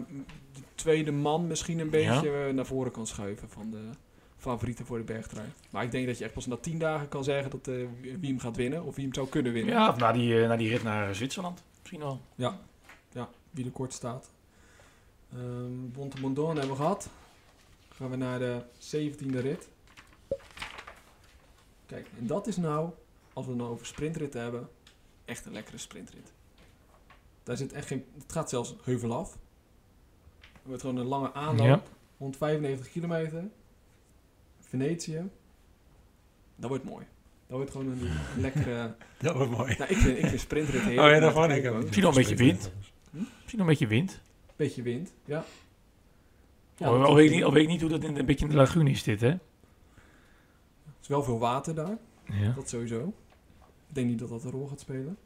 de 0.53 0.63
tweede 0.75 1.11
man 1.11 1.47
misschien 1.47 1.79
een 1.79 1.91
beetje 1.91 2.31
eh, 2.31 2.55
naar 2.55 2.67
voren 2.67 2.93
kan 2.93 3.07
schuiven 3.07 3.49
van 3.49 3.71
de 3.71 3.91
favorieten 4.37 4.87
voor 4.87 4.99
de 4.99 5.05
bergtrui. 5.05 5.49
Maar 5.71 5.85
ik 5.85 5.91
denk 5.91 6.07
dat 6.07 6.19
je 6.19 6.25
echt 6.25 6.33
pas 6.33 6.47
na 6.47 6.57
tien 6.57 6.79
dagen 6.79 7.09
kan 7.09 7.25
zeggen 7.25 7.51
dat, 7.51 7.69
eh, 7.69 7.75
wie 8.01 8.31
hem 8.31 8.39
gaat 8.39 8.57
winnen 8.57 8.85
of 8.85 8.95
wie 8.95 9.05
hem 9.05 9.15
zou 9.15 9.29
kunnen 9.29 9.53
winnen. 9.53 9.75
Ja, 9.75 9.89
of 9.89 9.97
na 9.97 10.13
die, 10.13 10.43
eh, 10.43 10.49
na 10.49 10.57
die 10.57 10.69
rit 10.69 10.83
naar 10.83 11.15
Zwitserland. 11.15 11.63
Misschien 11.79 12.01
wel. 12.01 12.21
Ja, 12.35 12.59
wie 13.51 13.65
er 13.65 13.71
kort 13.71 13.93
staat. 13.93 14.31
Ehm 15.33 15.91
Bonte 15.93 16.21
Mondon 16.21 16.57
hebben 16.57 16.71
we 16.71 16.77
gehad. 16.77 17.09
Gaan 17.89 18.11
we 18.11 18.17
naar 18.17 18.39
de 18.39 18.63
17e 18.79 19.41
rit. 19.41 19.69
Kijk, 21.87 22.07
en 22.19 22.27
dat 22.27 22.47
is 22.47 22.57
nou, 22.57 22.91
als 23.41 23.49
we 23.49 23.55
het 23.55 23.61
nou 23.61 23.75
over 23.75 23.87
sprintrit 23.87 24.33
hebben, 24.35 24.69
echt 25.25 25.47
een 25.47 25.53
lekkere 25.53 25.79
sprintrit. 25.79 26.33
Daar 27.43 27.57
zit 27.57 27.73
echt 27.73 27.87
geen, 27.87 28.05
het 28.19 28.33
gaat 28.33 28.49
zelfs 28.49 28.75
heuvel 28.83 29.15
af. 29.15 29.39
Er 30.41 30.49
wordt 30.69 30.81
gewoon 30.81 30.97
een 30.97 31.07
lange 31.07 31.33
aanloop, 31.33 31.67
Ja. 31.67 31.83
195 32.17 32.91
kilometer. 32.91 33.45
Venetië. 34.61 35.29
Dat 36.57 36.69
wordt 36.69 36.85
mooi. 36.85 37.07
Dat 37.47 37.57
wordt 37.57 37.71
gewoon 37.71 37.87
een, 37.87 38.09
lekkere... 38.43 38.95
Dat 39.19 39.35
wordt 39.35 39.51
mooi. 39.51 39.75
nou, 39.79 39.91
ik 39.91 39.97
vind, 39.97 40.19
ik 40.19 40.27
vind 40.27 40.41
sprintrit 40.41 40.81
heerlijk. 40.83 41.01
Oh 41.07 41.11
ja, 41.15 41.19
daarvan 41.21 41.51
ik 41.51 41.67
ook. 41.71 41.81
Misschien 41.81 42.03
wel 42.03 42.11
een 42.11 42.17
beetje 42.19 42.37
wind. 42.37 42.73
Misschien 43.11 43.29
nog 43.51 43.61
een 43.61 43.67
beetje 43.67 43.87
wind. 43.87 44.21
Beetje 44.57 44.83
wind, 44.83 45.13
ja. 45.25 45.45
Ja, 46.77 46.87
al, 46.87 47.15
weet 47.15 47.31
ik 47.31 47.35
niet, 47.37 47.45
al 47.45 47.53
weet 47.53 47.63
ik 47.63 47.69
niet 47.69 47.81
hoe 47.81 47.91
dat 47.91 48.05
in, 48.05 48.17
een 48.17 48.27
beetje 48.27 48.45
in 48.45 48.51
de 48.51 48.57
lagune 48.57 48.91
is 48.91 49.03
dit, 49.03 49.21
hè? 49.21 49.29
Er 49.29 49.41
is 51.03 51.09
wel 51.09 51.23
veel 51.23 51.39
water 51.39 51.75
daar, 51.75 51.99
Ja. 52.25 52.53
dat 52.53 52.69
sowieso. 52.69 53.13
Ik 53.91 53.97
denk 53.97 54.09
niet 54.09 54.19
dat 54.19 54.29
dat 54.29 54.45
een 54.45 54.51
rol 54.51 54.67
gaat 54.67 54.81
spelen. 54.81 55.17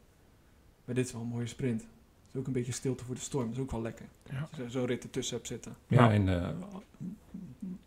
Maar 0.85 0.95
dit 0.95 1.07
is 1.07 1.13
wel 1.13 1.21
een 1.21 1.27
mooie 1.29 1.47
sprint. 1.47 1.81
Het 1.81 1.91
is 2.33 2.41
ook 2.41 2.47
een 2.47 2.53
beetje 2.53 2.73
stilte 2.73 3.05
voor 3.05 3.15
de 3.15 3.21
storm. 3.21 3.47
Dat 3.47 3.55
is 3.57 3.61
ook 3.63 3.71
wel 3.71 3.83
lekker. 3.83 4.07
Ja. 4.31 4.41
Als 4.41 4.51
je 4.57 4.71
zo'n 4.71 4.87
rit 4.87 5.03
ertussen 5.05 5.37
hebt 5.37 5.49
zitten. 5.49 5.75
Ja, 5.89 6.13
en 6.13 6.29
eh, 6.29 6.49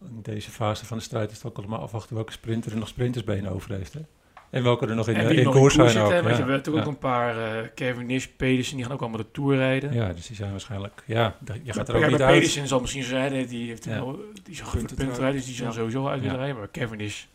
in 0.02 0.20
deze 0.22 0.52
fase 0.52 0.86
van 0.86 0.98
de 0.98 1.04
strijd 1.04 1.32
is 1.32 1.38
het 1.38 1.46
ook 1.46 1.58
allemaal 1.58 1.80
afwachten 1.80 2.16
welke 2.16 2.32
sprinter 2.32 2.72
er 2.72 2.78
nog 2.78 2.88
sprintersbenen 2.88 3.52
over 3.52 3.72
heeft. 3.74 3.94
Hè? 3.94 4.02
En 4.50 4.64
welke 4.64 4.88
er 4.88 4.96
nog 4.96 5.08
in, 5.08 5.16
En 5.16 5.22
eh, 5.22 5.28
die 5.28 5.38
in 5.38 5.44
nog 5.44 5.54
koers 5.54 5.74
in 5.74 5.80
koers 5.80 5.92
zijn 5.92 6.06
ook. 6.06 6.12
zitten, 6.12 6.30
want 6.30 6.38
ja. 6.38 6.46
je 6.46 6.52
hebt 6.52 6.66
natuurlijk 6.66 6.86
ja. 6.86 6.92
ook 6.92 6.96
een 7.04 7.10
paar 7.10 7.64
uh, 7.64 7.70
Kevin 7.76 8.22
Pedersen, 8.38 8.76
die 8.76 8.86
gaan 8.86 8.94
ook 8.94 9.02
allemaal 9.02 9.18
de 9.20 9.32
Tour 9.32 9.56
rijden. 9.56 9.94
Ja, 9.94 10.14
dus 10.14 10.28
die 10.28 10.36
zijn 10.36 10.52
waarschijnlijk... 10.52 11.04
Ja, 11.06 11.38
je 11.64 11.74
gaat 11.74 11.88
er 11.88 11.94
Ja, 11.96 12.00
ook 12.00 12.06
bij 12.06 12.12
niet 12.12 12.22
uit. 12.22 12.34
Pedersen 12.40 12.68
zal 12.68 12.80
misschien 12.80 13.04
zo 13.04 13.16
rijden, 13.16 13.48
die 13.48 13.68
heeft 13.68 13.86
Ja. 13.86 13.92
wel, 13.92 14.20
die 14.44 14.54
is 14.54 14.60
een 14.60 14.86
trui. 14.86 15.12
rijden, 15.12 15.32
dus 15.32 15.46
die 15.46 15.56
zal 15.56 15.66
Ja. 15.66 15.72
sowieso 15.72 16.08
uit 16.08 16.20
willen 16.20 16.36
Ja. 16.36 16.42
rijden. 16.42 16.58
Maar 16.58 16.68
Kevin 16.68 17.00
is, 17.00 17.28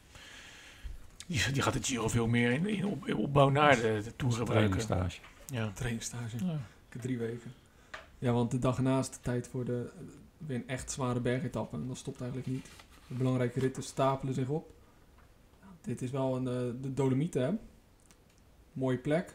die, 1.32 1.52
die 1.52 1.62
gaat 1.62 1.72
de 1.72 1.82
Giro 1.82 2.08
veel 2.08 2.26
meer 2.26 2.50
in, 2.52 2.66
in, 2.66 2.86
op, 2.86 3.06
in 3.08 3.16
opbouw 3.16 3.48
naar 3.48 3.76
de, 3.76 4.00
de 4.04 4.16
Tour 4.16 4.34
gebruiken. 4.34 4.78
Trainingsstage. 4.78 5.20
Ja. 5.46 5.70
Trainingsstage. 5.74 6.36
Ja. 6.44 6.58
Drie 7.00 7.18
weken. 7.18 7.52
Ja, 8.18 8.32
want 8.32 8.50
de 8.50 8.58
dag 8.58 8.78
naast 8.78 9.12
de 9.12 9.20
tijd 9.20 9.48
voor 9.48 9.64
de, 9.64 9.90
weer 10.38 10.56
een 10.56 10.68
echt 10.68 10.90
zware 10.90 11.20
bergetappe. 11.20 11.76
En 11.76 11.86
dat 11.86 11.96
stopt 11.96 12.20
eigenlijk 12.20 12.50
niet. 12.50 12.66
De 13.06 13.14
belangrijke 13.14 13.60
ritten 13.60 13.82
stapelen 13.82 14.34
zich 14.34 14.48
op. 14.48 14.70
Dit 15.80 16.02
is 16.02 16.10
wel 16.10 16.36
een, 16.36 16.48
eh, 16.48 16.82
de 16.82 16.94
Dolomieten, 16.94 17.42
hè. 17.42 17.50
Mooie 18.72 18.98
plek. 18.98 19.34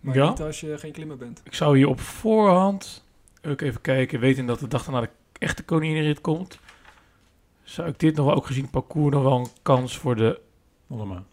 Maar 0.00 0.14
Ja. 0.14 0.28
niet 0.28 0.40
als 0.40 0.60
je 0.60 0.78
geen 0.78 0.92
klimmer 0.92 1.16
bent. 1.16 1.40
Ik 1.44 1.54
zou 1.54 1.76
hier 1.76 1.88
op 1.88 2.00
voorhand 2.00 3.04
ook 3.42 3.60
even 3.60 3.80
kijken, 3.80 4.20
weten 4.20 4.46
dat 4.46 4.58
de 4.58 4.68
dag 4.68 4.84
daarna 4.84 5.00
de 5.00 5.10
echte 5.38 5.64
koninginrit 5.64 6.20
komt. 6.20 6.58
Zou 7.62 7.88
ik 7.88 7.98
dit 7.98 8.16
nog 8.16 8.26
wel, 8.26 8.34
ook 8.34 8.46
gezien 8.46 8.62
het 8.62 8.70
parcours, 8.70 9.14
nog 9.14 9.22
wel 9.22 9.38
een 9.38 9.48
kans 9.62 9.98
voor 9.98 10.16
de, 10.16 10.40
Allemaal. 10.90 11.24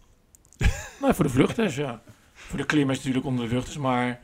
nou, 1.00 1.14
voor 1.14 1.24
de 1.24 1.30
vluchters, 1.30 1.76
ja. 1.76 2.02
Voor 2.32 2.58
de 2.58 2.66
klimmers 2.66 2.98
natuurlijk 2.98 3.26
onder 3.26 3.44
de 3.44 3.50
vluchters, 3.50 3.76
maar 3.78 4.20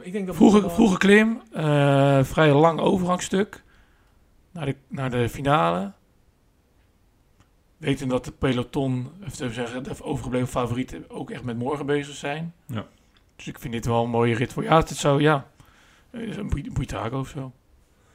Ik 0.00 0.12
denk 0.12 0.26
dat 0.26 0.36
vroege, 0.36 0.70
vroege 0.70 0.98
klim, 0.98 1.40
eh, 1.52 2.24
vrij 2.24 2.52
lang 2.52 2.80
overgangstuk 2.80 3.64
naar 4.50 4.66
de, 4.66 4.76
naar 4.88 5.10
de 5.10 5.28
finale. 5.28 5.92
Weten 7.76 8.08
dat 8.08 8.24
de 8.24 8.32
peloton, 8.32 9.10
of 9.26 9.36
te 9.36 9.52
zeggen, 9.52 9.82
de 9.82 10.02
overgebleven 10.02 10.48
favorieten 10.48 11.10
ook 11.10 11.30
echt 11.30 11.42
met 11.42 11.58
morgen 11.58 11.86
bezig 11.86 12.14
zijn. 12.14 12.54
Ja. 12.66 12.86
Dus 13.36 13.46
ik 13.46 13.58
vind 13.58 13.72
dit 13.72 13.86
wel 13.86 14.04
een 14.04 14.10
mooie 14.10 14.34
rit 14.34 14.52
voor. 14.52 14.62
Ja, 14.62 14.76
het 14.76 14.88
zou, 14.88 15.20
ja, 15.20 15.50
een 16.10 16.48
Bui- 16.48 16.72
Buitrago 16.72 17.18
of 17.18 17.28
zo. 17.28 17.52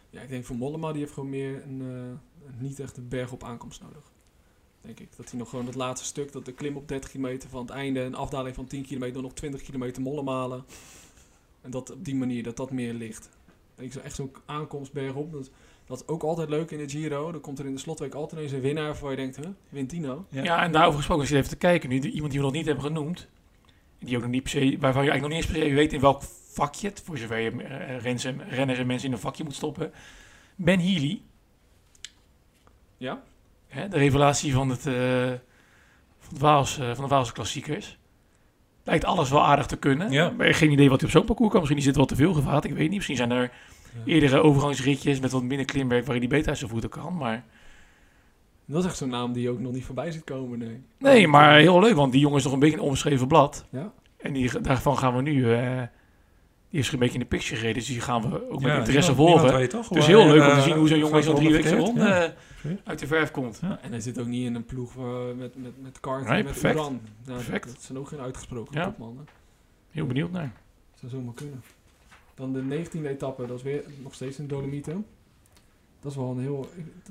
Ja, 0.10 0.22
ik 0.22 0.30
denk 0.30 0.46
voor 0.46 0.56
Mollema, 0.56 0.92
die 0.92 1.02
heeft 1.02 1.14
gewoon 1.14 1.30
meer 1.30 1.64
een, 1.64 1.82
eh, 1.82 2.52
niet 2.62 2.80
echt 2.80 2.98
een 2.98 3.08
berg 3.08 3.32
op 3.32 3.44
aankomst 3.44 3.82
nodig. 3.82 4.11
Denk 4.82 5.00
ik. 5.00 5.08
Dat 5.18 5.30
hij 5.30 5.40
nog 5.40 5.50
gewoon 5.50 5.66
dat 5.66 5.76
laatste 5.76 6.08
stuk, 6.08 6.32
dat 6.32 6.46
de 6.46 6.52
klim 6.54 6.76
op 6.78 6.88
30 6.88 7.10
kilometer 7.10 7.50
van 7.50 7.62
het 7.62 7.70
einde, 7.70 8.00
een 8.00 8.16
afdaling 8.16 8.56
van 8.56 8.68
10 8.68 8.84
kilometer, 8.86 9.14
dan 9.14 9.24
nog 9.24 9.34
20 9.34 9.62
kilometer 9.62 10.02
Mollema 10.02 10.32
halen. 10.34 10.64
En 11.62 11.72
dat 11.72 11.92
op 11.92 12.06
die 12.06 12.16
manier, 12.16 12.44
dat 12.44 12.58
dat 12.58 12.72
meer 12.72 12.94
ligt. 12.94 13.30
En 13.76 13.84
ik 13.84 13.92
zou 13.92 14.06
echt 14.06 14.16
zo'n 14.16 14.32
aankomst 14.46 14.94
bergop, 14.94 15.32
dat, 15.32 15.50
dat 15.86 15.98
is 16.02 16.08
ook 16.08 16.24
altijd 16.24 16.50
leuk 16.50 16.72
in 16.72 16.78
de 16.78 16.90
Giro. 16.90 17.32
Dan 17.32 17.42
komt 17.42 17.60
er 17.60 17.66
in 17.66 17.74
de 17.74 17.80
slotweek 17.80 18.14
altijd 18.14 18.40
ineens 18.40 18.52
een 18.54 18.62
winnaar 18.62 18.98
waar 19.02 19.12
je 19.12 19.18
denkt, 19.18 19.36
hè, 19.36 19.44
wint 19.70 19.90
die 19.90 20.00
nou? 20.00 20.22
Ja. 20.30 20.64
en 20.64 20.72
daarover 20.72 20.98
gesproken, 20.98 21.22
als 21.24 21.32
je 21.32 21.38
even 21.38 21.50
te 21.50 21.56
kijken 21.56 21.90
nu, 21.90 22.00
de- 22.00 22.12
iemand 22.12 22.32
die 22.32 22.40
we 22.40 22.46
nog 22.46 22.56
niet 22.56 22.66
hebben 22.66 22.84
genoemd, 22.84 23.28
die 24.00 24.16
ook 24.16 24.22
nog 24.22 24.32
niet 24.32 24.42
per 24.44 24.52
se, 24.52 24.78
waarvan 24.80 25.04
je 25.04 25.10
eigenlijk 25.10 25.22
nog 25.22 25.30
niet 25.30 25.38
eens 25.38 25.46
per 25.60 25.70
se 25.70 25.76
weet 25.76 25.94
in 25.94 26.00
welk 26.00 26.22
vakje 26.52 26.88
het, 26.88 27.02
voor 27.06 27.18
zover 27.18 27.38
je 27.40 27.52
eh, 27.64 28.00
renners 28.00 28.24
en, 28.26 28.50
renners 28.50 28.80
en 28.80 28.88
mensen 28.88 29.08
in 29.08 29.14
een 29.14 29.20
vakje 29.20 29.44
moet 29.44 29.56
stoppen. 29.56 29.92
Ben 30.56 30.80
Healy, 30.80 31.22
Ja? 32.98 33.24
Hè, 33.72 33.88
de 33.88 33.98
revelatie 33.98 34.54
van, 34.54 34.70
het, 34.70 34.86
eh, 34.88 34.94
van, 36.20 36.30
het 36.30 36.40
Waals, 36.40 36.80
eh, 36.80 36.86
van 36.94 37.04
de 37.04 37.10
Waalse 37.10 37.34
klassiekers. 37.34 37.98
Lijkt 38.84 39.06
alles 39.06 39.30
wel 39.30 39.44
aardig 39.46 39.66
te 39.66 39.78
kunnen. 39.78 40.12
Ja. 40.12 40.30
Maar 40.30 40.54
geen 40.54 40.72
idee 40.72 40.90
wat 40.90 41.00
hij 41.00 41.10
op 41.10 41.16
zo'n 41.16 41.26
parcours 41.26 41.50
kan. 41.52 41.60
Misschien 41.60 41.80
is 41.80 41.86
dit 41.86 41.96
wel 41.96 42.06
te 42.06 42.16
veel 42.16 42.34
gevaat, 42.34 42.64
ik 42.66 42.72
weet 42.74 42.88
niet. 42.88 42.96
Misschien 42.96 43.16
zijn 43.16 43.32
er 43.32 43.52
eerdere 44.06 44.42
overgangsritjes 44.42 45.20
met 45.20 45.32
wat 45.32 45.44
minder 45.44 45.66
klimwerk 45.66 46.06
waarin 46.06 46.22
hij 46.22 46.32
beter 46.32 46.50
uit 46.50 46.58
zijn 46.58 46.70
voeten 46.70 46.90
kan. 46.90 47.18
Maar 47.18 47.44
Dat 48.66 48.84
is 48.84 48.90
echt 48.90 48.98
zo'n 48.98 49.10
naam 49.10 49.34
die 49.34 49.44
je 49.44 49.50
ook 49.50 49.60
nog 49.60 49.72
niet 49.72 49.86
voorbij 49.86 50.12
ziet 50.12 50.24
komen, 50.24 50.60
nee. 50.60 50.82
Nee, 50.98 51.28
maar 51.28 51.56
heel 51.58 51.80
leuk, 51.80 51.96
want 51.96 52.12
die 52.12 52.22
jongen 52.22 52.38
is 52.38 52.44
nog 52.44 52.54
een 52.54 52.60
beetje 52.60 52.78
een 52.78 52.84
onbeschreven 52.84 53.28
blad. 53.28 53.66
Ja? 53.70 53.92
En 54.18 54.34
die, 54.34 54.62
daarvan 54.62 54.98
gaan 54.98 55.16
we 55.16 55.22
nu... 55.22 55.54
eh, 55.54 55.82
die 56.72 56.80
is 56.80 56.92
een 56.92 57.00
beetje 57.00 57.14
in 57.14 57.20
de 57.20 57.26
picture 57.26 57.56
gereden, 57.56 57.78
dus 57.78 57.88
die 57.88 58.02
gaan 58.02 58.22
we 58.22 58.50
ook 58.50 58.62
met 58.62 58.72
Ja, 58.72 58.78
interesse 58.78 59.12
niemand- 59.12 59.16
volgen. 59.18 59.34
niemand 59.36 59.56
weet 59.56 59.70
toch 59.70 59.88
Dus 59.88 60.06
hoe 60.06 60.16
heel 60.16 60.26
leuk 60.28 60.42
om 60.42 60.48
te 60.50 60.56
eh, 60.56 60.62
zien 60.62 60.76
hoe 60.76 60.88
zo'n 60.88 60.98
jongen 61.00 61.24
zo'n 61.24 61.36
drie 61.36 61.52
weken 61.52 61.70
verkeert. 61.70 61.98
eh, 61.98 62.72
uit 62.84 63.00
de 63.00 63.08
verf 63.08 63.32
komt. 63.32 63.60
Ja. 63.62 63.80
En 63.82 63.92
hij 63.92 64.00
zit 64.00 64.20
ook 64.20 64.28
niet 64.28 64.46
in 64.46 64.56
een 64.56 64.66
ploeg 64.66 64.98
eh, 64.98 65.04
met, 65.38 65.56
met, 65.62 65.82
met 65.82 66.00
kart 66.00 66.24
Nee, 66.28 66.38
en 66.38 66.44
met 66.44 66.46
perfect. 66.54 66.76
Uran. 66.76 67.00
Ja, 67.26 67.34
Perfect. 67.34 67.66
Dat 67.68 67.82
zijn 67.82 67.98
ook 67.98 68.08
geen 68.08 68.20
uitgesproken 68.20 68.76
Ja. 68.78 68.84
topmannen. 68.86 69.26
Heel 69.90 70.06
benieuwd 70.06 70.32
naar. 70.32 70.52
Zou 70.96 71.12
zomaar 71.12 71.34
kunnen. 71.34 71.62
Dan 72.36 72.54
de 72.54 72.62
19e 72.62 73.08
etappe, 73.10 73.46
dat 73.46 73.58
is 73.58 73.64
weer 73.64 73.84
nog 74.04 74.14
steeds 74.14 74.40
in 74.40 74.48
Dolomieten. 74.48 75.06
Dat 76.00 76.12
is 76.12 76.18
wel 76.18 76.32
een 76.32 76.40
heel... 76.40 76.70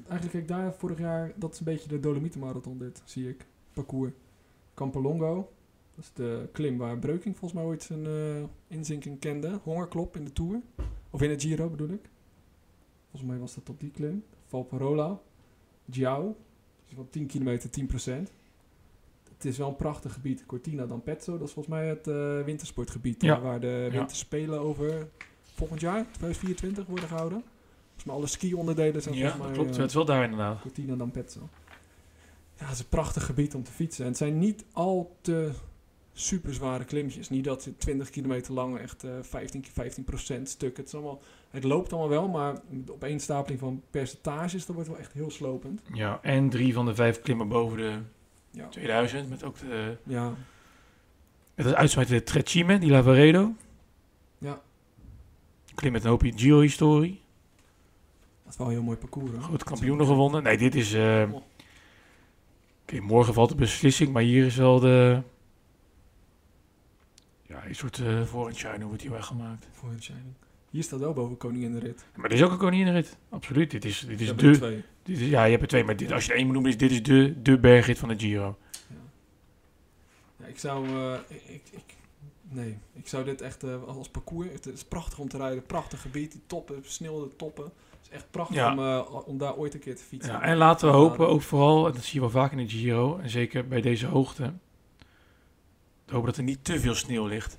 Eigenlijk 0.08 0.38
ik 0.38 0.48
daar 0.48 0.74
vorig 0.78 0.98
jaar... 0.98 1.32
Dat 1.36 1.52
is 1.52 1.58
een 1.58 1.64
beetje 1.64 1.88
de 1.88 2.00
Dolomietenmarathon 2.00 2.78
dit, 2.78 3.02
zie 3.04 3.28
ik. 3.28 3.46
Parcours. 3.72 4.12
Campolongo. 4.74 5.52
Dat 6.00 6.08
is 6.08 6.14
de 6.24 6.48
klim 6.52 6.78
waar 6.78 6.98
Breuking 6.98 7.36
volgens 7.38 7.60
mij 7.60 7.68
ooit 7.70 7.82
zijn 7.82 8.06
eh, 8.06 8.42
inzinking 8.68 9.18
kende. 9.18 9.60
Hongerklop 9.62 10.16
in 10.16 10.24
de 10.24 10.32
Tour. 10.32 10.60
Of 11.10 11.22
in 11.22 11.30
het 11.30 11.42
Giro 11.42 11.68
bedoel 11.68 11.88
ik. 11.88 12.10
Volgens 13.10 13.30
mij 13.30 13.40
was 13.40 13.54
dat 13.54 13.68
op 13.68 13.80
die 13.80 13.90
klim. 13.90 14.24
Valparola. 14.46 15.20
Giao. 15.90 16.36
Dus 16.86 16.94
van 16.94 17.08
10 17.10 17.26
kilometer 17.26 17.70
10% 17.70 18.32
Het 19.34 19.44
is 19.44 19.58
wel 19.58 19.68
een 19.68 19.76
prachtig 19.76 20.12
gebied. 20.12 20.46
Cortina 20.46 20.86
d'Ampezzo, 20.86 21.38
dat 21.38 21.46
is 21.46 21.52
volgens 21.52 21.74
mij 21.74 21.88
het 21.88 22.06
eh, 22.08 22.44
wintersportgebied. 22.44 23.22
Ja. 23.22 23.36
eh, 23.36 23.42
waar 23.42 23.60
de 23.60 23.88
Ja. 23.90 23.96
winterspelen 23.98 24.60
over 24.60 25.08
volgend 25.54 25.80
jaar, 25.80 26.02
2024, 26.12 26.86
worden 26.86 27.08
gehouden. 27.08 27.42
Volgens 27.84 28.04
mij 28.04 28.14
alle 28.14 28.26
ski-onderdelen 28.26 29.02
zijn 29.02 29.14
Ja, 29.14 29.20
volgens 29.20 29.38
dat 29.46 29.56
mij... 29.56 29.64
klopt. 29.64 29.76
Het 29.76 29.88
is 29.88 29.94
wel 29.94 30.04
daar 30.04 30.22
inderdaad. 30.22 30.60
Cortina 30.60 30.96
d'Ampezzo. 30.96 31.48
Ja, 32.58 32.64
het 32.64 32.74
is 32.74 32.78
een 32.80 32.88
prachtig 32.88 33.24
gebied 33.26 33.54
om 33.54 33.62
te 33.62 33.72
fietsen. 33.72 34.02
En 34.04 34.08
het 34.10 34.18
zijn 34.18 34.38
niet 34.38 34.64
al 34.72 35.16
te 35.20 35.52
super 36.12 36.54
zware 36.54 36.84
klimmetjes. 36.84 37.28
Niet 37.28 37.44
dat 37.44 37.64
het 37.64 37.80
20 37.80 38.10
kilometer 38.10 38.52
lang 38.52 38.78
echt 38.78 39.04
eh 39.04 39.10
15, 39.20 39.64
15 39.72 40.04
procent 40.04 40.48
stuk. 40.48 40.76
Het, 40.76 40.86
is 40.86 40.94
allemaal, 40.94 41.20
het 41.50 41.64
loopt 41.64 41.92
allemaal 41.92 42.08
wel, 42.10 42.28
maar 42.28 42.60
de 42.70 42.92
opeenstapeling 42.92 43.60
van 43.60 43.82
percentages, 43.90 44.66
dat 44.66 44.74
wordt 44.74 44.90
wel 44.90 44.98
echt 44.98 45.12
heel 45.12 45.30
slopend. 45.30 45.82
Ja, 45.92 46.18
en 46.22 46.50
drie 46.50 46.72
van 46.74 46.84
de 46.86 46.94
vijf 46.94 47.20
klimmen 47.20 47.48
boven 47.48 47.76
de 47.78 47.98
Ja, 48.50 48.68
2000. 48.68 49.28
Met 49.28 49.44
ook 49.44 49.58
de, 49.58 49.96
ja, 50.02 50.34
het 51.54 51.74
uitsmijten 51.74 52.14
de 52.14 52.22
Trecime, 52.22 52.78
die 52.78 52.90
Lavaredo. 52.90 53.52
ja. 54.38 54.60
Klim 55.74 55.92
met 55.92 56.04
een 56.04 56.10
hoopje 56.10 56.32
Giro-historie. 56.36 57.20
dat 58.42 58.52
is 58.52 58.58
wel 58.58 58.66
een 58.66 58.72
heel 58.72 58.82
mooi 58.82 58.96
parcours. 58.96 59.30
hoor. 59.30 59.40
Grote 59.42 59.64
kampioenen 59.64 60.06
gewonnen. 60.06 60.42
Nee, 60.42 60.58
dit 60.58 60.74
is... 60.74 60.92
eh, 60.92 61.28
Oké, 62.82 63.00
morgen 63.00 63.34
valt 63.34 63.48
de 63.48 63.54
beslissing, 63.54 64.12
maar 64.12 64.22
hier 64.22 64.46
is 64.46 64.56
wel 64.56 64.80
de... 64.80 65.22
Ja, 67.62 67.68
een 67.68 67.74
soort 67.74 67.98
uh, 67.98 68.22
wordt 68.30 69.02
hier 69.02 69.10
weggemaakt. 69.10 69.68
Voor. 69.72 69.90
Hier 70.70 70.82
staat 70.82 71.00
wel 71.00 71.12
boven 71.12 71.36
Koningin 71.36 71.72
de 71.72 71.78
Rit. 71.78 72.04
Maar 72.16 72.28
dit 72.28 72.38
is 72.38 72.44
ook 72.44 72.50
een 72.52 72.58
koninginrit. 72.58 73.16
Absoluut. 73.28 73.70
Dit 73.70 73.84
is, 73.84 74.00
dit 74.00 74.20
is 74.20 74.28
er 74.28 74.36
de... 74.36 74.50
twee. 74.50 74.84
Dit 75.02 75.18
is, 75.18 75.28
ja, 75.28 75.44
je 75.44 75.50
hebt 75.50 75.62
er 75.62 75.68
twee, 75.68 75.84
maar 75.84 75.96
dit, 75.96 76.12
als 76.12 76.24
je 76.24 76.30
er 76.30 76.36
één 76.36 76.44
moet 76.44 76.54
noemen, 76.54 76.70
is 76.70 76.76
dit 76.78 76.90
is 76.90 77.02
de, 77.02 77.42
de 77.42 77.58
bergrit 77.58 77.98
van 77.98 78.08
de 78.08 78.18
Giro. 78.18 78.56
Ja. 78.88 78.96
Ja, 80.36 80.46
ik 80.46 80.58
zou... 80.58 80.86
eh, 80.86 81.14
ik, 81.28 81.62
ik, 81.70 81.96
nee, 82.48 82.78
ik 82.92 83.08
zou 83.08 83.24
dit 83.24 83.40
echt 83.40 83.62
eh, 83.62 83.82
als 83.84 84.08
parcours... 84.08 84.48
Het 84.52 84.66
is 84.66 84.84
prachtig 84.84 85.18
om 85.18 85.28
te 85.28 85.36
rijden. 85.36 85.62
Prachtig 85.62 86.00
gebied. 86.00 86.32
Die 86.32 86.42
toppen, 86.46 86.76
sneeuw 86.82 87.28
de 87.28 87.36
toppen. 87.36 87.64
Het 87.64 87.72
is 88.02 88.08
echt 88.10 88.30
prachtig 88.30 88.56
Ja. 88.56 89.02
om, 89.04 89.22
om 89.26 89.38
daar 89.38 89.56
ooit 89.56 89.74
een 89.74 89.80
keer 89.80 89.96
te 89.96 90.02
fietsen. 90.02 90.32
Ja, 90.32 90.42
en 90.42 90.56
laten 90.56 90.88
we 90.88 90.94
hopen, 90.94 91.28
ook 91.28 91.42
vooral, 91.42 91.86
en 91.86 91.92
dat 91.92 92.02
zie 92.02 92.14
je 92.14 92.20
wel 92.20 92.30
vaak 92.30 92.52
in 92.52 92.58
de 92.58 92.68
Giro, 92.68 93.18
en 93.18 93.30
zeker 93.30 93.68
bij 93.68 93.80
deze 93.80 94.06
hoogte, 94.06 94.42
te 94.42 94.52
hopen 96.10 96.26
dat 96.28 96.36
er 96.36 96.42
niet 96.42 96.64
te 96.64 96.80
veel 96.80 96.94
sneeuw 96.94 97.26
ligt. 97.26 97.58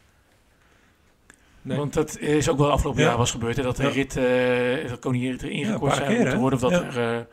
Nee. 1.61 1.77
Want 1.77 1.93
dat 1.93 2.17
is 2.19 2.49
ook 2.49 2.57
wel 2.57 2.71
afgelopen 2.71 3.01
Ja. 3.01 3.07
jaar 3.07 3.17
was 3.17 3.31
gebeurd, 3.31 3.57
hè, 3.57 3.63
dat 3.63 3.75
de 3.75 3.83
Ja. 3.83 3.89
rit, 3.89 4.15
eh 4.17 4.89
dat 4.89 5.05
erin 5.05 5.57
Ja, 5.59 5.71
gekort 5.71 5.95
zijn 5.95 6.17
moeten 6.17 6.39
worden, 6.39 6.63
of 6.63 6.69
dat 6.69 6.81
Ja. 6.81 6.87
er 7.01 7.17
eh, 7.17 7.25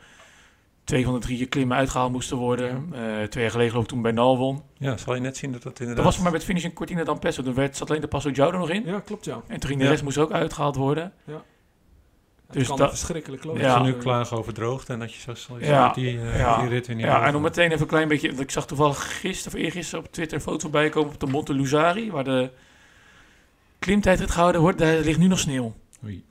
twee 0.83 1.03
van 1.05 1.13
de 1.13 1.19
drie 1.19 1.45
klimmen 1.45 1.77
uitgehaald 1.77 2.11
moesten 2.11 2.37
worden. 2.37 2.89
Eh, 2.93 3.23
twee 3.23 3.43
jaar 3.43 3.51
geleden 3.51 3.69
geloof 3.69 3.83
ik 3.83 3.89
toen 3.89 4.01
bij 4.01 4.11
Nal 4.11 4.37
won. 4.37 4.61
Ja, 4.77 4.97
zal 4.97 5.15
je 5.15 5.21
net 5.21 5.37
zien 5.37 5.51
dat 5.51 5.61
dat 5.63 5.79
inderdaad... 5.79 6.03
Dat 6.05 6.13
was 6.13 6.23
mij 6.23 6.31
met 6.31 6.43
finish 6.43 6.63
in 6.63 6.73
Cortina 6.73 7.03
d'Ampezzo. 7.03 7.43
Toen 7.43 7.53
werd, 7.53 7.77
zat 7.77 7.89
alleen 7.89 8.01
de 8.01 8.07
Passo 8.07 8.29
Giaudo 8.33 8.57
nog 8.57 8.69
in. 8.69 8.85
Ja, 8.85 8.99
klopt 8.99 9.25
ja. 9.25 9.41
En 9.47 9.59
toen 9.59 9.67
ging 9.69 9.77
de 9.79 9.85
Ja. 9.85 9.91
rest 9.91 10.03
moest 10.03 10.17
ook 10.17 10.31
uitgehaald 10.31 10.75
worden. 10.75 11.13
Het 12.49 12.57
Dus 12.57 12.67
kan 12.67 12.77
dat- 12.77 12.89
verschrikkelijk. 12.89 13.43
Dat 13.43 13.57
Ja. 13.57 13.77
ze 13.77 13.83
nu 13.83 13.93
klagen 13.93 14.37
over 14.37 14.53
droogte 14.53 14.93
en 14.93 14.99
dat 14.99 15.13
je 15.13 15.19
zo 15.21 15.33
snel 15.33 15.59
Ja. 15.59 15.93
die, 15.93 16.19
eh, 16.21 16.39
Ja. 16.39 16.59
die 16.59 16.69
rit 16.69 16.87
weer 16.87 16.95
niet 16.95 17.05
Ja, 17.05 17.25
en 17.25 17.35
om 17.35 17.41
meteen 17.41 17.69
even 17.69 17.81
een 17.81 17.87
klein 17.87 18.07
beetje... 18.07 18.27
want 18.27 18.39
Ik 18.39 18.51
zag 18.51 18.65
toevallig 18.67 19.19
gisteren 19.19 19.57
of 19.59 19.65
eergisteren 19.65 20.05
op 20.05 20.11
Twitter 20.11 20.37
een 20.37 20.43
foto 20.43 20.59
voorbij 20.59 20.89
komen 20.89 21.13
op 21.13 21.19
de 21.19 21.25
Monte 21.25 21.53
Luzari, 21.53 22.11
waar 22.11 22.23
de 22.23 22.49
klimtijdrit 23.79 24.31
gehouden 24.31 24.61
wordt. 24.61 24.77
Daar 24.77 24.97
ligt 24.99 25.19
nu 25.19 25.27
nog 25.27 25.39
sneeuw. 25.39 25.75
Oei. 26.03 26.23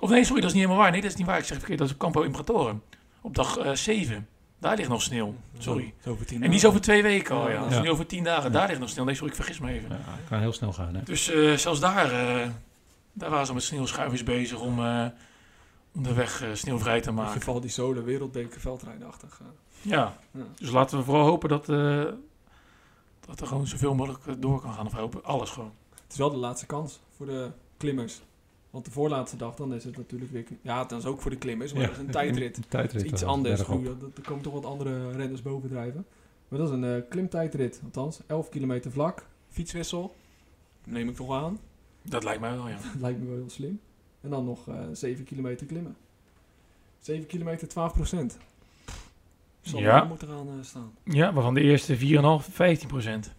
Of 0.00 0.10
nee, 0.10 0.24
sorry, 0.24 0.40
dat 0.40 0.50
is 0.50 0.56
niet 0.56 0.62
helemaal 0.64 0.76
waar. 0.82 0.90
Nee, 0.90 1.00
dat 1.00 1.10
is 1.10 1.16
niet 1.16 1.26
waar. 1.26 1.38
Ik 1.38 1.44
zeg 1.44 1.50
het 1.56 1.58
verkeerd. 1.58 1.78
Dat 1.78 1.88
is 1.88 1.94
op 1.94 2.00
Campo 2.00 2.22
Impratorum. 2.22 2.82
Op 3.20 3.34
dag 3.34 3.58
7. 3.72 4.28
Daar 4.58 4.76
ligt 4.76 4.88
nog 4.88 5.02
sneeuw. 5.02 5.34
Sorry. 5.58 5.94
Zo 6.04 6.10
over 6.10 6.26
tien 6.26 6.36
En 6.36 6.42
die 6.42 6.50
is 6.50 6.54
dagen. 6.54 6.68
over 6.68 6.80
twee 6.80 7.02
weken 7.02 7.34
al, 7.36 7.50
ja. 7.50 7.58
Dat 7.60 7.70
is 7.70 7.76
Ja. 7.76 7.82
nu 7.82 7.90
over 7.90 8.06
tien 8.06 8.24
dagen. 8.24 8.52
Daar 8.52 8.68
ligt 8.68 8.80
nog 8.80 8.88
sneeuw. 8.88 9.04
Nee, 9.04 9.14
sorry, 9.14 9.30
ik 9.30 9.36
vergis 9.36 9.58
me 9.58 9.70
even. 9.72 9.88
Ja, 9.90 9.98
kan 10.28 10.40
heel 10.40 10.52
snel 10.52 10.72
gaan, 10.72 10.94
hè? 10.94 11.02
Dus 11.04 11.30
eh, 11.30 11.52
zelfs 11.54 11.80
daar, 11.80 12.12
eh, 12.12 12.46
daar 13.18 13.30
waren 13.30 13.46
ze 13.46 13.54
met 13.54 13.62
sneeuwschuivers 13.62 14.22
bezig 14.22 14.60
om, 14.60 14.78
eh, 14.78 15.06
om 15.94 16.02
de 16.02 16.14
weg 16.14 16.42
eh, 16.42 16.48
sneeuwvrij 16.54 17.00
te 17.00 17.08
In 17.08 17.14
maken. 17.14 17.32
geval 17.32 17.60
die 17.60 17.70
Zolen 17.70 18.04
wereldbeker 18.04 18.60
veldrijdenachtig. 18.60 19.40
eh. 19.40 19.46
Ja, 19.90 20.16
Ja. 20.30 20.42
dus 20.58 20.70
laten 20.70 20.98
we 20.98 21.04
vooral 21.04 21.26
hopen 21.26 21.48
dat, 21.48 21.68
eh, 21.68 22.04
dat 23.20 23.40
er 23.40 23.46
gewoon 23.46 23.66
zoveel 23.66 23.94
mogelijk 23.94 24.42
door 24.42 24.60
kan 24.60 24.72
gaan. 24.72 24.86
Of 24.86 24.92
hopen, 24.92 25.24
alles 25.24 25.50
gewoon. 25.50 25.72
Het 26.02 26.12
is 26.12 26.18
wel 26.18 26.30
de 26.30 26.36
laatste 26.36 26.66
kans 26.66 27.00
voor 27.16 27.26
de 27.26 27.50
klimmers. 27.76 28.20
Want 28.70 28.84
de 28.84 28.90
voorlaatste 28.90 29.36
dag, 29.36 29.54
dan 29.54 29.74
is 29.74 29.84
het 29.84 29.96
natuurlijk 29.96 30.30
weer... 30.30 30.44
Ja, 30.62 30.84
dan 30.84 30.98
is 30.98 31.04
ook 31.04 31.20
voor 31.20 31.30
de 31.30 31.36
klimmers, 31.36 31.72
maar 31.72 31.82
dat 31.82 31.90
is 31.92 31.98
een 31.98 32.10
tijdrit. 32.10 32.56
Een 32.56 32.64
tijdrit. 32.68 32.92
Dat 32.92 33.04
is 33.04 33.10
iets 33.12 33.22
anders. 33.24 33.60
Goed, 33.60 33.84
dat- 33.84 33.96
Er 34.16 34.22
komen 34.22 34.42
toch 34.42 34.52
wat 34.52 34.64
andere 34.64 35.10
renners 35.12 35.42
bovendrijven. 35.42 36.06
Maar 36.48 36.58
dat 36.58 36.68
is 36.68 36.74
een 36.74 36.84
eh, 36.84 37.02
klimtijdrit. 37.08 37.80
Althans, 37.84 38.20
11 38.26 38.48
kilometer 38.48 38.90
vlak. 38.90 39.26
Fietswissel. 39.48 40.14
Neem 40.84 41.08
ik 41.08 41.16
toch 41.16 41.32
aan. 41.34 41.58
Dat 42.02 42.24
lijkt 42.24 42.40
mij 42.40 42.50
wel, 42.54 42.68
ja. 42.68 42.78
Lijkt 43.00 43.20
me 43.20 43.26
wel 43.26 43.36
heel 43.36 43.50
slim. 43.50 43.80
En 44.20 44.30
dan 44.30 44.44
nog 44.44 44.68
eh 44.68 44.74
7 44.92 45.24
kilometer 45.24 45.66
klimmen. 45.66 45.96
7 46.98 47.26
kilometer 47.26 47.68
12 47.68 47.92
procent. 47.92 48.38
Zal 49.60 49.80
Ja. 49.80 50.00
er 50.02 50.06
moeten 50.08 50.28
gaan 50.28 50.48
eh, 50.48 50.54
staan. 50.60 50.92
Ja, 51.04 51.32
waarvan 51.32 51.54
de 51.54 51.60
eerste 51.60 51.96
4,5, 51.98 52.00
15 52.52 52.88
procent. 52.88 53.34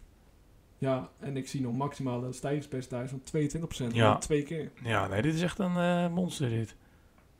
Ja, 0.77 1.09
en 1.19 1.37
ik 1.37 1.47
zie 1.47 1.61
nog 1.61 1.73
maximale 1.75 2.31
stijgingspercentage 2.33 3.07
van 3.07 3.23
22 3.23 3.69
procent. 3.69 3.95
Ja. 3.95 4.17
Twee 4.17 4.43
keer. 4.43 4.71
Ja, 4.83 5.07
nee, 5.07 5.21
dit 5.21 5.33
is 5.33 5.41
echt 5.41 5.59
een 5.59 5.77
eh, 5.77 6.07
monster 6.09 6.49
dit. 6.49 6.75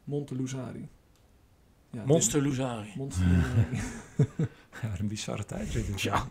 Monte 0.03 0.35
Luzari. 0.35 0.87
Ja, 1.91 2.03
Monster 2.05 2.41
Luzari. 2.41 2.93
Monster 2.95 3.25
Luzari. 3.27 3.79
Ja, 4.81 4.99
een 4.99 5.07
bizarre 5.07 5.45
tijdrit. 5.45 5.87
is 5.95 6.03
Ja. 6.03 6.11
dat. 6.15 6.27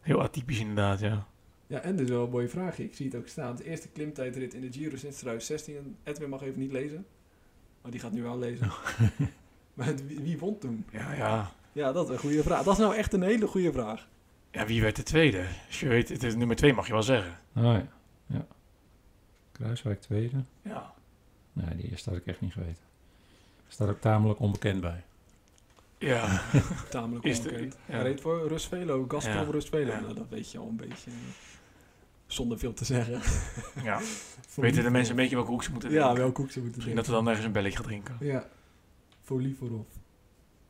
Heel 0.00 0.22
atypisch 0.22 0.58
inderdaad, 0.58 1.00
ja. 1.00 1.26
Ja, 1.66 1.80
en 1.80 1.96
dus 1.96 2.08
wel 2.08 2.24
een 2.24 2.30
mooie 2.30 2.48
vraag. 2.48 2.78
Ik 2.78 2.94
zie 2.94 3.06
het 3.06 3.14
ook 3.16 3.26
staan. 3.28 3.56
De 3.56 3.64
eerste 3.64 3.88
klimtijdrit 3.88 4.54
in 4.54 4.60
de 4.60 4.72
Giro 4.72 4.96
sinds 4.96 5.16
2016. 5.16 5.76
En 5.76 5.96
Edwin 6.02 6.28
mag 6.28 6.42
even 6.42 6.60
niet 6.60 6.72
lezen. 6.72 7.06
Maar 7.82 7.90
die 7.90 8.00
gaat 8.00 8.12
nu 8.12 8.22
wel 8.22 8.38
lezen. 8.38 8.70
maar 9.74 9.86
het- 9.86 10.06
wie, 10.06 10.20
wie 10.20 10.38
won 10.38 10.58
toen? 10.58 10.84
Ja, 10.92 11.12
ja. 11.14 11.52
Ja, 11.72 11.92
dat 11.92 12.04
is 12.08 12.12
een 12.14 12.18
goede 12.20 12.42
vraag. 12.42 12.62
Dat 12.64 12.72
is 12.72 12.78
nou 12.80 12.94
echt 12.94 13.12
een 13.12 13.22
hele 13.22 13.46
goede 13.46 13.72
vraag. 13.72 14.08
Ja, 14.50 14.66
wie 14.66 14.82
werd 14.82 14.96
de 14.96 15.02
tweede? 15.02 15.46
Als 15.66 15.80
je 15.80 15.88
weet, 15.88 16.08
het 16.08 16.22
is 16.22 16.34
nummer 16.34 16.56
twee 16.56 16.72
mag 16.72 16.86
je 16.86 16.92
wel 16.92 17.02
zeggen. 17.02 17.38
Oh 17.56 17.62
ja. 17.62 17.86
ja. 18.26 18.46
Kruiswijk 19.52 20.00
tweede. 20.00 20.36
Ja. 20.62 20.92
Nee, 21.52 21.76
die 21.76 21.90
eerste 21.90 22.10
had 22.10 22.18
ik 22.18 22.26
echt 22.26 22.40
niet 22.40 22.52
geweten. 22.52 22.82
Staat 23.68 23.88
ook 23.88 24.00
tamelijk 24.00 24.40
onbekend 24.40 24.80
bij. 24.80 25.04
Ja. 25.98 26.40
Tamelijk 26.90 27.24
Is 27.24 27.40
de- 27.42 27.48
onbekend. 27.48 27.76
ja. 27.86 27.94
Hij 27.94 28.02
reed 28.02 28.20
voor 28.20 28.48
Rusvelo. 28.48 29.04
Gazprom 29.08 29.44
Ja. 29.44 29.50
Rusvelo. 29.50 29.90
Ja. 29.92 30.00
Nou, 30.00 30.14
dat 30.14 30.28
weet 30.28 30.50
je 30.52 30.58
al 30.58 30.68
een 30.68 30.76
beetje. 30.76 31.10
Zonder 32.26 32.58
veel 32.58 32.72
te 32.72 32.84
zeggen. 32.84 33.20
ja. 33.82 34.00
Weten 34.54 34.82
de 34.82 34.90
mensen 34.90 35.10
een 35.10 35.16
beetje 35.20 35.36
welke 35.36 35.50
hoek 35.50 35.62
ze 35.62 35.70
moeten 35.72 35.90
Ja, 35.90 36.00
drinken? 36.02 36.22
welke 36.22 36.40
hoek 36.40 36.50
ze 36.50 36.58
moeten 36.58 36.76
Misschien 36.76 36.96
dat 36.96 37.06
we 37.06 37.12
dan 37.12 37.26
ergens 37.28 37.46
een 37.46 37.52
belletje 37.52 37.76
gaan 37.76 37.86
drinken. 37.86 38.16
Ja. 38.20 38.48
Voor 39.22 39.40
Lieverhof. 39.40 39.86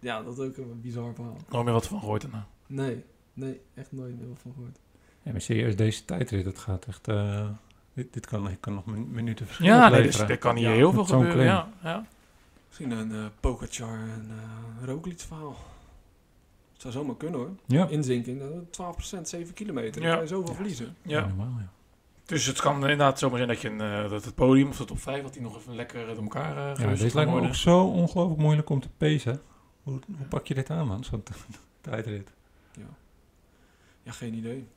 Ja, 0.00 0.22
dat 0.22 0.38
is 0.38 0.44
ook 0.44 0.56
een 0.56 0.80
bizar 0.80 1.14
verhaal. 1.14 1.36
Nooit 1.50 1.64
meer 1.64 1.74
wat 1.74 1.86
van 1.86 1.98
gehoord 1.98 2.22
daarna. 2.22 2.46
Nee, 2.66 3.04
nee, 3.34 3.60
echt 3.74 3.92
nooit 3.92 4.18
meer 4.18 4.28
wat 4.28 4.38
van 4.42 4.52
gehoord. 4.54 4.78
Ja, 5.22 5.32
maar 5.32 5.40
serieus, 5.40 5.76
deze 5.76 6.04
tijdrit, 6.04 6.44
dat 6.44 6.58
gaat 6.58 6.86
echt... 6.86 7.08
eh, 7.08 7.48
dit, 7.94 8.12
dit 8.12 8.26
kan, 8.26 8.50
ik 8.50 8.60
kan 8.60 8.74
nog 8.74 8.86
min- 8.86 9.10
minuten 9.10 9.46
verschil 9.46 9.66
Ja, 9.66 9.88
nee, 9.88 10.02
dus 10.02 10.18
er 10.18 10.38
kan 10.38 10.56
hier 10.56 10.68
Ja, 10.68 10.74
heel 10.74 10.92
veel 10.92 11.04
gebeuren. 11.04 11.44
Ja, 11.44 11.68
ja. 11.82 12.06
Misschien 12.66 12.90
een 12.90 13.12
eh 13.12 13.24
Pogacar 13.40 13.98
en 13.98 14.30
eh 14.30 14.86
Roglic 14.86 15.20
verhaal. 15.20 15.56
Het 16.76 16.84
zou 16.84 16.94
zomaar 16.94 17.16
kunnen 17.16 17.40
hoor. 17.40 17.50
Ja. 17.66 17.88
Inzinking, 17.88 18.40
eh, 18.40 18.46
12%, 18.70 19.28
7 19.28 19.54
kilometer. 19.54 20.02
Ja. 20.02 20.06
Dan 20.06 20.16
kan 20.16 20.26
je 20.26 20.34
zoveel 20.34 20.54
verliezen. 20.54 20.96
ja. 21.02 21.26
Normaal, 21.26 21.58
ja. 21.58 21.72
Dus 22.24 22.46
het 22.46 22.60
kan 22.60 22.74
inderdaad 22.74 23.18
zomaar 23.18 23.36
zijn 23.36 23.48
dat, 23.48 23.60
je 23.60 23.68
een, 23.68 23.80
eh, 23.80 24.10
dat 24.10 24.24
het 24.24 24.34
podium 24.34 24.68
of 24.68 24.76
de 24.76 24.84
top 24.84 24.98
5, 25.00 25.22
dat 25.22 25.32
die 25.32 25.42
nog 25.42 25.56
even 25.56 25.74
lekker 25.74 26.00
eh, 26.00 26.14
door 26.14 26.22
elkaar 26.22 26.56
uh, 26.56 26.84
Ja, 26.84 26.90
deze 26.94 27.14
lijkt 27.14 27.30
me 27.30 27.40
ook 27.46 27.54
zo 27.54 27.84
ongelooflijk 27.84 28.40
moeilijk 28.40 28.70
om 28.70 28.80
te 28.80 28.88
pacen. 28.96 29.40
Hoe, 29.82 30.00
hoe 30.16 30.26
pak 30.28 30.46
je 30.46 30.54
dit 30.54 30.70
aan, 30.70 30.86
man? 30.86 31.04
Zo'n 31.04 31.22
tijdrit. 31.80 32.34
Ja, 34.02 34.12
geen 34.12 34.34
idee. 34.34 34.68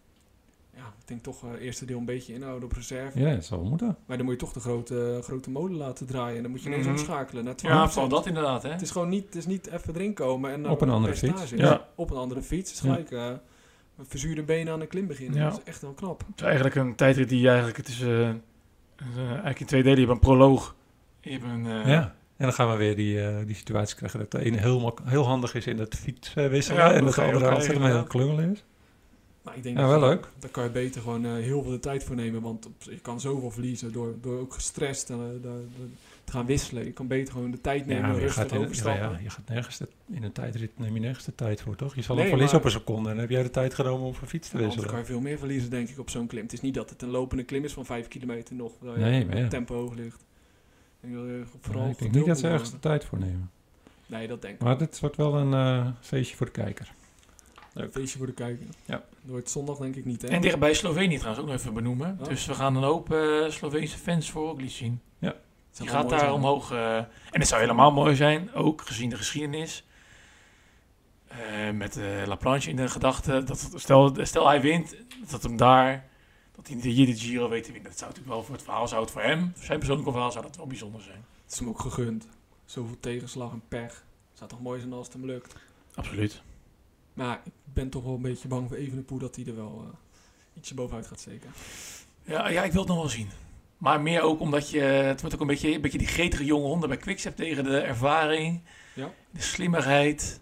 Ja, 0.80 0.86
ik 1.00 1.08
denk 1.08 1.24
toch 1.24 1.44
eh 1.44 1.66
eerste 1.66 1.86
deel 1.86 1.98
een 1.98 2.06
beetje 2.06 2.34
inhouden 2.34 2.64
op 2.64 2.72
reserve. 2.76 3.20
Ja, 3.20 3.34
dat 3.36 3.46
zou 3.46 3.64
moeten. 3.64 3.98
Maar 4.06 4.18
dan 4.18 4.26
moet 4.26 4.34
je 4.36 4.40
toch 4.40 4.54
de 4.54 4.60
grote, 4.60 5.20
grote 5.24 5.50
molen 5.50 5.76
laten 5.78 6.06
draaien. 6.08 6.36
En 6.36 6.42
dan 6.42 6.52
moet 6.52 6.62
je 6.64 6.68
ineens 6.70 6.86
Mhm. 6.86 6.96
omschakelen. 6.98 7.44
Naar 7.44 7.54
Ja, 7.58 7.60
12%. 7.88 7.92
vooral 7.92 8.10
dat 8.10 8.26
inderdaad, 8.26 8.64
hè? 8.64 8.70
Het 8.70 8.82
is 8.82 8.92
gewoon 8.92 9.10
niet, 9.10 9.26
het 9.26 9.36
is 9.36 9.46
niet 9.46 9.68
even 9.68 9.96
erin 9.96 10.14
komen. 10.14 10.52
En 10.52 10.64
dan 10.64 10.72
Op 10.72 10.82
een 10.82 10.90
andere 10.90 11.16
fiets. 11.16 11.50
Ja. 11.50 11.88
Op 11.96 12.10
een 12.12 12.18
andere 12.18 12.42
fiets. 12.42 12.70
Het 12.72 12.80
is 12.80 12.86
Ja. 12.86 12.94
gelijk 12.94 13.12
eh, 13.12 13.26
een 13.98 14.06
verzuurde 14.06 14.44
benen 14.44 14.74
aan 14.74 14.82
een 14.82 14.88
klim 14.88 15.08
beginnen. 15.08 15.40
Ja. 15.40 15.50
Dat 15.50 15.58
is 15.58 15.64
echt 15.64 15.82
wel 15.82 15.92
knap. 15.94 16.20
Het 16.28 16.36
is 16.40 16.44
eigenlijk 16.46 16.76
een 16.76 16.96
tijdrit 16.96 17.30
die 17.30 17.48
eigenlijk, 17.48 17.78
het 17.78 17.88
is 17.88 18.02
eh, 18.02 18.30
eh, 18.30 18.36
eigenlijk 19.30 19.60
in 19.60 19.66
twee 19.66 19.84
delen. 19.84 20.00
Je 20.00 20.06
hebt 20.06 20.14
een 20.24 20.28
proloog. 20.28 20.76
Je 21.22 21.32
hebt 21.32 21.44
een, 21.44 21.66
eh, 21.66 21.88
ja. 21.88 22.16
En 22.38 22.46
dan 22.46 22.54
gaan 22.54 22.70
we 22.72 22.76
weer 22.78 22.96
die, 22.96 23.22
eh, 23.28 23.46
die 23.46 23.56
situatie 23.56 23.96
krijgen 23.96 24.20
dat 24.20 24.32
de 24.32 24.40
ene 24.40 24.58
heel, 24.58 24.80
mak- 24.80 25.00
heel 25.06 25.26
handig 25.26 25.54
is 25.56 25.68
in 25.68 25.78
het 25.80 25.96
fietsen 25.96 26.50
wisselen. 26.50 26.82
Ja, 26.82 26.92
en 26.94 27.06
dat 27.06 27.14
de 27.16 27.22
je 27.22 27.28
andere 27.28 27.50
altijd 27.50 27.80
maar 27.80 27.90
heel 27.92 28.04
klungel 28.04 28.40
is. 28.40 28.64
Maar 29.50 29.58
ik 29.58 29.64
denk 29.64 29.78
Ja, 29.78 29.90
dat 29.90 30.00
wel 30.00 30.10
leuk. 30.10 30.28
Daar 30.40 30.50
kan 30.50 30.64
je 30.64 30.70
beter 30.70 31.02
gewoon 31.02 31.26
eh, 31.26 31.32
heel 31.32 31.62
veel 31.62 31.72
de 31.72 31.80
tijd 31.80 32.04
voor 32.04 32.16
nemen. 32.16 32.42
Want 32.42 32.66
op- 32.66 32.82
je 32.82 33.00
kan 33.00 33.20
zoveel 33.20 33.52
verliezen 33.52 33.92
door, 33.92 34.16
door 34.22 34.40
ook 34.40 34.54
gestrest 34.54 35.10
eh, 35.10 35.18
de- 35.18 35.40
de- 35.42 35.68
te 36.24 36.32
gaan 36.32 36.46
wisselen. 36.46 36.86
Je 36.86 36.92
kan 36.92 37.08
beter 37.08 37.34
gewoon 37.34 37.52
de 37.52 37.62
tijd 37.62 37.86
nemen, 37.86 38.08
Ja, 38.10 38.14
je 38.16 38.20
rustig 38.20 38.34
gaat, 38.42 38.52
in, 38.52 38.58
ja, 38.58 38.64
overstappen. 38.64 39.12
ja, 39.12 39.18
je 39.24 39.30
gaat 39.30 39.48
nergens 39.50 39.78
de- 39.78 39.88
in 40.12 40.24
een 40.24 40.32
tijdrit 40.32 40.80
neem 40.80 40.94
je 40.94 41.00
nergens 41.00 41.26
de 41.26 41.36
tijd 41.36 41.62
voor, 41.62 41.76
toch? 41.76 41.96
Je 41.96 42.02
zal 42.02 42.16
Nee, 42.16 42.28
verlies 42.28 42.46
maar- 42.52 42.56
op 42.60 42.66
een 42.66 42.72
seconde 42.72 43.02
en 43.10 43.14
dan 43.16 43.20
heb 43.24 43.30
jij 43.30 43.44
de 43.44 43.50
tijd 43.50 43.74
genomen 43.74 44.08
om 44.08 44.14
van 44.14 44.28
fiets 44.28 44.50
te 44.50 44.58
wisselen. 44.58 44.88
kan 44.90 45.00
je 45.00 45.06
veel 45.06 45.20
meer 45.20 45.38
verliezen, 45.38 45.70
denk 45.70 45.90
ik, 45.90 46.00
op 46.00 46.10
zo'n 46.10 46.28
klim. 46.28 46.44
Het 46.44 46.54
is 46.54 46.62
niet 46.62 46.74
dat 46.74 46.90
het 46.90 47.02
een 47.02 47.10
lopende 47.10 47.44
klim 47.44 47.64
is 47.64 47.74
van 47.74 47.86
5 47.86 48.08
kilometer 48.08 48.56
nog, 48.56 48.72
waar 48.80 49.00
je 49.00 49.06
Nee, 49.06 49.26
maar 49.26 49.36
ja. 49.36 49.42
het 49.42 49.50
tempo 49.50 49.76
hoog 49.76 49.94
ligt. 49.94 50.26
Ik 51.02 51.10
je 51.10 51.44
vooral 51.62 51.82
Nee, 51.84 51.92
ik 51.92 52.00
denk 52.00 52.14
niet 52.14 52.26
dat 52.26 52.40
ze 52.40 52.48
ergens 52.48 52.72
de 52.72 52.80
tijd 52.80 53.06
voor 53.06 53.20
nemen. 53.20 53.52
Nee, 54.06 54.28
dat 54.28 54.42
denk 54.42 54.54
ik. 54.54 54.62
Maar 54.62 54.78
dit 54.78 55.00
wordt 55.00 55.16
wel 55.16 55.36
een 55.36 55.54
eh, 55.54 55.88
feestje 56.02 56.36
voor 56.36 56.46
de 56.46 56.52
kijker. 56.52 56.92
Een 57.84 57.92
feestje 57.92 58.18
voor 58.18 58.28
de 58.28 58.34
kijker. 58.34 58.66
Ja. 58.86 59.04
Door 59.22 59.38
het 59.38 59.50
zondag 59.50 59.78
denk 59.78 59.96
ik 59.96 60.06
niet, 60.06 60.22
hè? 60.22 60.28
En 60.28 60.42
dichtbij 60.42 60.74
Slovenië 60.74 61.16
trouwens 61.18 61.44
ook 61.44 61.50
nog 61.52 61.60
even 61.60 61.74
benoemen. 61.74 62.18
Oh. 62.22 62.28
Dus 62.28 62.46
we 62.46 62.54
gaan 62.54 62.76
een 62.76 62.84
hoop 62.84 63.14
eh 63.14 63.50
Sloveense 63.50 63.98
fans 63.98 64.32
voor 64.32 64.46
Roglic 64.48 64.70
zien. 64.72 65.02
Het 65.20 65.88
Die 65.88 65.88
zou 65.88 65.90
wel 65.90 66.00
gaat 66.00 66.10
daar 66.10 66.20
zijn. 66.20 66.32
omhoog. 66.32 66.72
eh, 66.72 66.98
en 66.98 67.08
het 67.40 67.48
zou 67.48 67.62
helemaal 67.62 67.92
mooi 67.92 68.16
zijn, 68.16 68.54
ook 68.54 68.82
gezien 68.82 69.10
de 69.10 69.16
geschiedenis. 69.18 69.84
Eh, 71.28 71.38
met 71.74 71.98
eh, 71.98 72.06
La 72.26 72.36
Planche 72.36 72.70
in 72.70 72.76
de 72.76 72.88
gedachte. 72.90 73.44
Dat, 73.44 73.72
stel, 73.76 74.16
stel 74.22 74.48
hij 74.48 74.62
wint, 74.62 74.96
dat 75.30 75.44
hem 75.44 75.58
daar. 75.58 76.08
Dat 76.56 76.68
hij 76.68 76.78
hier 76.92 77.06
de 77.06 77.16
Giro 77.18 77.50
weet 77.50 77.64
te 77.64 77.72
winnen. 77.72 77.90
Dat 77.90 78.00
zou 78.00 78.10
natuurlijk 78.10 78.36
wel 78.38 78.46
voor 78.46 78.56
het 78.56 78.64
verhaal, 78.64 78.88
zou 78.88 79.02
het 79.02 79.12
voor 79.12 79.22
hem, 79.22 79.52
voor 79.56 79.66
zijn 79.66 79.78
persoonlijke 79.78 80.12
verhaal, 80.12 80.32
zou 80.32 80.46
dat 80.46 80.56
wel 80.56 80.68
bijzonder 80.68 81.02
zijn. 81.02 81.24
Het 81.44 81.54
is 81.54 81.60
hem 81.60 81.70
ook 81.70 81.80
gegund. 81.80 82.28
Zoveel 82.66 82.98
tegenslag 83.00 83.52
en 83.52 83.62
pech. 83.68 83.92
Het 84.30 84.38
zou 84.38 84.50
toch 84.50 84.62
mooi 84.62 84.80
zijn 84.80 84.94
als 84.94 85.06
het 85.06 85.16
hem 85.16 85.26
lukt. 85.26 85.56
Absoluut. 85.96 86.42
Maar 87.24 87.42
ik 87.44 87.52
ben 87.74 87.90
toch 87.90 88.04
wel 88.04 88.14
een 88.16 88.22
beetje 88.22 88.48
bang 88.48 88.68
voor 88.68 88.78
Evenepoel 88.78 89.18
dat 89.18 89.36
hij 89.36 89.46
er 89.46 89.56
wel 89.56 89.84
eh, 89.86 89.98
ietsje 90.58 90.74
bovenuit 90.74 91.08
gaat 91.08 91.20
steken. 91.20 91.50
Ja, 92.24 92.50
ja, 92.50 92.64
ik 92.64 92.72
wil 92.72 92.82
het 92.82 92.90
nog 92.90 93.00
wel 93.00 93.10
zien. 93.10 93.30
Maar 93.78 94.02
meer 94.02 94.22
ook 94.22 94.40
omdat 94.40 94.70
je, 94.70 94.80
het 94.82 95.20
wordt 95.22 95.36
ook 95.36 95.42
een 95.42 95.48
beetje, 95.48 95.74
een 95.74 95.82
beetje 95.82 95.98
die 95.98 96.08
gretige 96.08 96.46
jonge 96.46 96.66
honden 96.68 96.90
bij 96.90 96.98
Quickstep 96.98 97.36
tegen 97.36 97.64
de 97.64 97.78
ervaring, 97.80 98.62
Ja. 98.96 99.12
de 99.32 99.42
slimmigheid. 99.42 100.42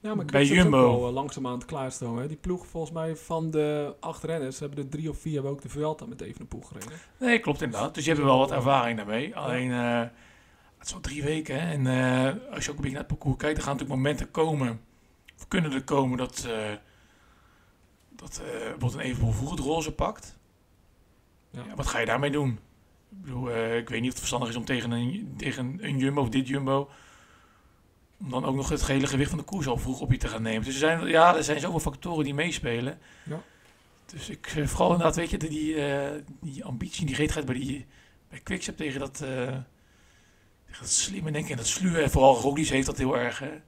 Ja, 0.00 0.14
maar 0.14 0.24
Bij 0.24 0.42
is 0.42 0.50
ook 0.50 0.56
Jumbo. 0.56 0.98
wel 1.00 1.08
uh, 1.08 1.14
langzaamaan 1.14 1.52
aan 1.52 1.58
het 1.58 1.66
klaarstomen. 1.66 2.28
Die 2.28 2.36
ploeg 2.36 2.66
volgens 2.66 2.92
mij 2.92 3.16
van 3.16 3.50
de 3.50 3.94
acht 4.00 4.22
renners 4.24 4.58
hebben 4.58 4.78
er 4.78 4.88
drie 4.88 5.10
of 5.10 5.18
vier 5.18 5.32
hebben 5.34 5.50
ook 5.52 5.62
de 5.62 5.68
Vuelta 5.68 6.06
met 6.06 6.20
Evenepoel 6.20 6.60
gereden. 6.60 6.92
Nee, 7.18 7.38
klopt 7.38 7.62
inderdaad. 7.62 7.94
Dus 7.94 8.04
je 8.04 8.10
hebt 8.10 8.22
wel 8.24 8.38
wat 8.38 8.50
ervaring 8.50 8.96
daarmee. 8.96 9.36
Alleen, 9.36 9.70
eh, 9.72 10.00
het 10.78 10.86
is 10.86 10.94
al 10.94 11.00
drie 11.00 11.22
weken. 11.22 11.60
Hè? 11.60 11.72
En 11.72 11.86
eh, 11.86 12.54
als 12.54 12.64
je 12.64 12.70
ook 12.70 12.76
een 12.76 12.82
beetje 12.82 12.98
naar 12.98 13.06
het 13.08 13.16
parcours 13.18 13.36
kijkt, 13.36 13.54
dan 13.56 13.64
gaan 13.64 13.72
natuurlijk 13.72 14.00
momenten 14.00 14.30
komen. 14.30 14.80
Kunnen 15.48 15.72
er 15.72 15.84
komen 15.84 16.18
dat, 16.18 16.44
eh 16.48 16.72
dat 18.10 18.42
eh 18.44 18.50
bijvoorbeeld 18.50 18.94
een 18.94 19.00
Evenpoel 19.00 19.32
vroeg 19.32 19.50
het 19.50 19.60
roze 19.60 19.92
pakt. 19.92 20.38
Ja. 21.50 21.64
Ja, 21.68 21.74
wat 21.74 21.86
ga 21.86 21.98
je 21.98 22.06
daarmee 22.06 22.30
doen? 22.30 22.50
Ik 23.10 23.22
bedoel, 23.22 23.50
eh, 23.50 23.76
ik 23.76 23.88
weet 23.88 24.00
niet 24.00 24.12
of 24.12 24.18
het 24.18 24.18
verstandig 24.18 24.48
is 24.48 24.56
om 24.56 24.64
tegen 24.64 24.90
een, 24.90 25.34
tegen 25.36 25.78
een 25.80 25.98
Jumbo 25.98 26.20
of 26.20 26.28
dit 26.28 26.48
Jumbo... 26.48 26.90
om 28.20 28.30
dan 28.30 28.44
ook 28.44 28.54
nog 28.54 28.68
het 28.68 28.82
gehele 28.82 29.06
gewicht 29.06 29.30
van 29.30 29.38
de 29.38 29.44
koers 29.44 29.66
al 29.66 29.78
vroeg 29.78 30.00
op 30.00 30.12
je 30.12 30.18
te 30.18 30.28
gaan 30.28 30.42
nemen. 30.42 30.64
Dus 30.64 30.72
er 30.72 30.78
zijn, 30.78 31.06
ja, 31.06 31.36
er 31.36 31.44
zijn 31.44 31.60
zoveel 31.60 31.80
factoren 31.80 32.24
die 32.24 32.34
meespelen. 32.34 32.98
Ja. 33.24 33.42
Dus 34.06 34.28
ik, 34.28 34.62
vooral 34.64 34.90
inderdaad, 34.90 35.16
weet 35.16 35.30
je, 35.30 35.36
die, 35.36 35.48
die, 35.48 35.74
die 36.40 36.64
ambitie, 36.64 37.06
die 37.06 37.14
gretigheid 37.14 37.46
bij, 37.46 37.54
die, 37.54 37.86
bij 38.28 38.40
Quickstep 38.40 38.76
tegen 38.76 39.00
dat, 39.00 39.16
tegen 39.16 39.64
dat 40.80 40.90
slimme 40.90 41.30
denken 41.30 41.50
en 41.50 41.56
dat 41.56 41.66
sluwe. 41.66 42.02
En 42.02 42.10
vooral 42.10 42.36
Roglic 42.36 42.68
heeft 42.68 42.86
dat 42.86 42.98
heel 42.98 43.18
erg, 43.18 43.38
hè. 43.38 43.60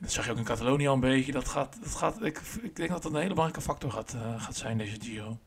Dat 0.00 0.12
zag 0.12 0.24
je 0.24 0.30
ook 0.30 0.36
in 0.36 0.44
Catalonië 0.44 0.86
al 0.86 0.94
een 0.94 1.00
beetje. 1.00 1.32
Dat 1.32 1.48
gaat, 1.48 1.78
dat 1.82 1.94
gaat, 1.94 2.22
ik, 2.22 2.40
ik 2.62 2.76
denk 2.76 2.88
dat 2.90 3.02
dat 3.02 3.12
een 3.12 3.18
hele 3.18 3.34
belangrijke 3.34 3.66
factor 3.66 3.90
gaat, 3.90 4.14
eh, 4.14 4.42
gaat 4.42 4.56
zijn, 4.56 4.78
deze 4.78 4.96
Giro. 5.00 5.38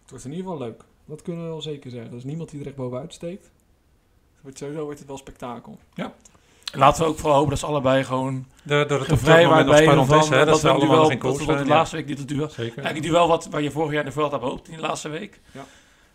Het 0.00 0.10
wordt 0.10 0.24
in 0.24 0.30
ieder 0.30 0.46
geval 0.46 0.66
leuk. 0.66 0.84
Dat 1.04 1.22
kunnen 1.22 1.42
we 1.42 1.48
wel 1.48 1.62
zeker 1.62 1.90
zeggen. 1.90 2.10
Er 2.10 2.16
is 2.16 2.24
niemand 2.24 2.50
die 2.50 2.60
er 2.60 2.66
echt 2.66 2.76
bovenuit 2.76 3.14
steekt. 3.14 3.44
Het 3.44 4.42
wordt 4.42 4.58
sowieso 4.58 4.84
wordt 4.84 4.98
het 4.98 5.08
wel 5.08 5.16
spektakel. 5.16 5.78
En 6.72 6.78
laten 6.78 7.02
we 7.02 7.08
ook 7.08 7.18
vooral 7.18 7.34
hopen 7.36 7.50
dat 7.50 7.58
ze 7.58 7.66
allebei 7.66 8.04
gewoon 8.04 8.46
vrij 8.64 9.44
moment 9.44 9.66
nog 9.66 9.74
bij 9.74 9.82
spannend 9.82 10.08
van, 10.08 10.18
is, 10.18 10.28
hè? 10.28 10.36
Dat, 10.36 10.46
dat 10.46 10.60
ze 10.60 10.66
we 10.66 10.72
een 10.72 10.74
allemaal 10.74 10.94
duel, 10.94 11.02
nog 11.02 11.12
in 11.12 11.18
dat 11.18 11.30
koers 11.30 11.46
de 11.46 11.52
zijn. 11.52 11.66
ja. 11.66 11.74
laatste 11.74 11.96
week 11.96 12.06
dit 12.06 12.18
het 12.18 12.28
duel. 12.28 12.48
Zeker. 12.48 12.84
Eigenlijk 12.84 13.06
duel 13.12 13.28
wat, 13.28 13.46
waar 13.46 13.62
je 13.62 13.70
vorig 13.70 13.90
jaar 13.90 14.00
in 14.00 14.06
de 14.06 14.12
Vuelta 14.12 14.38
behoopt 14.38 14.68
in 14.68 14.76
de 14.76 14.80
laatste 14.80 15.08
week. 15.08 15.40
Ja. 15.52 15.64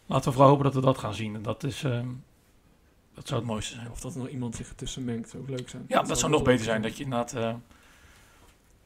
Laten 0.06 0.26
we 0.26 0.32
vooral 0.32 0.50
hopen 0.50 0.66
dat 0.66 0.74
we 0.74 0.82
dat 0.82 0.98
gaan 0.98 1.14
zien. 1.14 1.36
En 1.36 1.42
dat 1.42 1.64
is, 1.64 1.84
ehm, 1.84 2.08
dat 3.16 3.28
zou 3.28 3.40
het 3.40 3.50
mooiste 3.50 3.74
zijn. 3.74 3.92
Of 3.92 4.00
dat 4.00 4.14
er 4.14 4.20
nog 4.20 4.30
iemand 4.30 4.56
zich 4.56 4.70
ertussen 4.70 5.04
mengt, 5.04 5.30
zou 5.30 5.44
ook 5.44 5.50
leuk 5.50 5.70
zijn. 5.70 5.86
Ja, 5.88 6.02
dat, 6.02 6.20
zou 6.20 6.32
nog 6.32 6.44
beter 6.44 6.66
zijn. 6.66 6.82
Dat 6.82 6.98
je 6.98 7.04
inderdaad, 7.04 7.34
eh, 7.34 7.54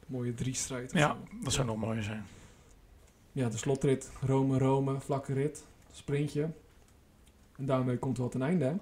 Mooie 0.06 0.34
drie-strijd. 0.34 0.92
ja, 0.92 1.08
zo. 1.08 1.36
dat 1.42 1.52
zou 1.52 1.66
nog 1.66 1.76
mooier 1.76 2.02
zijn. 2.02 2.26
Ja, 3.32 3.48
de 3.48 3.56
slotrit. 3.56 4.10
Rome-Rome, 4.26 5.00
vlakke 5.00 5.32
rit. 5.32 5.64
Sprintje. 5.92 6.48
En 7.56 7.66
daarmee 7.66 7.98
komt 7.98 8.12
het 8.12 8.20
wel 8.20 8.28
ten 8.28 8.42
einde, 8.42 8.64
hè? 8.64 8.74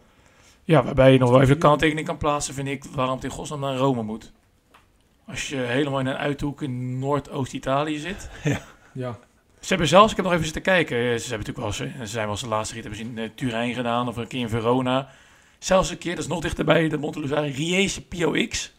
Ja, 0.65 0.83
waarbij 0.85 1.13
je 1.13 1.19
nog 1.19 1.31
wel 1.31 1.41
even 1.41 1.55
de 1.55 1.61
kanttekening 1.61 2.07
kan 2.07 2.17
plaatsen, 2.17 2.55
vind 2.55 2.69
ik, 2.69 2.85
waarom 2.85 3.15
het 3.15 3.25
in 3.25 3.31
godsnaam 3.31 3.61
naar 3.61 3.77
Rome 3.77 4.03
moet. 4.03 4.33
Als 5.27 5.49
je 5.49 5.57
helemaal 5.57 6.01
in 6.01 6.07
een 6.07 6.17
uithoek 6.17 6.63
in 6.63 6.99
Noordoost-Italië 6.99 7.99
zit. 7.99 8.29
Ja. 8.97 9.19
Ze 9.61 9.69
hebben 9.69 9.89
zelfs, 9.89 10.11
ik 10.11 10.17
heb 10.17 10.25
nog 10.25 10.35
even 10.35 10.45
zitten 10.45 10.63
kijken, 10.63 10.97
eh, 10.97 11.03
ze 11.03 11.29
hebben 11.29 11.47
natuurlijk 11.47 11.57
wel 11.57 11.67
eens, 11.67 11.95
eh, 11.95 12.01
ze 12.01 12.07
zijn 12.07 12.25
wel 12.25 12.33
eens 12.33 12.43
de 12.43 12.49
laatste 12.49 12.75
rit 12.75 12.85
hebben 12.85 13.01
ze 13.01 13.11
in 13.11 13.19
eh, 13.19 13.31
Turijn 13.35 13.75
gedaan 13.75 14.09
of 14.09 14.17
een 14.17 14.27
keer 14.27 14.41
in 14.41 14.49
Verona. 14.49 15.09
Zelfs 15.59 15.91
een 15.91 15.99
keer, 15.99 16.15
dat 16.15 16.25
is 16.25 16.31
nog 16.31 16.41
dichterbij, 16.41 16.89
de 16.89 16.99
Monteluzari, 16.99 17.53
Riese 17.53 18.03
POX. 18.03 18.73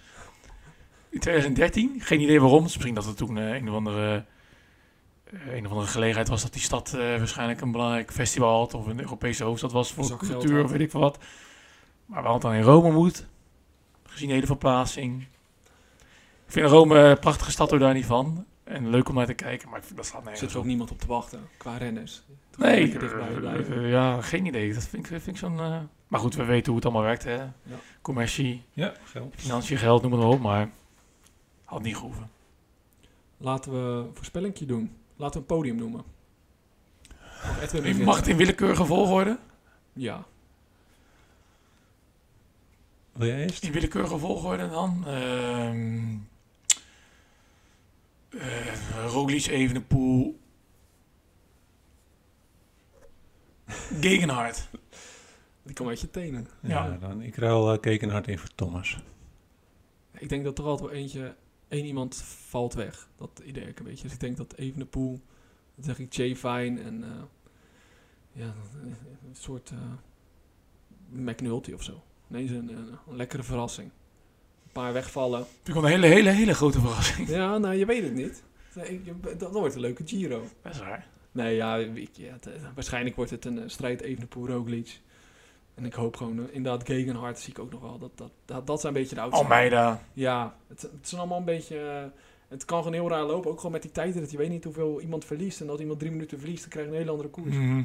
In 1.15 1.21
2013, 1.21 2.01
geen 2.01 2.21
idee 2.21 2.41
waarom. 2.41 2.63
Dus 2.63 2.73
misschien 2.73 2.95
dat 2.95 3.05
het 3.05 3.17
toen 3.17 3.37
eh, 3.37 3.53
een 3.53 3.69
of 3.69 3.75
andere, 3.75 4.25
eh, 5.23 5.55
een 5.55 5.65
of 5.65 5.71
andere 5.71 5.87
gelegenheid 5.87 6.27
was 6.27 6.41
dat 6.41 6.53
die 6.53 6.61
stad 6.61 6.93
eh, 6.93 6.99
waarschijnlijk 6.99 7.61
een 7.61 7.71
belangrijk 7.71 8.11
festival 8.11 8.57
had 8.59 8.73
of 8.73 8.85
een 8.85 8.99
Europese 8.99 9.43
hoofdstad 9.43 9.71
was 9.71 9.91
voor 9.93 10.17
cultuur 10.17 10.63
of 10.63 10.71
weet 10.71 10.79
ik 10.81 10.91
veel 10.91 10.99
wat. 10.99 11.17
Maar 12.05 12.23
waar 12.23 12.33
het 12.33 12.41
dan 12.41 12.53
in 12.53 12.61
Rome 12.61 12.91
moet, 12.91 13.25
gezien 14.03 14.27
de 14.27 14.33
hele 14.33 14.45
verplaatsing. 14.45 15.21
Ik 16.45 16.51
vind 16.51 16.69
Rome 16.69 16.99
een 16.99 17.19
prachtige 17.19 17.51
stad, 17.51 17.69
door 17.69 17.79
daar 17.79 17.93
niet 17.93 18.05
van. 18.05 18.45
En 18.63 18.89
leuk 18.89 19.09
om 19.09 19.15
naar 19.15 19.25
te 19.25 19.33
kijken, 19.33 19.69
maar 19.69 19.77
ik 19.79 19.85
vind, 19.85 19.97
dat 19.97 20.05
slaat 20.05 20.17
Er 20.19 20.23
nergens 20.23 20.43
zit 20.43 20.51
er 20.51 20.57
ook 20.57 20.63
op. 20.63 20.69
niemand 20.69 20.91
op 20.91 20.99
te 20.99 21.07
wachten, 21.07 21.47
qua 21.57 21.77
renners. 21.77 22.23
Nee, 22.57 22.97
eh, 22.97 23.89
ja, 23.89 24.21
geen 24.21 24.45
idee. 24.45 24.73
Dat 24.73 24.83
vind 24.87 25.03
ik, 25.03 25.21
vind 25.21 25.27
ik 25.27 25.37
zo'n... 25.37 25.55
Maar 26.07 26.19
goed, 26.19 26.35
we 26.35 26.43
weten 26.43 26.65
hoe 26.65 26.75
het 26.75 26.85
allemaal 26.85 27.03
werkt, 27.03 27.23
hè. 27.23 27.37
Commercie, 28.01 28.63
Ja, 28.73 28.93
geld. 29.03 29.33
financiën, 29.37 29.77
geld, 29.77 30.01
noem 30.01 30.11
maar 30.11 30.27
op, 30.27 30.39
maar... 30.39 30.69
Had 31.65 31.81
niet 31.81 31.95
gehoeven. 31.95 32.29
Laten 33.37 33.71
we 33.71 33.77
een 34.07 34.15
voorspellingje 34.15 34.65
doen. 34.65 34.95
Laten 35.15 35.33
we 35.33 35.39
een 35.39 35.55
podium 35.55 35.75
noemen. 35.75 36.03
Mag 37.43 37.61
Edwin 37.73 38.03
mag 38.03 38.15
het 38.15 38.27
in 38.27 38.37
willekeurige 38.37 38.85
volgorde. 38.85 39.39
Ja. 39.93 40.25
Wil 43.11 43.27
jij 43.27 43.41
eerst? 43.43 43.63
In 43.63 43.71
willekeurige 43.71 44.17
volgorde 44.17 44.69
dan. 44.69 45.03
Ehm 45.07 46.15
eh 48.39 49.05
Roglic, 49.07 49.45
Evenepoel. 49.45 50.39
Gegenhard. 53.99 54.67
Die 55.63 55.75
komt 55.75 55.89
uit 55.89 56.01
je 56.01 56.09
tenen. 56.11 56.47
Ja, 56.59 56.85
Ja. 56.85 56.97
dan 56.97 57.21
ik 57.21 57.35
ruil 57.35 57.73
uh, 57.73 57.79
Kekenhard 57.79 58.27
in 58.27 58.39
voor 58.39 58.49
Thomas. 58.55 58.97
Ik 60.11 60.29
denk 60.29 60.43
dat 60.43 60.57
er 60.57 60.63
altijd 60.65 60.89
wel 60.89 60.99
eentje, 60.99 61.35
één 61.67 61.85
iemand 61.85 62.15
valt 62.47 62.73
weg. 62.73 63.09
Dat 63.17 63.41
idee 63.45 63.67
ik 63.67 63.79
een 63.79 63.85
beetje. 63.85 64.03
Dus 64.03 64.13
ik 64.13 64.19
denk 64.19 64.37
dat 64.37 64.53
Evenepoel, 64.55 65.19
dan 65.75 65.83
zeg 65.85 65.99
ik 65.99 66.13
Jay 66.13 66.35
Fine 66.35 66.81
en 66.81 67.03
eh, 67.03 67.09
ja, 68.31 68.53
een 68.83 69.35
soort 69.35 69.69
eh 69.71 69.77
McNulty 71.09 71.71
of 71.71 71.83
zo. 71.83 72.03
Nee, 72.27 72.47
een, 72.47 72.69
een, 72.77 72.97
een 73.07 73.15
lekkere 73.15 73.43
verrassing. 73.43 73.89
Een 74.65 74.71
paar 74.71 74.93
wegvallen. 74.93 75.45
Ik 75.63 75.73
wel 75.73 75.83
een 75.83 75.89
hele, 75.89 76.07
hele, 76.07 76.29
hele 76.29 76.53
grote 76.53 76.79
verrassing. 76.79 77.27
Ja, 77.29 77.57
nou, 77.57 77.75
je 77.75 77.85
weet 77.85 78.03
het 78.03 78.13
niet. 78.13 78.43
Dat 79.21 79.39
dat 79.39 79.51
wordt 79.51 79.75
een 79.75 79.81
leuke 79.81 80.03
Giro. 80.07 80.47
Dat 80.61 80.73
is 80.73 80.79
waar. 80.79 81.07
Nee, 81.31 81.55
ja, 81.55 81.75
ik- 81.77 82.09
ja 82.17 82.31
het- 82.33 82.47
eh, 82.47 82.53
waarschijnlijk 82.73 83.15
wordt 83.15 83.31
het 83.31 83.45
een 83.45 83.59
eh, 83.59 83.67
strijd 83.69 84.01
Evenepoel 84.01 84.47
Roglic. 84.47 84.99
En 85.75 85.85
ik 85.85 85.93
hoop 85.93 86.15
gewoon, 86.17 86.37
eh, 86.39 86.55
inderdaad, 86.55 86.85
Gegenhard 86.87 87.39
zie 87.39 87.53
ik 87.53 87.59
ook 87.59 87.71
nog 87.71 87.81
wel. 87.81 87.97
Dat, 87.97 88.11
dat, 88.17 88.31
dat, 88.45 88.67
dat 88.67 88.81
zijn 88.81 88.93
een 88.95 88.99
beetje 89.01 89.15
de 89.15 89.21
oudste. 89.21 89.41
Almeida. 89.41 90.01
Ja, 90.13 90.55
het, 90.67 90.81
het 90.81 90.91
is 91.05 91.15
allemaal 91.15 91.37
een 91.37 91.45
beetje... 91.45 91.79
eh, 91.79 92.19
het 92.47 92.65
kan 92.65 92.77
gewoon 92.77 92.93
heel 92.93 93.09
raar 93.09 93.23
lopen. 93.23 93.49
Ook 93.51 93.57
gewoon 93.57 93.71
met 93.71 93.81
die 93.81 93.91
tijden 93.91 94.21
dat 94.21 94.31
je 94.31 94.37
weet 94.37 94.49
niet 94.49 94.63
hoeveel 94.63 95.01
iemand 95.01 95.25
verliest. 95.25 95.61
En 95.61 95.69
als 95.69 95.79
iemand 95.79 95.99
drie 95.99 96.11
minuten 96.11 96.39
verliest, 96.39 96.61
dan 96.61 96.69
krijg 96.69 96.85
je 96.85 96.91
een 96.91 96.97
hele 96.97 97.11
andere 97.11 97.29
koers. 97.29 97.55
Mhm. 97.55 97.77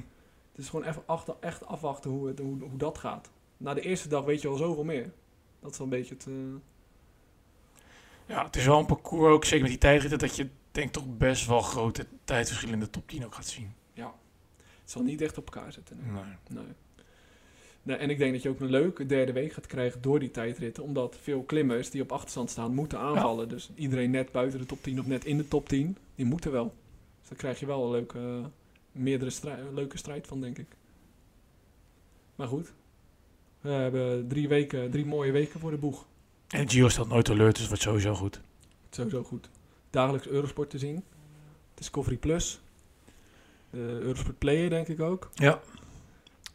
Het 0.53 0.59
is 0.65 0.69
gewoon 0.69 0.85
even 0.87 1.03
achter, 1.07 1.35
echt 1.41 1.67
afwachten 1.67 2.11
hoe, 2.11 2.27
het, 2.29 2.39
hoe, 2.39 2.61
hoe 2.61 2.77
dat 2.79 2.99
gaat. 2.99 3.31
Na 3.57 3.75
de 3.75 3.81
eerste 3.81 4.09
dag 4.09 4.25
weet 4.25 4.43
je 4.43 4.49
al 4.49 4.57
zoveel 4.57 4.85
meer. 4.85 5.11
Dat 5.61 5.71
is 5.71 5.79
wel 5.79 5.87
een 5.87 5.93
beetje 5.93 6.15
het... 6.15 6.27
eh, 6.27 6.33
Ja, 8.27 8.45
het 8.45 8.57
is 8.57 8.65
wel 8.67 8.79
een 8.79 8.87
parcours 8.87 9.33
ook, 9.35 9.45
zeker 9.45 9.61
met 9.61 9.71
die 9.71 9.79
tijdritten, 9.81 10.19
dat 10.19 10.37
je 10.37 10.49
denk 10.71 10.93
toch 10.93 11.05
best 11.17 11.47
wel 11.47 11.61
grote 11.61 12.07
tijdverschillen 12.25 12.75
in 12.75 12.81
de 12.81 12.91
top 12.91 13.09
10 13.09 13.25
ook 13.25 13.35
gaat 13.35 13.47
zien. 13.47 13.73
het 13.95 14.91
zal 14.99 15.03
niet 15.03 15.21
echt 15.21 15.39
op 15.39 15.55
elkaar 15.55 15.73
zitten. 15.73 15.97
nee. 16.05 16.23
Nee. 16.23 16.65
Nee. 16.65 16.73
Nee. 17.83 17.97
En 17.97 18.11
ik 18.11 18.19
denk 18.19 18.33
dat 18.33 18.43
je 18.43 18.49
ook 18.49 18.61
een 18.61 18.71
leuke 18.71 19.07
derde 19.07 19.33
week 19.33 19.53
gaat 19.53 19.67
krijgen 19.67 20.03
door 20.03 20.19
die 20.19 20.31
tijdritten. 20.31 20.83
Omdat 20.83 21.17
veel 21.23 21.43
klimmers 21.43 21.91
die 21.91 22.03
op 22.03 22.13
achterstand 22.13 22.51
staan 22.51 22.75
moeten 22.75 22.99
aanvallen. 22.99 23.49
Dus 23.49 23.71
iedereen 23.75 24.11
net 24.11 24.33
buiten 24.33 24.59
de 24.59 24.67
top 24.67 24.83
10 24.83 24.99
of 25.01 25.07
net 25.07 25.25
in 25.25 25.37
de 25.37 25.49
top 25.49 25.69
10, 25.69 25.97
die 26.15 26.27
moeten 26.27 26.53
wel. 26.53 26.75
Dus 27.21 27.29
dan 27.29 27.39
krijg 27.39 27.61
je 27.61 27.67
wel 27.67 27.85
een 27.85 27.91
leuke, 27.91 28.19
eh, 28.19 28.45
meerdere 28.93 29.31
strij- 29.31 29.59
leuke 29.75 29.99
strijd 29.99 30.27
van, 30.27 30.41
denk 30.41 30.59
ik. 30.59 30.67
Maar 32.37 32.49
goed. 32.49 32.73
We 33.61 33.71
hebben 33.71 34.29
drie, 34.29 34.49
weken, 34.49 34.91
drie 34.91 35.07
mooie 35.07 35.33
weken 35.33 35.61
voor 35.61 35.71
de 35.71 35.77
boeg. 35.77 36.07
En 36.49 36.69
Gio 36.71 36.89
stelt 36.89 37.09
nooit 37.09 37.25
teleur, 37.25 37.49
dus 37.51 37.59
het 37.59 37.69
wordt 37.69 37.83
sowieso 37.83 38.15
goed. 38.15 38.41
Sowieso 38.91 39.23
goed. 39.23 39.51
Dagelijks 39.91 40.27
Eurosport 40.29 40.71
te 40.71 40.79
zien. 40.79 41.05
Discovery 41.75 42.17
Plus. 42.17 42.61
Eh, 43.71 43.81
Eurosport 43.81 44.39
Player 44.39 44.71
denk 44.71 44.89
ik 44.89 45.01
ook. 45.01 45.31
Ja. 45.35 45.61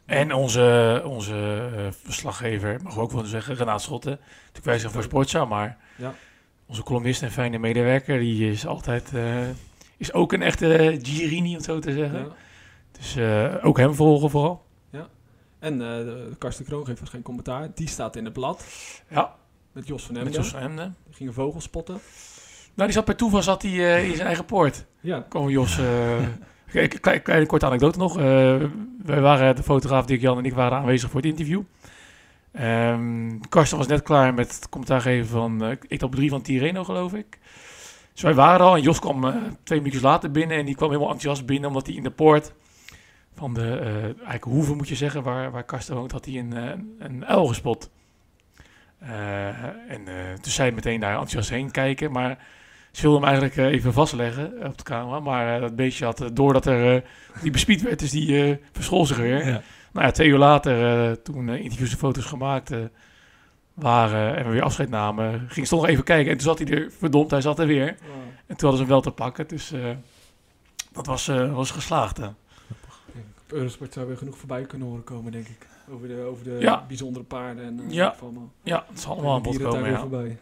En 0.06 0.32
onze, 0.32 1.02
onze 1.04 1.68
eh, 1.76 1.86
verslaggever, 2.02 2.78
mag 2.82 2.92
ik 2.92 2.98
ook 2.98 3.12
wel 3.12 3.24
zeggen, 3.24 3.54
Renaat 3.54 3.82
Schotten. 3.82 4.18
Natuurlijk 4.36 4.64
wij 4.64 4.78
zijn 4.78 4.92
voor 4.92 5.02
Sportza, 5.02 5.44
maar 5.44 5.76
Ja. 5.96 6.14
onze 6.66 6.82
columnist 6.82 7.22
en 7.22 7.30
fijne 7.30 7.58
medewerker, 7.58 8.18
die 8.18 8.50
is 8.50 8.66
altijd, 8.66 9.14
eh, 9.14 9.48
is 9.96 10.12
ook 10.12 10.32
een 10.32 10.42
echte 10.42 10.98
Girini, 11.02 11.48
om 11.48 11.54
het 11.54 11.64
zo 11.64 11.78
te 11.78 11.92
zeggen. 11.92 12.18
Ja. 12.18 12.26
Dus 12.98 13.16
eh, 13.16 13.54
ook 13.66 13.78
hem 13.78 13.94
volgen 13.94 14.30
vooral. 14.30 14.64
En 15.58 15.72
eh, 15.72 15.78
de- 15.78 16.34
Karsten 16.38 16.64
Kroon 16.64 16.84
geeft 16.86 17.00
dus 17.00 17.08
geen 17.08 17.22
commentaar. 17.22 17.68
Die 17.74 17.88
staat 17.88 18.16
in 18.16 18.24
het 18.24 18.32
blad. 18.32 18.64
Ja, 19.08 19.34
Met 19.72 19.86
Jos 19.86 20.02
van 20.02 20.14
met 20.14 20.22
Emden. 20.24 20.40
Jos 20.40 20.50
van 20.50 20.60
Emden. 20.60 20.96
Die 21.04 21.14
gingen 21.14 21.32
vogels 21.34 21.64
spotten. 21.64 21.94
Nou, 22.74 22.88
die 22.88 22.92
zat 22.92 23.04
per 23.04 23.16
toeval 23.16 23.42
zat 23.42 23.62
hij 23.62 23.70
eh, 23.72 24.08
in 24.08 24.14
zijn 24.14 24.26
eigen 24.26 24.44
poort. 24.44 24.84
Ja. 25.00 25.26
Kom 25.28 25.48
Jos, 25.48 25.78
eh, 25.78 26.18
kleine, 26.66 27.20
kleine 27.20 27.46
korte 27.46 27.66
anekdote 27.66 27.98
nog. 27.98 28.18
Eh, 28.18 28.24
wij 29.02 29.20
waren, 29.20 29.56
de 29.56 29.62
fotograaf 29.62 30.06
Dirk 30.06 30.20
Jan 30.20 30.38
en 30.38 30.44
ik 30.44 30.54
waren 30.54 30.78
aanwezig 30.78 31.10
voor 31.10 31.20
het 31.20 31.30
interview. 31.30 31.62
Ehm 32.52 33.38
Karsten 33.48 33.78
was 33.78 33.86
net 33.86 34.02
klaar 34.02 34.34
met 34.34 34.54
het 34.54 34.68
commentaar 34.68 35.00
geven 35.00 35.26
van, 35.26 35.64
eh, 35.64 35.76
ik 35.88 36.02
op 36.02 36.14
drie 36.14 36.30
van 36.30 36.42
Tireno 36.42 36.84
geloof 36.84 37.14
ik. 37.14 37.38
Dus 38.12 38.22
wij 38.22 38.34
waren 38.34 38.66
al 38.66 38.76
en 38.76 38.82
Jos 38.82 39.00
kwam 39.00 39.24
eh, 39.24 39.34
twee 39.62 39.78
minuutjes 39.78 40.02
later 40.02 40.30
binnen 40.30 40.56
en 40.56 40.64
die 40.64 40.74
kwam 40.74 40.88
helemaal 40.88 41.12
enthousiast 41.12 41.46
binnen 41.46 41.68
omdat 41.68 41.86
hij 41.86 41.96
in 41.96 42.02
de 42.02 42.10
poort 42.10 42.52
van 43.34 43.54
de, 43.54 43.78
eh 43.78 44.02
eigenlijk 44.04 44.44
hoeve 44.44 44.74
moet 44.74 44.88
je 44.88 44.94
zeggen, 44.94 45.22
waar, 45.22 45.50
waar 45.50 45.64
Karsten 45.64 45.94
woont, 45.94 46.12
had 46.12 46.24
hij 46.24 46.38
een, 46.38 46.52
een 46.98 47.26
uil 47.26 47.46
gespot. 47.46 47.90
En 48.98 50.04
toen 50.40 50.52
zei 50.52 50.66
hij 50.66 50.76
meteen 50.76 51.00
daar 51.00 51.10
enthousiast 51.10 51.50
heen 51.50 51.70
kijken, 51.70 52.12
maar 52.12 52.38
ze 52.96 53.02
wilden 53.02 53.20
hem 53.20 53.28
eigenlijk 53.30 53.56
eh, 53.68 53.74
even 53.74 53.92
vastleggen 53.92 54.52
op 54.66 54.78
de 54.78 54.82
camera. 54.84 55.20
Maar 55.20 55.54
eh, 55.54 55.60
dat 55.60 55.76
beestje 55.76 56.04
had, 56.04 56.20
eh, 56.20 56.28
doordat 56.32 56.66
er 56.66 56.96
eh, 56.96 57.02
die 57.42 57.50
bespied 57.50 57.82
werd, 57.82 57.98
dus 57.98 58.10
die 58.10 58.42
eh 58.50 58.56
verschool 58.72 59.06
zich 59.06 59.16
weer. 59.16 59.46
Ja. 59.46 59.62
Nou 59.92 60.06
ja, 60.06 60.10
twee 60.12 60.28
uur 60.28 60.38
later, 60.38 61.06
eh, 61.08 61.12
toen 61.16 61.48
interviews 61.48 61.90
en 61.92 61.98
foto's 61.98 62.24
gemaakt 62.24 62.70
eh, 62.70 62.78
waren 63.74 64.36
en 64.36 64.44
we 64.44 64.50
weer 64.50 64.62
afscheid 64.62 64.88
namen, 64.88 65.32
ging 65.48 65.66
ze 65.66 65.72
toch 65.72 65.80
nog 65.80 65.90
even 65.90 66.04
kijken. 66.04 66.30
En 66.32 66.38
toen 66.38 66.46
zat 66.46 66.58
hij 66.58 66.68
er, 66.68 66.90
verdomd, 66.98 67.30
hij 67.30 67.40
zat 67.40 67.58
er 67.58 67.66
weer. 67.66 67.88
En 68.46 68.56
toen 68.56 68.68
hadden 68.68 68.76
ze 68.76 68.82
hem 68.82 68.88
wel 68.88 69.00
te 69.00 69.10
pakken, 69.10 69.48
dus 69.48 69.72
eh, 69.72 69.90
dat 70.92 71.06
was, 71.06 71.28
eh, 71.28 71.54
was 71.54 71.70
geslaagd. 71.70 72.16
hè. 72.16 72.26
Op 72.26 73.52
Eurosport 73.52 73.92
zou 73.92 74.06
weer 74.06 74.16
genoeg 74.16 74.36
voorbij 74.38 74.62
kunnen 74.62 74.88
horen 74.88 75.04
komen, 75.04 75.32
denk 75.32 75.46
ik. 75.48 75.66
Over 75.90 76.08
de, 76.08 76.22
over 76.30 76.44
de 76.44 76.56
Ja. 76.60 76.84
bijzondere 76.88 77.24
paarden. 77.24 77.64
En, 77.64 77.80
eh, 77.80 77.90
Ja. 77.94 78.14
allemaal. 78.22 78.50
Ja, 78.62 78.84
het 78.88 79.00
zal 79.00 79.12
allemaal 79.12 79.34
aan 79.34 79.42
bod 79.42 79.62
komen, 79.62 79.90
ja. 79.90 79.98
voorbij. 80.00 80.38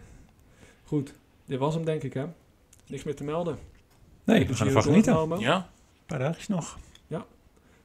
Goed. 0.84 1.12
Dit 1.46 1.58
was 1.58 1.74
hem, 1.74 1.84
denk 1.84 2.02
ik, 2.02 2.14
hè? 2.14 2.24
Niks 2.86 3.02
meer 3.04 3.16
te 3.16 3.24
melden. 3.24 3.58
Nee, 4.24 4.46
we 4.46 4.54
gaan 4.54 4.66
ervan 4.66 4.82
genieten. 4.82 5.38
Ja, 5.38 5.56
Een 5.56 5.62
paar 6.06 6.18
dagjes 6.18 6.48
nog. 6.48 6.78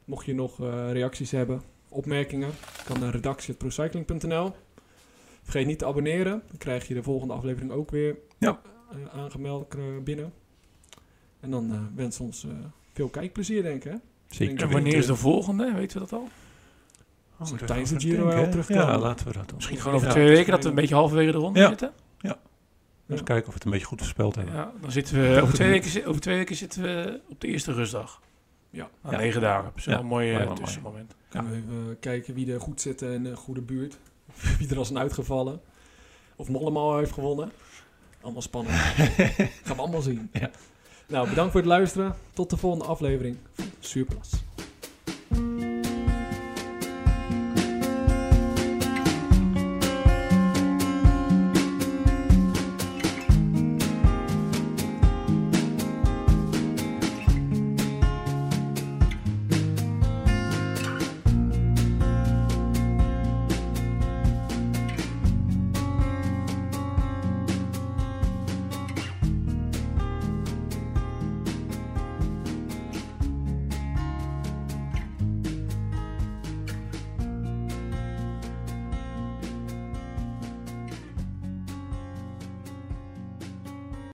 Mocht 0.04 0.26
je 0.26 0.34
nog 0.34 0.60
eh, 0.60 0.92
reacties 0.92 1.30
hebben, 1.30 1.62
opmerkingen, 1.88 2.50
kan 2.84 3.00
naar 3.00 3.10
redactie.procycling.nl. 3.12 4.52
Vergeet 5.42 5.66
niet 5.66 5.78
te 5.78 5.86
abonneren. 5.86 6.42
Dan 6.48 6.58
krijg 6.58 6.88
je 6.88 6.94
de 6.94 7.02
volgende 7.02 7.34
aflevering 7.34 7.72
ook 7.72 7.90
weer 7.90 8.16
Ja. 8.38 8.60
eh, 8.90 9.18
aangemeld 9.20 9.74
eh, 9.74 9.82
binnen. 10.04 10.32
En 11.40 11.50
dan 11.50 11.72
eh 11.72 11.80
wens 11.94 12.20
ons 12.20 12.44
eh, 12.44 12.50
veel 12.92 13.08
kijkplezier, 13.08 13.62
denk 13.62 13.84
ik. 13.84 13.92
Hè? 13.92 13.98
Zeker. 14.28 14.46
Denk 14.56 14.60
en 14.60 14.70
wanneer 14.70 14.96
is 14.96 15.06
de 15.06 15.16
volgende? 15.16 15.72
Weten 15.72 16.00
we 16.02 16.06
dat 16.08 16.18
al? 16.18 16.28
Oh, 17.40 17.50
moet 17.50 17.66
Tijdens 17.66 17.90
de 17.90 17.96
even 17.96 18.10
Giro 18.10 18.26
wel 18.26 18.48
terugkomen. 18.50 18.84
Ja, 18.86 18.98
laten 18.98 19.26
we 19.26 19.32
dat 19.32 19.46
doen. 19.48 19.56
Misschien 19.56 19.78
gewoon 19.78 19.94
over 19.94 20.06
Ja. 20.06 20.12
twee 20.12 20.28
weken, 20.28 20.50
dat 20.52 20.62
we 20.62 20.68
een 20.68 20.74
beetje 20.74 20.94
halverwege 20.94 21.32
de 21.32 21.38
ronde 21.38 21.60
Ja. 21.60 21.68
zitten. 21.68 21.92
Eens 23.10 23.22
kijken 23.22 23.46
of 23.46 23.46
we 23.46 23.54
het 23.54 23.64
een 23.64 23.70
beetje 23.70 23.86
goed 23.86 23.98
voorspeld 23.98 24.34
hebben. 24.34 24.54
Ja, 24.54 24.72
dan 24.80 24.92
zitten 24.92 25.20
we 25.34 25.40
over 25.42 25.54
twee, 25.54 25.68
weken, 25.70 26.06
over 26.06 26.20
twee 26.20 26.36
weken 26.36 26.56
zitten 26.56 26.82
we 26.82 27.20
op 27.28 27.40
de 27.40 27.46
eerste 27.48 27.72
rustdag. 27.72 28.20
Ja. 28.70 28.88
Na 29.02 29.10
Ja. 29.10 29.16
negen 29.16 29.40
dagen. 29.40 29.64
Dat 29.64 29.72
is 29.76 29.84
Ja. 29.84 29.90
wel 29.90 30.00
een 30.00 30.06
mooi 30.06 30.32
eh, 30.34 30.44
mooi. 30.46 30.58
tussenmoment. 30.60 31.14
Kunnen 31.28 31.50
we 31.50 31.56
even 31.56 31.96
kijken 32.00 32.34
wie 32.34 32.52
er 32.52 32.60
goed 32.60 32.80
zit 32.80 33.02
in 33.02 33.24
een 33.24 33.36
goede 33.36 33.60
buurt. 33.60 33.98
wie 34.58 34.68
er 34.70 34.78
als 34.78 34.90
een 34.90 34.98
uitgevallen. 34.98 35.60
Of 36.36 36.48
Mollemaal 36.48 36.98
heeft 36.98 37.12
gewonnen. 37.12 37.50
Allemaal 38.20 38.42
spannend. 38.42 38.74
Gaan 39.64 39.76
we 39.76 39.82
allemaal 39.82 40.00
zien. 40.02 40.30
Ja. 40.32 40.50
Nou, 41.06 41.28
bedankt 41.28 41.52
voor 41.52 41.60
het 41.60 41.68
luisteren. 41.70 42.14
Tot 42.32 42.50
de 42.50 42.56
volgende 42.56 42.84
aflevering 42.84 43.36
van 43.54 43.64
Surplus. 43.80 44.30